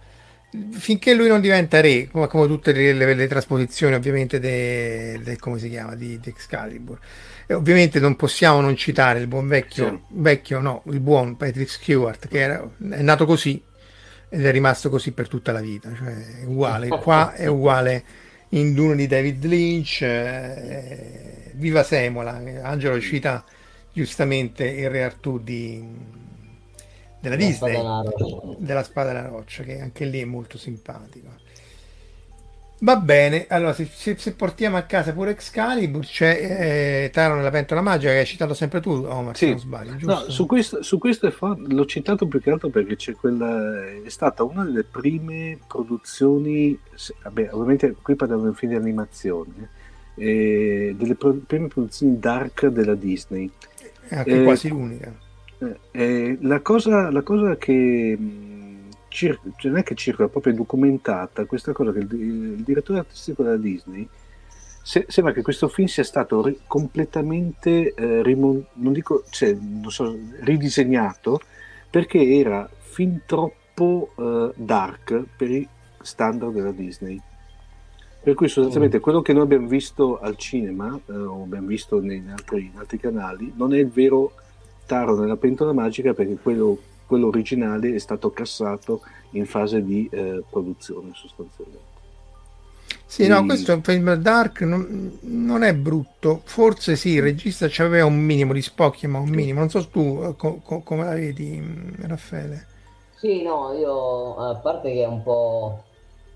finché 0.70 1.12
lui 1.12 1.28
non 1.28 1.40
diventa 1.40 1.80
re, 1.80 2.08
come, 2.10 2.26
come 2.26 2.46
tutte 2.46 2.72
le, 2.72 2.92
le, 2.92 3.14
le, 3.14 3.26
trasposizioni 3.26 3.94
ovviamente 3.94 4.40
del 4.40 5.22
de, 5.22 5.36
come 5.38 5.58
si 5.58 5.68
chiama, 5.68 5.94
di, 5.94 6.18
di 6.18 6.28
Excalibur. 6.28 6.98
E 7.50 7.54
ovviamente 7.54 7.98
non 7.98 8.14
possiamo 8.14 8.60
non 8.60 8.76
citare 8.76 9.20
il 9.20 9.26
buon 9.26 9.48
vecchio, 9.48 9.88
sì. 9.88 10.20
vecchio 10.20 10.60
no, 10.60 10.82
il 10.88 11.00
buon 11.00 11.38
Patrick 11.38 11.70
Stewart 11.70 12.28
che 12.28 12.40
era, 12.40 12.70
è 12.90 13.00
nato 13.00 13.24
così 13.24 13.62
ed 14.28 14.44
è 14.44 14.50
rimasto 14.52 14.90
così 14.90 15.12
per 15.12 15.28
tutta 15.28 15.50
la 15.50 15.60
vita, 15.60 15.90
cioè 15.96 16.40
è 16.40 16.44
uguale, 16.44 16.88
qua 16.88 17.32
è 17.32 17.46
uguale 17.46 18.04
in 18.50 18.74
Dune 18.74 18.96
di 18.96 19.06
David 19.06 19.42
Lynch, 19.46 20.02
eh, 20.02 21.52
viva 21.54 21.82
Semola, 21.82 22.38
Angelo 22.60 23.00
cita 23.00 23.42
giustamente 23.94 24.66
il 24.66 24.90
Re 24.90 25.04
Artù 25.04 25.38
di 25.38 25.82
della 27.20 27.34
la 27.34 27.40
Disney, 27.40 27.72
spada 27.72 28.02
della 28.58 28.82
Spada 28.82 29.12
della 29.12 29.28
Roccia, 29.28 29.62
che 29.62 29.80
anche 29.80 30.04
lì 30.04 30.20
è 30.20 30.26
molto 30.26 30.58
simpatico. 30.58 31.37
Va 32.80 32.96
bene, 32.96 33.46
allora 33.48 33.72
se, 33.72 33.88
se, 33.92 34.16
se 34.16 34.34
portiamo 34.34 34.76
a 34.76 34.82
casa 34.82 35.12
pure 35.12 35.30
Excalibur 35.30 36.04
c'è 36.04 37.04
eh, 37.06 37.10
Taro 37.10 37.34
nella 37.34 37.50
pentola 37.50 37.80
magica 37.80 38.12
che 38.12 38.18
hai 38.18 38.26
citato 38.26 38.54
sempre 38.54 38.80
tu, 38.80 38.90
Omar, 38.90 39.36
sì. 39.36 39.46
se 39.46 39.50
non 39.50 39.58
sbaglio, 39.58 39.96
giusto? 39.96 40.12
No, 40.12 40.30
su 40.30 40.46
questo, 40.46 40.82
su 40.82 40.98
questo 40.98 41.28
fa- 41.32 41.56
l'ho 41.58 41.86
citato 41.86 42.26
più 42.26 42.40
che 42.40 42.50
altro 42.50 42.68
perché 42.68 42.94
c'è 42.94 43.14
quella, 43.14 43.84
è 43.84 44.08
stata 44.08 44.44
una 44.44 44.64
delle 44.64 44.84
prime 44.84 45.58
produzioni, 45.66 46.78
vabbè, 47.24 47.48
ovviamente 47.50 47.96
qui 48.00 48.14
parliamo 48.14 48.42
di 48.42 48.48
un 48.48 48.54
film 48.54 48.72
di 48.72 48.78
animazione, 48.78 49.70
eh, 50.14 50.94
delle 50.96 51.14
pro- 51.16 51.40
prime 51.44 51.66
produzioni 51.66 52.20
dark 52.20 52.66
della 52.66 52.94
Disney. 52.94 53.50
Anche 54.10 54.40
eh, 54.40 54.44
quasi 54.44 54.68
l'unica 54.68 55.12
eh, 55.58 55.78
eh, 55.90 56.38
la, 56.42 56.60
cosa, 56.60 57.10
la, 57.10 57.22
cosa, 57.22 57.56
che 57.56 58.16
cir- 59.18 59.40
cioè 59.56 59.72
non 59.72 59.80
è 59.80 59.82
che 59.82 59.96
circola 59.96 60.28
proprio 60.28 60.54
documentata 60.54 61.44
questa 61.44 61.72
cosa 61.72 61.92
che 61.92 61.98
il, 61.98 62.12
il 62.12 62.62
direttore 62.62 63.00
artistico 63.00 63.42
della 63.42 63.56
Disney 63.56 64.08
se, 64.80 65.06
sembra 65.08 65.32
che 65.32 65.42
questo 65.42 65.66
film 65.66 65.88
sia 65.88 66.04
stato 66.04 66.40
ri- 66.40 66.60
completamente 66.68 67.94
eh, 67.94 68.22
rimon- 68.22 68.64
non 68.74 68.92
dico, 68.92 69.24
cioè, 69.28 69.52
non 69.60 69.90
so, 69.90 70.16
ridisegnato 70.40 71.40
perché 71.90 72.20
era 72.38 72.68
fin 72.78 73.22
troppo 73.26 74.12
eh, 74.16 74.52
dark 74.54 75.24
per 75.36 75.50
i 75.50 75.68
standard 76.00 76.52
della 76.52 76.70
Disney 76.70 77.20
per 78.22 78.34
cui 78.34 78.46
sostanzialmente 78.46 78.98
mm. 78.98 79.00
quello 79.00 79.20
che 79.20 79.32
noi 79.32 79.42
abbiamo 79.42 79.66
visto 79.66 80.20
al 80.20 80.36
cinema 80.36 80.96
eh, 81.06 81.12
o 81.12 81.42
abbiamo 81.42 81.66
visto 81.66 82.00
in 82.00 82.30
altri, 82.30 82.70
in 82.72 82.78
altri 82.78 83.00
canali 83.00 83.52
non 83.56 83.74
è 83.74 83.78
il 83.78 83.88
vero 83.88 84.32
Taro 84.86 85.18
nella 85.18 85.36
pentola 85.36 85.74
magica 85.74 86.14
perché 86.14 86.38
quello, 86.40 86.78
quello 87.08 87.28
originale 87.28 87.94
è 87.94 87.98
stato 87.98 88.30
cassato 88.30 89.00
in 89.30 89.46
fase 89.46 89.82
di 89.82 90.06
eh, 90.12 90.44
produzione 90.48 91.10
sostanzialmente. 91.14 91.96
Sì, 93.06 93.26
no, 93.26 93.42
questo 93.46 93.72
è 93.72 93.74
un 93.74 93.82
film 93.82 94.14
dark, 94.16 94.60
non, 94.60 95.18
non, 95.22 95.62
è 95.62 95.74
brutto, 95.74 96.42
forse 96.44 96.94
sì, 96.94 97.12
il 97.12 97.22
regista 97.22 97.66
aveva 97.82 98.04
un 98.04 98.18
minimo 98.18 98.52
di 98.52 98.60
spocchio, 98.60 99.08
ma 99.08 99.18
un 99.18 99.30
minimo, 99.30 99.60
non 99.60 99.70
so 99.70 99.88
tu 99.88 100.20
eh, 100.22 100.36
co- 100.36 100.60
co- 100.62 100.82
come 100.82 101.04
la 101.04 101.14
vedi 101.14 101.94
Raffaele. 102.02 102.66
Sì, 103.16 103.42
no, 103.42 103.72
io 103.72 104.36
a 104.36 104.56
parte 104.56 104.92
che 104.92 105.02
è 105.02 105.06
un 105.06 105.22
po', 105.22 105.84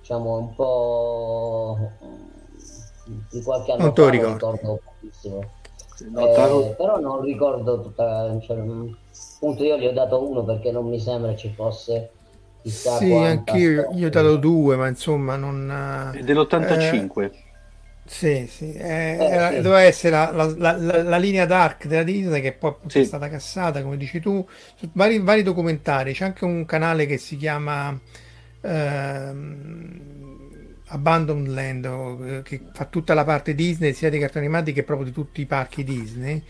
diciamo, 0.01 0.39
un 0.39 0.55
po' 0.55 1.91
di 3.31 3.43
qualche 3.43 3.73
anno 3.73 3.85
non 3.85 3.95
fa, 3.95 4.09
ricordo. 4.09 4.33
ricordo 4.33 4.81
pochissimo. 4.83 5.61
Eh, 6.01 6.75
però 6.77 6.99
non 6.99 7.21
ricordo 7.23 7.81
tutta 7.81 8.39
cioè, 8.41 8.59
appunto 8.59 9.63
io 9.63 9.77
gli 9.77 9.87
ho 9.87 9.93
dato 9.93 10.27
uno 10.27 10.43
perché 10.43 10.73
non 10.73 10.89
mi 10.89 10.99
sembra 10.99 11.37
ci 11.37 11.51
fosse 11.51 12.11
chissà 12.63 12.97
sì 12.97 13.13
anch'io 13.13 13.91
gli 13.93 14.05
ho 14.05 14.09
dato 14.09 14.37
due 14.37 14.77
ma 14.77 14.89
insomma 14.89 15.37
non 15.37 16.13
è 16.15 16.21
dell'85 16.21 17.23
eh, 17.23 17.31
sì, 18.05 18.47
sì, 18.51 18.73
eh, 18.73 19.17
era, 19.19 19.51
sì. 19.51 19.57
doveva 19.61 19.83
essere 19.83 20.11
la, 20.11 20.31
la, 20.33 20.77
la, 20.77 21.03
la, 21.03 21.17
linea 21.17 21.47
dark 21.47 21.87
della 21.87 22.03
Disney 22.03 22.41
che 22.41 22.53
poi 22.53 22.75
sì. 22.89 23.01
è 23.01 23.05
stata 23.05 23.29
cassata, 23.29 23.81
come 23.81 23.97
dici 23.97 24.19
tu, 24.21 24.47
su 24.75 24.91
vari, 24.93 25.21
vari 25.21 25.43
documentari. 25.43 26.13
C'è 26.13 26.25
anche 26.25 26.45
un 26.45 26.65
canale 26.67 27.07
che 27.07 27.17
si 27.17 27.37
chiama 27.37 27.99
ehm, 28.61 30.32
Abandoned 30.93 31.49
Land 31.49 31.85
eh, 31.85 32.43
che 32.43 32.63
fa 32.73 32.85
tutta 32.85 33.15
la 33.15 33.25
parte 33.25 33.55
Disney 33.55 33.93
sia 33.95 34.11
dei 34.11 34.21
cartoni 34.21 34.45
animati 34.45 34.73
che 34.73 34.83
proprio 34.83 35.07
di 35.07 35.13
tutti 35.13 35.41
i 35.41 35.47
parchi 35.47 35.85
Disney. 35.85 36.43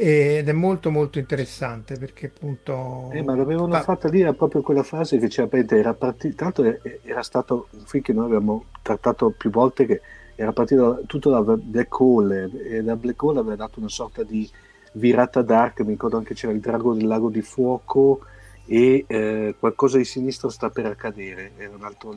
Ed 0.00 0.48
è 0.48 0.52
molto 0.52 0.92
molto 0.92 1.18
interessante 1.18 1.96
perché 1.96 2.26
appunto 2.26 3.10
eh, 3.12 3.20
ma 3.24 3.34
l'avevano 3.34 3.72
fa... 3.72 3.82
fatta 3.82 4.08
lì 4.08 4.22
proprio 4.32 4.60
quella 4.60 4.84
fase 4.84 5.18
che 5.18 5.26
c'era 5.26 5.48
era 5.50 5.92
partito 5.92 6.36
tanto 6.36 6.62
era 7.02 7.22
stato 7.24 7.66
un 7.72 7.84
film 7.84 8.04
che 8.04 8.12
noi 8.12 8.26
abbiamo 8.26 8.66
trattato 8.80 9.34
più 9.36 9.50
volte 9.50 9.86
che 9.86 10.00
era 10.36 10.52
partito 10.52 11.02
tutto 11.06 11.30
da 11.30 11.42
Black 11.42 11.98
Hole 11.98 12.48
e 12.62 12.80
da 12.80 12.94
Black 12.94 13.20
Hole 13.20 13.40
aveva 13.40 13.56
dato 13.56 13.80
una 13.80 13.88
sorta 13.88 14.22
di 14.22 14.48
virata 14.92 15.42
dark 15.42 15.80
mi 15.80 15.90
ricordo 15.90 16.16
anche 16.16 16.34
c'era 16.34 16.52
il 16.52 16.60
drago 16.60 16.94
del 16.94 17.08
lago 17.08 17.28
di 17.28 17.42
fuoco 17.42 18.20
e 18.66 19.04
eh, 19.04 19.56
qualcosa 19.58 19.96
di 19.96 20.04
sinistro 20.04 20.48
sta 20.48 20.70
per 20.70 20.86
accadere 20.86 21.50
era 21.56 21.74
un 21.74 21.82
altro 21.82 22.14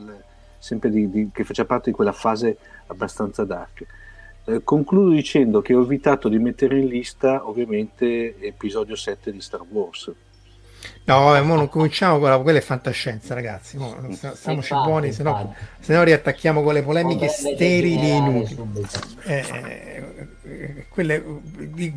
sempre 0.62 0.90
di, 0.90 1.10
di, 1.10 1.28
che 1.32 1.42
faceva 1.42 1.66
parte 1.66 1.90
di 1.90 1.96
quella 1.96 2.12
fase 2.12 2.56
abbastanza 2.86 3.44
dark. 3.44 3.84
Eh, 4.44 4.62
concludo 4.62 5.10
dicendo 5.10 5.60
che 5.60 5.74
ho 5.74 5.82
evitato 5.82 6.28
di 6.28 6.38
mettere 6.38 6.78
in 6.78 6.86
lista 6.86 7.48
ovviamente 7.48 8.38
episodio 8.40 8.94
7 8.94 9.32
di 9.32 9.40
Star 9.40 9.62
Wars. 9.68 10.12
No, 11.04 11.24
vabbè, 11.24 11.42
mo 11.44 11.56
non 11.56 11.68
cominciamo 11.68 12.18
con 12.20 12.28
la, 12.30 12.38
quella 12.38 12.58
è 12.58 12.62
fantascienza, 12.62 13.34
ragazzi. 13.34 13.76
Mo, 13.76 13.96
stiamoci 14.34 14.72
Infatti, 14.72 14.88
buoni, 14.88 15.12
se 15.12 15.22
no, 15.24 15.30
infatti. 15.40 15.54
se 15.80 15.94
no 15.94 16.02
riattacchiamo 16.04 16.62
con 16.62 16.74
le 16.74 16.82
polemiche 16.82 17.28
sterili 17.28 18.10
e 18.10 18.14
inutili. 18.14 18.54
subito. 18.54 19.00
Eh, 19.24 20.04
eh, 20.42 20.86
quelle, 20.88 21.24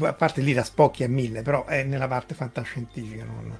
a 0.01 0.13
parte 0.13 0.41
lì 0.41 0.53
la 0.53 0.63
spocchia 0.63 1.05
a 1.05 1.09
mille, 1.09 1.41
però 1.43 1.65
è 1.65 1.83
nella 1.83 2.07
parte 2.07 2.33
fantascientifica, 2.35 3.23
non, 3.23 3.57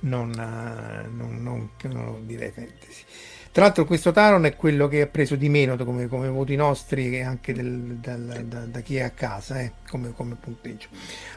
non, 0.00 0.30
eh, 0.32 1.08
non, 1.08 1.42
non- 1.42 1.70
non 1.92 2.26
direi 2.26 2.50
fantasy. 2.50 3.04
Tra 3.52 3.64
l'altro 3.64 3.84
questo 3.84 4.12
Taron 4.12 4.44
è 4.44 4.54
quello 4.54 4.86
che 4.86 5.00
ha 5.02 5.06
preso 5.08 5.34
di 5.34 5.48
meno 5.48 5.76
come, 5.76 6.06
come 6.06 6.28
voti 6.28 6.54
nostri 6.54 7.16
e 7.16 7.22
anche 7.22 7.52
del- 7.52 7.96
dal- 8.00 8.44
da, 8.46 8.60
da 8.66 8.80
chi 8.80 8.96
è 8.96 9.02
a 9.02 9.10
casa 9.10 9.60
eh, 9.60 9.72
come, 9.88 10.12
come 10.14 10.36
punteggio. 10.38 10.86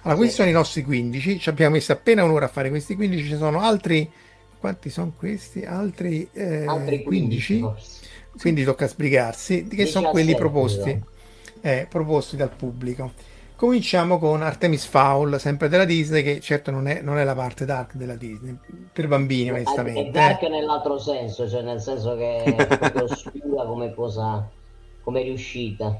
Allora, 0.03 0.18
questi 0.20 0.36
sono 0.36 0.49
i 0.49 0.51
nostri 0.53 0.84
15, 0.84 1.39
ci 1.39 1.49
abbiamo 1.49 1.74
messo 1.74 1.91
appena 1.91 2.24
un'ora 2.24 2.45
a 2.45 2.49
fare 2.49 2.70
questi 2.70 2.95
15, 2.95 3.24
ci 3.30 3.36
sono 3.36 3.61
altri, 3.61 4.07
quanti 4.59 4.89
sono 4.91 5.14
questi? 5.18 5.64
Altri, 5.66 6.30
eh, 6.34 6.66
Altri 6.66 7.01
15, 7.01 7.59
15 7.59 7.59
forse. 7.59 8.05
quindi 8.39 8.64
tocca 8.64 8.88
sbrigarsi, 8.88 9.66
che 9.68 9.86
sono 9.88 10.11
quelli 10.11 10.34
17 10.36 10.39
proposti, 10.39 11.03
eh, 11.61 11.88
proposti 11.89 12.36
dal 12.36 12.55
pubblico. 12.55 13.11
Cominciamo 13.64 14.20
con 14.20 14.41
Artemis 14.41 14.86
Fowl, 14.86 15.39
sempre 15.39 15.70
della 15.70 15.86
Disney, 15.86 16.22
che 16.22 16.41
certo 16.41 16.70
non 16.70 16.86
è, 16.86 16.99
non 16.99 17.18
è 17.18 17.24
la 17.24 17.34
parte 17.34 17.64
dark 17.64 17.93
della 17.93 18.18
Disney, 18.18 18.57
per 18.91 19.07
bambini 19.07 19.47
È 19.47 19.51
onestamente. 19.51 20.11
dark 20.11 20.41
eh. 20.41 20.49
nell'altro 20.49 20.99
senso, 20.99 21.47
cioè 21.47 21.61
nel 21.61 21.80
senso 21.80 22.18
che 22.18 22.43
è 22.43 22.78
proprio 22.78 23.05
oscura 23.09 23.64
come 23.64 23.93
cosa, 23.93 24.45
come 25.01 25.22
riuscita. 25.22 25.97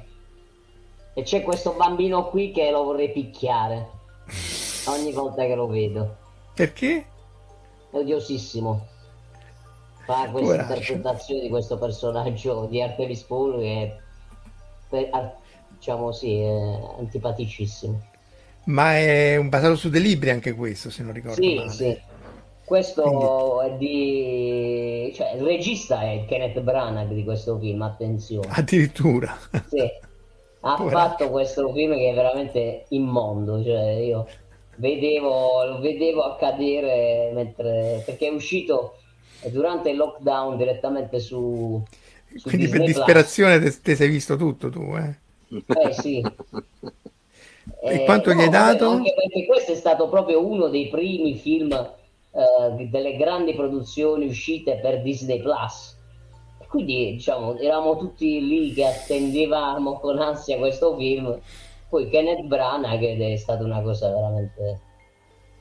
E 1.14 1.22
c'è 1.24 1.41
questo 1.41 1.72
bambino 1.78 2.28
qui 2.28 2.51
che 2.51 2.70
lo 2.70 2.84
vorrei 2.84 3.14
picchiare 3.14 3.89
ogni 4.88 5.14
volta 5.14 5.45
che 5.45 5.55
lo 5.55 5.68
vedo. 5.68 6.18
Perché? 6.53 7.05
È 7.91 7.95
odiosissimo. 7.95 8.88
Fa 10.03 10.28
questa 10.32 10.64
interpretazione 10.64 11.39
di 11.39 11.47
questo 11.47 11.78
personaggio 11.78 12.68
di 12.70 12.82
Artemis 12.82 13.24
Fowl 13.24 13.57
che 13.61 13.97
per- 14.89 15.07
a- 15.14 15.34
diciamo 15.84 16.12
sì, 16.14 16.40
è 16.40 16.48
antipaticissimo. 17.00 18.00
Ma 18.66 18.98
è 18.98 19.36
un 19.38 19.48
basato 19.50 19.76
su 19.76 19.90
dei 19.90 20.02
libri 20.02 20.30
anche 20.30 20.54
questo, 20.54 20.90
se 20.90 21.04
non 21.04 21.14
ricordo 21.14 21.42
Sì, 21.42 21.54
male. 21.54 21.70
sì. 21.70 22.02
Questo 22.64 23.62
è 23.62 23.76
di... 23.78 25.12
cioè 25.16 25.34
il 25.36 25.42
regista 25.44 26.02
è 26.04 26.26
Kenneth 26.26 26.62
Branagh 26.62 27.12
di 27.14 27.24
questo 27.24 27.58
film, 27.60 27.82
attenzione. 27.82 28.56
Addirittura. 28.56 29.38
Sì. 29.70 29.80
Ha 30.66 30.76
Poveraccio. 30.76 30.92
fatto 30.92 31.30
questo 31.30 31.74
film 31.74 31.94
che 31.96 32.12
è 32.12 32.14
veramente 32.14 32.86
immondo, 32.90 33.62
cioè 33.64 33.92
io 34.00 34.26
vedevo, 34.78 35.66
lo 35.66 35.80
vedevo 35.80 36.24
accadere 36.24 37.32
mentre... 37.34 38.02
perché 38.06 38.28
è 38.28 38.32
uscito 38.32 39.00
durante 39.52 39.90
il 39.90 39.98
lockdown 39.98 40.56
direttamente 40.58 41.20
su, 41.20 41.84
su 42.34 42.50
Quindi 42.50 42.68
per 42.70 42.84
Disney 42.84 42.90
Plus. 42.90 43.14
disperazione 43.14 43.60
te, 43.60 43.82
te 43.82 43.96
sei 43.96 44.08
visto 44.10 44.36
tutto 44.36 44.70
tu, 44.70 44.96
eh? 44.96 45.20
Eh 45.74 45.93
sì. 45.93 46.22
E 47.86 48.04
quanto 48.04 48.34
gli 48.34 48.41
hai 48.41 48.49
dato? 48.49 48.89
Anche 48.89 49.14
perché 49.14 49.45
questo 49.45 49.72
è 49.72 49.76
stato 49.76 50.10
proprio 50.10 50.45
uno 50.45 50.68
dei 50.70 50.89
primi 50.89 51.36
film 51.36 51.72
eh, 51.72 52.88
delle 52.89 53.16
grandi 53.16 53.54
produzioni 53.56 54.26
uscite 54.28 54.80
per 54.80 55.01
Disney 55.01 55.41
Plus. 55.41 55.97
E 56.58 56.68
quindi, 56.68 57.14
diciamo, 57.14 57.58
eravamo 57.58 57.97
tutti 57.97 58.45
lì 58.45 58.74
che 58.74 58.86
attendevamo 58.86 59.99
con 59.99 60.20
ansia 60.20 60.58
questo 60.58 60.95
film. 60.97 61.39
Poi 61.89 62.10
Kenneth 62.10 62.45
Branagh 62.45 63.01
ed 63.04 63.22
è 63.22 63.36
stata 63.38 63.64
una 63.64 63.82
cosa 63.82 64.10
veramente... 64.10 64.82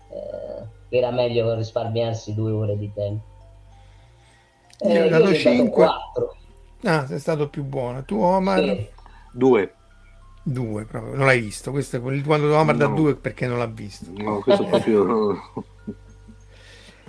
eh, 0.08 0.96
era 0.98 1.10
meglio 1.10 1.54
risparmiarsi 1.54 2.34
due 2.34 2.50
ore 2.52 2.76
di 2.78 2.92
tempo. 2.92 3.24
Io 4.82 4.92
gli 4.92 5.00
ho 5.00 5.04
Eh, 5.04 5.08
dato 5.08 5.30
io 5.30 5.38
ho 5.38 5.42
dato 5.42 5.68
cinque. 5.68 5.72
4. 5.72 6.36
Ah, 6.84 7.06
sei 7.06 7.18
stato 7.18 7.48
più 7.48 7.64
buono. 7.64 8.04
Tu 8.04 8.18
Omar? 8.20 8.62
Sì. 8.62 8.90
Due. 9.32 9.74
Due 10.44 10.84
proprio, 10.86 11.14
non 11.14 11.26
l'hai 11.26 11.40
visto. 11.40 11.70
Questo 11.70 11.96
è 11.96 12.00
quello- 12.00 12.22
quando 12.24 12.56
Omar 12.56 12.76
No. 12.76 12.88
due 12.94 13.14
perché 13.14 13.46
non 13.46 13.58
l'ha 13.58 13.66
visto. 13.66 14.06
No, 14.16 14.40
questo 14.40 14.64
proprio... 14.64 15.40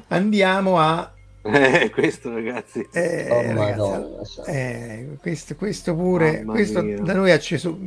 Andiamo 0.10 0.78
a 0.80 1.12
Eh, 1.46 1.90
questo 1.90 2.30
ragazzi. 2.32 2.88
eh, 2.94 3.28
Oh, 3.30 3.42
ragazzi, 3.54 4.42
eh, 4.46 5.18
questo, 5.20 5.56
questo 5.56 5.94
pure 5.96 6.38
Mamma 6.40 6.54
questo 6.54 6.82
mia. 6.84 7.02
da 7.02 7.14
noi 7.14 7.32
ha 7.32 7.34
acceso, 7.34 7.78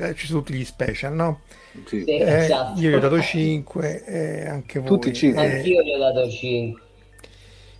acceso 0.00 0.38
tutti 0.38 0.52
gli 0.54 0.64
special, 0.66 1.14
no? 1.14 1.40
Sì. 1.86 2.02
Sì, 2.04 2.16
Eh, 2.18 2.44
esatto. 2.44 2.78
io 2.80 2.90
gli 2.90 2.94
ho 2.94 2.98
dato 2.98 3.20
5, 3.22 4.46
anche 4.48 4.80
voi. 4.80 4.88
Tutti 4.88 5.12
cinque. 5.14 5.44
eh, 5.44 5.56
Anch'io 5.56 5.82
gli 5.82 5.92
ho 5.92 5.98
dato 5.98 6.28
5. 6.28 6.80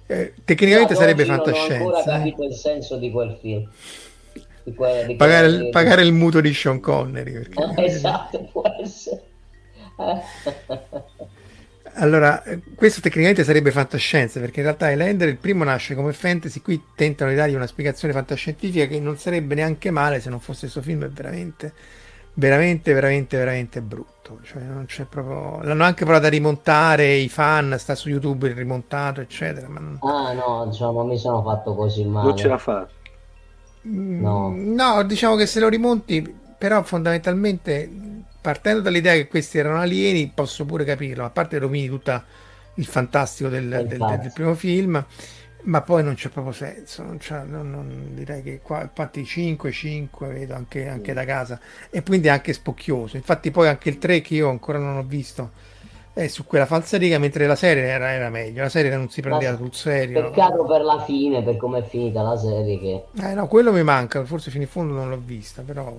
eh, 0.07 0.33
tecnicamente 0.45 0.95
sarebbe 0.95 1.25
Non 1.25 1.39
ho 1.39 1.43
ancora 1.43 1.55
fantascienza. 1.57 2.01
eh. 2.01 2.19
capito 2.19 2.43
il 2.45 2.55
senso 2.55 2.97
di 2.97 3.11
quel 3.11 3.37
film. 3.41 3.69
Di 4.65 4.75
que- 4.75 5.05
di 5.07 5.17
Pagare, 5.17 5.47
il, 5.47 5.69
pagare 5.71 6.03
il 6.03 6.13
mutuo 6.13 6.41
di 6.41 6.53
Sean 6.55 6.81
Connery. 6.81 7.33
perché- 7.33 7.63
Eh, 7.77 7.85
esatto, 7.87 8.43
può 8.51 8.63
essere. 8.83 9.23
Allora, 11.97 12.43
questo 12.75 13.01
tecnicamente 13.01 13.45
sarebbe 13.45 13.71
fantascienza, 13.71 14.41
perché 14.41 14.59
in 14.59 14.67
realtà 14.67 14.91
Highlander 14.91 15.29
il 15.29 15.37
primo 15.37 15.63
nasce 15.63 15.95
come 15.95 16.13
fantasy, 16.13 16.61
qui 16.61 16.83
tentano 16.97 17.31
di 17.31 17.37
dargli 17.37 17.55
una 17.55 17.69
spiegazione 17.69 18.13
fantascientifica 18.13 18.87
che 18.87 18.99
non 18.99 19.17
sarebbe 19.17 19.55
neanche 19.55 19.93
male 19.93 20.19
se 20.21 20.29
non 20.29 20.41
fosse 20.41 20.61
questo 20.63 20.83
film, 20.83 21.05
è 21.05 21.09
veramente, 21.09 21.73
veramente, 22.35 22.93
veramente, 22.93 23.37
veramente 23.37 23.81
brutto. 23.81 24.41
Cioè, 24.43 24.63
non 24.63 24.87
c'è 24.87 25.05
proprio... 25.05 25.63
L'hanno 25.63 25.85
anche 25.85 26.05
provato 26.05 26.27
a 26.27 26.31
rimontare, 26.31 27.13
i 27.15 27.29
fan, 27.29 27.77
sta 27.79 27.95
su 27.95 28.09
YouTube 28.09 28.53
rimontato, 28.53 29.21
eccetera, 29.21 29.69
ma 29.69 29.79
non- 29.79 29.99
Ah 30.01 30.33
no, 30.33 30.67
diciamo, 30.69 30.93
non 30.99 31.07
mi 31.07 31.19
sono 31.19 31.43
fatto 31.45 31.77
così 31.77 32.05
male. 32.05 32.27
Non 32.27 32.37
ce 32.37 32.49
la 32.49 32.59
fa. 32.59 32.89
No. 33.93 34.51
Mm, 34.51 34.75
no, 34.75 35.03
diciamo 35.05 35.37
che 35.37 35.47
se 35.47 35.61
lo 35.61 35.69
rimonti, 35.69 36.23
però 36.57 36.83
fondamentalmente 36.83 37.91
partendo 38.41 38.81
dall'idea 38.81 39.15
che 39.15 39.29
questi 39.29 39.59
erano 39.59 39.79
alieni, 39.81 40.31
posso 40.35 40.65
pure 40.65 40.85
capirlo, 40.85 41.25
a 41.25 41.31
parte 41.31 41.59
rovini 41.59 41.89
tutto 41.89 42.23
il 42.75 42.87
fantastico 42.87 43.49
del, 43.49 43.85
del- 43.87 44.05
del- 44.05 44.21
del 44.21 44.33
primo 44.33 44.55
film, 44.55 45.05
ma 45.65 45.81
poi 45.83 46.03
non 46.03 46.15
c'è 46.15 46.29
proprio 46.29 46.53
senso, 46.53 47.03
non 47.03 47.19
non- 47.47 47.71
non- 47.71 48.15
direi 48.15 48.43
che 48.43 48.61
qua, 48.61 48.83
infatti 48.83 49.25
5, 49.25 49.71
5 49.71 50.29
vedo 50.33 50.55
anche, 50.55 50.89
anche 50.89 51.13
da 51.15 51.25
casa. 51.25 51.61
E 51.91 52.03
quindi 52.03 52.27
è 52.29 52.31
anche 52.31 52.53
spocchioso, 52.53 53.17
infatti 53.17 53.51
poi 53.51 53.69
anche 53.69 53.89
il 53.91 53.99
3 53.99 54.21
che 54.21 54.35
io 54.35 54.51
ancora 54.51 54.79
non 54.79 54.97
ho 54.97 55.03
visto 55.05 55.53
è 56.15 56.29
su 56.29 56.47
quella 56.47 56.65
falsariga, 56.65 57.19
mentre 57.19 57.47
la 57.47 57.57
serie 57.57 57.83
era, 57.85 58.13
era 58.13 58.31
meglio, 58.31 58.63
la 58.63 58.69
serie 58.69 58.95
non 58.95 59.11
si 59.11 59.21
prendeva 59.21 59.57
sul 59.57 59.75
serio. 59.75 60.31
Peccato 60.31 60.65
per 60.65 60.83
la 60.83 61.01
fine, 61.01 61.43
per 61.43 61.57
come 61.57 61.81
è 61.81 61.83
finita 61.83 62.23
la 62.23 62.37
serie 62.37 62.79
che 62.79 63.05
Eh 63.21 63.35
no, 63.35 63.49
quello 63.49 63.73
mi 63.73 63.83
manca, 63.83 64.25
forse 64.25 64.51
fino 64.53 64.63
in 64.63 64.69
fondo 64.69 64.95
non 64.95 65.09
l'ho 65.11 65.21
vista, 65.23 65.63
però 65.63 65.93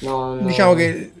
non... 0.00 0.44
Diciamo 0.44 0.74
che 0.74 1.12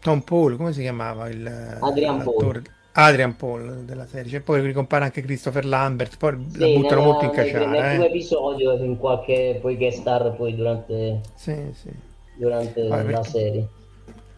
Tom 0.00 0.20
Paul, 0.20 0.56
come 0.56 0.72
si 0.72 0.80
chiamava 0.82 1.28
il 1.28 1.78
Adrian 1.80 2.18
l'attore? 2.18 2.62
Adrian 2.96 3.34
Paul 3.36 3.84
della 3.84 4.06
serie, 4.06 4.30
cioè, 4.30 4.40
poi 4.40 4.60
ricompare 4.60 5.04
anche 5.04 5.22
Christopher 5.22 5.64
Lambert, 5.64 6.16
poi 6.16 6.44
Sì, 6.52 6.58
la 6.58 6.66
buttano 6.66 7.00
nella- 7.00 7.12
molto 7.12 7.24
in 7.24 7.30
nel, 7.30 7.44
nel 7.44 7.52
primo 7.52 7.70
cacciare. 7.72 7.96
Eh? 8.02 8.06
episodio 8.06 8.72
in 8.74 8.98
qualche 8.98 9.58
poi 9.60 9.76
guest 9.76 10.00
star 10.00 10.34
poi 10.36 10.54
durante, 10.54 11.20
Sì, 11.34 11.56
sì. 11.74 11.90
durante 12.36 12.86
Vabbè, 12.86 13.02
la 13.10 13.10
perché- 13.20 13.28
serie. 13.30 13.68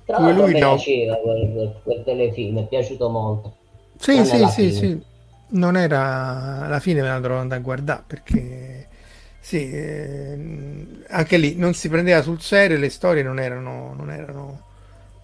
Tra 0.06 0.18
l'altro 0.20 0.46
lui 0.46 0.54
mi 0.54 0.62
no. 0.62 0.64
piaceva 0.64 1.16
quel, 1.16 1.52
quel- 1.52 1.80
quel 1.82 2.02
telefilm, 2.04 2.60
è 2.60 2.66
piaciuto 2.68 3.10
molto. 3.10 3.56
Sì, 3.98 4.24
Non 4.24 4.26
sì, 4.26 4.48
sì, 4.48 4.72
sì. 4.72 5.02
Non 5.48 5.76
era 5.76 6.62
alla 6.64 6.80
fine 6.80 7.00
me 7.02 7.08
la 7.08 7.18
dovrò 7.20 7.38
andare 7.38 7.60
a 7.60 7.62
guardare 7.64 8.02
perché 8.06 8.88
sì, 9.40 9.70
ehm, 9.72 11.04
anche 11.08 11.36
lì 11.38 11.54
non 11.56 11.72
si 11.74 11.88
prendeva 11.88 12.20
sul 12.22 12.40
serio, 12.40 12.78
le 12.78 12.90
storie 12.90 13.22
non 13.22 13.38
erano, 13.38 13.94
non 13.94 14.10
erano 14.10 14.64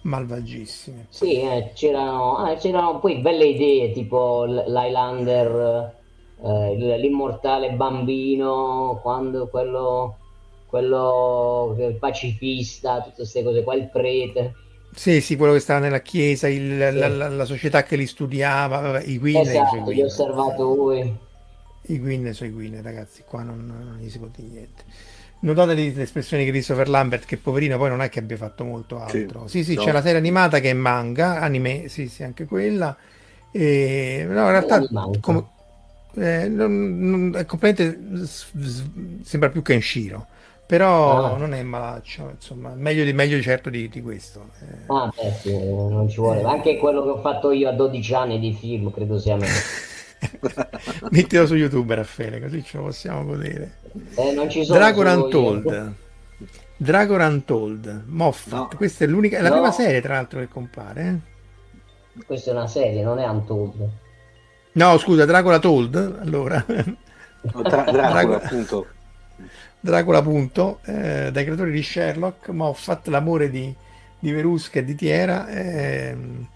malvagissime. 0.01 1.07
Sì, 1.07 1.39
eh, 1.39 1.71
c'erano, 1.75 2.37
ah, 2.37 2.55
c'erano 2.55 2.99
poi 2.99 3.21
belle 3.21 3.45
idee 3.45 3.91
tipo 3.91 4.45
l'Highlander, 4.45 6.01
eh, 6.37 6.97
l'immortale 6.97 7.73
bambino, 7.75 8.99
quando 9.01 9.47
quello, 9.49 10.23
quello 10.65 11.75
pacifista, 11.99 13.01
tutte 13.01 13.15
queste 13.17 13.43
cose 13.43 13.63
qua, 13.63 13.75
il 13.75 13.89
prete. 13.91 14.55
Sì, 14.95 15.21
sì, 15.21 15.35
quello 15.35 15.53
che 15.53 15.59
stava 15.59 15.79
nella 15.79 16.01
chiesa, 16.01 16.47
il- 16.47 16.77
la, 16.77 17.07
la- 17.07 17.29
la 17.29 17.45
società 17.45 17.83
che 17.83 17.95
li 17.95 18.05
studiava, 18.07 18.79
vabbè, 18.79 19.03
i 19.05 19.17
Gwyn, 19.17 19.37
Esatto, 19.37 19.75
i 19.75 19.79
gli 19.79 19.83
Gwyn. 19.83 20.05
osservatori. 20.05 21.17
I 21.85 21.99
Gwyn 21.99 22.33
sono 22.33 22.49
i 22.49 22.53
Gwyn, 22.53 22.81
ragazzi, 22.81 23.23
qua 23.25 23.43
non, 23.43 23.65
non 23.65 23.97
gli 23.99 24.09
si 24.09 24.17
può 24.17 24.27
dire 24.33 24.47
niente. 24.47 24.83
Notate 25.39 25.73
l'espressione 25.75 26.43
di 26.45 26.49
Christopher 26.51 26.87
Lambert, 26.87 27.25
che 27.25 27.37
poverino 27.37 27.77
poi 27.77 27.89
non 27.89 28.01
è 28.01 28.07
che 28.09 28.19
abbia 28.19 28.37
fatto 28.37 28.63
molto 28.63 28.99
altro. 29.01 29.47
Sì, 29.47 29.63
sì, 29.65 29.75
no. 29.75 29.83
c'è 29.83 29.91
la 29.91 30.01
serie 30.01 30.17
animata 30.17 30.59
che 30.59 30.69
è 30.69 30.73
manga, 30.73 31.39
anime, 31.41 31.89
sì, 31.89 32.07
sì, 32.07 32.23
anche 32.23 32.45
quella. 32.45 32.95
E, 33.51 34.23
no, 34.27 34.31
in 34.45 34.49
realtà 34.51 34.79
come- 35.19 35.45
eh, 36.15 36.47
non- 36.47 36.97
non- 36.99 37.35
è 37.35 37.45
completamente 37.45 38.25
s- 38.25 38.51
s- 38.57 38.89
sembra 39.23 39.49
più 39.49 39.61
Kenshiro, 39.61 40.27
però 40.65 41.33
Ah. 41.33 41.37
non 41.37 41.53
è 41.53 41.61
malaccio, 41.63 42.29
insomma, 42.35 42.73
meglio 42.75 43.03
di, 43.03 43.13
meglio 43.13 43.41
certo 43.41 43.69
di, 43.69 43.89
di 43.89 44.01
questo. 44.01 44.49
Eh, 44.61 44.83
Ah, 44.87 45.11
beh, 45.15 45.31
sì, 45.41 45.51
non 45.57 46.07
ci 46.09 46.17
vuole. 46.17 46.41
eh, 46.41 46.45
Anche 46.45 46.77
quello 46.77 47.03
che 47.03 47.09
ho 47.09 47.21
fatto 47.21 47.51
io 47.51 47.69
a 47.69 47.73
12 47.73 48.13
anni 48.13 48.39
di 48.39 48.53
film, 48.53 48.91
credo 48.91 49.19
sia 49.19 49.35
meglio. 49.35 49.51
Mettilo 51.11 51.45
su 51.45 51.55
YouTube, 51.55 51.93
Raffaele, 51.95 52.39
così 52.41 52.63
ce 52.63 52.77
lo 52.77 52.83
possiamo 52.83 53.25
godere. 53.25 53.79
Eh, 54.15 54.31
non 54.31 54.49
ci 54.49 54.63
sono 54.63 54.77
Dragon. 54.79 55.05
Untold. 55.07 55.93
Dragon 56.77 57.21
Untold, 57.21 58.03
Moffat. 58.07 58.51
No. 58.53 58.69
Questa 58.75 59.03
è 59.05 59.07
l'unica, 59.07 59.37
è 59.37 59.41
la 59.41 59.49
No. 59.49 59.55
prima 59.55 59.71
serie, 59.71 60.01
tra 60.01 60.13
l'altro, 60.15 60.39
che 60.39 60.47
compare. 60.47 61.21
eh. 62.15 62.21
Questa 62.25 62.51
è 62.51 62.53
una 62.53 62.67
serie, 62.67 63.03
non 63.03 63.19
è 63.19 63.27
Untold. 63.27 63.89
No, 64.73 64.97
scusa, 64.97 65.25
Dracula 65.25 65.59
Told, 65.59 66.19
allora. 66.21 66.63
O 66.67 67.61
Dra- 67.61 67.83
Dracula, 67.83 67.91
Drago- 68.09 68.35
appunto. 68.35 68.87
Dracula, 69.83 70.19
appunto, 70.19 70.79
eh, 70.85 71.29
dai 71.29 71.43
creatori 71.43 71.69
di 71.69 71.83
Sherlock, 71.83 72.47
Moffat, 72.47 73.07
l'amore 73.07 73.49
di, 73.49 73.75
di 74.17 74.31
Verusca 74.31 74.79
e 74.79 74.85
di 74.85 74.95
Tiera. 74.95 75.49
ehm. 75.49 76.47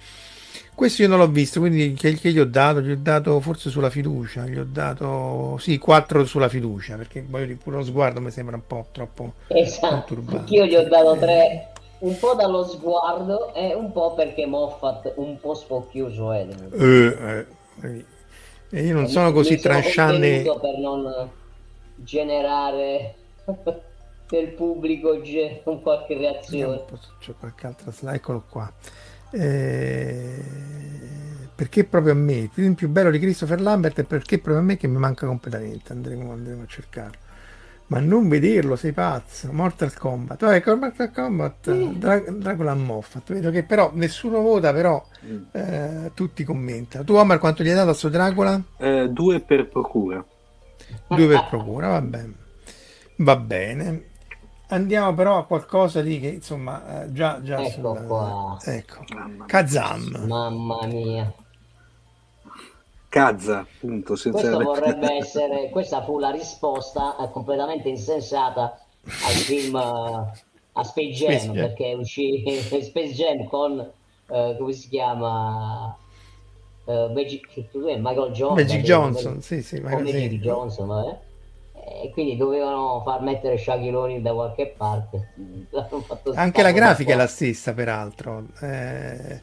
questo 0.74 1.02
io 1.02 1.10
non 1.10 1.18
l'ho 1.18 1.28
visto, 1.28 1.60
quindi 1.60 1.92
che, 1.92 2.14
che 2.14 2.32
gli 2.32 2.40
ho 2.40 2.46
dato? 2.46 2.80
Gli 2.80 2.92
ho 2.92 2.98
dato 2.98 3.38
forse 3.42 3.70
sulla 3.70 3.90
fiducia, 3.90 4.46
gli 4.46 4.58
ho 4.58 4.64
dato, 4.64 5.58
sì, 5.60 5.78
4 5.78 6.24
sulla 6.24 6.48
fiducia, 6.48 6.96
perché 6.96 7.22
voglio 7.28 7.58
pure 7.62 7.76
lo 7.76 7.84
sguardo 7.84 8.22
mi 8.22 8.32
sembra 8.32 8.56
un 8.56 8.66
po' 8.66 8.86
troppo 8.94 9.34
Esatto, 9.48 10.24
anch'io 10.28 10.64
gli 10.64 10.76
ho 10.76 10.88
dato 10.88 11.18
tre, 11.18 11.74
un 12.00 12.18
po' 12.18 12.34
dallo 12.34 12.64
sguardo 12.64 13.54
e 13.54 13.74
un 13.74 13.92
po' 13.92 14.14
perché 14.14 14.46
Moffat 14.46 15.12
un 15.18 15.38
po' 15.38 15.54
spocchioso 15.54 16.32
è. 16.32 16.48
Eh, 16.72 17.46
eh, 17.82 18.06
e 18.70 18.82
io 18.84 18.94
non 18.94 19.04
Mi- 19.04 19.10
sono 19.10 19.34
così 19.34 19.60
contenuto 19.60 20.60
per 20.62 20.78
non 20.78 21.30
generare 21.98 23.16
nel 24.30 24.48
pubblico 24.54 25.22
ge- 25.22 25.62
un 25.66 25.82
qualche 25.82 26.18
reazione. 26.18 26.84
c'è 27.20 27.34
qualche 27.40 27.68
altra 27.68 27.92
slide, 27.92 28.16
eccolo 28.16 28.44
qua. 28.50 28.72
Eh, 29.32 30.42
perché 31.56 31.84
proprio 31.86 32.14
a 32.14 32.16
me? 32.16 32.34
Il 32.34 32.50
film 32.52 32.74
più 32.76 32.88
bello 32.90 33.10
di 33.12 33.20
Christopher 33.20 33.60
Lambert 33.62 34.00
è 34.00 34.04
perché 34.04 34.38
proprio 34.38 34.62
a 34.62 34.66
me 34.66 34.78
che 34.78 34.88
mi 34.88 34.98
manca 34.98 35.26
completamente. 35.26 35.92
Andremo, 35.92 36.32
andremo 36.32 36.64
a 36.64 36.68
cercarlo. 36.68 37.26
Ma 37.88 38.00
non 38.00 38.28
vederlo, 38.28 38.76
sei 38.76 38.92
pazzo. 38.92 39.52
Mortal 39.54 39.94
Kombat. 39.94 40.42
Vabbè, 40.44 40.62
con 40.62 40.78
Mortal 40.80 41.12
Kombat, 41.12 41.72
Dra- 41.94 42.20
Dracula 42.30 42.74
Moffat. 42.76 43.32
Vedo 43.34 43.50
che 43.50 43.64
però 43.64 43.92
nessuno 43.94 44.42
vota, 44.42 44.74
però 44.74 45.02
Mm. 45.26 45.44
eh, 45.52 46.12
tutti 46.14 46.44
commentano. 46.44 47.04
Tu, 47.06 47.14
Omar, 47.14 47.40
quanto 47.40 47.64
gli 47.64 47.70
hai 47.70 47.76
dato 47.76 47.90
a 47.92 47.94
sto 47.94 48.10
Dracula? 48.10 48.62
Eh, 48.78 49.08
due 49.10 49.40
per 49.40 49.68
procura. 49.70 50.24
Due 51.08 51.28
per 51.28 51.48
procura, 51.50 51.88
va 51.90 52.02
bene. 52.02 52.34
Va 53.18 53.36
bene. 53.36 54.10
Andiamo 54.70 55.14
però 55.14 55.38
a 55.38 55.46
qualcosa 55.46 56.02
di 56.02 56.20
che, 56.20 56.28
insomma, 56.28 57.04
eh, 57.04 57.14
già, 57.14 57.42
già 57.42 57.58
Ecco 57.62 57.72
sulla- 57.96 58.02
qua. 58.04 58.58
Ecco. 58.66 59.04
Mamma 59.14 59.34
mia. 59.36 59.46
Kazam. 59.46 60.26
Mamma 60.28 60.86
mia. 60.88 61.34
Cazza, 63.10 63.60
appunto, 63.60 64.16
senza... 64.16 64.40
Questo 64.40 64.64
vorrebbe 64.64 65.14
essere, 65.18 65.70
questa 65.70 66.04
fu 66.04 66.20
la 66.20 66.30
risposta 66.32 67.16
eh, 67.18 67.32
completamente 67.32 67.88
insensata 67.90 68.78
al 69.06 69.34
film 69.34 69.76
eh, 69.78 70.32
a 70.74 70.84
Space 70.84 71.12
Jam, 71.12 71.32
Space 71.32 71.46
Jam. 71.46 71.56
perché 71.56 71.94
uscì 71.94 72.44
Space 72.84 73.14
Jam 73.14 73.46
con, 73.46 73.80
eh, 73.80 74.56
come 74.60 74.74
si 74.74 74.90
chiama, 74.90 75.96
eh, 76.88 77.12
Magic, 77.14 77.48
Michael 77.74 78.32
Jordan, 78.32 78.66
Magic 78.66 78.82
Johnson, 78.82 79.42
sì, 79.42 79.62
sì, 79.62 79.82
con 79.82 79.92
Michael- 79.92 80.04
Magic 80.14 80.30
sì. 80.32 80.40
Johnson, 80.40 80.88
vabbè. 80.88 81.18
E 82.04 82.10
quindi 82.12 82.36
dovevano 82.36 83.02
far 83.06 83.22
mettere 83.22 83.58
Shaquille 83.58 83.96
O'Neal 83.96 84.22
da 84.22 84.34
qualche 84.34 84.74
parte. 84.76 85.34
Fatto 86.06 86.34
Anche 86.36 86.62
la 86.62 86.72
grafica 86.72 87.14
è 87.14 87.16
la 87.16 87.28
stessa, 87.28 87.74
peraltro. 87.74 88.48
Eh, 88.60 89.42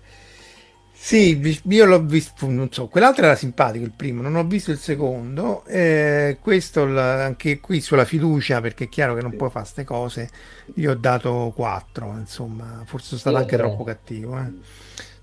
sì, 0.92 1.60
io 1.68 1.84
l'ho 1.86 2.00
visto, 2.02 2.46
non 2.48 2.70
so, 2.70 2.88
quell'altro 2.88 3.24
era 3.24 3.34
simpatico, 3.34 3.84
il 3.84 3.92
primo, 3.92 4.22
non 4.22 4.36
ho 4.36 4.44
visto 4.44 4.70
il 4.70 4.78
secondo. 4.78 5.64
Eh, 5.66 6.38
questo 6.40 6.82
anche 6.98 7.60
qui 7.60 7.80
sulla 7.80 8.04
fiducia, 8.04 8.60
perché 8.60 8.84
è 8.84 8.88
chiaro 8.88 9.14
che 9.14 9.20
non 9.22 9.32
Sì. 9.32 9.36
puoi 9.36 9.50
fare 9.50 9.64
queste 9.64 9.84
cose, 9.84 10.30
gli 10.66 10.86
ho 10.86 10.94
dato 10.94 11.52
4, 11.54 12.14
insomma, 12.18 12.82
forse 12.86 13.06
sono 13.08 13.20
stato 13.20 13.36
Io 13.36 13.42
anche 13.42 13.56
tre. 13.56 13.66
troppo 13.66 13.84
cattivo. 13.84 14.38
Eh. 14.38 14.52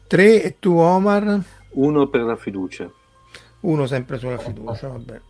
3 0.07 0.43
e 0.43 0.55
tu, 0.59 0.75
Omar? 0.77 1.41
Uno 1.73 2.07
per 2.07 2.21
la 2.21 2.35
fiducia. 2.35 2.89
Uno 3.61 3.85
sempre 3.85 4.17
sulla 4.17 4.37
fiducia, 4.37 4.87
vabbè. 4.87 5.21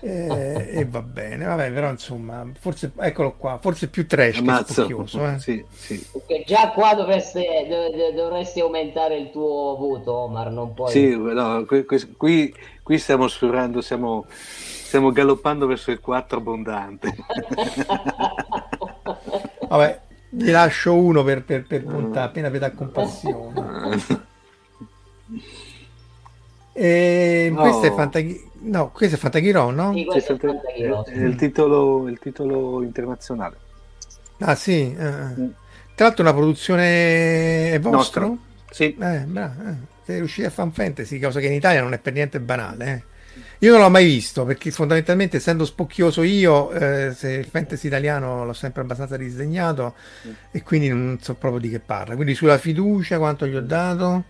Eh, 0.00 0.68
e 0.72 0.84
va 0.84 1.00
bene, 1.00 1.46
vabbè, 1.46 1.72
però 1.72 1.88
insomma, 1.90 2.46
forse 2.58 2.92
eccolo 2.98 3.32
qua, 3.32 3.58
forse 3.58 3.88
più 3.88 4.06
trash 4.06 4.34
che 4.34 4.38
Ammazza. 4.40 4.72
spocchioso, 4.84 5.26
eh. 5.26 5.38
Sì, 5.38 5.64
sì. 5.70 6.06
Perché 6.12 6.44
già 6.46 6.70
qua 6.72 6.94
dovreste, 6.94 7.66
dov- 7.68 7.96
dov- 7.96 8.14
dovresti 8.14 8.60
aumentare 8.60 9.16
il 9.16 9.30
tuo 9.30 9.74
voto, 9.76 10.12
Omar, 10.12 10.50
non 10.50 10.74
puoi... 10.74 10.90
Sì, 10.90 11.16
no, 11.16 11.64
qui, 11.64 11.86
qui- 11.86 12.54
qui- 12.82 12.98
stiamo 12.98 13.26
sfiorando, 13.26 13.80
stiamo, 13.80 14.26
stiamo 14.28 15.12
galoppando 15.12 15.66
verso 15.66 15.90
il 15.90 16.00
4 16.00 16.38
abbondante. 16.38 17.14
Vabbè, 19.68 20.00
gli 20.28 20.50
lascio 20.50 20.94
uno 20.94 21.24
per, 21.24 21.42
per, 21.42 21.66
per 21.66 21.84
punta, 21.84 22.24
appena 22.24 22.50
per 22.50 22.74
compassione. 22.74 24.24
E 26.78 27.50
No. 27.52 27.60
questo 27.62 27.86
è 27.86 27.92
Fantaghi... 27.92 28.44
No, 28.58 28.90
questo 28.90 29.16
è 29.16 29.18
Fantaghiro, 29.18 29.70
no? 29.70 29.92
Sì, 29.92 29.98
Sì, 30.00 30.04
questo 30.04 30.32
è 30.34 30.38
Fantaghiro. 30.38 31.04
è 31.06 31.14
il, 31.16 31.34
titolo, 31.36 32.08
il 32.08 32.18
titolo 32.18 32.82
internazionale. 32.82 33.56
Ah, 34.40 34.54
sì. 34.54 34.94
eh. 34.94 35.10
Mm. 35.40 35.48
Tra 35.94 36.06
l'altro 36.06 36.22
una 36.22 36.34
produzione 36.34 37.72
è 37.72 37.80
vostro? 37.80 38.26
Nostro. 38.26 38.38
Sì, 38.70 38.94
Eh, 39.00 39.20
bravo, 39.26 39.62
eh. 39.68 39.74
Sei 40.04 40.18
riusciti 40.18 40.46
a 40.46 40.50
fare 40.50 40.68
un 40.68 40.74
fantasy, 40.74 41.18
cosa 41.18 41.40
che 41.40 41.46
in 41.46 41.52
Italia 41.54 41.80
non 41.82 41.92
è 41.94 41.98
per 41.98 42.12
niente 42.12 42.38
banale. 42.40 42.84
eh. 42.92 43.14
Io 43.60 43.72
non 43.72 43.80
l'ho 43.80 43.88
mai 43.90 44.04
visto 44.04 44.44
perché 44.44 44.70
fondamentalmente 44.70 45.38
essendo 45.38 45.64
spocchioso 45.64 46.22
io, 46.22 46.70
eh, 46.72 47.12
se 47.14 47.32
il 47.32 47.46
fantasy 47.46 47.86
italiano 47.86 48.44
l'ho 48.44 48.52
sempre 48.52 48.82
abbastanza 48.82 49.16
disdegnato 49.16 49.94
e 50.50 50.62
quindi 50.62 50.88
non 50.88 51.18
so 51.22 51.34
proprio 51.34 51.60
di 51.60 51.70
che 51.70 51.80
parla. 51.80 52.14
Quindi 52.14 52.34
sulla 52.34 52.58
fiducia 52.58 53.16
quanto 53.18 53.46
gli 53.46 53.54
ho 53.56 53.62
dato? 53.62 54.24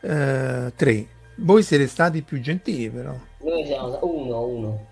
Eh, 0.00 0.72
tre. 0.74 1.06
Voi 1.42 1.62
siete 1.62 1.86
stati 1.86 2.22
più 2.22 2.40
gentili 2.40 2.90
però. 2.90 3.14
Noi 3.42 3.64
siamo 3.64 3.98
uno, 4.02 4.46
uno. 4.46 4.86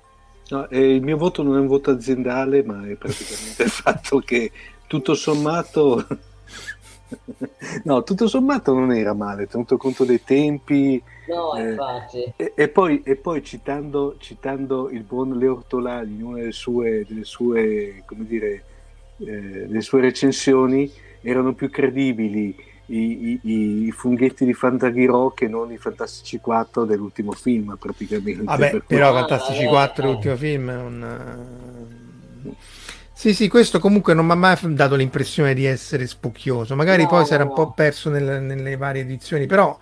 No, 0.50 0.68
e 0.70 0.94
il 0.94 1.02
mio 1.02 1.18
voto 1.18 1.42
non 1.42 1.56
è 1.56 1.60
un 1.60 1.66
voto 1.66 1.90
aziendale, 1.90 2.62
ma 2.62 2.86
è 2.88 2.94
praticamente 2.94 3.64
il 3.64 3.70
fatto 3.70 4.18
che 4.20 4.50
tutto 4.86 5.14
sommato, 5.14 6.06
no, 7.84 8.02
tutto 8.02 8.28
sommato 8.28 8.72
non 8.72 8.92
era 8.92 9.12
male, 9.12 9.46
tenuto 9.46 9.76
conto 9.76 10.04
dei 10.04 10.22
tempi. 10.24 11.02
No, 11.28 11.54
Eh, 11.54 11.68
infatti. 11.68 12.32
E, 12.36 12.52
e 12.54 12.68
poi, 12.68 13.02
e 13.04 13.16
poi 13.16 13.44
citando, 13.44 14.16
citando 14.18 14.88
il 14.88 15.02
buon 15.02 15.36
Leo 15.36 15.56
Ortolani 15.56 16.14
in 16.14 16.22
una 16.22 16.38
delle 16.38 16.52
sue, 16.52 17.04
delle 17.06 17.24
sue, 17.24 18.02
come 18.06 18.24
dire, 18.24 18.64
eh, 19.18 19.66
delle 19.66 19.82
sue 19.82 20.00
recensioni, 20.00 20.90
erano 21.20 21.52
più 21.52 21.68
credibili 21.68 22.56
i, 22.90 23.40
i- 23.42 23.84
i 23.86 23.90
funghetti 23.92 24.44
di 24.44 24.54
Fantaghirò 24.54 25.32
che 25.32 25.48
non 25.48 25.70
i 25.72 25.78
Fantastici 25.78 26.38
4 26.40 26.84
dell'ultimo 26.84 27.32
film, 27.34 27.76
praticamente. 27.78 28.42
Vabbè, 28.44 28.68
Per 28.68 28.84
cui- 28.84 28.96
però 28.96 29.12
Ah, 29.12 29.12
Fantastici 29.12 29.64
vabbè, 29.64 29.66
4, 29.66 30.04
eh. 30.06 30.06
l'ultimo 30.06 30.36
film, 30.36 30.70
è 30.70 30.76
un... 30.76 31.46
Sì, 33.12 33.34
sì, 33.34 33.48
questo 33.48 33.80
comunque 33.80 34.14
non 34.14 34.26
mi 34.26 34.32
ha 34.32 34.34
mai 34.36 34.56
dato 34.74 34.94
l'impressione 34.94 35.52
di 35.52 35.64
essere 35.64 36.06
spocchioso. 36.06 36.76
Magari 36.76 37.04
No, 37.04 37.08
poi 37.08 37.24
no, 37.24 37.26
si 37.26 37.34
era 37.34 37.42
un 37.42 37.48
no. 37.48 37.52
po' 37.52 37.72
perso 37.72 38.10
nel- 38.10 38.42
nelle 38.42 38.76
varie 38.76 39.02
edizioni, 39.02 39.46
però 39.46 39.76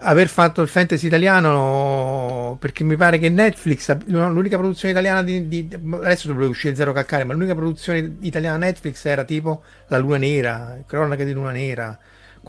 aver 0.00 0.28
fatto 0.28 0.62
il 0.62 0.68
fantasy 0.68 1.06
italiano, 1.08 2.56
perché 2.60 2.84
mi 2.84 2.94
pare 2.96 3.18
che 3.18 3.28
Netflix, 3.30 3.96
l'unica 4.06 4.56
produzione 4.56 4.92
italiana 4.92 5.24
di, 5.24 5.48
di- 5.48 5.68
adesso 5.94 6.28
dovrebbe 6.28 6.50
uscire 6.50 6.76
Zero 6.76 6.92
Calcare, 6.92 7.24
ma 7.24 7.32
l'unica 7.32 7.54
produzione 7.56 8.16
italiana 8.20 8.58
Netflix 8.58 9.04
era 9.06 9.24
tipo 9.24 9.62
La 9.88 9.98
Luna 9.98 10.18
Nera, 10.18 10.78
Cronache 10.86 11.24
di 11.24 11.32
Luna 11.32 11.50
Nera, 11.50 11.98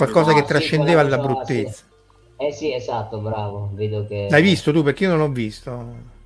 qualcosa 0.05 0.31
Ah, 0.31 0.33
che 0.35 0.41
sì, 0.41 0.47
trascendeva 0.47 1.03
la 1.03 1.17
bruttezza. 1.17 1.83
Eh 2.37 2.51
sì, 2.53 2.73
esatto, 2.73 3.19
bravo. 3.19 3.69
Vedo 3.73 4.05
che... 4.07 4.27
L'hai 4.29 4.41
visto 4.41 4.71
tu? 4.71 4.81
Perché 4.81 5.03
io 5.03 5.09
non 5.09 5.19
l'ho 5.19 5.29
visto. 5.29 5.85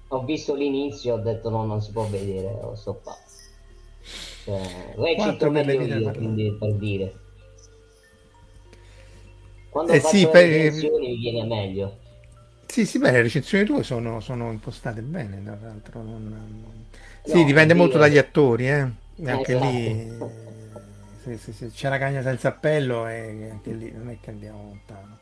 Ho 0.10 0.24
visto 0.24 0.54
l'inizio, 0.54 1.16
ho 1.16 1.18
detto 1.18 1.50
no, 1.50 1.66
non 1.66 1.82
si 1.82 1.92
può 1.92 2.06
vedere, 2.06 2.48
ho 2.62 2.76
stoppato. 2.76 3.22
Cioè, 4.46 4.94
recito 4.96 5.16
Quattro 5.16 5.52
per 5.52 5.66
le 5.66 5.78
meglio 5.78 5.98
io, 6.00 6.12
quindi 6.12 6.56
per 6.60 6.74
dire. 6.76 7.14
Quando 9.70 9.92
Eh 9.92 10.00
sì, 10.02 10.22
le 10.22 10.28
per- 10.30 10.50
recensioni 10.50 11.08
mi 11.08 11.18
viene 11.18 11.44
meglio. 11.48 11.98
Sì, 12.68 12.86
sì, 12.86 13.00
beh, 13.00 13.12
le 13.12 13.22
recensioni 13.24 13.64
tue 13.66 13.82
sono, 13.84 14.20
sono 14.20 14.52
impostate 14.52 15.02
bene, 15.02 15.42
tra 15.44 15.58
l'altro. 15.62 16.02
non- 16.04 16.86
Sì, 17.24 17.40
No, 17.40 17.46
dipende 17.46 17.74
molto 17.74 17.98
dire- 17.98 18.08
dagli 18.10 18.18
attori, 18.20 18.68
eh. 18.70 18.88
Eh, 19.16 19.30
anche 19.32 19.54
esatto. 19.54 19.68
lì, 19.68 20.12
se, 21.24 21.38
se- 21.38 21.54
se 21.54 21.72
c'è 21.72 21.90
la 21.90 21.98
cagna 21.98 22.22
senza 22.22 22.50
appello, 22.50 23.08
e 23.08 23.50
anche 23.50 23.72
lì 23.72 23.92
non 23.92 24.10
è 24.10 24.18
che 24.20 24.30
andiamo 24.30 24.64
lontano. 24.64 25.20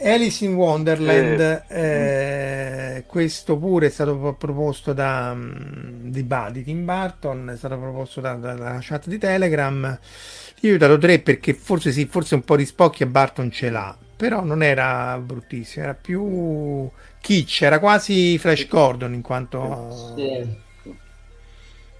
Alice 0.00 0.44
in 0.44 0.54
Wonderland, 0.54 1.64
eh, 1.68 2.96
eh, 2.98 3.04
questo 3.06 3.56
pure 3.58 3.88
è 3.88 3.90
stato 3.90 4.36
proposto 4.38 4.92
da, 4.92 5.34
mm, 5.34 6.08
di, 6.10 6.26
di 6.52 6.64
Tim 6.64 6.84
Burton, 6.84 7.50
è 7.52 7.56
stato 7.56 7.76
proposto 7.78 8.20
da, 8.20 8.34
da, 8.34 8.54
dalla 8.54 8.78
chat 8.80 9.08
di 9.08 9.18
Telegram. 9.18 9.98
Io 10.60 10.74
ho 10.74 10.78
dato 10.78 10.98
3 10.98 11.18
perché 11.18 11.52
forse 11.52 11.90
sì, 11.90 12.06
forse 12.06 12.36
un 12.36 12.42
po' 12.42 12.56
di 12.56 12.64
spocchi 12.64 13.02
a 13.02 13.06
Barton 13.06 13.50
ce 13.50 13.70
l'ha, 13.70 13.96
però 14.16 14.44
non 14.44 14.62
era 14.62 15.18
bruttissimo, 15.18 15.84
era 15.84 15.94
più 15.94 16.88
kitsch, 17.20 17.62
era 17.62 17.80
quasi 17.80 18.38
Flash 18.38 18.68
Gordon 18.68 19.14
in 19.14 19.22
quanto... 19.22 20.14
Sì. 20.16 20.66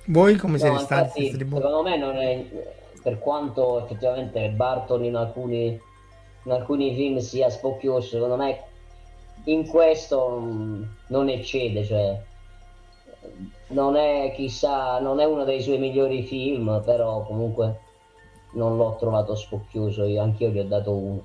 Voi 0.08 0.36
come 0.36 0.52
no, 0.52 0.58
siete 0.58 0.78
stati? 0.78 1.30
Secondo 1.30 1.82
me 1.82 1.96
non 1.96 2.16
è, 2.16 2.44
per 3.02 3.18
quanto 3.18 3.84
effettivamente 3.84 4.48
Barton 4.50 5.04
in 5.04 5.16
alcuni 5.16 5.80
in 6.48 6.52
alcuni 6.52 6.94
film 6.94 7.18
sia 7.18 7.50
spocchioso, 7.50 8.08
secondo 8.08 8.36
me 8.36 8.62
in 9.44 9.66
questo 9.66 10.40
mm, 10.40 10.82
non 11.08 11.28
eccede, 11.28 11.84
cioè 11.84 12.22
non 13.68 13.96
è 13.96 14.32
chissà, 14.34 14.98
non 14.98 15.20
è 15.20 15.24
uno 15.24 15.44
dei 15.44 15.60
suoi 15.60 15.78
migliori 15.78 16.22
film, 16.22 16.82
però 16.84 17.22
comunque 17.24 17.80
non 18.52 18.76
l'ho 18.76 18.96
trovato 18.98 19.34
spocchioso, 19.34 20.04
io 20.04 20.22
anch'io 20.22 20.48
gli 20.48 20.58
ho 20.58 20.64
dato 20.64 20.92
uno. 20.92 21.24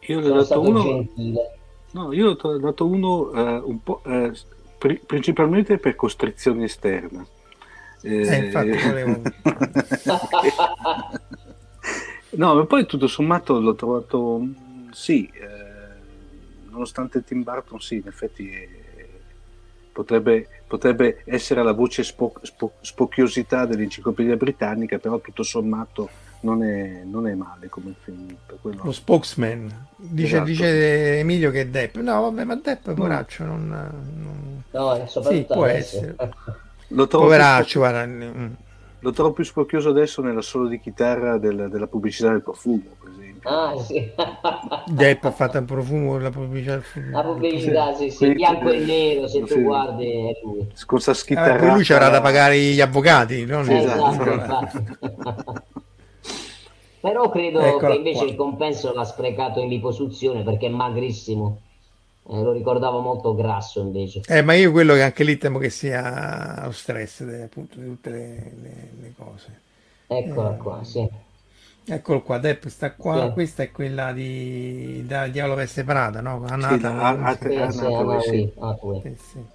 Io 0.00 0.20
gli 0.20 0.28
ho 0.28 0.34
dato 0.34 0.60
uno 0.60 0.82
gentile. 0.82 1.58
No, 1.90 2.12
io 2.12 2.36
ho 2.40 2.58
dato 2.58 2.86
uno 2.86 3.32
eh, 3.32 3.56
un 3.58 3.82
po' 3.82 4.00
eh, 4.04 4.32
pri- 4.78 5.00
principalmente 5.04 5.78
per 5.78 5.96
costrizione 5.96 6.64
esterna. 6.64 7.26
Eh, 8.00 8.26
eh 8.26 8.44
infatti 8.44 8.70
volevo... 8.70 9.22
No, 12.30 12.54
ma 12.54 12.66
poi 12.66 12.84
tutto 12.84 13.06
sommato 13.06 13.58
l'ho 13.58 13.74
trovato, 13.74 14.46
sì, 14.90 15.30
eh, 15.32 16.70
nonostante 16.70 17.24
Tim 17.24 17.42
Burton, 17.42 17.80
sì, 17.80 17.96
in 17.96 18.06
effetti 18.06 18.50
eh, 18.50 19.20
potrebbe, 19.90 20.46
potrebbe, 20.66 21.22
essere 21.24 21.62
la 21.62 21.72
voce 21.72 22.04
spo, 22.04 22.34
spo, 22.42 22.74
spocchiosità 22.82 23.64
dell'enciclopedia 23.64 24.36
britannica, 24.36 24.98
però 24.98 25.18
tutto 25.20 25.42
sommato 25.42 26.10
non 26.40 26.62
è, 26.62 27.02
non 27.04 27.26
è 27.26 27.34
male 27.34 27.68
come 27.68 27.94
film. 28.02 28.36
Quello... 28.60 28.82
Lo 28.82 28.92
spokesman, 28.92 29.86
dice, 29.96 30.36
esatto. 30.36 30.44
dice, 30.44 31.18
Emilio 31.18 31.50
che 31.50 31.62
è 31.62 31.66
Depp, 31.66 31.96
no 31.96 32.20
vabbè 32.20 32.44
ma 32.44 32.56
Depp 32.56 32.90
poraccio 32.90 33.44
no. 33.44 33.56
non... 33.56 33.68
non... 34.16 34.62
No, 34.70 35.06
sì, 35.06 35.44
può 35.48 35.64
essere. 35.64 36.14
Lo 36.88 37.06
trovo 37.06 37.26
poraccio, 37.26 37.80
guarda... 37.80 38.06
Mm 38.06 38.52
lo 39.00 39.12
trovo 39.12 39.32
più 39.32 39.44
spocchioso 39.44 39.90
adesso 39.90 40.22
nella 40.22 40.42
solo 40.42 40.66
di 40.66 40.80
chitarra 40.80 41.38
del, 41.38 41.68
della 41.70 41.86
pubblicità 41.86 42.30
del 42.30 42.42
profumo, 42.42 42.96
per 43.00 43.12
esempio. 43.12 43.48
Ah, 43.48 43.80
sì. 43.80 44.10
Depp 44.90 45.24
ha 45.24 45.30
fatto 45.30 45.58
il 45.58 45.64
profumo 45.64 46.16
della 46.16 46.30
pubblicità 46.30 46.72
del 46.72 46.80
profumo. 46.80 47.16
La 47.16 47.22
pubblicità, 47.22 47.94
sì, 47.94 48.10
sì, 48.10 48.32
bianco 48.32 48.70
e 48.70 48.78
nero, 48.78 49.28
se 49.28 49.44
sì. 49.46 49.54
tu 49.54 49.62
guardi 49.62 50.10
è 50.10 50.40
lui. 50.42 50.68
Scorsa 50.72 51.14
schitarra. 51.14 51.64
Eh, 51.64 51.72
lui 51.72 51.84
c'era 51.84 52.08
da 52.08 52.20
pagare 52.20 52.58
gli 52.58 52.80
avvocati, 52.80 53.44
no? 53.44 53.62
Sì, 53.62 53.74
esatto, 53.74 54.32
esatto. 54.32 55.64
Però 57.00 57.28
credo 57.30 57.60
ecco 57.60 57.86
che 57.86 57.94
invece 57.94 58.18
qua. 58.18 58.26
il 58.26 58.36
compenso 58.36 58.92
l'ha 58.92 59.04
sprecato 59.04 59.60
in 59.60 59.68
liposuzione 59.68 60.42
perché 60.42 60.66
è 60.66 60.70
magrissimo. 60.70 61.60
Eh, 62.30 62.42
lo 62.42 62.52
ricordavo 62.52 63.00
molto 63.00 63.34
grasso 63.34 63.80
invece. 63.80 64.20
Eh, 64.26 64.42
ma 64.42 64.54
io 64.54 64.70
quello 64.70 64.94
che 64.94 65.02
anche 65.02 65.24
lì 65.24 65.38
temo 65.38 65.58
che 65.58 65.70
sia 65.70 66.62
lo 66.64 66.72
stress 66.72 67.24
de, 67.24 67.44
appunto, 67.44 67.78
di 67.78 67.86
tutte 67.86 68.10
le, 68.10 68.52
le, 68.60 68.88
le 69.00 69.14
cose. 69.16 69.60
Eccola 70.06 70.54
eh, 70.54 70.56
qua, 70.58 70.84
sì. 70.84 71.08
Eccolo 71.90 72.20
qua, 72.20 72.36
Depp 72.36 72.66
sta 72.66 72.92
qua, 72.92 73.28
sì. 73.28 73.32
questa 73.32 73.62
è 73.62 73.70
quella 73.70 74.12
di 74.12 75.04
da 75.06 75.26
Diavolo 75.28 75.54
Veste 75.54 75.84
Prada, 75.84 76.20
no? 76.20 76.44
Annata, 76.46 77.38
sì, 78.20 79.16
sì, 79.16 79.46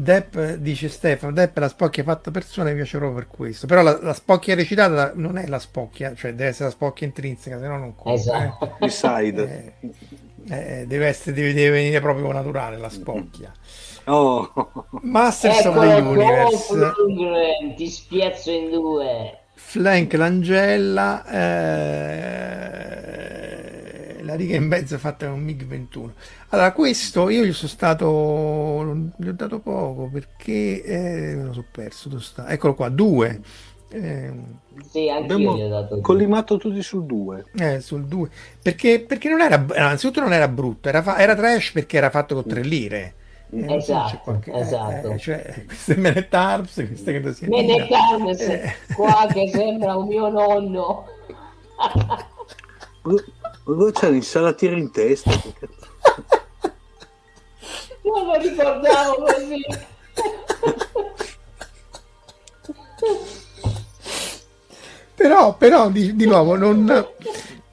Depp 0.00 0.38
dice 0.58 0.88
Stefano, 0.88 1.32
Depp 1.32 1.56
la 1.58 1.66
spocchia 1.66 2.04
fatta 2.04 2.30
persona 2.30 2.70
mi 2.70 2.76
piace 2.76 2.98
proprio 2.98 3.18
per 3.18 3.26
questo, 3.26 3.66
però 3.66 3.82
la, 3.82 3.98
la, 4.00 4.14
spocchia 4.14 4.54
recitata 4.54 5.10
non 5.16 5.36
è 5.36 5.48
la 5.48 5.58
spocchia, 5.58 6.14
cioè 6.14 6.34
deve 6.34 6.50
essere 6.50 6.66
la 6.66 6.70
spocchia 6.70 7.08
intrinseca, 7.08 7.58
se 7.58 7.66
no 7.66 7.78
non 7.78 7.96
conta. 7.96 8.12
Esatto. 8.12 8.76
Eh. 8.86 8.88
Side. 8.90 9.74
Eh, 9.80 10.80
eh, 10.80 10.86
deve, 10.86 11.06
essere, 11.08 11.34
deve, 11.34 11.52
deve, 11.52 11.70
venire 11.70 12.00
proprio 12.00 12.30
naturale 12.30 12.76
la 12.76 12.88
spocchia. 12.88 13.52
Oh. 14.10 14.50
Masters 15.02 15.66
of 15.66 15.78
the 15.80 16.00
Universe. 16.00 16.74
Lundgren, 16.74 17.74
ti 17.74 17.88
spiazzo 17.88 18.50
in 18.52 18.70
due. 18.70 19.38
Flank 19.52 20.14
Langella. 20.14 21.26
Eh, 21.26 23.08
la 24.28 24.34
riga 24.34 24.56
in 24.56 24.66
mezzo 24.66 24.98
fatta 24.98 25.26
con 25.26 25.40
MiG 25.40 25.64
21. 25.64 26.12
Allora, 26.48 26.72
questo 26.72 27.30
io 27.30 27.44
gli 27.44 27.52
sono 27.52 27.68
stato. 27.68 29.10
Gli 29.16 29.28
ho 29.28 29.32
dato 29.32 29.58
poco 29.60 30.10
perché 30.12 30.82
eh, 30.82 31.34
me 31.34 31.44
lo 31.44 31.52
sono 31.54 31.66
perso. 31.70 32.10
Eccolo 32.46 32.74
qua, 32.74 32.90
due. 32.90 33.40
Eh, 33.90 34.30
sì, 34.86 35.08
anche 35.08 35.32
abbiamo 35.32 35.56
collimato 36.02 36.58
tutti 36.58 36.82
sul 36.82 37.06
2. 37.06 37.46
Eh, 37.58 37.80
sul 37.80 38.04
2. 38.04 38.28
Perché, 38.62 39.00
perché 39.00 39.30
non 39.30 39.40
era, 39.40 39.64
innanzitutto 39.74 40.20
non 40.20 40.34
era 40.34 40.46
brutto, 40.46 40.90
era, 40.90 41.00
fa, 41.00 41.18
era 41.18 41.34
trash 41.34 41.72
perché 41.72 41.96
era 41.96 42.10
fatto 42.10 42.34
con 42.34 42.46
3 42.46 42.60
lire. 42.60 43.14
Eh, 43.50 43.76
esatto, 43.76 44.20
qualche, 44.24 44.52
eh, 44.52 44.60
esatto. 44.60 45.12
Eh, 45.12 45.18
cioè, 45.18 45.54
queste 45.64 45.96
Menet 45.96 46.34
Arms, 46.34 46.74
queste 46.74 47.18
che 47.18 47.32
si 47.32 47.46
Menet 47.46 47.90
Arms, 47.90 48.40
eh. 48.40 48.74
qua 48.94 49.26
che 49.32 49.48
sembra 49.48 49.96
un 49.96 50.06
mio 50.06 50.28
nonno. 50.28 51.06
Ma 53.68 53.90
c'è 53.92 54.10
l'insalatiera 54.10 54.76
in 54.76 54.90
testa. 54.90 55.30
non 58.02 58.26
lo 58.26 58.34
ricordavo 58.38 59.24
così. 59.24 59.64
però, 65.14 65.54
però 65.54 65.90
di, 65.90 66.16
di 66.16 66.26
nuovo 66.26 66.56
non, 66.56 66.84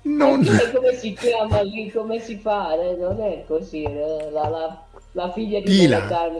non... 0.02 0.46
come 0.74 0.94
si 0.96 1.14
chiama 1.14 1.62
lì 1.62 1.92
come 1.92 2.20
si 2.20 2.38
fa 2.38 2.74
eh, 2.74 2.96
non 2.96 3.22
è 3.22 3.44
così 3.48 3.84
eh, 3.84 4.30
la, 4.32 4.50
la, 4.50 4.84
la 5.14 5.32
figlia 5.32 5.60
di 5.60 5.66
Tila 5.66 6.32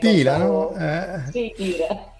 Tila 0.00 0.36
no? 0.36 0.74
Eh... 0.76 1.30
sì 1.30 1.52
Tila 1.54 2.12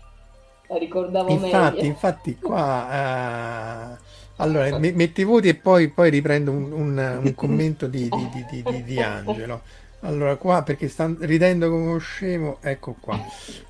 la 0.66 0.76
ricordavo 0.78 1.30
infatti, 1.30 1.76
meglio 1.76 1.88
infatti 1.88 2.38
qua 2.38 3.96
uh... 3.98 4.03
Allora, 4.36 4.78
metti 4.78 5.20
i 5.20 5.24
voti 5.24 5.48
e 5.48 5.54
poi, 5.54 5.88
poi 5.88 6.10
riprendo 6.10 6.50
un, 6.50 6.72
un, 6.72 7.20
un 7.22 7.34
commento 7.36 7.86
di, 7.86 8.08
di, 8.08 8.44
di, 8.50 8.62
di, 8.62 8.82
di 8.82 9.00
Angelo. 9.00 9.60
Allora, 10.00 10.36
qua 10.36 10.62
perché 10.62 10.88
sta 10.88 11.10
ridendo 11.20 11.70
come 11.70 11.86
uno 11.86 11.98
scemo, 11.98 12.58
ecco 12.60 12.94
qua. 13.00 13.18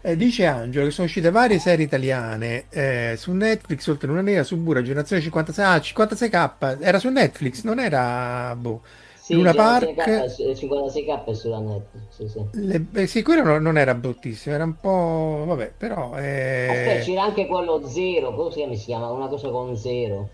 Eh, 0.01 0.17
dice 0.17 0.47
Angelo 0.47 0.87
che 0.87 0.91
sono 0.91 1.07
uscite 1.07 1.31
varie 1.31 1.61
serie 1.61 1.85
italiane 1.85 2.65
eh, 2.71 3.15
su 3.17 3.33
Netflix, 3.33 3.87
oltre 3.87 4.09
Luna 4.09 4.21
Nera, 4.21 4.43
Subura, 4.43 4.83
Generazione 4.83 5.23
56, 5.23 5.65
ah, 5.65 5.77
56k, 5.77 6.79
era 6.81 6.99
su 6.99 7.09
Netflix, 7.09 7.63
non 7.63 7.79
era 7.79 8.57
boh. 8.59 8.83
Sì, 9.15 9.35
Luna 9.35 9.55
Park 9.55 9.95
56k 9.95 11.25
è 11.25 11.35
sulla 11.35 11.61
Netflix, 11.61 12.03
sì, 12.11 12.29
sì. 12.29 12.41
Le, 12.53 12.85
eh, 12.95 13.07
sì 13.07 13.23
quello 13.23 13.43
non, 13.43 13.63
non, 13.63 13.79
era 13.79 13.95
bruttissimo, 13.95 14.55
era 14.57 14.65
un 14.65 14.77
po', 14.77 15.45
vabbè, 15.47 15.73
però... 15.79 16.17
Eh... 16.17 16.67
Aspetta, 16.69 17.05
c'era 17.05 17.23
anche 17.23 17.47
quello 17.47 17.87
zero, 17.87 18.35
come 18.35 18.77
si 18.77 18.87
chiama? 18.87 19.11
Una 19.11 19.29
cosa 19.29 19.49
con 19.51 19.77
zero 19.77 20.31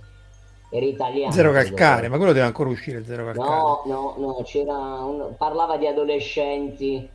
era 0.71 0.87
italiano. 0.87 1.33
Zero 1.33 1.51
calcare, 1.51 2.09
ma 2.09 2.17
quello 2.17 2.33
deve 2.33 2.47
ancora 2.47 2.71
uscire 2.71 3.05
zero 3.05 3.25
calcare. 3.25 3.49
No, 3.49 3.83
no, 3.87 4.15
no, 4.19 4.43
c'era 4.45 4.73
un... 4.73 5.35
parlava 5.37 5.77
di 5.77 5.87
adolescenti 5.89 7.09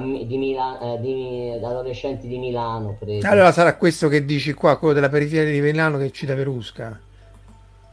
di, 0.00 0.38
Mila... 0.38 0.80
eh, 0.80 1.00
di... 1.00 1.52
adolescenti 1.62 2.26
di 2.26 2.38
Milano. 2.38 2.96
Credo. 2.98 3.28
Allora 3.28 3.52
sarà 3.52 3.76
questo 3.76 4.08
che 4.08 4.24
dici 4.24 4.54
qua, 4.54 4.78
quello 4.78 4.94
della 4.94 5.10
periferia 5.10 5.44
di 5.44 5.60
Milano 5.60 5.98
che 5.98 6.10
cita 6.10 6.34
Verusca. 6.34 6.98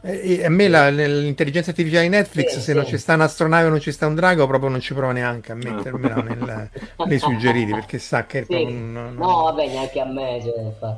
E, 0.04 0.38
e 0.38 0.44
a 0.46 0.48
me 0.48 0.66
la, 0.66 0.88
l'intelligenza 0.88 1.70
artificiale 1.70 2.04
di 2.04 2.08
Netflix, 2.08 2.48
sì, 2.48 2.54
se 2.54 2.60
sì. 2.60 2.72
non 2.72 2.86
ci 2.86 2.96
sta 2.96 3.12
un'astronave 3.12 3.66
o 3.66 3.70
non 3.70 3.80
ci 3.80 3.92
sta 3.92 4.06
un 4.06 4.14
drago, 4.14 4.46
proprio 4.46 4.70
non 4.70 4.80
ci 4.80 4.94
prova 4.94 5.12
neanche 5.12 5.52
a 5.52 5.54
mettermela 5.54 6.22
nel, 6.22 6.70
nei 7.06 7.18
suggeriti 7.18 7.70
perché 7.70 7.98
sa 7.98 8.24
che 8.24 8.44
sì. 8.48 8.64
non, 8.64 8.92
non, 8.92 9.14
no, 9.14 9.42
vabbè, 9.42 9.68
neanche 9.68 10.00
a 10.00 10.06
me. 10.06 10.40
Cioè, 10.42 10.96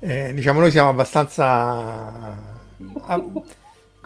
eh, 0.00 0.32
diciamo, 0.32 0.60
noi 0.60 0.70
siamo 0.70 0.88
abbastanza 0.88 2.56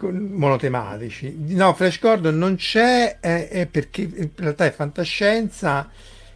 monotematici. 0.09 1.35
No, 1.49 1.73
Flash 1.73 1.99
Gordon 1.99 2.37
non 2.37 2.55
c'è 2.55 3.19
è 3.19 3.67
perché 3.69 4.01
in 4.01 4.29
realtà 4.35 4.65
è 4.65 4.71
fantascienza 4.71 5.89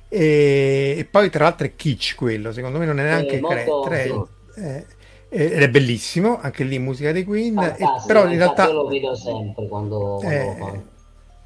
e, 0.10 0.96
e, 0.98 1.06
poi 1.06 1.30
tra 1.30 1.44
l'altro 1.44 1.68
è 1.68 1.76
kitsch 1.76 2.16
quello, 2.16 2.52
secondo 2.54 2.80
me 2.80 2.86
non 2.86 3.00
è 3.00 3.04
neanche 3.04 3.40
molto... 3.42 3.82
tre, 3.82 4.12
eh, 4.56 4.86
ed 5.30 5.62
è 5.62 5.70
bellissimo, 5.70 6.40
anche 6.40 6.64
lì 6.64 6.80
musica 6.80 7.12
dei 7.12 7.26
Queen, 7.26 7.58
e, 7.60 7.76
però 8.06 8.26
in 8.28 8.38
realtà 8.38 8.72
lo 8.72 8.88
vedo 8.88 9.14
sempre 9.16 9.68
quando, 9.68 10.20
quando 10.22 10.74
eh, 10.74 10.82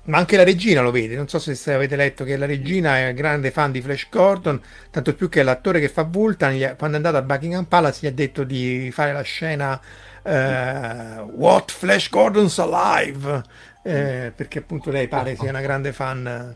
ma 0.03 0.17
anche 0.17 0.37
la 0.37 0.43
regina 0.43 0.81
lo 0.81 0.91
vede, 0.91 1.15
non 1.15 1.27
so 1.27 1.39
se 1.39 1.73
avete 1.73 1.95
letto 1.95 2.23
che 2.23 2.37
la 2.37 2.45
regina 2.45 2.99
è 2.99 3.13
grande 3.13 3.49
fan 3.49 3.71
di 3.71 3.81
Flash 3.81 4.07
Gordon, 4.11 4.61
tanto 4.91 5.15
più 5.15 5.29
che 5.29 5.41
l'attore 5.41 5.79
che 5.79 5.89
fa 5.89 6.03
Vultan, 6.03 6.75
quando 6.77 6.97
è 6.97 6.99
andato 6.99 7.17
a 7.17 7.21
Buckingham 7.23 7.65
Palace 7.65 7.99
gli 8.01 8.09
ha 8.09 8.13
detto 8.13 8.43
di 8.43 8.89
fare 8.91 9.13
la 9.13 9.21
scena 9.21 9.79
uh, 10.23 11.21
What 11.35 11.71
Flash 11.71 12.09
Gordon's 12.09 12.57
Alive 12.59 13.43
eh, 13.83 14.31
perché 14.35 14.59
appunto 14.59 14.91
lei 14.91 15.07
pare 15.07 15.35
sia 15.35 15.49
una 15.49 15.61
grande 15.61 15.91
fan 15.91 16.55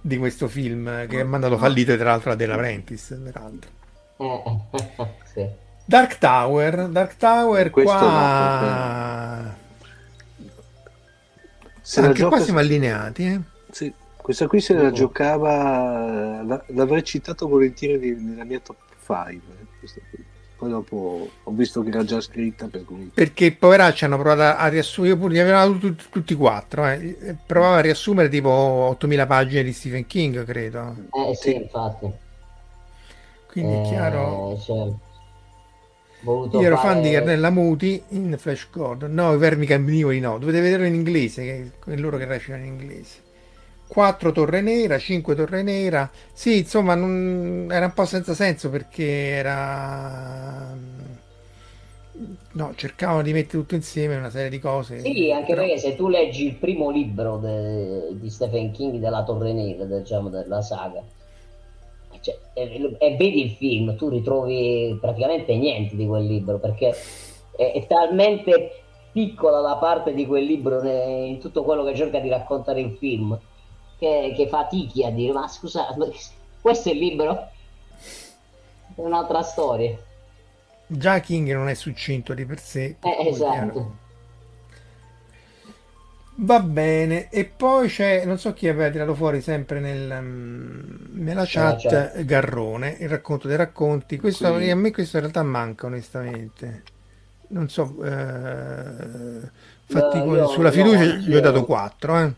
di 0.00 0.16
questo 0.16 0.48
film 0.48 1.06
che 1.06 1.20
ha 1.20 1.24
mandato 1.24 1.56
fallito 1.58 1.96
tra 1.96 2.10
l'altro 2.10 2.32
a 2.32 2.34
Della 2.34 2.56
Prentice, 2.56 3.16
peraltro. 3.16 3.70
sì. 5.32 5.46
Dark 5.84 6.18
Tower, 6.18 6.88
Dark 6.88 7.16
Tower 7.16 7.70
Questo 7.70 7.96
qua... 7.96 9.56
Se 11.80 12.00
Anche 12.02 12.24
qua 12.24 12.40
siamo 12.40 12.58
allineati, 12.58 13.24
eh? 13.24 13.40
Sì, 13.70 13.90
questa 14.16 14.46
qui 14.46 14.60
se 14.60 14.74
la 14.74 14.90
giocava, 14.90 16.42
l'avrei 16.66 17.02
citato 17.02 17.48
volentieri 17.48 18.14
nella 18.14 18.44
mia 18.44 18.60
top 18.60 18.76
5. 19.06 19.40
Eh, 19.80 20.24
Poi 20.58 20.70
dopo 20.70 21.30
ho 21.44 21.50
visto 21.52 21.84
che 21.84 21.90
era 21.90 22.02
già 22.02 22.20
scritta. 22.20 22.66
Per 22.66 22.84
cui... 22.84 23.12
Perché 23.14 23.52
poveracci 23.52 24.04
hanno 24.04 24.18
provato 24.18 24.58
a 24.58 24.66
riassumere, 24.66 25.14
io 25.14 25.20
pure 25.20 25.32
li 25.34 25.38
avevo 25.38 25.78
tutti, 25.78 26.04
tutti 26.10 26.34
quattro, 26.34 26.84
eh. 26.88 27.36
provava 27.46 27.76
a 27.76 27.80
riassumere 27.80 28.28
tipo 28.28 28.50
8000 28.50 29.26
pagine 29.26 29.62
di 29.62 29.72
Stephen 29.72 30.06
King, 30.08 30.44
credo. 30.44 30.96
Eh 31.12 31.36
sì, 31.36 31.54
infatti. 31.54 32.10
Quindi 33.46 33.72
è 33.72 33.82
chiaro... 33.88 34.58
Certo. 34.58 35.06
Io 36.22 36.60
ero 36.60 36.76
fare... 36.76 36.94
fan 36.94 37.02
di 37.02 37.12
Carnella 37.12 37.50
Muti 37.50 38.02
in 38.08 38.34
Flash 38.36 38.66
Gordon. 38.72 39.14
No, 39.14 39.32
i 39.32 39.38
vermi 39.38 39.64
carnivori 39.64 40.18
no. 40.18 40.38
Dovete 40.38 40.60
vederlo 40.60 40.86
in 40.86 40.94
inglese, 40.94 41.44
che 41.44 41.92
è 41.92 41.96
loro 41.96 42.16
che 42.16 42.24
recitano 42.24 42.64
in 42.64 42.72
inglese. 42.72 43.26
4 43.88 44.32
torre 44.32 44.60
nera, 44.60 44.98
5 44.98 45.34
torre 45.34 45.62
nera. 45.62 46.08
Sì, 46.32 46.58
insomma, 46.58 46.94
non... 46.94 47.68
era 47.70 47.86
un 47.86 47.92
po' 47.92 48.04
senza 48.04 48.34
senso 48.34 48.70
perché 48.70 49.04
era... 49.04 50.76
No, 52.50 52.72
cercavano 52.74 53.22
di 53.22 53.32
mettere 53.32 53.58
tutto 53.58 53.74
insieme 53.74 54.16
una 54.16 54.30
serie 54.30 54.50
di 54.50 54.58
cose. 54.58 55.00
Sì, 55.00 55.32
anche 55.32 55.54
però... 55.54 55.62
perché 55.62 55.78
se 55.78 55.96
tu 55.96 56.08
leggi 56.08 56.46
il 56.46 56.54
primo 56.54 56.90
libro 56.90 57.38
de... 57.38 58.08
di 58.12 58.28
Stephen 58.28 58.72
King 58.72 58.98
della 58.98 59.24
Torre 59.24 59.52
Nera, 59.52 59.84
diciamo, 59.84 60.28
della 60.28 60.60
saga, 60.60 61.02
cioè, 62.20 62.36
e, 62.52 62.96
e, 62.98 63.16
vedi 63.16 63.44
il 63.44 63.50
film, 63.50 63.96
tu 63.96 64.08
ritrovi 64.08 64.98
praticamente 65.00 65.54
niente 65.56 65.96
di 65.96 66.06
quel 66.06 66.26
libro 66.26 66.58
perché 66.58 66.94
è, 67.56 67.72
è 67.72 67.86
talmente 67.86 68.82
piccola 69.12 69.60
la 69.60 69.76
parte 69.76 70.12
di 70.12 70.26
quel 70.26 70.44
libro 70.44 70.82
in 70.82 71.38
tutto 71.38 71.62
quello 71.62 71.84
che 71.84 71.94
cerca 71.94 72.18
di 72.18 72.28
raccontare 72.28 72.80
il 72.80 72.96
film 72.98 73.38
che, 73.98 74.32
che 74.36 74.48
fatichi 74.48 75.04
a 75.04 75.10
dire 75.10 75.32
ma 75.32 75.48
scusa 75.48 75.94
questo 76.60 76.88
è 76.88 76.92
il 76.92 76.98
libro 76.98 77.50
è 78.94 79.00
un'altra 79.00 79.42
storia 79.42 79.96
già 80.86 81.20
King 81.20 81.52
non 81.52 81.68
è 81.68 81.74
succinto 81.74 82.34
di 82.34 82.44
per 82.44 82.58
sé 82.60 82.96
eh, 83.00 83.28
esatto 83.28 84.06
Va 86.40 86.60
bene, 86.60 87.30
e 87.30 87.46
poi 87.46 87.88
c'è, 87.88 88.24
non 88.24 88.38
so 88.38 88.52
chi 88.52 88.68
aveva 88.68 88.88
tirato 88.90 89.12
fuori 89.16 89.40
sempre 89.40 89.80
nel, 89.80 90.18
mm, 90.22 91.20
nella 91.20 91.42
chat, 91.44 91.82
chat, 91.88 92.24
Garrone, 92.24 92.96
il 93.00 93.08
racconto 93.08 93.48
dei 93.48 93.56
racconti. 93.56 94.18
Questo, 94.18 94.46
a 94.46 94.74
me 94.76 94.92
questo 94.92 95.16
in 95.16 95.22
realtà 95.22 95.42
manca 95.42 95.86
onestamente. 95.86 96.82
Non 97.48 97.68
so, 97.68 97.96
eh, 98.04 99.48
infatti 99.86 100.18
no, 100.18 100.36
io, 100.36 100.46
sulla 100.46 100.70
fiducia 100.70 101.04
no, 101.06 101.14
gli 101.14 101.34
ho 101.34 101.40
dato 101.40 101.64
4, 101.64 102.18
eh. 102.20 102.32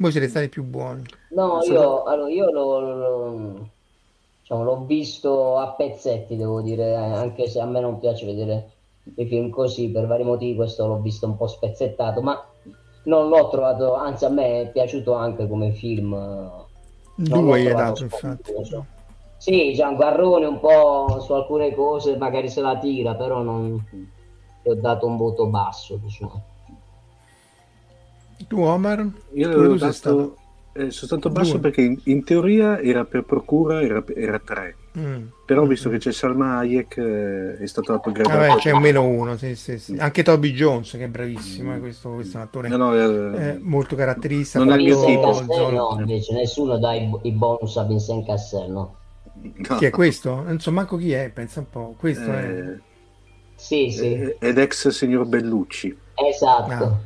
Voi 0.00 0.10
siete 0.12 0.28
stati 0.28 0.48
più 0.48 0.64
buoni. 0.64 1.04
No, 1.30 1.60
io, 1.62 2.04
allora, 2.04 2.30
io 2.30 2.50
lo, 2.50 2.80
lo, 2.80 3.68
diciamo, 4.40 4.64
l'ho 4.64 4.84
visto 4.86 5.58
a 5.58 5.72
pezzetti, 5.72 6.36
devo 6.36 6.62
dire, 6.62 6.96
anche 6.96 7.48
se 7.48 7.60
a 7.60 7.66
me 7.66 7.80
non 7.80 7.98
piace 7.98 8.24
vedere 8.24 8.70
i 9.16 9.26
film 9.26 9.50
così, 9.50 9.90
per 9.90 10.06
vari 10.06 10.24
motivi 10.24 10.56
questo 10.56 10.86
l'ho 10.86 11.00
visto 11.00 11.26
un 11.26 11.36
po' 11.36 11.46
spezzettato, 11.46 12.22
ma 12.22 12.42
non 13.04 13.28
l'ho 13.28 13.48
trovato, 13.50 13.94
anzi 13.94 14.24
a 14.24 14.30
me 14.30 14.62
è 14.62 14.70
piaciuto 14.70 15.12
anche 15.12 15.46
come 15.46 15.72
film. 15.72 16.50
Due 17.14 17.58
hai 17.58 17.74
dato 17.74 18.02
infatti. 18.02 18.52
Sì, 19.36 19.74
garrone 19.74 20.46
un 20.46 20.60
po' 20.60 21.20
su 21.20 21.34
alcune 21.34 21.74
cose, 21.74 22.16
magari 22.16 22.48
se 22.48 22.62
la 22.62 22.78
tira, 22.78 23.14
però 23.14 23.42
non 23.42 23.86
gli 24.62 24.68
ho 24.68 24.74
dato 24.74 25.06
un 25.06 25.18
voto 25.18 25.46
basso, 25.46 25.96
diciamo. 25.96 26.49
Tu 28.46 28.60
Omar? 28.60 29.06
Io 29.34 29.50
tu 29.50 29.76
dato, 29.76 29.92
stato... 29.92 30.36
eh, 30.72 30.90
sono 30.90 31.06
stato 31.06 31.30
basso 31.30 31.52
Due. 31.52 31.60
perché 31.60 31.82
in, 31.82 31.98
in, 32.04 32.24
teoria 32.24 32.80
era 32.80 33.04
per 33.04 33.24
procura, 33.24 33.82
era, 33.82 34.02
era 34.14 34.38
3 34.38 34.76
Mm. 34.98 35.26
Però 35.46 35.64
visto 35.66 35.88
che 35.88 35.98
c'è 35.98 36.10
Salma 36.10 36.58
Hayek 36.58 36.96
eh, 36.96 37.58
è 37.58 37.66
stato 37.66 37.92
dato 37.92 38.10
grado. 38.10 38.28
Vabbè, 38.28 38.56
c'è 38.56 38.72
un 38.72 38.80
meno 38.80 39.06
uno, 39.06 39.36
sì, 39.36 39.54
sì, 39.54 39.78
sì. 39.78 39.96
Anche 39.96 40.24
Toby 40.24 40.52
Jones 40.52 40.90
che 40.90 41.04
è 41.04 41.08
bravissimo, 41.08 41.74
mm. 41.74 41.80
questo, 41.80 42.10
questo, 42.10 42.38
è 42.38 42.40
un 42.40 42.46
attore 42.46 42.68
no, 42.68 42.76
no, 42.76 42.94
eh, 42.94 43.48
eh, 43.48 43.58
molto 43.60 43.94
caratteristico. 43.94 44.64
Non 44.64 44.72
è 44.72 44.76
il 44.78 44.84
mio 44.84 45.04
tipo. 45.04 45.40
no, 45.70 45.96
invece 46.00 46.32
nessuno 46.34 46.76
dà 46.78 46.94
i, 46.94 47.08
i, 47.22 47.30
bonus 47.30 47.76
a 47.76 47.84
Vincent 47.84 48.26
Cassel, 48.26 48.68
no? 48.68 48.96
no. 49.40 49.76
Chi 49.76 49.84
è 49.84 49.90
questo? 49.90 50.42
Non 50.42 50.58
so 50.58 50.72
manco 50.72 50.96
chi 50.96 51.12
è, 51.12 51.30
pensa 51.32 51.60
un 51.60 51.70
po'. 51.70 51.94
Questo 51.96 52.32
è... 52.32 52.44
Eh, 52.44 52.80
sì, 53.54 53.90
sì. 53.90 54.34
Ed 54.40 54.58
ex 54.58 54.88
signor 54.88 55.26
Bellucci. 55.26 55.96
Esatto. 56.14 56.84
Ah. 56.84 56.98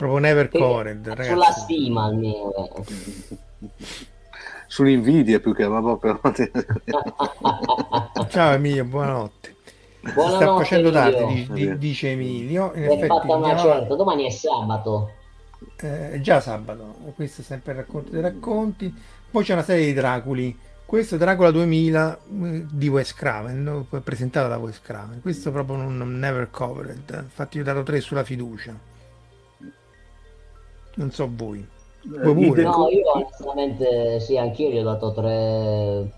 Proprio 0.00 0.18
never 0.18 0.48
covered, 0.48 1.22
Sulla 1.24 1.52
stima 1.52 2.04
almeno. 2.04 2.54
sull'invidia 4.66 5.40
più 5.40 5.54
che 5.54 5.68
ma 5.68 5.82
proprio. 5.82 6.18
Ciao 8.30 8.54
Emilio, 8.54 8.86
buonanotte. 8.86 9.56
Buonanotte, 10.00 10.36
sta 10.36 10.56
facendo 10.56 10.90
tardi, 10.90 11.46
di, 11.52 11.76
dice 11.76 12.12
Emilio. 12.12 12.72
In 12.76 12.84
è 12.84 12.92
effetti, 12.92 13.08
fatta 13.08 13.36
una 13.36 13.54
certa, 13.58 13.94
domani 13.94 14.24
è 14.24 14.30
sabato. 14.30 15.10
Eh, 15.76 16.12
è 16.12 16.20
già 16.20 16.40
sabato, 16.40 16.94
questo 17.14 17.42
è 17.42 17.44
sempre 17.44 17.72
il 17.72 17.78
racconto 17.80 18.10
dei 18.10 18.22
racconti. 18.22 18.94
Poi 19.30 19.44
c'è 19.44 19.52
una 19.52 19.62
serie 19.62 19.84
di 19.84 19.92
Draculi. 19.92 20.58
Questo 20.86 21.16
è 21.16 21.18
Dracula 21.18 21.50
2000 21.50 22.18
eh, 22.42 22.64
di 22.70 22.88
Wes 22.88 23.12
Craven, 23.12 23.84
presentato 24.02 24.48
da 24.48 24.56
Wes 24.56 24.80
Craven. 24.80 25.20
Questo 25.20 25.50
proprio 25.50 25.76
non 25.76 26.18
never 26.18 26.48
covered. 26.50 27.18
Infatti, 27.22 27.58
io 27.58 27.64
ho 27.64 27.66
dato 27.66 27.82
3 27.82 28.00
sulla 28.00 28.24
fiducia. 28.24 28.88
Non 30.94 31.10
so 31.10 31.28
voi. 31.32 31.66
Vuoi 32.02 32.62
No, 32.62 32.88
io 32.88 33.12
onestamente 33.14 34.20
sì, 34.20 34.38
anch'io 34.38 34.70
gli 34.70 34.78
ho 34.78 34.82
dato 34.82 35.12
tre, 35.12 36.10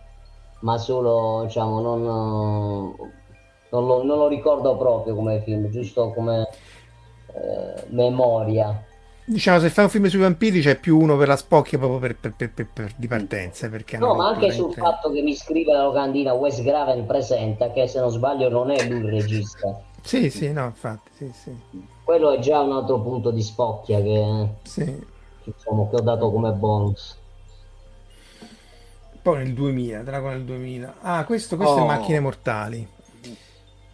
ma 0.61 0.79
solo, 0.79 1.43
diciamo, 1.45 1.81
non, 1.81 2.03
non, 2.03 3.87
lo, 3.87 4.05
non 4.05 4.19
lo 4.19 4.29
ricordo 4.29 4.77
proprio 4.77 5.15
come 5.15 5.43
film, 5.43 5.69
giusto 5.71 6.13
come 6.13 6.49
eh, 7.35 7.85
memoria. 7.89 8.87
Diciamo, 9.25 9.61
se 9.61 9.71
fai 9.71 9.85
un 9.85 9.91
film 9.91 10.07
sui 10.07 10.21
vampiri 10.21 10.61
c'è 10.61 10.79
più 10.79 10.99
uno 10.99 11.17
per 11.17 11.29
la 11.29 11.37
spocchia 11.37 11.79
proprio 11.79 11.99
per, 11.99 12.17
per, 12.17 12.51
per, 12.53 12.67
per 12.73 12.93
di 12.97 13.09
partenza. 13.09 13.69
Perché 13.69 13.99
no, 13.99 14.15
ma 14.15 14.29
anche 14.29 14.51
sul 14.53 14.73
fatto 14.73 15.11
che 15.11 15.23
mi 15.23 15.35
scrive 15.35 15.73
la 15.73 15.85
locandina 15.85 16.33
Wes 16.33 16.63
Graven 16.63 17.07
presenta, 17.07 17.71
che 17.73 17.87
se 17.89 18.01
non 18.01 18.11
sbaglio 18.11 18.49
non 18.49 18.71
è 18.71 18.89
lui 18.89 18.99
il 18.99 19.11
regista. 19.11 19.81
Sì, 20.03 20.31
sì, 20.31 20.53
no, 20.53 20.65
infatti, 20.65 21.11
sì, 21.17 21.31
sì. 21.33 21.91
Quello 22.05 22.33
è 22.33 22.39
già 22.39 22.61
un 22.61 22.73
altro 22.73 23.01
punto 23.01 23.31
di 23.31 23.43
spocchia 23.43 24.01
che... 24.01 24.49
Sì 24.63 25.11
diciamo, 25.45 25.89
che 25.89 25.97
ho 25.97 26.01
dato 26.01 26.31
come 26.31 26.53
bonus. 26.53 27.19
Poi 29.21 29.39
nel 29.39 29.55
2000, 29.55 30.03
Dragon 30.03 30.33
nel 30.33 30.45
2000. 30.45 30.95
Ah, 31.01 31.25
questo, 31.25 31.57
questo 31.57 31.75
oh. 31.75 31.85
è 31.85 31.87
Macchine 31.87 32.21
Mortali. 32.21 32.89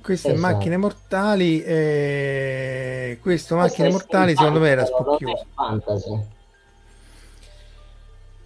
Queste 0.01 0.33
esatto. 0.33 0.47
Macchine 0.47 0.77
Mortali. 0.77 1.63
Eh... 1.63 3.19
Questo 3.21 3.57
Macchine 3.57 3.91
Mortali 3.91 4.35
secondo 4.35 4.61
me 4.61 4.69
era 4.69 4.85
spocchioso. 4.87 5.47
Fantasy. 5.55 6.37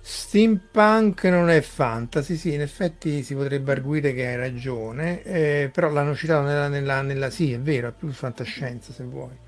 Steampunk 0.04 1.24
non 1.24 1.48
è 1.48 1.60
fantasy, 1.60 2.34
sì, 2.36 2.54
in 2.54 2.62
effetti 2.62 3.22
si 3.22 3.36
potrebbe 3.36 3.70
arguire 3.70 4.12
che 4.12 4.26
hai 4.26 4.36
ragione, 4.36 5.22
eh, 5.22 5.70
però 5.72 5.90
l'hanno 5.90 6.16
citato 6.16 6.44
nella, 6.44 6.66
nella, 6.66 7.02
nella, 7.02 7.30
Sì, 7.30 7.52
è 7.52 7.60
vero, 7.60 7.88
è 7.88 7.92
più 7.92 8.10
fantascienza 8.10 8.92
se 8.92 9.04
vuoi. 9.04 9.38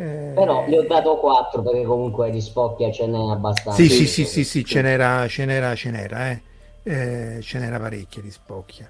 Eh... 0.00 0.30
Però 0.32 0.64
gli 0.68 0.76
ho 0.76 0.86
dato 0.86 1.16
4 1.16 1.60
perché 1.60 1.82
comunque 1.82 2.30
di 2.30 2.40
spocchia 2.40 2.92
ce 2.92 3.08
n'è 3.08 3.18
abbastanza. 3.18 3.82
Sì, 3.82 3.88
sì, 3.88 4.06
sì, 4.06 4.24
sì, 4.24 4.44
sì, 4.44 4.64
ce 4.64 4.80
n'era, 4.80 5.26
ce 5.26 5.44
n'era, 5.44 5.74
ce 5.74 5.90
n'era, 5.90 6.30
eh. 6.30 6.40
Eh, 6.84 7.38
ce 7.42 7.58
n'era 7.58 7.80
parecchia 7.80 8.22
di 8.22 8.30
spocchia. 8.30 8.88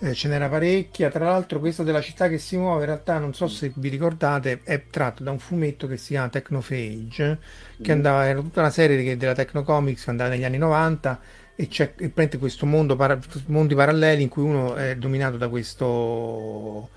Eh, 0.00 0.14
ce 0.14 0.26
n'era 0.26 0.48
parecchia, 0.48 1.10
tra 1.10 1.26
l'altro 1.26 1.60
questo 1.60 1.84
della 1.84 2.00
città 2.00 2.28
che 2.28 2.38
si 2.38 2.56
muove 2.56 2.80
in 2.80 2.86
realtà 2.86 3.18
non 3.18 3.34
so 3.34 3.46
se 3.46 3.72
vi 3.76 3.88
ricordate 3.88 4.60
è 4.62 4.86
tratto 4.90 5.24
da 5.24 5.32
un 5.32 5.40
fumetto 5.40 5.88
che 5.88 5.96
si 5.96 6.08
chiama 6.12 6.28
Technophage 6.28 7.38
che 7.82 7.92
andava, 7.92 8.24
era 8.24 8.40
tutta 8.40 8.60
una 8.60 8.70
serie 8.70 9.02
che, 9.02 9.16
della 9.16 9.34
Technocomics 9.34 10.04
che 10.04 10.10
andava 10.10 10.30
negli 10.30 10.44
anni 10.44 10.58
90 10.58 11.20
e 11.56 11.66
c'è 11.66 11.94
e 11.98 12.08
prende 12.10 12.38
questo 12.38 12.66
mondo, 12.66 12.94
para, 12.94 13.18
mondi 13.46 13.74
paralleli 13.74 14.22
in 14.22 14.28
cui 14.28 14.44
uno 14.44 14.74
è 14.74 14.96
dominato 14.96 15.36
da 15.36 15.48
questo 15.48 16.90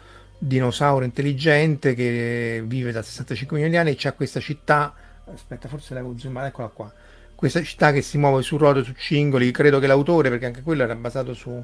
dinosauro 0.44 1.06
intelligente 1.06 1.94
che 1.94 2.64
vive 2.66 2.92
da 2.92 3.04
65 3.04 3.58
milioni 3.58 3.76
di 3.76 3.80
anni 3.80 3.92
e 3.92 3.96
c'ha 3.96 4.14
questa 4.14 4.40
città 4.40 4.92
aspetta 5.32 5.68
forse 5.68 5.94
l'avevo 5.94 6.18
zoomato 6.18 6.48
eccola 6.48 6.68
qua 6.70 6.92
questa 7.36 7.62
città 7.62 7.92
che 7.92 8.02
si 8.02 8.18
muove 8.18 8.42
su 8.42 8.58
ruote 8.58 8.84
su 8.84 8.94
cingoli 8.94 9.52
credo 9.52 9.78
che 9.78 9.86
l'autore 9.86 10.30
perché 10.30 10.48
anche 10.48 10.64
quello 10.64 10.82
era 10.82 10.96
basato 10.96 11.36
su 11.36 11.64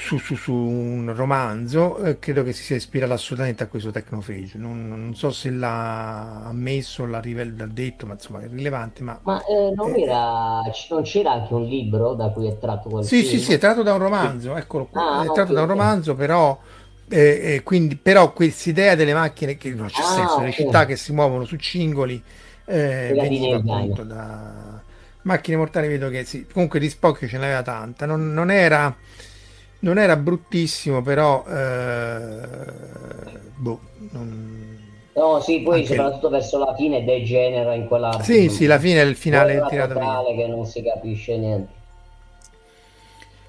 su, 0.00 0.16
su, 0.16 0.34
su 0.34 0.54
un 0.54 1.12
romanzo, 1.14 1.98
eh, 1.98 2.18
credo 2.18 2.42
che 2.42 2.54
si 2.54 2.62
sia 2.62 2.76
ispirato 2.76 3.12
assolutamente 3.12 3.62
a 3.62 3.66
questo 3.66 3.90
Technophage. 3.90 4.56
Non, 4.56 4.88
non 4.88 5.14
so 5.14 5.30
se 5.30 5.50
l'ha 5.50 6.46
ammesso, 6.46 7.04
l'ha, 7.04 7.20
rivel- 7.20 7.54
l'ha 7.54 7.66
detto, 7.66 8.06
ma 8.06 8.14
insomma 8.14 8.40
è 8.40 8.48
rilevante. 8.48 9.02
Ma, 9.02 9.20
ma 9.22 9.44
eh, 9.44 9.72
non, 9.74 9.92
eh, 9.94 10.00
era, 10.00 10.62
non, 10.88 11.02
c'era 11.02 11.32
anche 11.32 11.52
un 11.52 11.64
libro 11.64 12.14
da 12.14 12.30
cui 12.30 12.46
è 12.46 12.58
tratto 12.58 12.88
quel 12.88 13.04
sì? 13.04 13.22
Sì, 13.24 13.38
sì, 13.38 13.52
è 13.52 13.58
tratto 13.58 13.82
da 13.82 13.92
un 13.92 13.98
romanzo, 13.98 14.56
eccolo 14.56 14.86
qua. 14.86 15.18
Ah, 15.18 15.20
è 15.20 15.24
tratto 15.26 15.42
okay, 15.42 15.54
da 15.54 15.60
un 15.60 15.68
romanzo, 15.68 16.14
però... 16.14 16.58
Eh, 17.12 17.62
quindi, 17.64 17.96
però 17.96 18.32
questa 18.32 18.70
idea 18.70 18.94
delle 18.94 19.14
macchine 19.14 19.56
che 19.56 19.70
non 19.70 19.88
c'è 19.88 20.00
ah, 20.00 20.04
senso, 20.04 20.34
okay. 20.34 20.46
le 20.46 20.52
città 20.52 20.86
che 20.86 20.96
si 20.96 21.12
muovono 21.12 21.44
su 21.44 21.56
cingoli 21.56 22.22
eh, 22.66 23.10
veniva 23.14 23.56
appunto 23.56 24.04
da 24.04 24.80
macchine 25.22 25.56
mortali 25.56 25.88
vedo 25.88 26.08
che 26.08 26.24
sì 26.24 26.46
comunque 26.50 26.78
di 26.78 26.88
Spock 26.88 27.26
ce 27.26 27.36
n'aveva 27.36 27.62
tanta 27.62 28.06
non, 28.06 28.32
non 28.32 28.50
era 28.50 28.96
non 29.80 29.98
era 29.98 30.16
bruttissimo, 30.16 31.02
però 31.02 31.44
eh, 31.46 32.46
boh, 33.56 33.80
non... 34.10 34.78
No, 35.14 35.40
sì, 35.40 35.60
poi 35.60 35.80
Anche... 35.80 35.94
soprattutto 35.94 36.28
verso 36.28 36.58
la 36.58 36.74
fine 36.74 37.04
degenera 37.04 37.74
in 37.74 37.86
quella... 37.86 38.20
Sì, 38.22 38.48
sì, 38.48 38.66
la 38.66 38.78
fine 38.78 39.00
è 39.00 39.04
il 39.04 39.16
finale 39.16 39.54
è 39.54 39.66
tirato 39.68 39.94
via. 39.94 40.22
che 40.36 40.46
non 40.46 40.66
si 40.66 40.82
capisce 40.82 41.36
niente. 41.36 41.72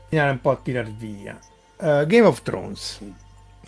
Finale 0.10 0.32
un 0.32 0.42
po' 0.42 0.52
a 0.52 0.60
tirar 0.62 0.90
via. 0.92 1.40
Uh, 1.78 2.06
Game 2.06 2.26
of 2.26 2.42
Thrones. 2.44 3.00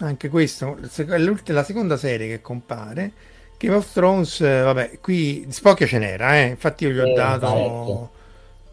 Anche 0.05 0.29
questo 0.29 0.77
è 0.77 1.51
la 1.51 1.63
seconda 1.63 1.97
serie 1.97 2.27
che 2.27 2.41
compare. 2.41 3.11
Game 3.57 3.75
of 3.75 3.91
Thrones, 3.93 4.41
eh, 4.41 4.61
vabbè, 4.61 4.99
qui 4.99 5.45
Spocchia 5.49 5.87
ce 5.87 5.97
n'era, 5.97 6.37
eh? 6.37 6.47
infatti 6.47 6.83
io 6.83 6.91
gli 6.91 6.99
ho 6.99 7.07
eh, 7.07 7.13
dato... 7.13 7.45
Parecchio 7.47 8.09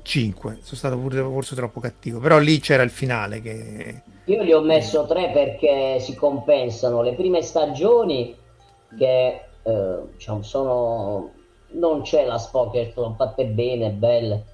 5, 0.02 0.58
sono 0.62 0.76
stato 0.76 0.98
pure 0.98 1.20
forse 1.22 1.54
troppo 1.54 1.80
cattivo, 1.80 2.18
però 2.18 2.38
lì 2.38 2.58
c'era 2.58 2.82
il 2.82 2.90
finale 2.90 3.40
che... 3.40 4.02
Io 4.24 4.42
gli 4.42 4.52
ho 4.52 4.60
messo 4.60 5.06
3 5.06 5.30
perché 5.30 5.98
si 6.00 6.14
compensano 6.14 7.02
le 7.02 7.14
prime 7.14 7.42
stagioni 7.42 8.34
che 8.96 9.40
eh, 9.62 9.98
diciamo, 10.12 10.42
sono... 10.42 11.30
non 11.72 12.02
c'è 12.02 12.24
la 12.24 12.38
Spock, 12.38 12.92
sono 12.92 13.14
fatte 13.16 13.44
bene, 13.46 13.90
belle, 13.90 14.44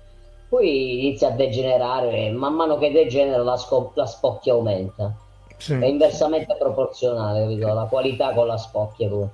poi 0.49 1.07
inizia 1.07 1.29
a 1.29 1.33
degenerare 1.33 2.27
e 2.27 2.31
man 2.33 2.55
mano 2.55 2.79
che 2.79 2.91
degenera 2.91 3.43
la, 3.43 3.57
sco- 3.57 3.93
la 3.95 4.07
spocchia 4.07 4.53
aumenta. 4.53 5.15
Sì. 5.57 5.75
È 5.75 5.87
inversamente 5.87 6.55
proporzionale, 6.59 7.41
capito? 7.41 7.73
La 7.73 7.85
qualità 7.85 8.33
con 8.33 8.47
la 8.47 8.57
spocchia 8.57 9.09
pure. 9.09 9.31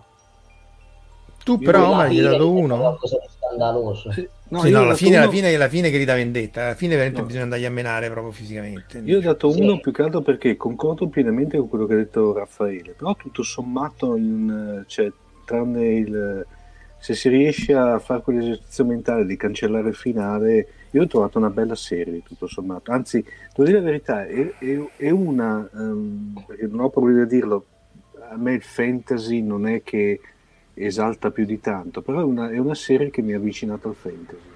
Tu 1.45 1.59
però 1.59 1.97
mi 1.97 2.03
hai 2.03 2.21
dato 2.21 2.51
uno. 2.51 2.79
Qualcosa 2.79 3.19
di 3.19 3.27
scandaloso. 3.37 4.13
Sì. 4.13 4.29
No, 4.53 4.61
sì, 4.61 4.71
no, 4.71 4.85
la 4.85 4.95
fine, 4.95 5.17
uno... 5.17 5.25
la 5.25 5.31
fine, 5.31 5.57
la 5.57 5.69
fine 5.69 5.91
che 5.91 5.97
grida 5.97 6.15
vendetta, 6.15 6.65
alla 6.65 6.75
fine 6.75 6.95
veramente 6.95 7.21
no. 7.21 7.27
bisogna 7.27 7.45
andargli 7.45 7.65
a 7.65 7.71
menare 7.71 8.11
proprio 8.11 8.33
fisicamente. 8.33 8.99
Io 8.99 9.19
ho 9.19 9.21
dato 9.23 9.51
sì. 9.51 9.61
uno 9.61 9.81
più 9.81 9.93
che 9.93 10.03
altro 10.03 10.21
perché 10.21 10.57
concordo 10.57 11.09
pienamente 11.09 11.57
con 11.57 11.69
quello 11.69 11.87
che 11.87 11.95
ha 11.95 11.97
detto 11.97 12.35
Raffaele, 12.35 12.93
però 12.93 13.15
tutto 13.17 13.43
sommato, 13.43 14.15
in, 14.15 14.85
cioè, 14.87 15.11
tranne 15.47 15.87
il, 15.87 16.47
se 16.99 17.15
si 17.15 17.31
riesce 17.31 17.73
a 17.73 17.99
fare 17.99 18.21
quell'esercizio 18.21 18.85
mentale 18.85 19.25
di 19.25 19.37
cancellare 19.37 19.89
il 19.89 19.95
finale, 19.95 20.69
io 20.93 21.03
ho 21.03 21.07
trovato 21.07 21.39
una 21.39 21.51
bella 21.51 21.75
serie 21.75 22.23
tutto 22.23 22.47
sommato, 22.47 22.93
anzi, 22.93 23.25
devo 23.55 23.65
dire 23.65 23.79
la 23.79 23.85
verità, 23.85 24.27
è, 24.27 24.53
è, 24.59 24.79
è 24.97 25.11
una, 25.11 25.67
um, 25.73 26.35
perché 26.47 26.67
non 26.67 26.81
ho 26.81 26.91
problemi 26.91 27.23
a 27.23 27.25
dirlo, 27.25 27.65
a 28.31 28.37
me 28.37 28.53
il 28.55 28.63
fantasy 28.63 29.41
non 29.41 29.67
è 29.67 29.83
che 29.83 30.21
esalta 30.75 31.31
più 31.31 31.47
di 31.47 31.61
tanto, 31.61 32.03
però 32.03 32.21
è 32.21 32.25
una, 32.25 32.51
è 32.51 32.59
una 32.59 32.75
serie 32.75 33.11
che 33.11 33.23
mi 33.23 33.33
ha 33.33 33.37
avvicinato 33.37 33.89
al 33.89 33.95
fantasy. 33.95 34.51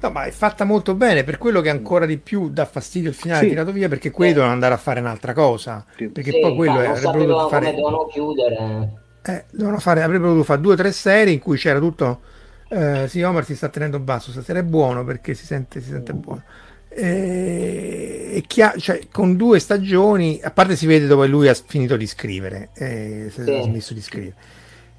No, 0.00 0.10
ma 0.10 0.24
è 0.24 0.30
fatta 0.30 0.64
molto 0.64 0.94
bene, 0.94 1.24
per 1.24 1.38
quello 1.38 1.60
che 1.60 1.70
ancora 1.70 2.06
di 2.06 2.18
più 2.18 2.48
dà 2.48 2.64
fastidio 2.64 3.10
il 3.10 3.14
finale 3.14 3.42
sì. 3.42 3.48
tirato 3.48 3.72
via, 3.72 3.88
perché 3.88 4.10
quelli 4.10 4.30
sì. 4.30 4.36
devono 4.36 4.54
andare 4.54 4.74
a 4.74 4.78
fare 4.78 5.00
un'altra 5.00 5.32
cosa. 5.34 5.84
Sì. 5.96 6.08
Perché 6.08 6.30
sì, 6.30 6.40
poi 6.40 6.54
quello 6.54 6.80
è, 6.80 6.86
avrebbero 6.86 7.24
dovuto 7.24 7.48
fare... 7.48 7.74
devono 7.74 8.06
chiudere. 8.06 8.92
Eh, 9.22 9.44
devono 9.50 9.78
fare, 9.78 10.02
avrebbero 10.02 10.28
dovuto 10.28 10.46
fare 10.46 10.60
due 10.60 10.72
o 10.72 10.76
tre 10.76 10.92
serie 10.92 11.34
in 11.34 11.40
cui 11.40 11.58
c'era 11.58 11.78
tutto... 11.78 12.36
Eh, 12.68 13.06
sì, 13.08 13.22
Omar 13.22 13.44
si 13.44 13.56
sta 13.56 13.68
tenendo 13.68 13.98
basso, 13.98 14.30
stasera 14.30 14.58
è 14.58 14.64
buono 14.64 15.04
perché 15.04 15.34
si 15.34 15.46
sente, 15.46 15.80
si 15.80 15.90
sente 15.90 16.12
buono. 16.12 16.42
Eh, 16.88 18.42
chiaro, 18.46 18.78
cioè, 18.78 19.08
con 19.10 19.36
due 19.36 19.58
stagioni, 19.58 20.40
a 20.42 20.50
parte 20.50 20.76
si 20.76 20.86
vede 20.86 21.06
dove 21.06 21.26
lui 21.26 21.48
ha 21.48 21.54
finito 21.54 21.96
di 21.96 22.06
scrivere, 22.06 22.70
eh, 22.74 23.30
si 23.32 23.40
è 23.40 23.62
smesso 23.62 23.94
di 23.94 24.00
scrivere 24.00 24.34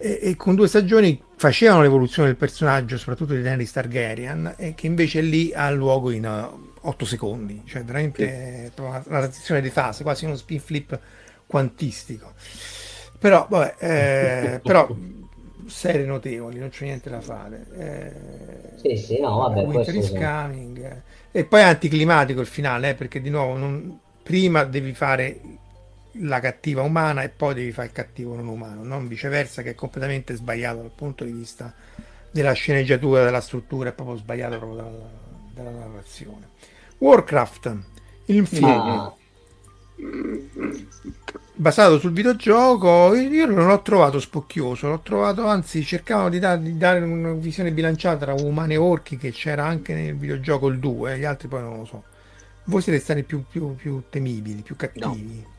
e, 0.01 0.19
e, 0.21 0.35
con 0.37 0.55
due 0.55 0.69
stagioni 0.69 1.21
facevano 1.35 1.81
l'evoluzione 1.81 2.29
del 2.29 2.37
personaggio, 2.37 2.97
soprattutto 2.97 3.33
di 3.33 3.41
Daenerys 3.41 3.73
Targaryen, 3.73 4.53
e 4.57 4.73
che 4.73 4.87
invece 4.87 5.19
lì 5.19 5.51
ha 5.53 5.69
luogo 5.69 6.11
in 6.11 6.25
uh, 6.25 6.87
8 6.87 7.05
secondi, 7.05 7.63
cioè 7.65 7.83
veramente 7.83 8.71
sì. 8.73 8.81
una, 8.81 9.03
una 9.05 9.19
transizione 9.19 9.59
di 9.59 9.69
fase, 9.69 10.03
quasi 10.03 10.23
uno 10.23 10.37
spin 10.37 10.61
flip 10.61 10.97
quantistico. 11.45 12.31
Però, 13.19 13.45
vabbè, 13.49 13.75
eh, 13.77 14.59
però 14.63 14.87
serie 15.69 16.05
notevoli, 16.05 16.59
non 16.59 16.69
c'è 16.69 16.85
niente 16.85 17.09
da 17.09 17.21
fare. 17.21 17.65
Eh, 17.77 18.79
sì, 18.79 18.97
sì, 18.97 19.19
no, 19.19 19.37
vabbè, 19.37 19.63
Winter 19.63 19.95
is 19.95 20.09
coming. 20.11 20.83
Eh. 20.83 21.01
E 21.31 21.45
poi 21.45 21.61
è 21.61 21.63
anticlimatico 21.63 22.41
il 22.41 22.47
finale, 22.47 22.89
eh, 22.89 22.95
perché 22.95 23.21
di 23.21 23.29
nuovo 23.29 23.57
non, 23.57 23.99
prima 24.23 24.63
devi 24.63 24.93
fare 24.93 25.39
la 26.13 26.39
cattiva 26.39 26.81
umana 26.81 27.23
e 27.23 27.29
poi 27.29 27.53
devi 27.53 27.71
fare 27.71 27.87
il 27.87 27.93
cattivo 27.93 28.35
non 28.35 28.47
umano, 28.47 28.83
non 28.83 29.07
viceversa 29.07 29.61
che 29.61 29.71
è 29.71 29.75
completamente 29.75 30.35
sbagliato 30.35 30.77
dal 30.77 30.91
punto 30.93 31.23
di 31.23 31.31
vista 31.31 31.73
della 32.31 32.53
sceneggiatura, 32.53 33.23
della 33.23 33.41
struttura, 33.41 33.89
è 33.89 33.93
proprio 33.93 34.17
sbagliato 34.17 34.57
proprio 34.57 34.81
dalla, 34.81 35.09
dalla 35.53 35.71
narrazione. 35.71 36.49
Warcraft, 36.97 37.77
il 38.25 38.45
film 38.45 38.65
ah. 38.65 39.13
Basato 41.59 41.99
sul 41.99 42.13
videogioco, 42.13 43.13
io 43.13 43.45
non 43.45 43.67
l'ho 43.67 43.81
trovato 43.81 44.17
spocchioso, 44.17 44.87
l'ho 44.87 45.01
trovato, 45.01 45.45
anzi 45.45 45.83
cercavano 45.83 46.29
di, 46.29 46.39
da, 46.39 46.55
di 46.55 46.77
dare 46.77 47.01
una 47.01 47.33
visione 47.33 47.73
bilanciata 47.73 48.25
tra 48.25 48.33
umani 48.33 48.75
e 48.75 48.77
orchi 48.77 49.17
che 49.17 49.31
c'era 49.31 49.65
anche 49.65 49.93
nel 49.93 50.15
videogioco 50.15 50.67
il 50.67 50.79
2, 50.79 51.17
gli 51.17 51.25
altri 51.25 51.49
poi 51.49 51.61
non 51.61 51.79
lo 51.79 51.85
so. 51.85 52.03
Voi 52.63 52.81
siete 52.81 52.99
stati 52.99 53.23
più, 53.23 53.43
più, 53.45 53.75
più 53.75 54.03
temibili, 54.09 54.61
più 54.61 54.77
cattivi. 54.77 55.43
No. 55.43 55.57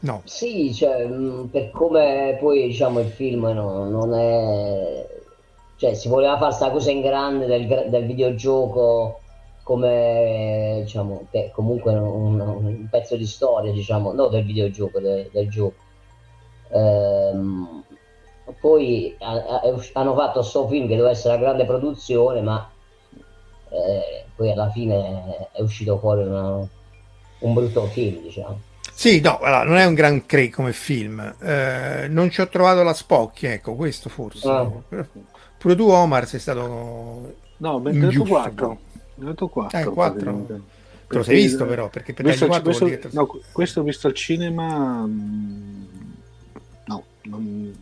No. 0.00 0.22
Sì, 0.24 0.74
cioè, 0.74 1.06
mm, 1.06 1.44
per 1.44 1.70
come 1.70 2.36
poi 2.40 2.66
diciamo 2.66 2.98
il 2.98 3.10
film 3.10 3.44
no, 3.44 3.88
non 3.88 4.14
è... 4.14 5.06
Cioè, 5.76 5.94
si 5.94 6.08
voleva 6.08 6.32
fare 6.32 6.46
questa 6.46 6.70
cosa 6.70 6.90
in 6.90 7.00
grande 7.00 7.46
del, 7.46 7.86
del 7.88 8.06
videogioco 8.06 9.20
come 9.62 10.80
diciamo 10.82 11.26
che 11.30 11.50
comunque 11.54 11.92
un, 11.92 12.40
un, 12.40 12.86
pezzo 12.90 13.16
di 13.16 13.26
storia 13.26 13.72
diciamo 13.72 14.12
no 14.12 14.26
del 14.26 14.44
videogioco 14.44 14.98
del, 15.00 15.28
del 15.32 15.48
gioco. 15.48 15.80
Ehm, 16.70 17.84
poi 18.60 19.14
a, 19.20 19.32
a, 19.32 19.60
hanno 19.92 20.14
fatto 20.14 20.40
questo 20.40 20.66
film 20.66 20.88
che 20.88 20.96
doveva 20.96 21.10
essere 21.10 21.34
una 21.34 21.44
grande 21.44 21.64
produzione 21.64 22.40
ma 22.40 22.68
eh, 23.68 24.24
poi 24.34 24.50
alla 24.50 24.68
fine 24.70 25.48
è 25.52 25.60
uscito 25.60 25.96
fuori 25.98 26.22
una, 26.22 26.66
un 27.38 27.54
brutto 27.54 27.86
film 27.86 28.22
diciamo. 28.22 28.60
Sì 28.92 29.20
no 29.20 29.38
allora, 29.38 29.62
non 29.62 29.76
è 29.76 29.84
un 29.84 29.94
gran 29.94 30.26
cre 30.26 30.50
come 30.50 30.72
film. 30.72 31.36
Eh, 31.40 32.08
non 32.08 32.30
ci 32.30 32.40
ho 32.40 32.48
trovato 32.48 32.82
la 32.82 32.94
spocchia 32.94 33.52
ecco 33.52 33.76
questo 33.76 34.08
forse. 34.08 34.48
Ah. 34.48 34.68
pure 35.56 35.76
tu 35.76 35.88
Omar 35.88 36.26
sei 36.26 36.40
stato 36.40 37.34
no, 37.58 37.78
mi 37.78 38.16
4 38.16 38.90
ne 39.14 39.24
ho 39.24 39.28
dato 39.28 39.48
4. 39.48 39.78
Eh, 39.78 39.84
4. 39.84 40.46
Te 41.12 41.18
lo 41.18 41.24
sei 41.24 41.42
visto 41.42 41.66
però, 41.66 41.88
perché 41.90 42.14
per 42.14 42.24
questo, 42.24 42.46
4 42.46 42.64
questo, 42.64 42.84
dire... 42.86 43.00
no, 43.12 43.28
questo 43.52 43.80
ho 43.80 43.82
visto 43.82 44.06
al 44.06 44.14
cinema... 44.14 45.04
Mm, 45.04 45.84
no, 46.86 47.04
non... 47.24 47.74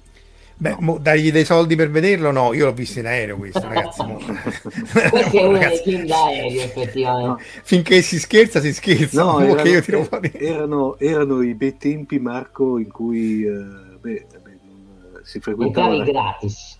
Beh, 0.56 0.76
no. 0.80 0.98
dargli 1.00 1.30
dei 1.32 1.44
soldi 1.44 1.76
per 1.76 1.90
vederlo? 1.90 2.32
No, 2.32 2.52
io 2.52 2.66
l'ho 2.66 2.72
visto 2.72 2.98
in 2.98 3.06
aereo 3.06 3.36
questo, 3.36 3.60
ragazzi. 3.66 4.02
mo... 4.04 4.16
questo 4.16 4.70
no, 5.38 5.40
è 5.40 5.42
uno 5.46 5.52
ragazzi. 5.52 5.82
dei 5.84 5.94
film 5.94 6.06
d'aereo, 6.06 6.62
effettivamente. 6.62 7.28
No. 7.28 7.38
Finché 7.62 8.02
si 8.02 8.18
scherza, 8.18 8.60
si 8.60 8.72
scherza. 8.72 9.22
No, 9.22 9.38
erano, 9.40 9.68
io 9.68 9.80
tiro 9.80 9.98
er-, 10.00 10.06
fuori. 10.06 10.32
Erano, 10.34 10.98
erano, 10.98 11.42
i 11.42 11.54
bei 11.54 11.76
tempi, 11.76 12.18
Marco, 12.18 12.78
in 12.78 12.90
cui 12.90 13.44
eh, 13.44 13.52
beh, 14.00 14.26
beh, 14.42 14.50
eh, 14.50 15.20
si 15.22 15.38
frequentava... 15.38 15.94
Entravi 15.94 16.10
gratis. 16.10 16.78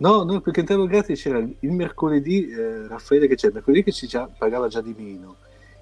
No, 0.00 0.22
no, 0.22 0.40
perché 0.40 0.60
entravo 0.60 0.86
gratis 0.86 1.20
c'era 1.20 1.38
il 1.38 1.72
mercoledì, 1.72 2.48
eh, 2.48 2.88
Raffaele 2.88 3.26
che 3.26 3.34
c'è, 3.34 3.48
il 3.48 3.54
mercoledì 3.54 3.84
che 3.84 3.92
si 3.92 4.06
già, 4.06 4.28
pagava 4.36 4.68
già 4.68 4.80
di 4.80 4.94
meno. 4.96 5.36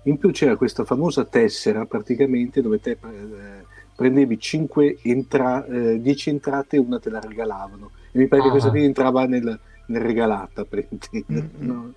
In 0.04 0.18
più 0.18 0.30
c'era 0.30 0.56
questa 0.56 0.84
famosa 0.84 1.24
tessera 1.24 1.84
praticamente 1.86 2.60
dove 2.60 2.80
te... 2.80 2.92
Eh, 2.92 3.76
prendevi 3.98 4.38
5 4.38 4.98
entra- 5.02 5.66
eh, 5.66 6.00
10 6.00 6.30
entrate 6.30 6.76
e 6.76 6.78
una 6.78 7.00
te 7.00 7.10
la 7.10 7.18
regalavano. 7.18 7.90
E 8.12 8.18
mi 8.18 8.28
pare 8.28 8.42
ah. 8.42 8.44
che 8.44 8.50
questa 8.50 8.70
qui 8.70 8.84
entrava 8.84 9.26
nel, 9.26 9.58
nel 9.86 10.00
regalata, 10.00 10.64
mm-hmm. 10.72 11.44
no? 11.58 11.94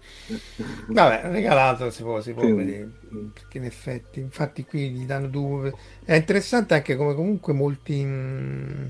Vabbè, 0.88 1.30
regalato 1.32 1.92
si 1.92 2.02
può, 2.02 2.20
si 2.20 2.34
può 2.34 2.42
sì. 2.42 2.52
vedere, 2.54 2.90
perché 3.34 3.60
in 3.60 3.66
effetti, 3.66 4.20
infatti 4.20 4.66
qui 4.66 4.90
gli 4.90 5.06
danno 5.06 5.28
due... 5.28 5.72
È 6.04 6.16
interessante 6.16 6.74
anche 6.74 6.96
come 6.96 7.14
comunque 7.14 7.54
molti... 7.54 8.04
Mh, 8.04 8.10
mm, 8.10 8.86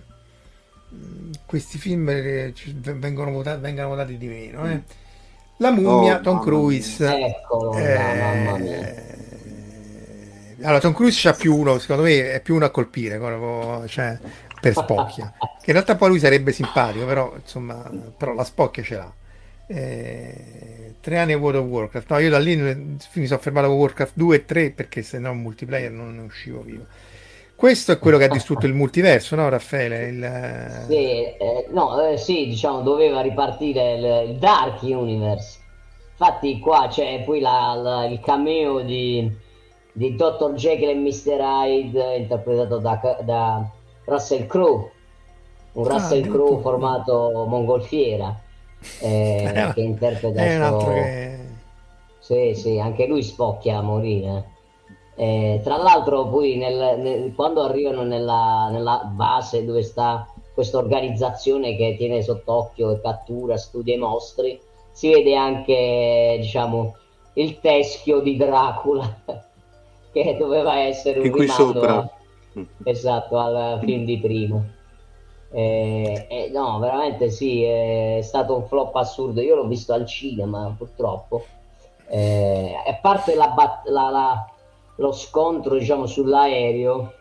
questi 1.45 1.77
film 1.77 2.05
vengono 2.05 3.31
votati, 3.31 3.61
vengono 3.61 3.89
votati 3.89 4.17
di 4.17 4.27
meno. 4.27 4.69
Eh. 4.69 4.81
La 5.57 5.71
mummia, 5.71 6.17
oh, 6.17 6.21
Tom 6.21 6.41
Cruise. 6.41 7.05
Ecco, 7.05 7.77
eh, 7.77 7.95
mamma 7.95 8.57
mia 8.57 8.95
Allora, 10.61 10.79
Tom 10.79 10.93
Cruise 10.93 11.19
c'ha 11.21 11.33
più 11.33 11.55
uno, 11.55 11.77
secondo 11.77 12.03
me 12.03 12.33
è 12.33 12.41
più 12.41 12.55
uno 12.55 12.65
a 12.65 12.69
colpire, 12.69 13.19
cioè, 13.87 14.17
per 14.59 14.73
spocchia. 14.73 15.33
Che 15.61 15.69
in 15.69 15.73
realtà 15.73 15.95
poi 15.95 16.09
lui 16.09 16.19
sarebbe 16.19 16.51
simpatico, 16.51 17.05
però 17.05 17.35
insomma, 17.35 17.87
però 18.17 18.33
la 18.33 18.43
spocchia 18.43 18.81
ce 18.81 18.95
l'ha. 18.95 19.13
Eh, 19.67 20.95
tre 20.99 21.19
anni 21.19 21.33
a 21.33 21.37
World 21.37 21.59
of 21.59 21.67
Warcraft. 21.67 22.09
No, 22.09 22.17
io 22.17 22.29
da 22.31 22.39
lì 22.39 22.55
mi 22.55 23.27
sono 23.27 23.39
fermato 23.39 23.67
con 23.67 23.77
Warcraft 23.77 24.13
2 24.15 24.35
e 24.35 24.45
3 24.45 24.71
perché 24.71 25.03
se 25.03 25.19
no 25.19 25.33
multiplayer 25.35 25.91
non 25.91 26.15
ne 26.15 26.21
uscivo 26.21 26.61
vivo. 26.61 26.85
Questo 27.61 27.91
è 27.91 27.99
quello 27.99 28.17
che 28.17 28.23
ha 28.23 28.27
distrutto 28.27 28.65
il 28.65 28.73
multiverso, 28.73 29.35
no 29.35 29.47
Raffaele? 29.47 30.07
Il... 30.07 30.85
Sì, 30.87 30.95
eh, 30.95 31.67
no, 31.69 32.01
eh, 32.07 32.17
sì, 32.17 32.47
diciamo, 32.47 32.81
doveva 32.81 33.21
ripartire 33.21 33.93
il, 33.93 34.29
il, 34.31 34.35
Dark 34.37 34.81
Universe. 34.81 35.59
Infatti 36.09 36.57
qua 36.57 36.87
c'è 36.89 37.21
poi 37.23 37.39
la, 37.39 37.75
la, 37.75 38.05
il 38.05 38.19
cameo 38.19 38.79
di, 38.79 39.31
di 39.91 40.15
Dr. 40.15 40.53
Jekyll 40.55 40.89
e 40.89 40.95
Mr. 40.95 41.39
Hyde 41.39 42.15
interpretato 42.15 42.79
da, 42.79 43.19
da 43.21 43.69
Russell 44.05 44.47
Crowe, 44.47 44.91
un 45.73 45.85
ah, 45.85 45.89
Russell 45.93 46.27
Crowe 46.27 46.61
formato 46.61 47.45
mongolfiera 47.47 48.41
eh, 49.01 49.69
che 49.75 49.81
interpreta 49.81 50.41
è 50.41 50.55
un 50.55 50.63
altro 50.63 50.93
che... 50.93 51.39
Sì, 52.17 52.55
sì, 52.55 52.79
anche 52.79 53.05
lui 53.05 53.21
spocchia 53.21 53.77
a 53.77 53.81
morire. 53.81 54.50
Eh, 55.15 55.59
tra 55.63 55.77
l'altro 55.77 56.27
poi 56.27 56.55
nel, 56.55 56.97
nel, 56.99 57.35
quando 57.35 57.63
arrivano 57.63 58.03
nella, 58.03 58.69
nella, 58.71 59.03
base 59.13 59.65
dove 59.65 59.83
sta 59.83 60.25
questa 60.53 60.77
organizzazione 60.77 61.75
che 61.75 61.95
tiene 61.97 62.21
sott'occhio 62.21 62.91
e 62.91 63.01
cattura, 63.01 63.57
studia 63.57 63.95
i 63.95 63.97
mostri, 63.97 64.59
si 64.91 65.11
vede 65.11 65.35
anche 65.35 66.37
diciamo 66.39 66.95
il 67.33 67.59
teschio 67.59 68.19
di 68.19 68.35
Dracula 68.35 69.21
che 70.11 70.35
doveva 70.37 70.79
essere 70.79 71.19
un 71.19 71.35
rimando 71.35 71.81
a, 71.81 72.09
esatto, 72.83 73.37
al 73.37 73.79
film 73.81 74.05
di 74.05 74.19
prima. 74.19 74.63
Eh, 75.53 76.27
eh, 76.29 76.49
no, 76.53 76.79
veramente 76.79 77.29
sì, 77.29 77.63
è 77.63 78.19
stato 78.21 78.55
un 78.55 78.65
flop 78.65 78.95
assurdo. 78.95 79.41
Io 79.41 79.55
l'ho 79.55 79.67
visto 79.67 79.93
al 79.93 80.05
cinema, 80.05 80.73
purtroppo. 80.77 81.45
Eh, 82.07 82.73
a 82.85 82.93
parte 82.95 83.35
la, 83.35 83.53
la, 83.85 84.09
la, 84.09 84.50
lo 85.01 85.11
scontro, 85.11 85.75
diciamo, 85.77 86.05
sull'aereo, 86.05 87.13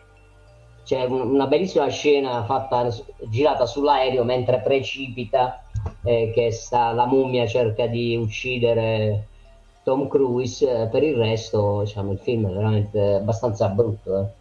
c'è 0.85 1.03
una 1.05 1.47
bellissima 1.47 1.87
scena 1.89 2.45
fatta, 2.45 2.89
girata 3.27 3.65
sull'aereo 3.65 4.23
mentre 4.23 4.61
precipita, 4.61 5.63
eh, 6.03 6.31
che 6.33 6.51
sta, 6.51 6.91
la 6.91 7.05
mummia 7.05 7.47
cerca 7.47 7.87
di 7.87 8.15
uccidere 8.15 9.27
Tom 9.83 10.07
Cruise. 10.07 10.87
Per 10.91 11.03
il 11.03 11.15
resto, 11.15 11.81
diciamo, 11.81 12.11
il 12.11 12.19
film 12.19 12.47
è 12.47 12.53
veramente 12.53 12.99
abbastanza 13.15 13.67
brutto. 13.67 14.19
Eh 14.19 14.39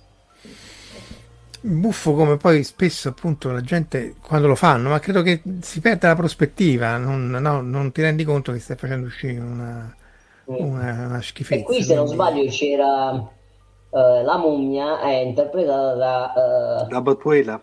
buffo 1.62 2.14
come 2.14 2.38
poi 2.38 2.64
spesso 2.64 3.10
appunto 3.10 3.50
la 3.50 3.60
gente 3.60 4.14
quando 4.20 4.46
lo 4.46 4.54
fanno, 4.54 4.88
ma 4.88 4.98
credo 4.98 5.22
che 5.22 5.42
si 5.60 5.80
perda 5.80 6.08
la 6.08 6.16
prospettiva, 6.16 6.96
non, 6.96 7.28
no, 7.28 7.60
non 7.60 7.92
ti 7.92 8.00
rendi 8.00 8.24
conto 8.24 8.52
che 8.52 8.58
stai 8.60 8.76
facendo 8.76 9.06
uscire 9.06 9.38
una, 9.38 9.94
una, 10.58 11.06
una 11.06 11.22
schifezza. 11.22 11.60
E 11.60 11.64
qui 11.64 11.82
se 11.82 11.94
non 11.94 12.06
sbaglio 12.06 12.48
c'era 12.50 13.10
uh, 13.12 13.28
la 13.90 14.36
mummia, 14.36 15.00
è 15.00 15.16
interpretata 15.16 15.94
da... 15.94 16.32
Uh, 16.84 16.88
da 16.88 17.00
Batuela. 17.00 17.62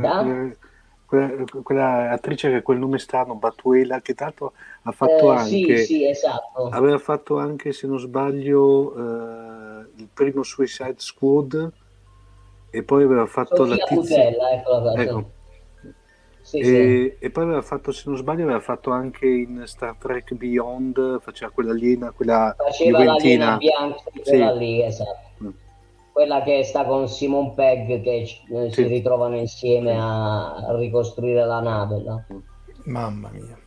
Da? 0.00 0.56
Quella, 1.04 1.44
quella, 1.62 2.10
attrice 2.10 2.50
che 2.50 2.56
ha 2.56 2.62
quel 2.62 2.78
nome 2.78 2.98
strano, 2.98 3.34
Batuela, 3.34 4.00
che 4.00 4.14
tanto 4.14 4.52
ha 4.82 4.92
fatto 4.92 5.32
eh, 5.32 5.36
anche... 5.36 5.76
Sì, 5.78 5.84
sì, 5.84 6.08
esatto. 6.08 6.68
Aveva 6.68 6.98
fatto 6.98 7.38
anche, 7.38 7.72
se 7.72 7.86
non 7.86 7.98
sbaglio, 7.98 8.92
uh, 8.94 9.86
il 9.96 10.08
primo 10.12 10.42
Suicide 10.42 10.96
Squad 10.98 11.72
e 12.70 12.82
poi 12.82 13.02
aveva 13.04 13.26
fatto 13.26 13.64
Sofia 13.64 13.76
la 13.76 13.84
tizia... 13.84 14.24
Putella, 14.24 14.50
ecco. 15.02 15.36
Sì, 16.48 16.60
e, 16.60 16.64
sì. 16.64 17.14
e, 17.26 17.30
poi 17.30 17.44
aveva 17.44 17.60
fatto, 17.60 17.92
se 17.92 18.04
non 18.06 18.16
sbaglio, 18.16 18.44
aveva 18.44 18.60
fatto 18.60 18.90
anche 18.90 19.26
in 19.26 19.64
Star 19.66 19.96
Trek 19.98 20.32
Beyond, 20.32 21.20
faceva 21.20 21.50
quella 21.50 21.72
aliena, 21.72 22.10
quella 22.10 22.56
faceva 22.56 23.04
l'aliena 23.04 23.58
bianca, 23.58 24.02
quella 24.24 24.52
sì. 24.54 24.58
lì, 24.58 24.82
esatto. 24.82 25.44
Mm. 25.44 25.50
Quella 26.10 26.42
che 26.42 26.64
sta 26.64 26.86
con 26.86 27.06
Simon 27.06 27.52
Pegg 27.52 28.00
che 28.00 28.26
eh, 28.50 28.72
si 28.72 28.82
ritrovano 28.84 29.36
insieme 29.36 29.94
a 30.00 30.74
ricostruire 30.78 31.44
la 31.44 31.60
nave. 31.60 32.02
No? 32.02 32.24
Mm. 32.32 32.38
Mamma 32.84 33.28
mia. 33.30 33.58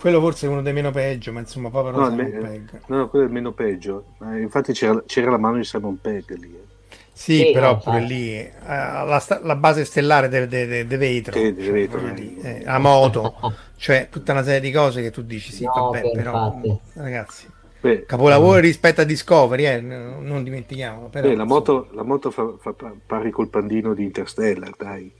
Quello 0.00 0.20
forse 0.20 0.46
è 0.46 0.50
uno 0.50 0.60
dei 0.60 0.72
meno 0.72 0.90
peggio, 0.90 1.30
ma 1.30 1.38
insomma, 1.38 1.70
povero 1.70 1.98
no, 1.98 2.10
Simon 2.10 2.30
me- 2.30 2.40
Pegg. 2.40 2.80
No, 2.86 3.08
quello 3.08 3.26
è 3.26 3.28
il 3.28 3.32
meno 3.32 3.52
peggio. 3.52 4.06
Eh, 4.22 4.40
infatti 4.40 4.72
c'era, 4.72 5.00
c'era, 5.06 5.30
la 5.30 5.38
mano 5.38 5.58
di 5.58 5.64
Simon 5.64 6.00
Pegg 6.00 6.36
lì. 6.36 6.52
Eh. 6.52 6.73
Sì, 7.16 7.36
sì 7.36 7.52
però 7.52 7.78
pure 7.78 8.00
lì 8.00 8.38
uh, 8.40 8.66
la, 8.66 9.22
la, 9.42 9.54
base 9.54 9.84
stellare 9.84 10.28
deve 10.28 10.48
de, 10.48 10.66
de, 10.66 10.86
de 10.86 10.96
vetro, 10.96 11.32
sì, 11.32 11.54
cioè, 11.56 11.72
vetro 11.72 12.00
eh. 12.08 12.62
la 12.64 12.78
moto, 12.78 13.36
cioè 13.78 14.08
tutta 14.10 14.32
una 14.32 14.42
serie 14.42 14.58
di 14.58 14.72
cose 14.72 15.00
che 15.00 15.12
tu 15.12 15.22
dici 15.22 15.52
sì, 15.52 15.64
no, 15.64 15.90
vabbè, 15.90 16.10
però 16.10 16.52
infatti. 16.52 16.80
ragazzi, 16.94 17.46
Beh, 17.80 18.04
capolavoro 18.04 18.56
um, 18.56 18.62
rispetto 18.62 19.02
a 19.02 19.04
Discovery, 19.04 19.64
eh, 19.64 19.80
non 19.80 20.42
dimentichiamolo. 20.42 21.08
Però, 21.08 21.32
la, 21.32 21.44
moto, 21.44 21.88
la 21.92 22.02
moto 22.02 22.30
fa, 22.32 22.52
fa 22.58 22.74
pari 23.06 23.30
col 23.30 23.48
pandino 23.48 23.94
di 23.94 24.02
Interstellar, 24.02 24.74
dai. 24.76 25.12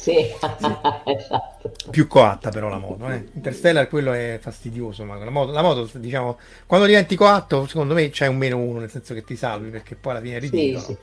Sì, 0.00 0.16
esatto. 1.04 1.72
Più 1.90 2.06
coatta 2.06 2.48
però 2.48 2.70
la 2.70 2.78
moto, 2.78 3.06
eh. 3.10 3.22
Interstellar 3.34 3.86
quello 3.86 4.14
è 4.14 4.38
fastidioso, 4.40 5.04
ma 5.04 5.22
la 5.22 5.28
moto, 5.28 5.52
la 5.52 5.60
moto, 5.60 5.86
diciamo, 5.98 6.38
quando 6.64 6.86
diventi 6.86 7.16
coatto, 7.16 7.66
secondo 7.66 7.92
me 7.92 8.08
c'è 8.08 8.26
un 8.26 8.38
meno 8.38 8.56
uno, 8.56 8.78
nel 8.78 8.88
senso 8.88 9.12
che 9.12 9.22
ti 9.24 9.36
salvi 9.36 9.68
perché 9.68 9.96
poi 9.96 10.12
alla 10.12 10.22
fine 10.22 10.38
ridicolo. 10.38 10.78
Sì, 10.78 10.84
sì. 10.86 10.98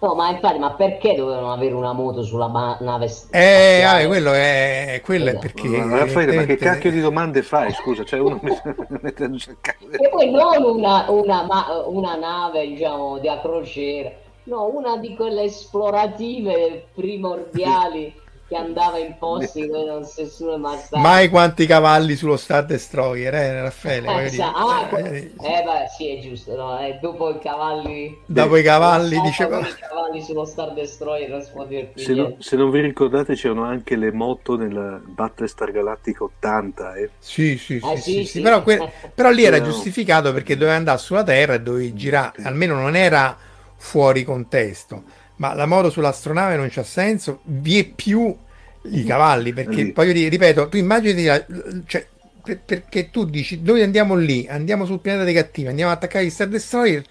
No, 0.00 0.14
ma 0.14 0.28
infatti, 0.28 0.58
ma 0.58 0.74
perché 0.74 1.14
dovevano 1.14 1.50
avere 1.50 1.72
una 1.72 1.94
moto 1.94 2.22
sulla 2.24 2.48
ma- 2.48 2.76
nave? 2.80 3.10
Eh, 3.30 3.80
vabbè, 3.84 4.06
quello 4.06 4.32
è, 4.32 5.00
quello 5.02 5.30
è 5.30 5.38
perché... 5.38 5.68
Ma, 5.68 6.00
Raffaele, 6.00 6.34
ma 6.34 6.44
che 6.44 6.56
cacchio 6.56 6.90
di 6.90 7.00
domande 7.00 7.42
fai, 7.42 7.72
scusa? 7.72 8.04
Cioè 8.04 8.18
uno 8.20 8.38
mette 9.00 9.30
E 9.30 10.08
poi 10.10 10.30
non 10.30 10.62
una, 10.62 11.06
una, 11.08 11.46
ma, 11.46 11.84
una 11.86 12.16
nave, 12.16 12.66
diciamo, 12.66 13.18
da 13.18 13.40
crociera, 13.40 14.10
no, 14.44 14.66
una 14.74 14.98
di 14.98 15.14
quelle 15.14 15.44
esplorative 15.44 16.88
primordiali 16.92 18.12
che 18.52 18.58
andava 18.58 18.98
in 18.98 19.16
posti 19.18 19.66
dove 19.66 19.84
non 19.86 20.06
nessuno 20.16 20.54
è 20.54 20.98
mai 20.98 21.30
quanti 21.30 21.64
cavalli 21.64 22.14
sullo 22.16 22.36
Star 22.36 22.66
Destroyer, 22.66 23.34
eh, 23.34 23.62
Raffaele? 23.62 24.30
Eh, 24.30 24.42
ah, 24.42 24.90
eh, 24.98 25.32
eh, 25.40 25.62
beh, 25.64 25.88
sì, 25.96 26.18
è 26.18 26.20
giusto. 26.20 26.54
No? 26.54 26.78
Eh, 26.78 26.98
dopo 27.00 27.30
i 27.30 27.38
cavalli, 27.38 28.20
dopo 28.26 28.56
i 28.58 28.62
cavalli, 28.62 29.18
diceva. 29.22 29.60
I 29.60 29.74
cavalli 29.80 30.22
sullo 30.22 30.44
Star 30.44 30.74
Destroyer 30.74 31.30
non 31.30 31.40
si 31.40 31.50
può 31.50 31.64
dire 31.64 31.84
più. 31.84 32.02
Se, 32.02 32.12
no, 32.12 32.34
se 32.38 32.56
non 32.56 32.70
vi 32.70 32.80
ricordate, 32.82 33.34
c'erano 33.34 33.64
anche 33.64 33.96
le 33.96 34.12
moto 34.12 34.56
nel 34.56 35.00
Battlestar 35.02 35.72
Galactica 35.72 36.24
80. 36.24 36.94
Eh? 36.96 37.10
Sì, 37.18 37.56
sì, 37.56 37.80
sì, 37.80 37.90
eh, 37.90 37.96
sì, 37.96 38.12
sì, 38.12 38.24
sì. 38.26 38.40
Però, 38.42 38.62
que- 38.62 38.92
però, 39.14 39.30
lì 39.30 39.44
era 39.44 39.62
giustificato 39.62 40.30
perché 40.34 40.58
doveva 40.58 40.76
andare 40.76 40.98
sulla 40.98 41.22
Terra 41.22 41.54
e 41.54 41.62
dovevi 41.62 41.94
girare, 41.94 42.42
almeno 42.42 42.74
non 42.74 42.96
era 42.96 43.34
fuori 43.76 44.24
contesto 44.24 45.20
ma 45.36 45.54
la 45.54 45.66
moto 45.66 45.90
sull'astronave 45.90 46.56
non 46.56 46.68
c'ha 46.70 46.82
senso, 46.82 47.40
vi 47.44 47.78
è 47.78 47.84
più 47.84 48.34
i 48.84 49.04
cavalli, 49.04 49.52
perché 49.52 49.82
lì. 49.82 49.92
poi 49.92 50.12
ripeto, 50.12 50.68
tu 50.68 50.76
immagini, 50.76 51.24
cioè, 51.86 52.06
per, 52.42 52.60
perché 52.64 53.10
tu 53.10 53.24
dici 53.24 53.60
noi 53.62 53.82
andiamo 53.82 54.14
lì, 54.14 54.46
andiamo 54.48 54.84
sul 54.84 55.00
pianeta 55.00 55.24
dei 55.24 55.34
cattivi, 55.34 55.68
andiamo 55.68 55.90
ad 55.90 55.98
attaccare 55.98 56.24
gli 56.24 56.30
Star 56.30 56.48
Destroyer, 56.48 57.02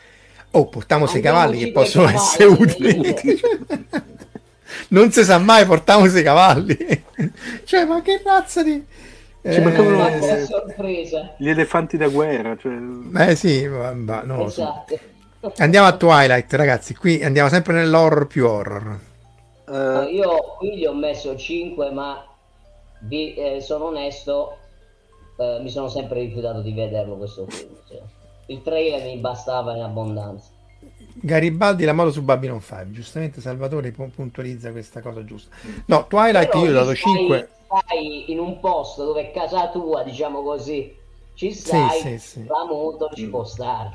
oh, 0.51 0.67
portiamo 0.67 1.05
sei 1.07 1.21
cavalli 1.21 1.59
che 1.59 1.71
possono 1.71 2.05
cavalli, 2.05 2.25
essere 2.25 2.45
utili. 2.45 3.15
non 4.89 5.11
si 5.11 5.23
sa 5.23 5.37
mai, 5.37 5.65
portiamo 5.65 6.07
sei 6.07 6.23
cavalli. 6.23 6.77
cioè, 7.63 7.85
ma 7.85 8.01
che 8.01 8.21
razza 8.23 8.63
di... 8.63 8.83
Ci 9.43 9.59
mancavano 9.59 10.07
eh, 10.07 10.45
sorpresa. 10.45 11.33
Gli 11.39 11.49
elefanti 11.49 11.97
da 11.97 12.09
guerra. 12.09 12.55
Cioè... 12.57 12.73
Eh 13.27 13.35
sì, 13.35 13.67
ma, 13.67 13.91
ma 13.93 14.21
non 14.21 14.41
esatto. 14.41 14.95
so. 14.95 14.99
Andiamo 15.57 15.87
a 15.87 15.97
Twilight, 15.97 16.53
ragazzi. 16.53 16.95
Qui 16.95 17.23
andiamo 17.23 17.49
sempre 17.49 17.73
nell'horror 17.73 18.27
più 18.27 18.45
horror. 18.45 18.99
Uh, 19.65 20.03
io 20.07 20.55
qui 20.57 20.77
gli 20.77 20.85
ho 20.85 20.93
messo 20.93 21.35
5, 21.35 21.89
ma 21.89 22.23
vi, 23.01 23.33
eh, 23.33 23.59
sono 23.59 23.85
onesto, 23.85 24.57
eh, 25.37 25.59
mi 25.61 25.69
sono 25.71 25.89
sempre 25.89 26.19
rifiutato 26.19 26.61
di 26.61 26.73
vederlo 26.73 27.15
questo 27.15 27.47
film. 27.47 27.75
Cioè. 27.87 28.01
Il 28.47 28.61
trailer 28.61 29.03
mi 29.03 29.17
bastava 29.17 29.75
in 29.75 29.81
abbondanza. 29.81 30.49
Garibaldi 31.13 31.85
la 31.85 31.93
moto 31.93 32.11
su 32.11 32.23
Babylon 32.23 32.59
5 32.59 32.89
giustamente 32.89 33.39
Salvatore 33.39 33.91
puntualizza 33.91 34.71
questa 34.71 34.99
cosa 34.99 35.23
giusta 35.23 35.55
no 35.85 36.07
Twilight 36.07 36.49
Però 36.49 36.63
io 36.63 36.71
ho 36.71 36.73
dato 36.73 36.95
5 36.95 37.49
stai 37.65 38.31
in 38.31 38.39
un 38.39 38.59
posto 38.59 39.05
dove 39.05 39.29
è 39.29 39.31
casa 39.31 39.69
tua 39.69 40.01
diciamo 40.01 40.41
così 40.41 40.95
ci 41.35 41.53
stai 41.53 41.99
sì, 41.99 42.07
sì, 42.07 42.17
sì. 42.17 42.45
la 42.47 42.65
moto 42.67 43.11
ci 43.13 43.29
può 43.29 43.43
stare 43.43 43.91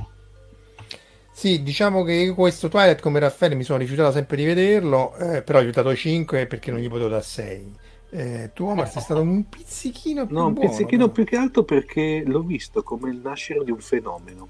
sì, 1.37 1.63
diciamo 1.63 2.03
che 2.03 2.33
questo 2.35 2.69
Twilight 2.69 3.03
come 3.03 3.19
Raffaele 3.19 3.57
mi 3.57 3.63
sono 3.63 3.79
rifiutato 3.79 4.11
sempre 4.11 4.39
di 4.39 4.47
vederlo, 4.47 5.15
eh, 5.17 5.43
però 5.43 5.61
gli 5.61 5.67
ho 5.67 5.71
dato 5.71 5.95
5 5.95 6.47
perché 6.47 6.71
non 6.71 6.81
gli 6.81 6.89
potevo 6.89 7.11
dare 7.11 7.23
6. 7.23 7.75
Eh, 8.09 8.51
tu 8.55 8.65
Omar 8.65 8.89
sei 8.89 9.03
stato 9.03 9.21
un 9.21 9.47
pizzichino 9.47 10.25
più 10.25 10.35
No, 10.35 10.47
un 10.47 10.55
buono, 10.55 10.71
pizzichino 10.71 11.05
no? 11.05 11.13
più 11.13 11.25
che 11.25 11.37
altro 11.37 11.63
perché 11.63 12.23
l'ho 12.25 12.41
visto 12.41 12.83
come 12.83 13.11
il 13.11 13.21
nascere 13.23 13.65
di 13.65 13.71
un 13.71 13.81
fenomeno. 13.81 14.49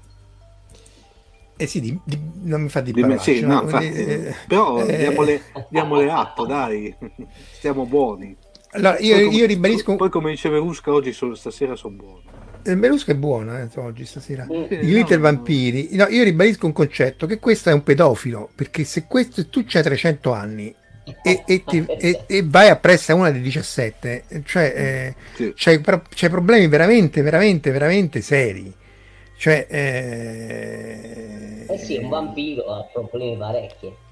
Eh 1.57 1.67
sì, 1.67 1.81
di, 1.81 1.99
di, 2.05 2.17
non 2.43 2.61
mi 2.61 2.69
fa 2.69 2.79
di, 2.79 2.93
di 2.93 3.03
me, 3.03 3.17
sì, 3.17 3.41
no, 3.41 3.63
infatti, 3.63 3.91
eh, 3.91 4.35
però 4.47 4.79
eh, 4.79 4.95
diamole, 4.95 5.41
diamole 5.67 6.09
atto, 6.09 6.45
dai, 6.45 6.95
stiamo 7.51 7.85
buoni. 7.85 8.33
Allora, 8.71 8.97
io, 8.99 9.27
poi, 9.27 9.35
io 9.35 9.45
ribadisco... 9.45 9.93
Poi 9.97 10.09
come 10.09 10.29
diceva 10.29 10.55
Rusca, 10.55 10.93
oggi 10.93 11.11
stasera 11.11 11.75
sono 11.75 11.95
buoni. 11.97 12.36
Il 12.71 12.77
Belusca 12.77 13.11
è 13.11 13.15
buono 13.15 13.57
eh, 13.57 13.67
oggi 13.75 14.05
stasera. 14.05 14.45
I 14.49 14.67
Little 14.81 15.15
no, 15.15 15.21
Vampiri. 15.21 15.89
No, 15.93 16.07
io 16.07 16.23
ribadisco 16.23 16.65
un 16.65 16.73
concetto 16.73 17.25
che 17.25 17.39
questo 17.39 17.69
è 17.69 17.73
un 17.73 17.83
pedofilo, 17.83 18.49
perché 18.53 18.83
se 18.83 19.05
questo 19.07 19.47
tu 19.47 19.63
c'hai 19.65 19.83
300 19.83 20.31
anni 20.33 20.75
e, 21.23 21.43
e, 21.45 21.63
ti, 21.63 21.85
e, 21.87 22.23
e, 22.27 22.43
vai 22.43 22.69
appresso 22.69 23.13
a 23.13 23.15
una 23.15 23.31
di 23.31 23.39
17, 23.39 24.23
cioè 24.43 24.73
eh, 24.75 25.15
sì. 25.35 25.53
c'hai, 25.55 25.81
c'hai, 25.81 26.29
problemi 26.29 26.67
veramente, 26.67 27.21
veramente, 27.21 27.71
veramente 27.71 28.21
seri. 28.21 28.73
Cioè, 29.37 29.67
eh... 29.69 31.65
eh 31.67 31.77
sì, 31.77 31.97
un 31.97 32.09
vampiro 32.09 32.65
ha 32.65 32.83
problemi 32.91 33.37
parecchi. 33.37 34.05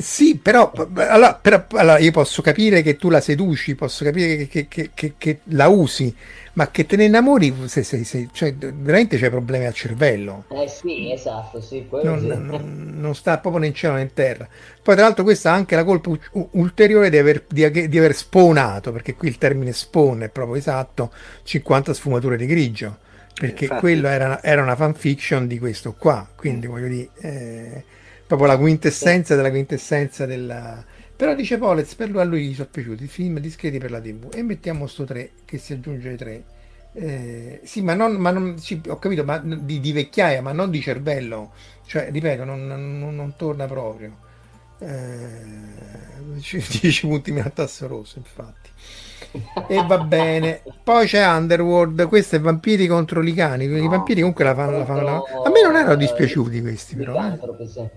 Sì, 0.00 0.36
però, 0.36 0.70
allora, 0.94 1.34
però 1.34 1.64
allora, 1.72 1.98
io 1.98 2.12
posso 2.12 2.40
capire 2.40 2.82
che 2.82 2.96
tu 2.96 3.10
la 3.10 3.20
seduci, 3.20 3.74
posso 3.74 4.04
capire 4.04 4.46
che, 4.46 4.68
che, 4.68 4.90
che, 4.94 5.14
che 5.18 5.40
la 5.46 5.66
usi, 5.66 6.14
ma 6.52 6.70
che 6.70 6.86
te 6.86 6.94
ne 6.94 7.06
innamori, 7.06 7.52
se, 7.66 7.82
se, 7.82 8.04
se, 8.04 8.28
cioè, 8.30 8.54
veramente 8.54 9.18
c'è 9.18 9.28
problemi 9.28 9.66
al 9.66 9.74
cervello. 9.74 10.44
Eh 10.50 10.68
sì, 10.68 11.10
esatto, 11.10 11.60
sì, 11.60 11.84
non, 12.04 12.20
sì. 12.20 12.26
Non, 12.26 12.94
non, 12.96 13.14
sta 13.16 13.38
proprio 13.38 13.62
né 13.62 13.66
in 13.66 13.74
cielo 13.74 13.94
né 13.94 14.02
in 14.02 14.12
terra. 14.12 14.48
Poi 14.80 14.94
tra 14.94 15.04
l'altro 15.04 15.24
questa 15.24 15.50
ha 15.50 15.54
anche 15.54 15.74
la 15.74 15.82
colpa 15.82 16.10
ulteriore 16.52 17.10
di 17.10 17.18
aver, 17.18 17.44
di, 17.48 17.88
di 17.88 17.98
aver 17.98 18.14
spawnato, 18.14 18.92
perché 18.92 19.14
qui 19.14 19.26
il 19.26 19.38
termine 19.38 19.72
spawn 19.72 20.20
è 20.20 20.28
proprio 20.28 20.54
esatto, 20.54 21.12
50 21.42 21.92
sfumature 21.92 22.36
di 22.36 22.46
grigio, 22.46 22.98
perché 23.34 23.64
Infatti. 23.64 23.80
quello 23.80 24.06
era, 24.06 24.40
era, 24.44 24.62
una 24.62 24.76
fanfiction 24.76 25.48
di 25.48 25.58
questo 25.58 25.94
qua, 25.94 26.24
quindi 26.36 26.68
voglio 26.68 26.86
dire, 26.86 27.08
eh, 27.20 27.84
proprio 28.28 28.46
la 28.46 28.58
quintessenza 28.58 29.34
della 29.34 29.50
quintessenza 29.50 30.24
della 30.24 30.84
però 31.18 31.34
dice 31.34 31.58
Polez, 31.58 31.96
per 31.96 32.10
lui 32.10 32.20
a 32.20 32.24
lui 32.24 32.46
gli 32.46 32.54
sono 32.54 32.68
piaciuti 32.70 33.02
i 33.02 33.08
film 33.08 33.40
discreti 33.40 33.78
per 33.78 33.90
la 33.90 34.00
TV 34.00 34.28
e 34.32 34.44
mettiamo 34.44 34.86
sto 34.86 35.02
3 35.02 35.30
che 35.44 35.58
si 35.58 35.72
aggiunge 35.72 36.10
ai 36.10 36.16
3. 36.16 36.44
Eh, 36.92 37.60
sì, 37.64 37.82
ma 37.82 37.94
non, 37.94 38.12
ma 38.12 38.30
non 38.30 38.56
sì, 38.56 38.80
ho 38.86 39.00
capito, 39.00 39.24
ma 39.24 39.38
di, 39.38 39.80
di, 39.80 39.90
vecchiaia, 39.90 40.40
ma 40.42 40.52
non 40.52 40.70
di 40.70 40.80
cervello. 40.80 41.50
Cioè, 41.86 42.10
ripeto, 42.12 42.44
non, 42.44 42.64
non, 42.68 43.16
non 43.16 43.34
torna 43.36 43.66
proprio. 43.66 44.16
Eh, 44.78 46.36
10 46.36 47.00
punti 47.08 47.32
meno 47.32 47.48
a 47.48 47.50
tasso 47.50 47.88
rosso, 47.88 48.18
infatti. 48.18 48.70
E 49.66 49.84
va 49.84 49.98
bene. 49.98 50.62
Poi 50.84 51.06
c'è 51.06 51.26
Underworld, 51.26 52.06
questo 52.06 52.36
è 52.36 52.40
Vampiri 52.40 52.86
contro 52.86 53.22
i 53.22 53.34
cani. 53.34 53.64
I 53.64 53.88
vampiri 53.88 54.20
comunque 54.20 54.44
la 54.44 54.54
fanno, 54.54 54.78
la 54.78 54.84
fanno, 54.84 55.02
la... 55.02 55.16
A 55.44 55.50
me 55.50 55.57
erano 55.78 55.94
dispiaciuti 55.96 56.60
questi, 56.60 56.96
però. 56.96 57.14
Eh. 57.26 57.90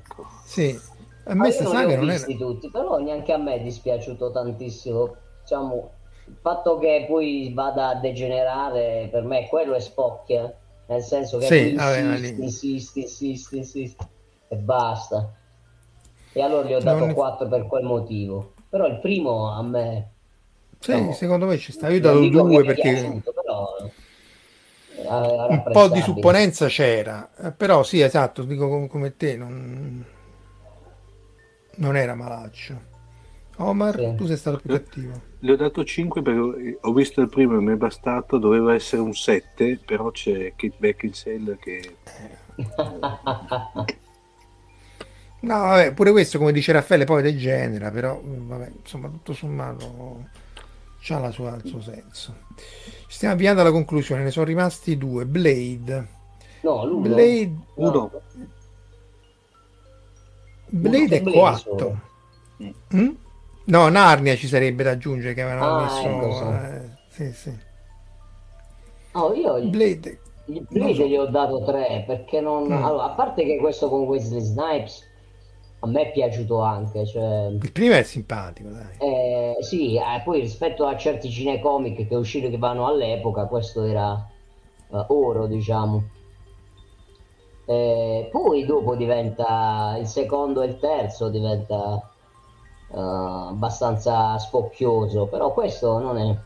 Sì. 0.46 0.80
A 1.26 1.36
me 1.36 1.44
questa 1.44 1.66
saga 1.66 1.96
non 1.96 2.10
era... 2.10 2.26
tutti, 2.26 2.70
però 2.72 2.98
neanche 2.98 3.32
a 3.32 3.38
me 3.38 3.56
è 3.56 3.62
dispiaciuto 3.62 4.32
tantissimo. 4.32 5.16
Diciamo, 5.42 5.92
il 6.28 6.38
fatto 6.42 6.78
che 6.78 7.06
poi 7.08 7.52
vada 7.54 7.90
a 7.90 7.96
degenerare, 7.96 9.08
per 9.12 9.24
me 9.24 9.48
quello 9.48 9.74
è 9.74 9.80
spocchia. 9.80 10.56
Nel 10.88 11.04
senso 11.04 11.38
che 11.38 11.46
sì, 11.46 11.70
insisti, 11.72 12.42
insisti, 12.42 13.02
insisti, 13.02 13.58
insisti, 13.58 14.06
e 14.50 14.56
basta. 14.58 15.34
E 16.34 16.42
allora 16.42 16.68
gli 16.68 16.74
ho 16.74 16.82
dato 16.82 17.06
non... 17.06 17.14
4 17.14 17.48
per 17.48 17.66
quel 17.66 17.86
motivo. 17.86 18.54
Però 18.70 18.88
il 18.88 19.00
primo 19.00 19.52
a 19.52 19.62
me... 19.64 20.12
Sì, 20.80 21.02
no, 21.02 21.14
secondo 21.14 21.46
me 21.46 21.58
ci 21.58 21.72
sta. 21.72 21.88
Io 21.88 21.98
ho 21.98 22.02
dato 22.02 22.28
2 22.28 22.64
perché... 22.66 22.82
Piaciuto, 22.82 23.32
però 23.32 23.68
un 25.12 25.64
po' 25.72 25.88
di 25.90 26.02
supponenza 26.02 26.68
c'era, 26.68 27.30
eh, 27.38 27.52
però 27.52 27.84
sì, 27.84 28.02
esatto, 28.02 28.44
dico 28.44 28.88
come 28.88 29.16
te, 29.18 29.38
non 29.38 30.06
non 31.76 31.96
era 31.98 32.16
malaccio. 32.16 32.90
Omar, 33.58 33.96
sì. 33.98 34.16
tu 34.16 34.26
sei 34.26 34.38
stato 34.38 34.58
più 34.58 34.70
cattivo. 34.70 35.22
Le 35.40 35.52
ho 35.52 35.56
dato 35.56 35.84
5 35.84 36.22
perché 36.22 36.78
ho 36.80 36.94
visto 36.94 37.22
il 37.22 37.30
primo 37.30 37.58
e 37.58 37.62
mi 37.62 37.74
è 37.74 37.76
bastato, 37.76 38.38
doveva 38.38 38.74
essere 38.74 39.02
un 39.02 39.14
7, 39.14 39.80
però 39.86 40.10
c'è 40.12 40.54
Kate 40.56 40.76
Beckinsale 40.78 41.58
che... 41.60 41.96
no, 45.42 45.60
vabbè, 45.60 45.94
pure 45.94 46.12
questo, 46.12 46.38
come 46.38 46.52
dice 46.52 46.72
Raffaele, 46.72 47.06
poi 47.06 47.22
degenera, 47.22 47.92
però 47.92 48.20
vabbè, 48.24 48.72
insomma, 48.82 49.10
tutto 49.10 49.34
sommato 49.34 50.26
ha 51.10 51.20
la 51.20 51.32
sua, 51.32 51.56
il 51.56 51.66
suo 51.66 51.82
senso. 51.82 52.36
Ci 53.12 53.18
stiamo 53.18 53.36
avviando 53.36 53.60
alla 53.60 53.72
conclusione, 53.72 54.24
ne 54.24 54.32
sono 54.32 54.46
rimasti 54.46 54.98
due. 54.98 55.26
Blade. 55.26 56.08
No, 56.62 56.86
l'uno. 56.86 57.10
Blade... 57.10 57.54
Uno. 57.74 58.12
Blade 60.68 61.18
è 61.18 61.22
coatto. 61.22 62.00
Mm? 62.96 63.10
No, 63.66 63.90
Narnia 63.90 64.38
ci 64.38 64.48
sarebbe 64.48 64.84
da 64.84 64.92
aggiungere 64.92 65.34
che 65.34 65.42
avevano 65.42 65.76
ah, 65.76 65.84
messo. 65.84 66.08
Ecco, 66.08 66.54
eh, 66.54 66.90
sì, 67.10 67.34
sì. 67.34 67.58
Oh, 69.12 69.34
io 69.34 69.62
Blade. 69.68 70.20
Il 70.46 70.66
Blade 70.70 70.96
so. 70.96 71.06
gli 71.06 71.18
ho 71.18 71.26
dato 71.26 71.66
3 71.66 72.06
perché 72.08 72.40
non. 72.40 72.68
Mm. 72.68 72.82
Allora, 72.82 73.04
a 73.04 73.10
parte 73.10 73.44
che 73.44 73.58
questo 73.58 73.90
con 73.90 74.04
Wesley 74.04 74.40
Snipes 74.40 75.06
a 75.84 75.88
me 75.88 76.02
è 76.02 76.12
piaciuto 76.12 76.62
anche. 76.62 77.06
Cioè... 77.06 77.48
Il 77.48 77.72
primo 77.72 77.96
è 77.96 78.04
simpatico, 78.04 78.70
dai. 78.70 78.98
Eh, 78.98 79.58
sì, 79.62 79.96
eh, 79.96 80.22
poi 80.24 80.42
rispetto 80.42 80.86
a 80.86 80.96
certi 80.96 81.30
cinecomic 81.30 82.08
che 82.08 82.16
uscivano 82.16 82.86
all'epoca, 82.88 83.46
questo 83.46 83.84
era 83.84 84.28
uh, 84.88 85.06
oro, 85.08 85.48
diciamo. 85.48 86.04
Eh, 87.66 88.28
poi 88.32 88.66
dopo 88.66 88.96
diventa 88.96 89.96
il 89.98 90.06
secondo 90.06 90.62
e 90.62 90.68
il 90.68 90.78
terzo 90.78 91.30
diventa 91.30 92.12
uh, 92.88 92.98
abbastanza 92.98 94.38
spocchioso, 94.38 95.26
però 95.28 95.54
questo 95.54 95.98
non 95.98 96.18
è, 96.18 96.38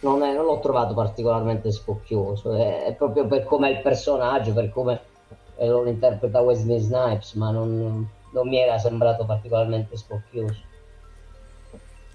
non, 0.00 0.22
è, 0.22 0.32
non 0.34 0.44
l'ho 0.44 0.60
trovato 0.60 0.94
particolarmente 0.94 1.72
spocchioso, 1.72 2.54
è, 2.54 2.84
è 2.84 2.94
proprio 2.94 3.26
per 3.26 3.44
come 3.44 3.68
è 3.68 3.72
il 3.72 3.82
personaggio, 3.82 4.52
per 4.52 4.70
come 4.70 5.00
lo 5.58 5.86
interpreta 5.86 6.40
Wesley 6.40 6.78
Snipes, 6.78 7.34
ma 7.34 7.50
non, 7.50 8.08
non 8.32 8.48
mi 8.48 8.58
era 8.58 8.78
sembrato 8.78 9.24
particolarmente 9.24 9.96
spocchioso. 9.96 10.70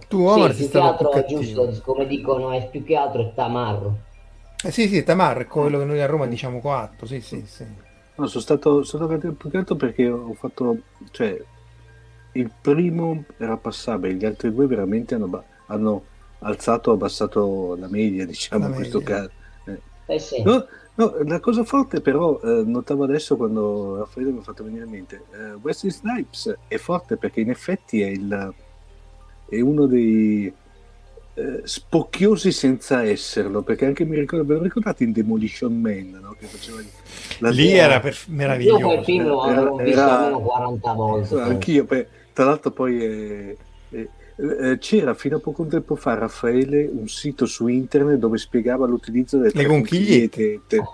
Tu 0.08 0.24
Omar 0.24 0.54
sì, 0.54 0.64
più 0.64 0.70
che 0.70 0.80
altro 0.80 1.26
giusto, 1.28 1.82
come 1.84 2.08
dicono, 2.08 2.52
è 2.52 2.70
più 2.70 2.84
che 2.84 2.96
altro 2.96 3.22
è 3.22 3.34
tamarro. 3.34 4.06
Eh 4.64 4.72
sì, 4.72 4.88
sì, 4.88 5.04
tamarro 5.04 5.42
è 5.42 5.48
quello 5.48 5.80
che 5.80 5.86
noi 5.86 6.02
a 6.02 6.06
Roma 6.06 6.26
diciamo 6.28 6.60
coatto, 6.60 7.06
sì, 7.06 7.22
sì, 7.22 7.44
sì. 7.46 7.66
No, 8.16 8.26
sono 8.26 8.42
stato, 8.42 8.84
sono 8.84 9.06
stato 9.06 9.36
più 9.36 9.76
perché 9.76 10.10
ho 10.10 10.34
fatto, 10.34 10.78
cioè, 11.12 11.40
il 12.32 12.52
primo 12.62 13.26
era 13.38 13.58
passabile, 13.58 14.16
gli 14.16 14.26
altri 14.26 14.52
due 14.54 14.66
veramente 14.66 15.16
hanno, 15.16 15.44
hanno 15.68 16.04
alzato, 16.40 16.92
abbassato 16.92 17.76
la 17.78 17.88
media, 17.88 18.26
diciamo, 18.26 18.64
la 18.64 18.70
in 18.70 18.76
questo 18.76 19.02
caso. 19.02 19.30
Eh. 19.66 19.82
Eh 20.08 20.20
sì. 20.20 20.42
no, 20.42 20.66
no, 20.98 21.16
la 21.24 21.40
cosa 21.40 21.64
forte 21.64 22.02
però, 22.02 22.40
eh, 22.44 22.64
notavo 22.66 23.04
adesso 23.04 23.36
quando 23.36 23.98
Raffaele 23.98 24.32
mi 24.32 24.40
ha 24.40 24.44
fatto 24.44 24.64
venire 24.64 24.86
in 24.86 24.92
mente, 24.92 25.24
eh, 25.32 25.54
Wesley 25.62 25.92
Snipes 25.92 26.56
è 26.68 26.78
forte 26.78 27.18
perché 27.18 27.42
in 27.42 27.50
effetti 27.50 28.02
è, 28.02 28.08
il, 28.08 28.54
è 29.50 29.60
uno 29.60 29.86
dei 29.88 30.54
eh, 31.38 31.62
spocchiosi 31.64 32.52
senza 32.52 33.04
esserlo, 33.04 33.62
perché 33.62 33.86
anche 33.86 34.06
mi 34.06 34.18
ricordo, 34.18 34.46
ve 34.46 34.56
lo 34.56 34.64
ricordate 34.64 35.04
in 35.04 35.12
Demolition 35.12 35.80
Man, 35.80 36.20
no? 36.22 36.36
che 36.40 36.48
faceva 36.48 36.82
la 37.40 37.50
Lì 37.52 37.72
era, 37.72 37.94
era 37.94 38.00
per... 38.00 38.18
meraviglioso. 38.28 38.80
Io 38.80 38.88
quel 38.88 39.04
film 39.04 39.28
l'ho 39.28 39.76
visto 39.76 40.02
almeno 40.02 40.42
40 40.42 40.94
volte. 40.94 41.40
Anch'io, 41.40 41.86
poi, 41.86 42.06
tra 42.34 42.46
l'altro 42.46 42.72
poi 42.72 43.04
è, 43.04 43.56
è, 43.90 44.08
eh, 44.40 44.78
c'era 44.78 45.16
fino 45.16 45.38
a 45.38 45.40
poco 45.40 45.66
tempo 45.66 45.96
fa 45.96 46.14
Raffaele 46.14 46.88
un 46.92 47.08
sito 47.08 47.48
su 47.48 47.68
internet 47.68 48.20
dove 48.20 48.38
spiegava 48.38 48.86
l'utilizzo 48.86 49.40
delle 49.40 49.66
conchigliette. 49.66 50.62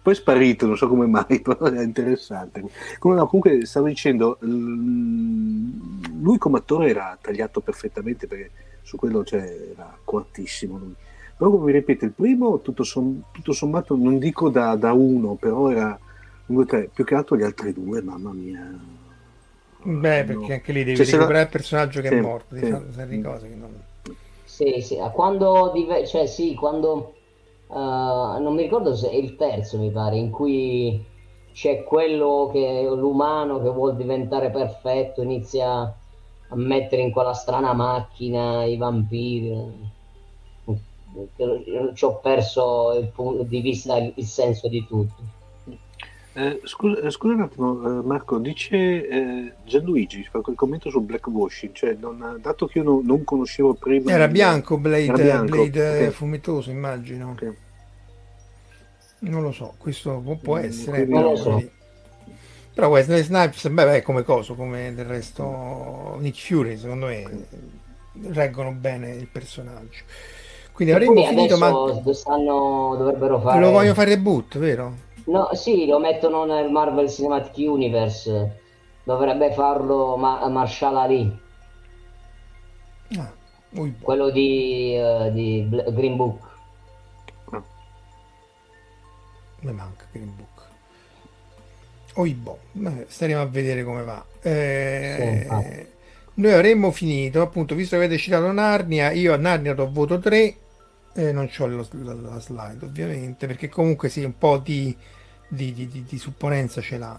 Poi 0.00 0.12
è 0.12 0.16
sparito, 0.16 0.66
non 0.66 0.76
so 0.76 0.86
come 0.88 1.06
mai, 1.06 1.40
però 1.42 1.66
è 1.66 1.82
interessante. 1.82 2.62
Come, 2.98 3.16
no, 3.16 3.26
comunque 3.26 3.66
stavo 3.66 3.86
dicendo, 3.86 4.38
lui 4.40 6.38
come 6.38 6.58
attore 6.58 6.90
era 6.90 7.18
tagliato 7.20 7.60
perfettamente 7.60 8.28
perché 8.28 8.50
su 8.82 8.96
quello 8.96 9.24
cioè, 9.24 9.72
era 9.72 9.98
coattissimo 10.04 10.78
lui. 10.78 10.94
Però 11.36 11.50
come 11.50 11.66
vi 11.66 11.72
ripeto, 11.72 12.04
il 12.04 12.12
primo 12.12 12.60
tutto, 12.60 12.84
som- 12.84 13.24
tutto 13.32 13.52
sommato, 13.52 13.96
non 13.96 14.18
dico 14.18 14.48
da, 14.48 14.76
da, 14.76 14.92
uno, 14.92 15.34
però 15.34 15.70
era 15.70 15.98
uno, 16.46 16.64
tre, 16.64 16.88
più 16.94 17.04
che 17.04 17.14
altro 17.14 17.36
gli 17.36 17.42
altri 17.42 17.72
due, 17.72 18.00
mamma 18.00 18.32
mia. 18.32 19.04
Beh, 19.82 20.24
perché 20.24 20.52
anche 20.54 20.72
lì 20.72 20.84
devi 20.84 20.96
cioè, 20.96 21.06
recuperare 21.06 21.44
il 21.44 21.50
personaggio 21.50 22.00
che 22.00 22.08
sì, 22.08 22.14
è 22.14 22.20
morto, 22.20 22.56
sì. 22.56 23.06
di 23.06 23.20
cose 23.20 23.48
che 23.48 23.54
non... 23.54 23.82
Sì, 24.44 24.80
sì, 24.80 24.96
quando, 25.12 25.70
dive- 25.74 26.06
cioè, 26.06 26.26
sì, 26.26 26.54
quando 26.54 27.14
Uh, 27.68 28.40
non 28.40 28.54
mi 28.54 28.62
ricordo 28.62 28.94
se 28.94 29.10
è 29.10 29.14
il 29.14 29.34
terzo, 29.34 29.78
mi 29.78 29.90
pare, 29.90 30.16
in 30.16 30.30
cui 30.30 31.04
c'è 31.52 31.82
quello 31.82 32.48
che 32.52 32.86
l'umano 32.88 33.60
che 33.60 33.70
vuole 33.70 33.96
diventare 33.96 34.50
perfetto, 34.50 35.22
inizia 35.22 35.80
a 36.48 36.54
mettere 36.54 37.02
in 37.02 37.10
quella 37.10 37.32
strana 37.32 37.72
macchina 37.72 38.64
i 38.64 38.76
vampiri. 38.76 39.94
Ci 41.94 42.04
ho 42.04 42.18
perso 42.18 42.92
il 42.92 43.08
punto 43.08 43.42
di 43.42 43.60
vista, 43.60 43.96
il 43.96 44.26
senso 44.26 44.68
di 44.68 44.86
tutto. 44.86 45.22
Eh, 46.38 46.60
scusa, 46.64 47.00
eh, 47.00 47.10
scusa, 47.10 47.32
un 47.32 47.40
attimo, 47.40 47.82
eh, 47.82 48.04
Marco, 48.04 48.36
dice 48.36 48.76
eh, 49.08 49.52
Gianluigi, 49.64 50.22
fa 50.30 50.42
quel 50.42 50.54
commento 50.54 50.90
su 50.90 51.00
blackwashing, 51.00 51.72
cioè 51.72 51.96
non, 51.98 52.38
dato 52.42 52.66
che 52.66 52.78
io 52.80 52.84
non, 52.84 53.00
non 53.06 53.24
conoscevo 53.24 53.72
prima... 53.72 54.12
Era 54.12 54.28
bianco 54.28 54.76
Blade, 54.76 55.04
Era 55.04 55.16
bianco, 55.16 55.46
Blade 55.46 56.08
ok. 56.08 56.10
fumitoso, 56.12 56.70
immagino. 56.70 57.30
Ok. 57.30 57.54
Non 59.20 59.40
lo 59.40 59.50
so, 59.50 59.76
questo 59.78 60.20
può, 60.22 60.36
può 60.36 60.56
Mm, 60.58 60.62
essere. 60.64 61.06
non 61.06 61.22
lo 61.22 61.36
so. 61.36 61.62
Però 62.74 62.88
Wesley 62.88 63.22
Snipes, 63.22 63.68
beh, 63.68 63.84
beh, 63.86 64.02
come 64.02 64.22
coso, 64.22 64.54
come 64.54 64.92
del 64.94 65.06
resto 65.06 66.18
Nick 66.20 66.38
Fury, 66.38 66.76
secondo 66.76 67.06
me 67.06 67.24
reggono 68.28 68.72
bene 68.72 69.12
il 69.12 69.28
personaggio. 69.28 70.02
Quindi 70.72 70.92
avremmo 70.92 71.24
finito, 71.24 71.56
ma 71.56 71.72
stanno, 72.12 72.94
dovrebbero 72.98 73.40
fare... 73.40 73.58
lo 73.58 73.70
voglio 73.70 73.94
fare 73.94 74.10
reboot, 74.10 74.58
vero? 74.58 75.05
No, 75.26 75.50
sì, 75.52 75.86
lo 75.86 75.98
mettono 76.00 76.44
nel 76.46 76.70
Marvel 76.70 77.08
Cinematic 77.10 77.54
Universe. 77.58 78.62
Dovrebbe 79.04 79.52
farlo 79.52 80.16
Ma- 80.16 80.48
Marshall 80.48 80.96
Ali, 80.96 81.44
Ah, 83.18 83.32
quello 84.00 84.30
di, 84.30 84.94
eh, 84.96 85.30
di 85.32 85.62
Bl- 85.68 85.92
Green 85.92 86.16
Book. 86.16 86.44
mi 89.62 89.72
manca 89.72 90.06
Green 90.12 90.34
Book. 90.34 90.64
Oi, 92.14 92.32
boh, 92.34 92.58
vabbè, 92.72 93.04
staremo 93.08 93.40
a 93.42 93.46
vedere 93.46 93.84
come 93.84 94.02
va. 94.02 94.24
Eh, 94.40 95.46
Sì, 95.46 95.86
noi 96.34 96.52
avremmo 96.52 96.90
finito, 96.90 97.42
appunto, 97.42 97.74
visto 97.74 97.96
che 97.98 98.04
avete 98.04 98.18
citato 98.18 98.50
Narnia, 98.52 99.10
io 99.12 99.34
a 99.34 99.36
Narnia 99.36 99.74
do 99.74 99.90
voto 99.90 100.18
3, 100.18 100.56
eh, 101.14 101.32
non 101.32 101.50
ho 101.58 101.66
la, 101.66 102.14
la 102.14 102.40
slide 102.40 102.84
ovviamente, 102.86 103.46
perché 103.46 103.68
comunque 103.68 104.08
sì, 104.08 104.24
un 104.24 104.36
po' 104.38 104.56
di, 104.58 104.96
di, 105.48 105.72
di- 105.72 105.88
di- 105.88 106.04
di 106.04 106.18
supponenza 106.18 106.80
ce 106.80 106.98
l'ha. 106.98 107.18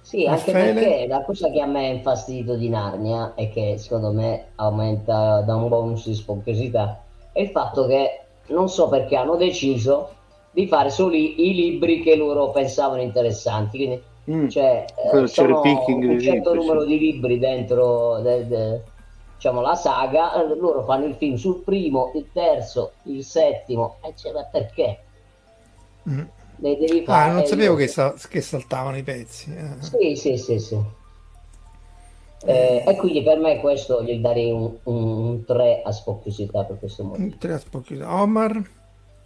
Sì, 0.00 0.26
anche 0.26 0.52
Raffaele? 0.52 0.80
perché 0.80 1.06
la 1.06 1.22
cosa 1.24 1.50
che 1.50 1.60
a 1.60 1.66
me 1.66 1.86
ha 1.86 1.90
infastidito 1.92 2.56
di 2.56 2.68
Narnia 2.68 3.32
e 3.34 3.48
che 3.48 3.78
secondo 3.78 4.12
me 4.12 4.48
aumenta 4.56 5.40
da 5.40 5.54
un 5.56 5.68
bonus 5.68 6.06
di 6.06 6.14
spocchiosità 6.14 7.02
è 7.32 7.40
il 7.40 7.48
fatto 7.48 7.86
che 7.86 8.20
non 8.48 8.68
so 8.68 8.88
perché 8.88 9.16
hanno 9.16 9.36
deciso 9.36 10.10
di 10.50 10.66
fare 10.66 10.90
solo 10.90 11.14
i, 11.14 11.48
i 11.48 11.54
libri 11.54 12.02
che 12.02 12.16
loro 12.16 12.50
pensavano 12.50 13.00
interessanti. 13.02 13.78
Quindi, 13.78 14.02
Mm. 14.26 14.48
cioè, 14.48 14.86
eh, 15.12 15.26
sono 15.26 15.60
un 15.60 15.78
certo 16.18 16.52
libri, 16.54 16.64
numero 16.64 16.80
sì. 16.80 16.86
di 16.86 16.98
libri 16.98 17.38
dentro 17.38 18.20
de- 18.20 18.46
de- 18.46 18.80
diciamo, 19.34 19.60
la 19.60 19.74
saga, 19.74 20.42
loro 20.58 20.82
fanno 20.84 21.04
il 21.04 21.14
film 21.14 21.34
sul 21.34 21.62
primo, 21.62 22.10
il 22.14 22.30
terzo, 22.32 22.92
il 23.02 23.22
settimo, 23.22 23.96
e 24.02 24.14
cioè, 24.16 24.32
ma 24.32 24.42
perché? 24.44 24.98
Mm. 26.08 26.20
Le 26.56 26.76
devi 26.78 27.00
Ah, 27.00 27.04
fare, 27.04 27.32
non 27.32 27.46
sapevo 27.46 27.74
che, 27.74 27.88
sa- 27.88 28.14
che 28.28 28.40
saltavano 28.40 28.96
i 28.96 29.02
pezzi. 29.02 29.54
eh. 29.54 29.76
sì, 29.82 30.16
sì, 30.16 30.36
sì, 30.36 30.58
sì. 30.58 30.78
Eh, 32.46 32.84
e 32.86 32.96
quindi 32.96 33.22
per 33.22 33.38
me 33.38 33.58
questo 33.60 34.02
gli 34.02 34.18
darei 34.20 34.50
un, 34.50 34.76
un 34.84 35.44
3 35.44 35.80
a 35.82 35.90
spocchiosità 35.92 36.64
per 36.64 36.78
questo 36.78 37.02
motivo. 37.04 37.26
Un 37.26 37.38
tre 37.38 37.54
a 37.54 37.58
spocchi- 37.58 38.00
Omar, 38.00 38.62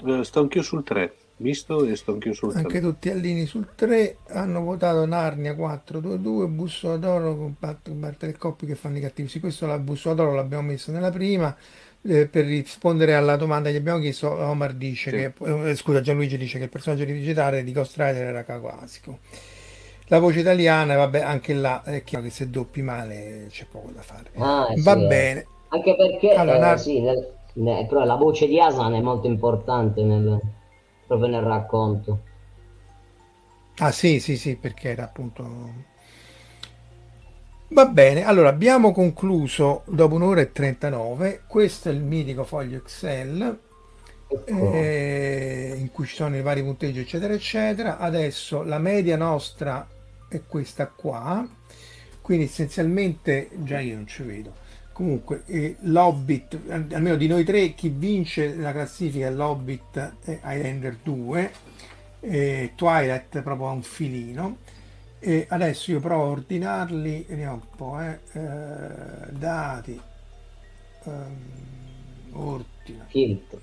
Eh, 0.07 0.25
sto 0.25 0.41
anch'io 0.41 0.63
sul 0.63 0.85
3, 0.85 1.13
visto 1.37 1.85
e 1.85 1.97
sto 1.97 2.13
anch'io 2.13 2.33
sul 2.33 2.53
3. 2.53 2.61
anche 2.61 2.81
tutti 2.81 3.11
allini 3.11 3.47
sul 3.47 3.75
3, 3.75 4.19
hanno 4.29 4.61
votato 4.63 5.05
Narnia 5.05 5.57
422, 5.57 6.47
Bussola 6.47 6.97
d'Oro 6.97 7.37
con 7.37 7.57
Pat- 7.59 7.91
Bartel 7.91 8.29
e 8.31 8.37
Coppi 8.37 8.67
che 8.67 8.77
fanno 8.77 8.99
i 8.99 9.01
cattivi. 9.01 9.29
Sì, 9.29 9.41
questo 9.41 9.67
la 9.67 9.79
Bussola 9.79 10.15
d'Oro 10.15 10.35
l'abbiamo 10.35 10.69
messo 10.69 10.93
nella 10.93 11.11
prima. 11.11 11.55
Eh, 12.01 12.27
per 12.29 12.45
rispondere 12.47 13.15
alla 13.15 13.37
domanda 13.37 13.69
che 13.69 13.75
gli 13.75 13.79
abbiamo 13.79 13.99
chiesto, 13.99 14.31
Omar 14.31 14.73
dice 14.75 15.11
Sì. 15.11 15.17
che, 15.17 15.33
eh, 15.71 15.75
scusa, 15.75 16.01
Gianluigi 16.01 16.39
dice 16.39 16.59
che 16.59 16.65
il 16.65 16.71
personaggio 16.71 17.05
di 17.05 17.13
digitale 17.13 17.65
di 17.65 17.73
Ghost 17.73 17.97
Rider 17.97 18.23
era 18.29 18.45
Kawasiko. 18.45 19.19
La 20.07 20.19
voce 20.21 20.41
italiana, 20.41 20.97
vabbè, 20.97 21.21
anche 21.21 21.53
là 21.55 21.83
è 21.83 22.03
chiaro 22.05 22.25
che 22.25 22.31
se 22.31 22.49
doppi 22.49 22.83
male 22.83 23.47
c'è 23.51 23.67
poco 23.67 23.91
da 23.91 24.01
fare. 24.01 24.31
Ah, 24.37 24.69
sì, 24.75 24.81
Va 24.83 24.93
eh. 24.93 25.07
bene. 25.07 25.47
Anche 25.69 25.97
perché 25.97 26.33
Allora, 26.33 26.57
eh, 26.57 26.61
Nar- 26.61 26.79
sì, 26.79 27.01
nel- 27.01 27.37
ne- 27.55 27.87
però 27.87 28.05
la 28.05 28.15
voce 28.17 28.47
di 28.47 28.59
Asan 28.61 28.95
è 28.95 29.01
molto 29.03 29.27
importante 29.27 30.03
nel- 30.03 30.41
proprio 31.07 31.29
nel 31.29 31.43
racconto. 31.43 32.21
Ah 33.81 33.93
sì, 33.93 34.21
sì, 34.21 34.37
sì, 34.37 34.57
perché 34.57 34.91
era 34.91 35.05
appunto... 35.05 35.88
Va 37.71 37.85
bene, 37.85 38.25
allora 38.25 38.49
abbiamo 38.49 38.93
concluso 38.93 39.83
dopo 39.87 40.15
un'ora 40.15 40.41
e 40.41 40.53
39, 40.53 41.43
questo 41.47 41.91
è 41.91 41.93
il 41.93 42.01
mitico 42.01 42.45
foglio 42.45 42.79
Excel 42.79 43.59
eh, 44.47 45.75
in 45.77 45.91
cui 45.93 46.07
ci 46.07 46.15
sono 46.15 46.37
i 46.37 46.41
vari 46.41 46.63
punteggi 46.63 47.01
eccetera 47.01 47.35
eccetera. 47.35 47.99
Adesso 47.99 48.63
la 48.63 48.79
media 48.79 49.19
nostra 49.19 49.87
è 50.29 50.41
questa 50.47 50.87
qua, 50.87 51.47
quindi 52.23 52.47
essenzialmente 52.47 53.51
già 53.57 53.81
io 53.81 53.97
non 53.97 54.07
ci 54.07 54.23
vedo. 54.23 54.55
Comunque 54.93 55.43
eh, 55.47 55.77
l'Hobbit, 55.81 56.59
al- 56.71 56.87
almeno 56.93 57.17
di 57.17 57.27
noi 57.27 57.45
tre, 57.45 57.75
chi 57.75 57.91
vince 57.91 58.57
la 58.57 58.73
classifica 58.73 59.27
è 59.27 59.31
l'Hobbit 59.31 60.15
e 60.25 60.41
Highlander 60.43 60.99
2, 61.03 61.51
e 62.21 62.73
Twilight 62.75 63.43
proprio 63.43 63.69
a 63.69 63.73
un 63.73 63.83
filino. 63.83 64.57
E 65.21 65.47
adesso 65.49 65.91
io 65.91 66.01
provo 66.01 66.23
a 66.25 66.27
ordinarli, 66.29 67.25
vediamo 67.29 67.55
un 67.55 67.77
po', 67.77 68.01
eh, 68.01 68.21
eh, 68.33 69.33
dati, 69.33 70.01
ehm, 71.05 71.37
ordina 72.33 73.05
Filtro. 73.09 73.61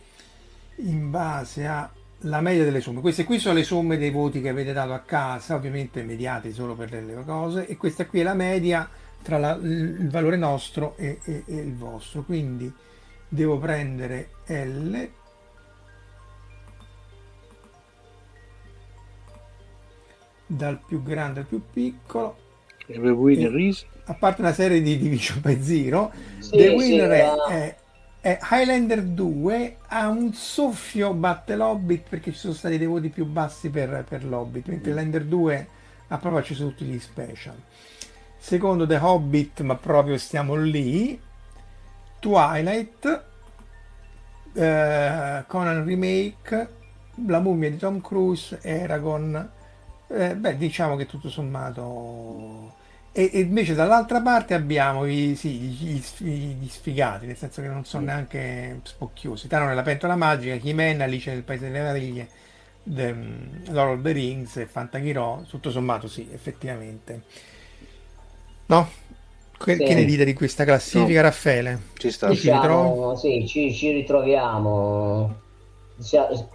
in 0.77 1.09
base 1.09 1.65
alla 1.65 2.41
media 2.41 2.63
delle 2.65 2.81
somme. 2.81 2.99
Queste 2.99 3.23
qui 3.23 3.39
sono 3.39 3.53
le 3.55 3.63
somme 3.63 3.97
dei 3.97 4.09
voti 4.11 4.41
che 4.41 4.49
avete 4.49 4.73
dato 4.73 4.93
a 4.93 4.99
casa, 4.99 5.55
ovviamente 5.55 6.03
mediate 6.03 6.51
solo 6.51 6.75
per 6.75 6.91
le 6.91 7.23
cose, 7.23 7.67
e 7.67 7.77
questa 7.77 8.05
qui 8.05 8.19
è 8.19 8.23
la 8.23 8.33
media 8.33 8.89
tra 9.21 9.37
la- 9.37 9.55
il 9.61 10.09
valore 10.09 10.35
nostro 10.37 10.95
e, 10.97 11.19
e- 11.23 11.43
e 11.47 11.55
il 11.55 11.75
vostro. 11.75 12.23
Quindi 12.23 12.71
devo 13.29 13.57
prendere 13.59 14.29
L 14.47 15.09
dal 20.45 20.79
più 20.85 21.01
grande 21.03 21.41
al 21.41 21.45
più 21.47 21.61
piccolo. 21.71 22.39
E 22.87 22.99
the 22.99 23.11
winner 23.11 23.55
is... 23.59 23.85
a 24.05 24.13
parte 24.15 24.41
una 24.41 24.53
serie 24.53 24.81
di 24.81 24.97
division 24.97 25.41
by 25.41 25.61
zero, 25.61 26.13
Sì, 26.37 26.51
The 26.53 26.69
sì, 26.77 26.77
Winner 26.77 27.11
era- 27.11 27.41
è, 27.43 27.75
è 28.19 28.37
Highlander 28.51 29.03
2, 29.03 29.77
ha 29.87 30.07
un 30.09 30.33
soffio 30.33 31.13
batte 31.13 31.55
l'Hobbit 31.55 32.07
perché 32.09 32.31
ci 32.31 32.37
sono 32.37 32.53
stati 32.53 32.77
dei 32.77 32.87
voti 32.87 33.09
più 33.09 33.25
bassi 33.25 33.69
per, 33.69 34.05
per 34.07 34.23
l'Hobbit, 34.25 34.67
mentre 34.67 34.91
Highlander 34.91 35.25
2 35.25 35.69
ha 36.07 36.17
proprio 36.19 36.41
acceso 36.41 36.67
tutti 36.67 36.85
gli 36.85 36.99
special. 36.99 37.63
Secondo 38.37 38.85
The 38.85 38.97
Hobbit, 38.97 39.61
ma 39.61 39.75
proprio 39.75 40.17
stiamo 40.17 40.55
lì, 40.55 41.19
Twilight, 42.19 43.03
eh, 44.53 45.43
Conan 45.47 45.85
Remake, 45.85 46.69
La 47.27 47.39
mummia 47.39 47.69
di 47.69 47.77
Tom 47.77 48.01
Cruise, 48.01 48.59
Eragon, 48.61 49.51
eh, 50.07 50.35
beh, 50.35 50.57
diciamo 50.57 50.95
che 50.95 51.05
tutto 51.05 51.29
sommato. 51.29 52.75
E, 53.11 53.29
e 53.33 53.39
invece 53.39 53.73
dall'altra 53.73 54.21
parte 54.21 54.53
abbiamo 54.53 55.05
i, 55.05 55.35
sì, 55.35 55.49
gli, 55.51 56.01
gli- 56.17 56.55
gli 56.59 56.67
sfigati, 56.69 57.25
nel 57.25 57.37
senso 57.37 57.61
che 57.61 57.67
non 57.67 57.85
sono 57.85 58.05
neanche 58.05 58.81
spocchiosi. 58.83 59.47
Tano 59.47 59.65
nella 59.67 59.83
pentola 59.83 60.15
magica, 60.15 60.53
He-Man, 60.55 61.01
Alice 61.01 61.31
nel 61.31 61.43
Paese 61.43 61.65
delle 61.65 61.79
Meraviglie, 61.79 62.29
The, 62.83 63.15
Lord 63.69 63.99
of 63.99 64.03
the 64.03 64.11
Rings 64.11 64.57
e 64.57 64.67
Fantachiro, 64.67 65.45
tutto 65.49 65.71
sommato 65.71 66.07
sì, 66.07 66.29
effettivamente. 66.31 67.23
No? 68.67 68.89
Que- 69.57 69.75
Sì. 69.77 69.83
Che 69.83 69.93
ne 69.95 70.05
dite 70.05 70.25
di 70.25 70.33
questa 70.33 70.63
classifica, 70.65 71.21
Raffaele? 71.21 71.79
Ci 71.97 72.11
sta. 72.11 72.33
Dici- 72.33 72.41
ci 72.41 72.49
ritrovi? 72.49 72.93
Diciamo, 72.93 73.15
sì, 73.15 73.47
ci, 73.47 73.73
ci 73.73 73.91
ritroviamo. 73.91 75.43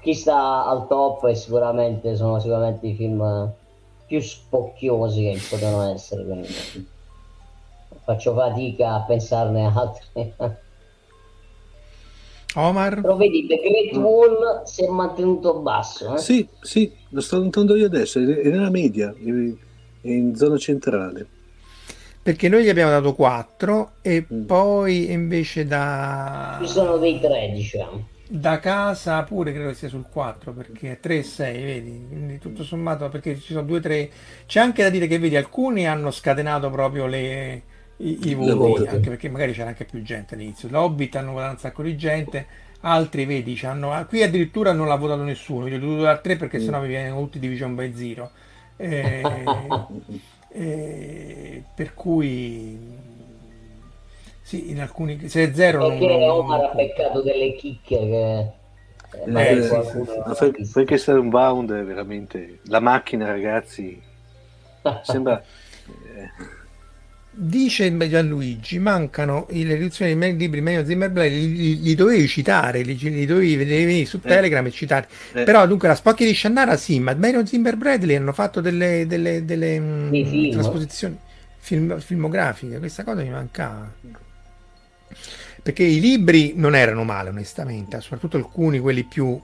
Chi 0.03 0.15
sta 0.15 0.67
al 0.67 0.87
top 0.87 1.27
è 1.27 1.35
sicuramente, 1.35 2.15
sono 2.17 2.39
sicuramente 2.41 2.87
i 2.89 2.95
film 2.95 3.51
più 4.07 4.21
spocchiosi 4.21 5.23
che 5.23 5.41
potevano 5.49 5.93
essere. 5.93 6.25
quindi 6.25 6.49
faccio 8.05 8.35
fatica 8.35 8.95
a 8.95 9.01
pensarne 9.03 9.65
altri. 9.75 10.35
Omar? 12.57 13.01
Però 13.01 13.17
vedi, 13.17 13.47
The 13.47 13.57
Great 13.57 13.97
Wall 13.97 14.65
si 14.65 14.85
è 14.85 14.89
mantenuto 14.89 15.61
basso. 15.61 16.15
eh? 16.17 16.19
Sì, 16.19 16.47
sì, 16.61 16.93
lo 17.11 17.21
sto 17.21 17.41
notando 17.43 17.77
io 17.77 17.87
adesso, 17.87 18.19
è 18.19 18.23
nella 18.25 18.71
media, 18.71 19.15
è 19.15 20.09
in 20.09 20.35
zona 20.35 20.59
centrale. 20.59 21.27
Perché 22.23 22.49
noi 22.49 22.65
gli 22.65 22.69
abbiamo 22.69 22.91
dato 22.91 23.15
4 23.15 23.93
e 24.03 24.27
Mm. 24.33 24.45
poi 24.47 25.11
invece 25.13 25.65
da... 25.65 26.59
Ci 26.61 26.69
sono 26.69 26.99
dei 26.99 27.19
tre, 27.21 27.51
diciamo. 27.55 28.10
Da 28.33 28.61
casa 28.61 29.25
pure 29.25 29.53
credo 29.53 29.73
sia 29.75 29.89
sul 29.89 30.07
4 30.09 30.53
perché 30.53 30.93
è 30.93 31.01
3 31.01 31.19
e 31.19 31.23
6, 31.25 31.65
vedi? 31.65 32.07
Quindi 32.09 32.39
tutto 32.39 32.63
sommato 32.63 33.09
perché 33.09 33.37
ci 33.41 33.53
sono 33.53 33.63
2 33.67 33.81
3. 33.81 34.11
C'è 34.47 34.61
anche 34.61 34.85
da 34.85 34.91
dire 34.91 35.09
che 35.09 35.19
vedi 35.19 35.35
alcuni 35.37 35.89
hanno 35.89 36.13
scatenato 36.13 36.71
proprio 36.71 37.07
le, 37.07 37.63
i, 37.97 38.29
i 38.29 38.35
voti, 38.35 38.85
vote. 38.85 38.89
anche 38.89 39.09
perché 39.09 39.29
magari 39.29 39.53
c'era 39.53 39.71
anche 39.71 39.85
più 39.85 40.01
gente 40.03 40.35
all'inizio. 40.37 40.69
L'Hobbit 40.69 41.17
hanno 41.17 41.33
votato 41.33 41.51
un 41.55 41.59
sacco 41.59 41.83
di 41.83 41.97
gente, 41.97 42.47
altri 42.83 43.25
vedi, 43.25 43.55
c'hanno, 43.57 44.07
qui 44.09 44.23
addirittura 44.23 44.73
non 44.73 44.87
l'ha 44.87 44.95
votato 44.97 45.23
nessuno, 45.25 45.67
io 45.67 45.77
ho 45.77 45.81
dovuto 45.81 46.03
dare 46.03 46.21
3 46.23 46.37
perché 46.37 46.59
Mm. 46.59 46.61
sennò 46.61 46.81
mi 46.81 46.87
viene 46.89 47.11
tutti 47.11 47.41
division 47.41 47.75
by 47.75 47.93
zero. 47.97 48.31
Eh, 48.77 49.23
eh, 50.53 51.65
per 51.75 51.95
cui 51.95 52.79
sì, 54.51 54.71
in 54.71 54.81
alcuni 54.81 55.29
se 55.29 55.51
è 55.51 55.55
zero 55.55 55.87
perché 55.87 56.07
non, 56.07 56.19
non, 56.27 56.31
Omar 56.41 56.65
ha 56.65 56.69
peccato 56.71 57.23
delle 57.23 57.55
chicche 57.55 57.97
che 57.97 58.53
Eh, 59.13 59.57
Eh, 59.57 59.63
sì, 59.63 59.69
sì, 59.83 60.05
sì. 60.05 60.23
Ma 60.25 60.35
Frank- 60.35 60.65
Frankenstein 60.65 61.19
Unbound 61.19 61.73
è 61.73 61.85
veramente 61.85 62.59
la 62.65 62.81
macchina, 62.81 63.27
ragazzi. 63.27 64.01
Sembra 65.03 65.41
eh, 65.87 66.31
Dice 67.33 67.97
Gianluigi, 68.09 68.79
mancano 68.81 69.47
le 69.51 69.75
edizioni 69.75 70.19
dei 70.19 70.37
libri 70.37 70.61
Mario 70.61 70.85
Zimmerblay, 70.85 71.31
li, 71.31 71.57
li- 71.57 71.81
li 71.81 71.95
dovevi 71.95 72.27
citare, 72.27 72.83
li, 72.83 72.97
li 72.97 73.25
dovevi 73.25 73.55
venire 73.57 74.05
su 74.05 74.21
Telegram 74.21 74.67
e 74.67 74.71
citare. 74.73 75.09
eh, 75.35 75.45
Però 75.45 75.65
dunque 75.67 75.87
la 75.87 75.95
Spocchi 75.95 76.25
di 76.25 76.35
Shannara 76.35 76.77
sì, 76.77 76.99
ma 76.99 77.15
Mario 77.15 77.47
Zimmer 77.47 77.77
Bradley 77.77 78.17
hanno 78.17 78.33
fatto 78.33 78.61
delle, 78.61 79.07
delle, 79.07 79.45
delle 79.45 79.79
mm, 79.79 80.11
Dei 80.11 80.25
film. 80.25 80.51
trasposizioni 80.51 81.17
film- 81.59 82.01
filmografiche, 82.01 82.79
questa 82.79 83.05
cosa 83.05 83.23
mi 83.23 83.31
mancava. 83.31 83.89
Perché 85.63 85.83
i 85.83 86.01
libri 86.01 86.53
non 86.57 86.75
erano 86.75 87.05
male, 87.05 87.29
onestamente, 87.29 88.01
soprattutto 88.01 88.37
alcuni, 88.37 88.79
quelli 88.79 89.05
più 89.05 89.41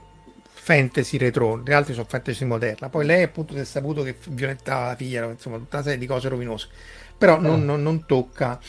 fantasy 0.67 1.17
retro, 1.17 1.61
gli 1.63 1.71
altri 1.71 1.93
sono 1.93 2.05
fantasy 2.09 2.43
moderna. 2.45 2.89
Poi 2.89 3.05
lei 3.05 3.23
appunto 3.23 3.53
si 3.53 3.59
è 3.59 3.63
saputo 3.63 4.03
che 4.03 4.15
violettava 4.29 4.87
la 4.87 4.95
figlia, 4.95 5.25
insomma, 5.25 5.57
tutta 5.57 5.77
una 5.77 5.85
serie 5.85 5.99
di 5.99 6.05
cose 6.07 6.27
rovinose. 6.29 6.67
Però 7.17 7.39
non, 7.39 7.63
non- 7.63 7.81
non 7.81 8.05
tocca. 8.05 8.59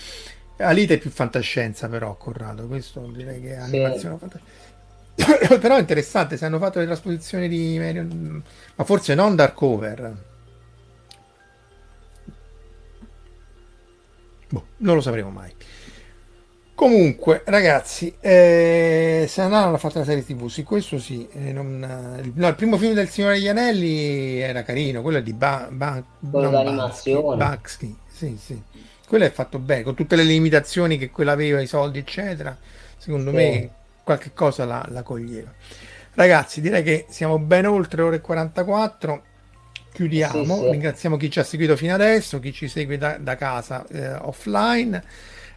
Alita 0.59 0.95
è 0.95 0.99
più 0.99 1.11
fantascienza, 1.11 1.89
però, 1.89 2.17
Corrado, 2.17 2.67
questo 2.67 3.01
direi 3.15 3.41
che 3.41 3.55
è 3.55 3.57
animazione 3.57 4.17
fantascienza. 4.19 4.67
però 5.59 5.77
è 5.77 5.81
interessante 5.81 6.37
se 6.37 6.45
hanno 6.45 6.59
fatto 6.59 6.79
le 6.79 6.87
trasposizioni 6.87 7.49
di 7.49 7.77
Marion, 7.79 8.43
ma 8.77 8.85
forse 8.85 9.15
non 9.15 9.35
Darkover. 9.35 10.17
Boh, 14.49 14.67
non 14.79 14.95
lo 14.95 15.01
sapremo 15.01 15.31
mai. 15.31 15.53
Comunque, 16.79 17.43
ragazzi, 17.47 18.15
eh, 18.21 19.25
se 19.29 19.41
hanno 19.41 19.77
fatto 19.79 19.99
la 19.99 20.05
serie 20.05 20.25
TV, 20.25 20.47
sì, 20.47 20.63
questo 20.63 21.01
sì. 21.01 21.27
eh, 21.33 21.53
non- 21.53 21.83
eh, 22.23 22.31
no, 22.33 22.47
il 22.47 22.55
primo 22.55 22.77
film 22.79 22.95
del 22.95 23.09
Signore 23.09 23.35
degli 23.35 23.49
Anelli 23.49 24.39
era 24.39 24.63
carino, 24.63 25.03
quello 25.03 25.19
di 25.21 25.33
ba- 25.33 25.67
ba- 25.73 26.01
Quello 26.31 26.51
non 26.51 26.65
d'animazione. 26.65 27.37
Bansky, 27.37 27.97
sì, 28.07 28.39
sì. 28.41 28.63
Quello 29.09 29.25
è 29.25 29.31
fatto 29.33 29.59
bene, 29.59 29.83
con 29.83 29.97
tutte 29.97 30.15
le 30.15 30.23
limitazioni 30.23 30.99
che 30.99 31.11
quello 31.11 31.33
aveva, 31.33 31.61
i 31.61 31.67
soldi, 31.67 31.99
eccetera. 31.99 32.57
Secondo 32.97 33.31
Sì. 33.31 33.37
me 33.37 33.71
qualche 34.05 34.31
cosa 34.33 34.65
la, 34.65 34.85
la 34.91 35.03
coglieva. 35.03 35.53
Ragazzi, 36.15 36.61
direi 36.61 36.85
che 36.85 37.07
siamo 37.09 37.41
ben 37.41 37.67
oltre 37.67 38.03
ore 38.03 38.17
e 38.17 38.21
44. 38.21 39.23
Chiudiamo. 39.93 40.57
Sì, 40.57 40.63
sì. 40.63 40.71
Ringraziamo 40.71 41.17
chi 41.17 41.29
ci 41.29 41.41
ha 41.41 41.45
seguito 41.45 41.75
fino 41.77 41.95
adesso, 41.95 42.39
chi 42.39 42.53
ci 42.53 42.69
segue 42.69 42.99
da, 42.99 43.17
da 43.19 43.35
casa 43.37 43.85
eh, 43.89 44.13
offline. 44.15 45.03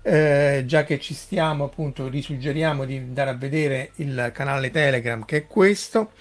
Eh, 0.03 0.63
già 0.65 0.83
che 0.83 0.99
ci 0.99 1.13
stiamo, 1.13 1.65
appunto, 1.65 2.09
vi 2.09 2.21
suggeriamo 2.21 2.85
di 2.85 2.97
andare 2.97 3.29
a 3.29 3.35
vedere 3.35 3.91
il 3.95 4.31
canale 4.33 4.71
Telegram 4.71 5.23
che 5.25 5.37
è 5.37 5.47
questo, 5.47 6.11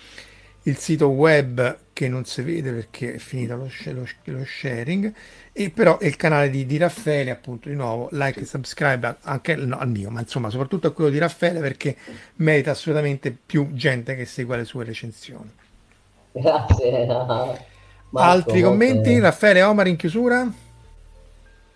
il 0.65 0.77
sito 0.77 1.09
web 1.09 1.79
che 1.93 2.09
non 2.09 2.25
si 2.25 2.43
vede 2.43 2.73
perché 2.73 3.15
è 3.15 3.19
finito 3.19 3.57
lo, 3.57 3.69
lo 3.93 4.07
lo 4.25 4.45
sharing, 4.45 5.13
e 5.53 5.71
però 5.71 5.99
il 6.01 6.17
canale 6.17 6.51
di, 6.51 6.65
di 6.67 6.77
Raffaele, 6.77 7.31
appunto, 7.31 7.69
di 7.69 7.75
nuovo, 7.75 8.09
like 8.13 8.41
e 8.41 8.45
subscribe 8.45 9.17
anche 9.23 9.55
no, 9.57 9.79
al 9.79 9.89
mio, 9.89 10.11
ma 10.11 10.21
insomma, 10.21 10.51
soprattutto 10.51 10.87
a 10.87 10.93
quello 10.93 11.11
di 11.11 11.19
Raffaele 11.19 11.61
perché 11.61 11.97
merita 12.37 12.71
assolutamente 12.71 13.37
più 13.45 13.69
gente 13.73 14.15
che 14.15 14.25
segua 14.25 14.57
le 14.57 14.65
sue 14.65 14.85
recensioni. 14.85 15.51
Grazie. 16.33 17.07
Marco, 18.11 18.31
Altri 18.31 18.63
commenti? 18.63 19.19
Raffaele 19.19 19.63
Omar 19.63 19.87
in 19.87 19.97
chiusura? 19.97 20.51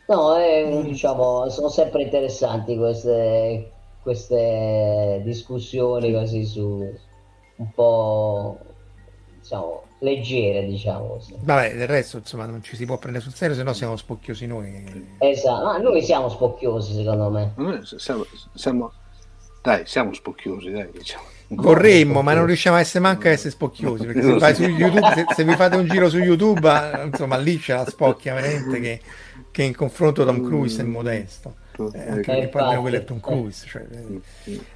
No, 0.06 0.36
eh, 0.36 0.82
diciamo, 0.84 1.48
sono 1.48 1.68
sempre 1.68 2.02
interessanti 2.02 2.76
queste, 2.76 3.70
queste 4.02 5.22
discussioni 5.24 6.12
così 6.12 6.44
su 6.44 6.92
un 7.56 7.70
po' 7.72 8.58
diciamo 9.40 9.82
leggere, 10.00 10.66
diciamo 10.66 11.06
così. 11.06 11.34
Vabbè, 11.38 11.74
del 11.76 11.88
resto, 11.88 12.18
insomma, 12.18 12.46
non 12.46 12.62
ci 12.62 12.76
si 12.76 12.84
può 12.84 12.98
prendere 12.98 13.24
sul 13.24 13.34
serio, 13.34 13.54
se 13.54 13.62
no 13.62 13.72
siamo 13.72 13.96
spocchiosi 13.96 14.46
noi. 14.46 15.16
Esatto, 15.18 15.64
ma 15.64 15.78
noi 15.78 16.02
siamo 16.02 16.28
spocchiosi 16.28 16.94
secondo 16.94 17.30
me. 17.30 17.52
noi 17.56 17.80
siamo, 17.84 18.24
siamo- 18.54 18.92
dai, 19.62 19.86
siamo 19.86 20.12
spocchiosi, 20.12 20.70
dai, 20.70 20.90
diciamo. 20.92 21.24
Vorremmo, 21.48 22.22
ma 22.22 22.34
non 22.34 22.46
riusciamo 22.46 22.76
a 22.76 22.80
essere 22.80 23.00
manco 23.00 23.28
a 23.28 23.30
essere 23.30 23.50
spocchiosi. 23.50 24.06
Perché 24.06 24.22
se, 24.22 24.38
vai 24.38 24.54
su 24.54 24.62
YouTube, 24.68 25.12
se, 25.14 25.24
se 25.34 25.44
vi 25.44 25.54
fate 25.54 25.76
un 25.76 25.86
giro 25.88 26.08
su 26.08 26.18
YouTube, 26.18 26.70
insomma, 27.04 27.36
lì 27.36 27.58
c'è 27.58 27.74
la 27.74 27.86
spocchia 27.86 28.34
veramente 28.34 28.80
che, 28.80 29.00
che 29.54 29.62
in 29.62 29.74
confronto 29.74 30.24
Tom 30.24 30.40
Cruise 30.40 30.82
è 30.82 30.84
modesto. 30.84 31.58
Eh, 31.92 32.08
anche 32.08 32.30
perché 32.30 32.48
poi 32.48 32.76
quello 32.76 32.96
è 32.96 33.04
Tom 33.04 33.20
Cruise. 33.20 33.66
cioè, 33.66 33.86
eh. 33.90 34.20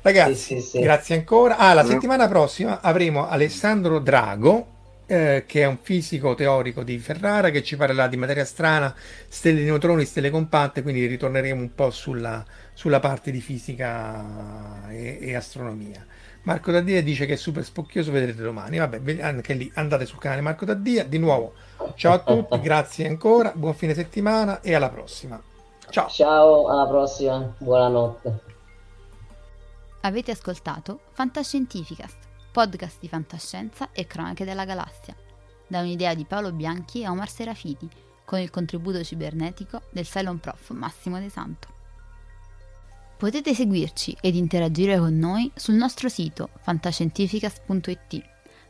Ragazzi, 0.03 0.35
Sì, 0.35 0.61
sì, 0.61 0.61
sì. 0.61 0.79
grazie 0.79 1.17
ancora. 1.17 1.57
Ah, 1.57 1.75
la 1.75 1.83
No. 1.83 1.89
settimana 1.89 2.29
prossima 2.29 2.81
avremo 2.81 3.27
Alessandro 3.29 3.99
Drago. 3.99 4.73
eh, 5.11 5.45
che 5.47 5.63
è 5.63 5.67
un 5.67 5.79
fisico 5.81 6.35
teorico 6.35 6.83
di 6.83 6.99
Ferrara 6.99 7.49
che 7.49 7.63
ci 7.63 7.77
parlerà 7.77 8.09
di 8.09 8.19
materia 8.19 8.45
strana, 8.45 8.95
stelle 9.27 9.61
di 9.61 9.65
neutroni, 9.65 10.05
stelle 10.05 10.29
compatte, 10.29 10.83
quindi 10.83 11.07
ritorneremo 11.07 11.59
un 11.63 11.75
po' 11.75 11.91
sulla, 11.91 12.45
sulla 12.75 13.01
parte 13.01 13.31
di 13.31 13.41
fisica 13.41 14.87
e, 14.91 15.19
e 15.23 15.35
astronomia. 15.35 16.05
Marco 16.43 16.71
Daddia 16.73 17.03
dice 17.03 17.27
che 17.27 17.35
è 17.35 17.37
super 17.37 17.65
spocchioso, 17.65 18.13
vedrete 18.13 18.43
domani. 18.43 18.79
Vabbè, 18.79 19.21
anche 19.23 19.55
lì 19.55 19.71
andate 19.75 20.07
sul 20.07 20.19
canale 20.19 20.41
Marco 20.43 20.65
Daddia. 20.67 21.05
Di 21.05 21.19
nuovo, 21.19 21.55
ciao 21.95 22.15
a 22.15 22.19
tutti, 22.19 22.61
grazie 22.61 23.07
ancora, 23.07 23.53
buon 23.55 23.75
fine 23.75 23.95
settimana 23.95 24.61
e 24.61 24.75
alla 24.75 24.89
prossima. 24.89 25.41
Ciao. 25.91 26.09
Ciao, 26.09 26.69
alla 26.69 26.87
prossima, 26.87 27.55
buonanotte. 27.59 28.41
Avete 30.03 30.31
ascoltato 30.31 31.01
Fantascientificast, 31.13 32.17
podcast 32.53 32.99
di 33.01 33.09
fantascienza 33.09 33.91
e 33.93 34.07
cronache 34.07 34.45
della 34.45 34.65
galassia, 34.65 35.17
da 35.67 35.81
un'idea 35.81 36.15
di 36.15 36.25
Paolo 36.25 36.53
Bianchi 36.53 37.03
e 37.03 37.09
Omar 37.09 37.29
Serafiti, 37.29 37.89
con 38.25 38.39
il 38.39 38.51
contributo 38.51 39.03
cibernetico 39.03 39.83
del 39.91 40.07
Cylon 40.07 40.39
Prof 40.39 40.71
Massimo 40.71 41.19
De 41.19 41.31
Santo. 41.31 41.69
Potete 43.17 43.55
seguirci 43.55 44.17
ed 44.21 44.37
interagire 44.37 44.99
con 44.99 45.19
noi 45.19 45.51
sul 45.55 45.75
nostro 45.75 46.09
sito 46.09 46.51
fantascientificast.it, 46.61 48.25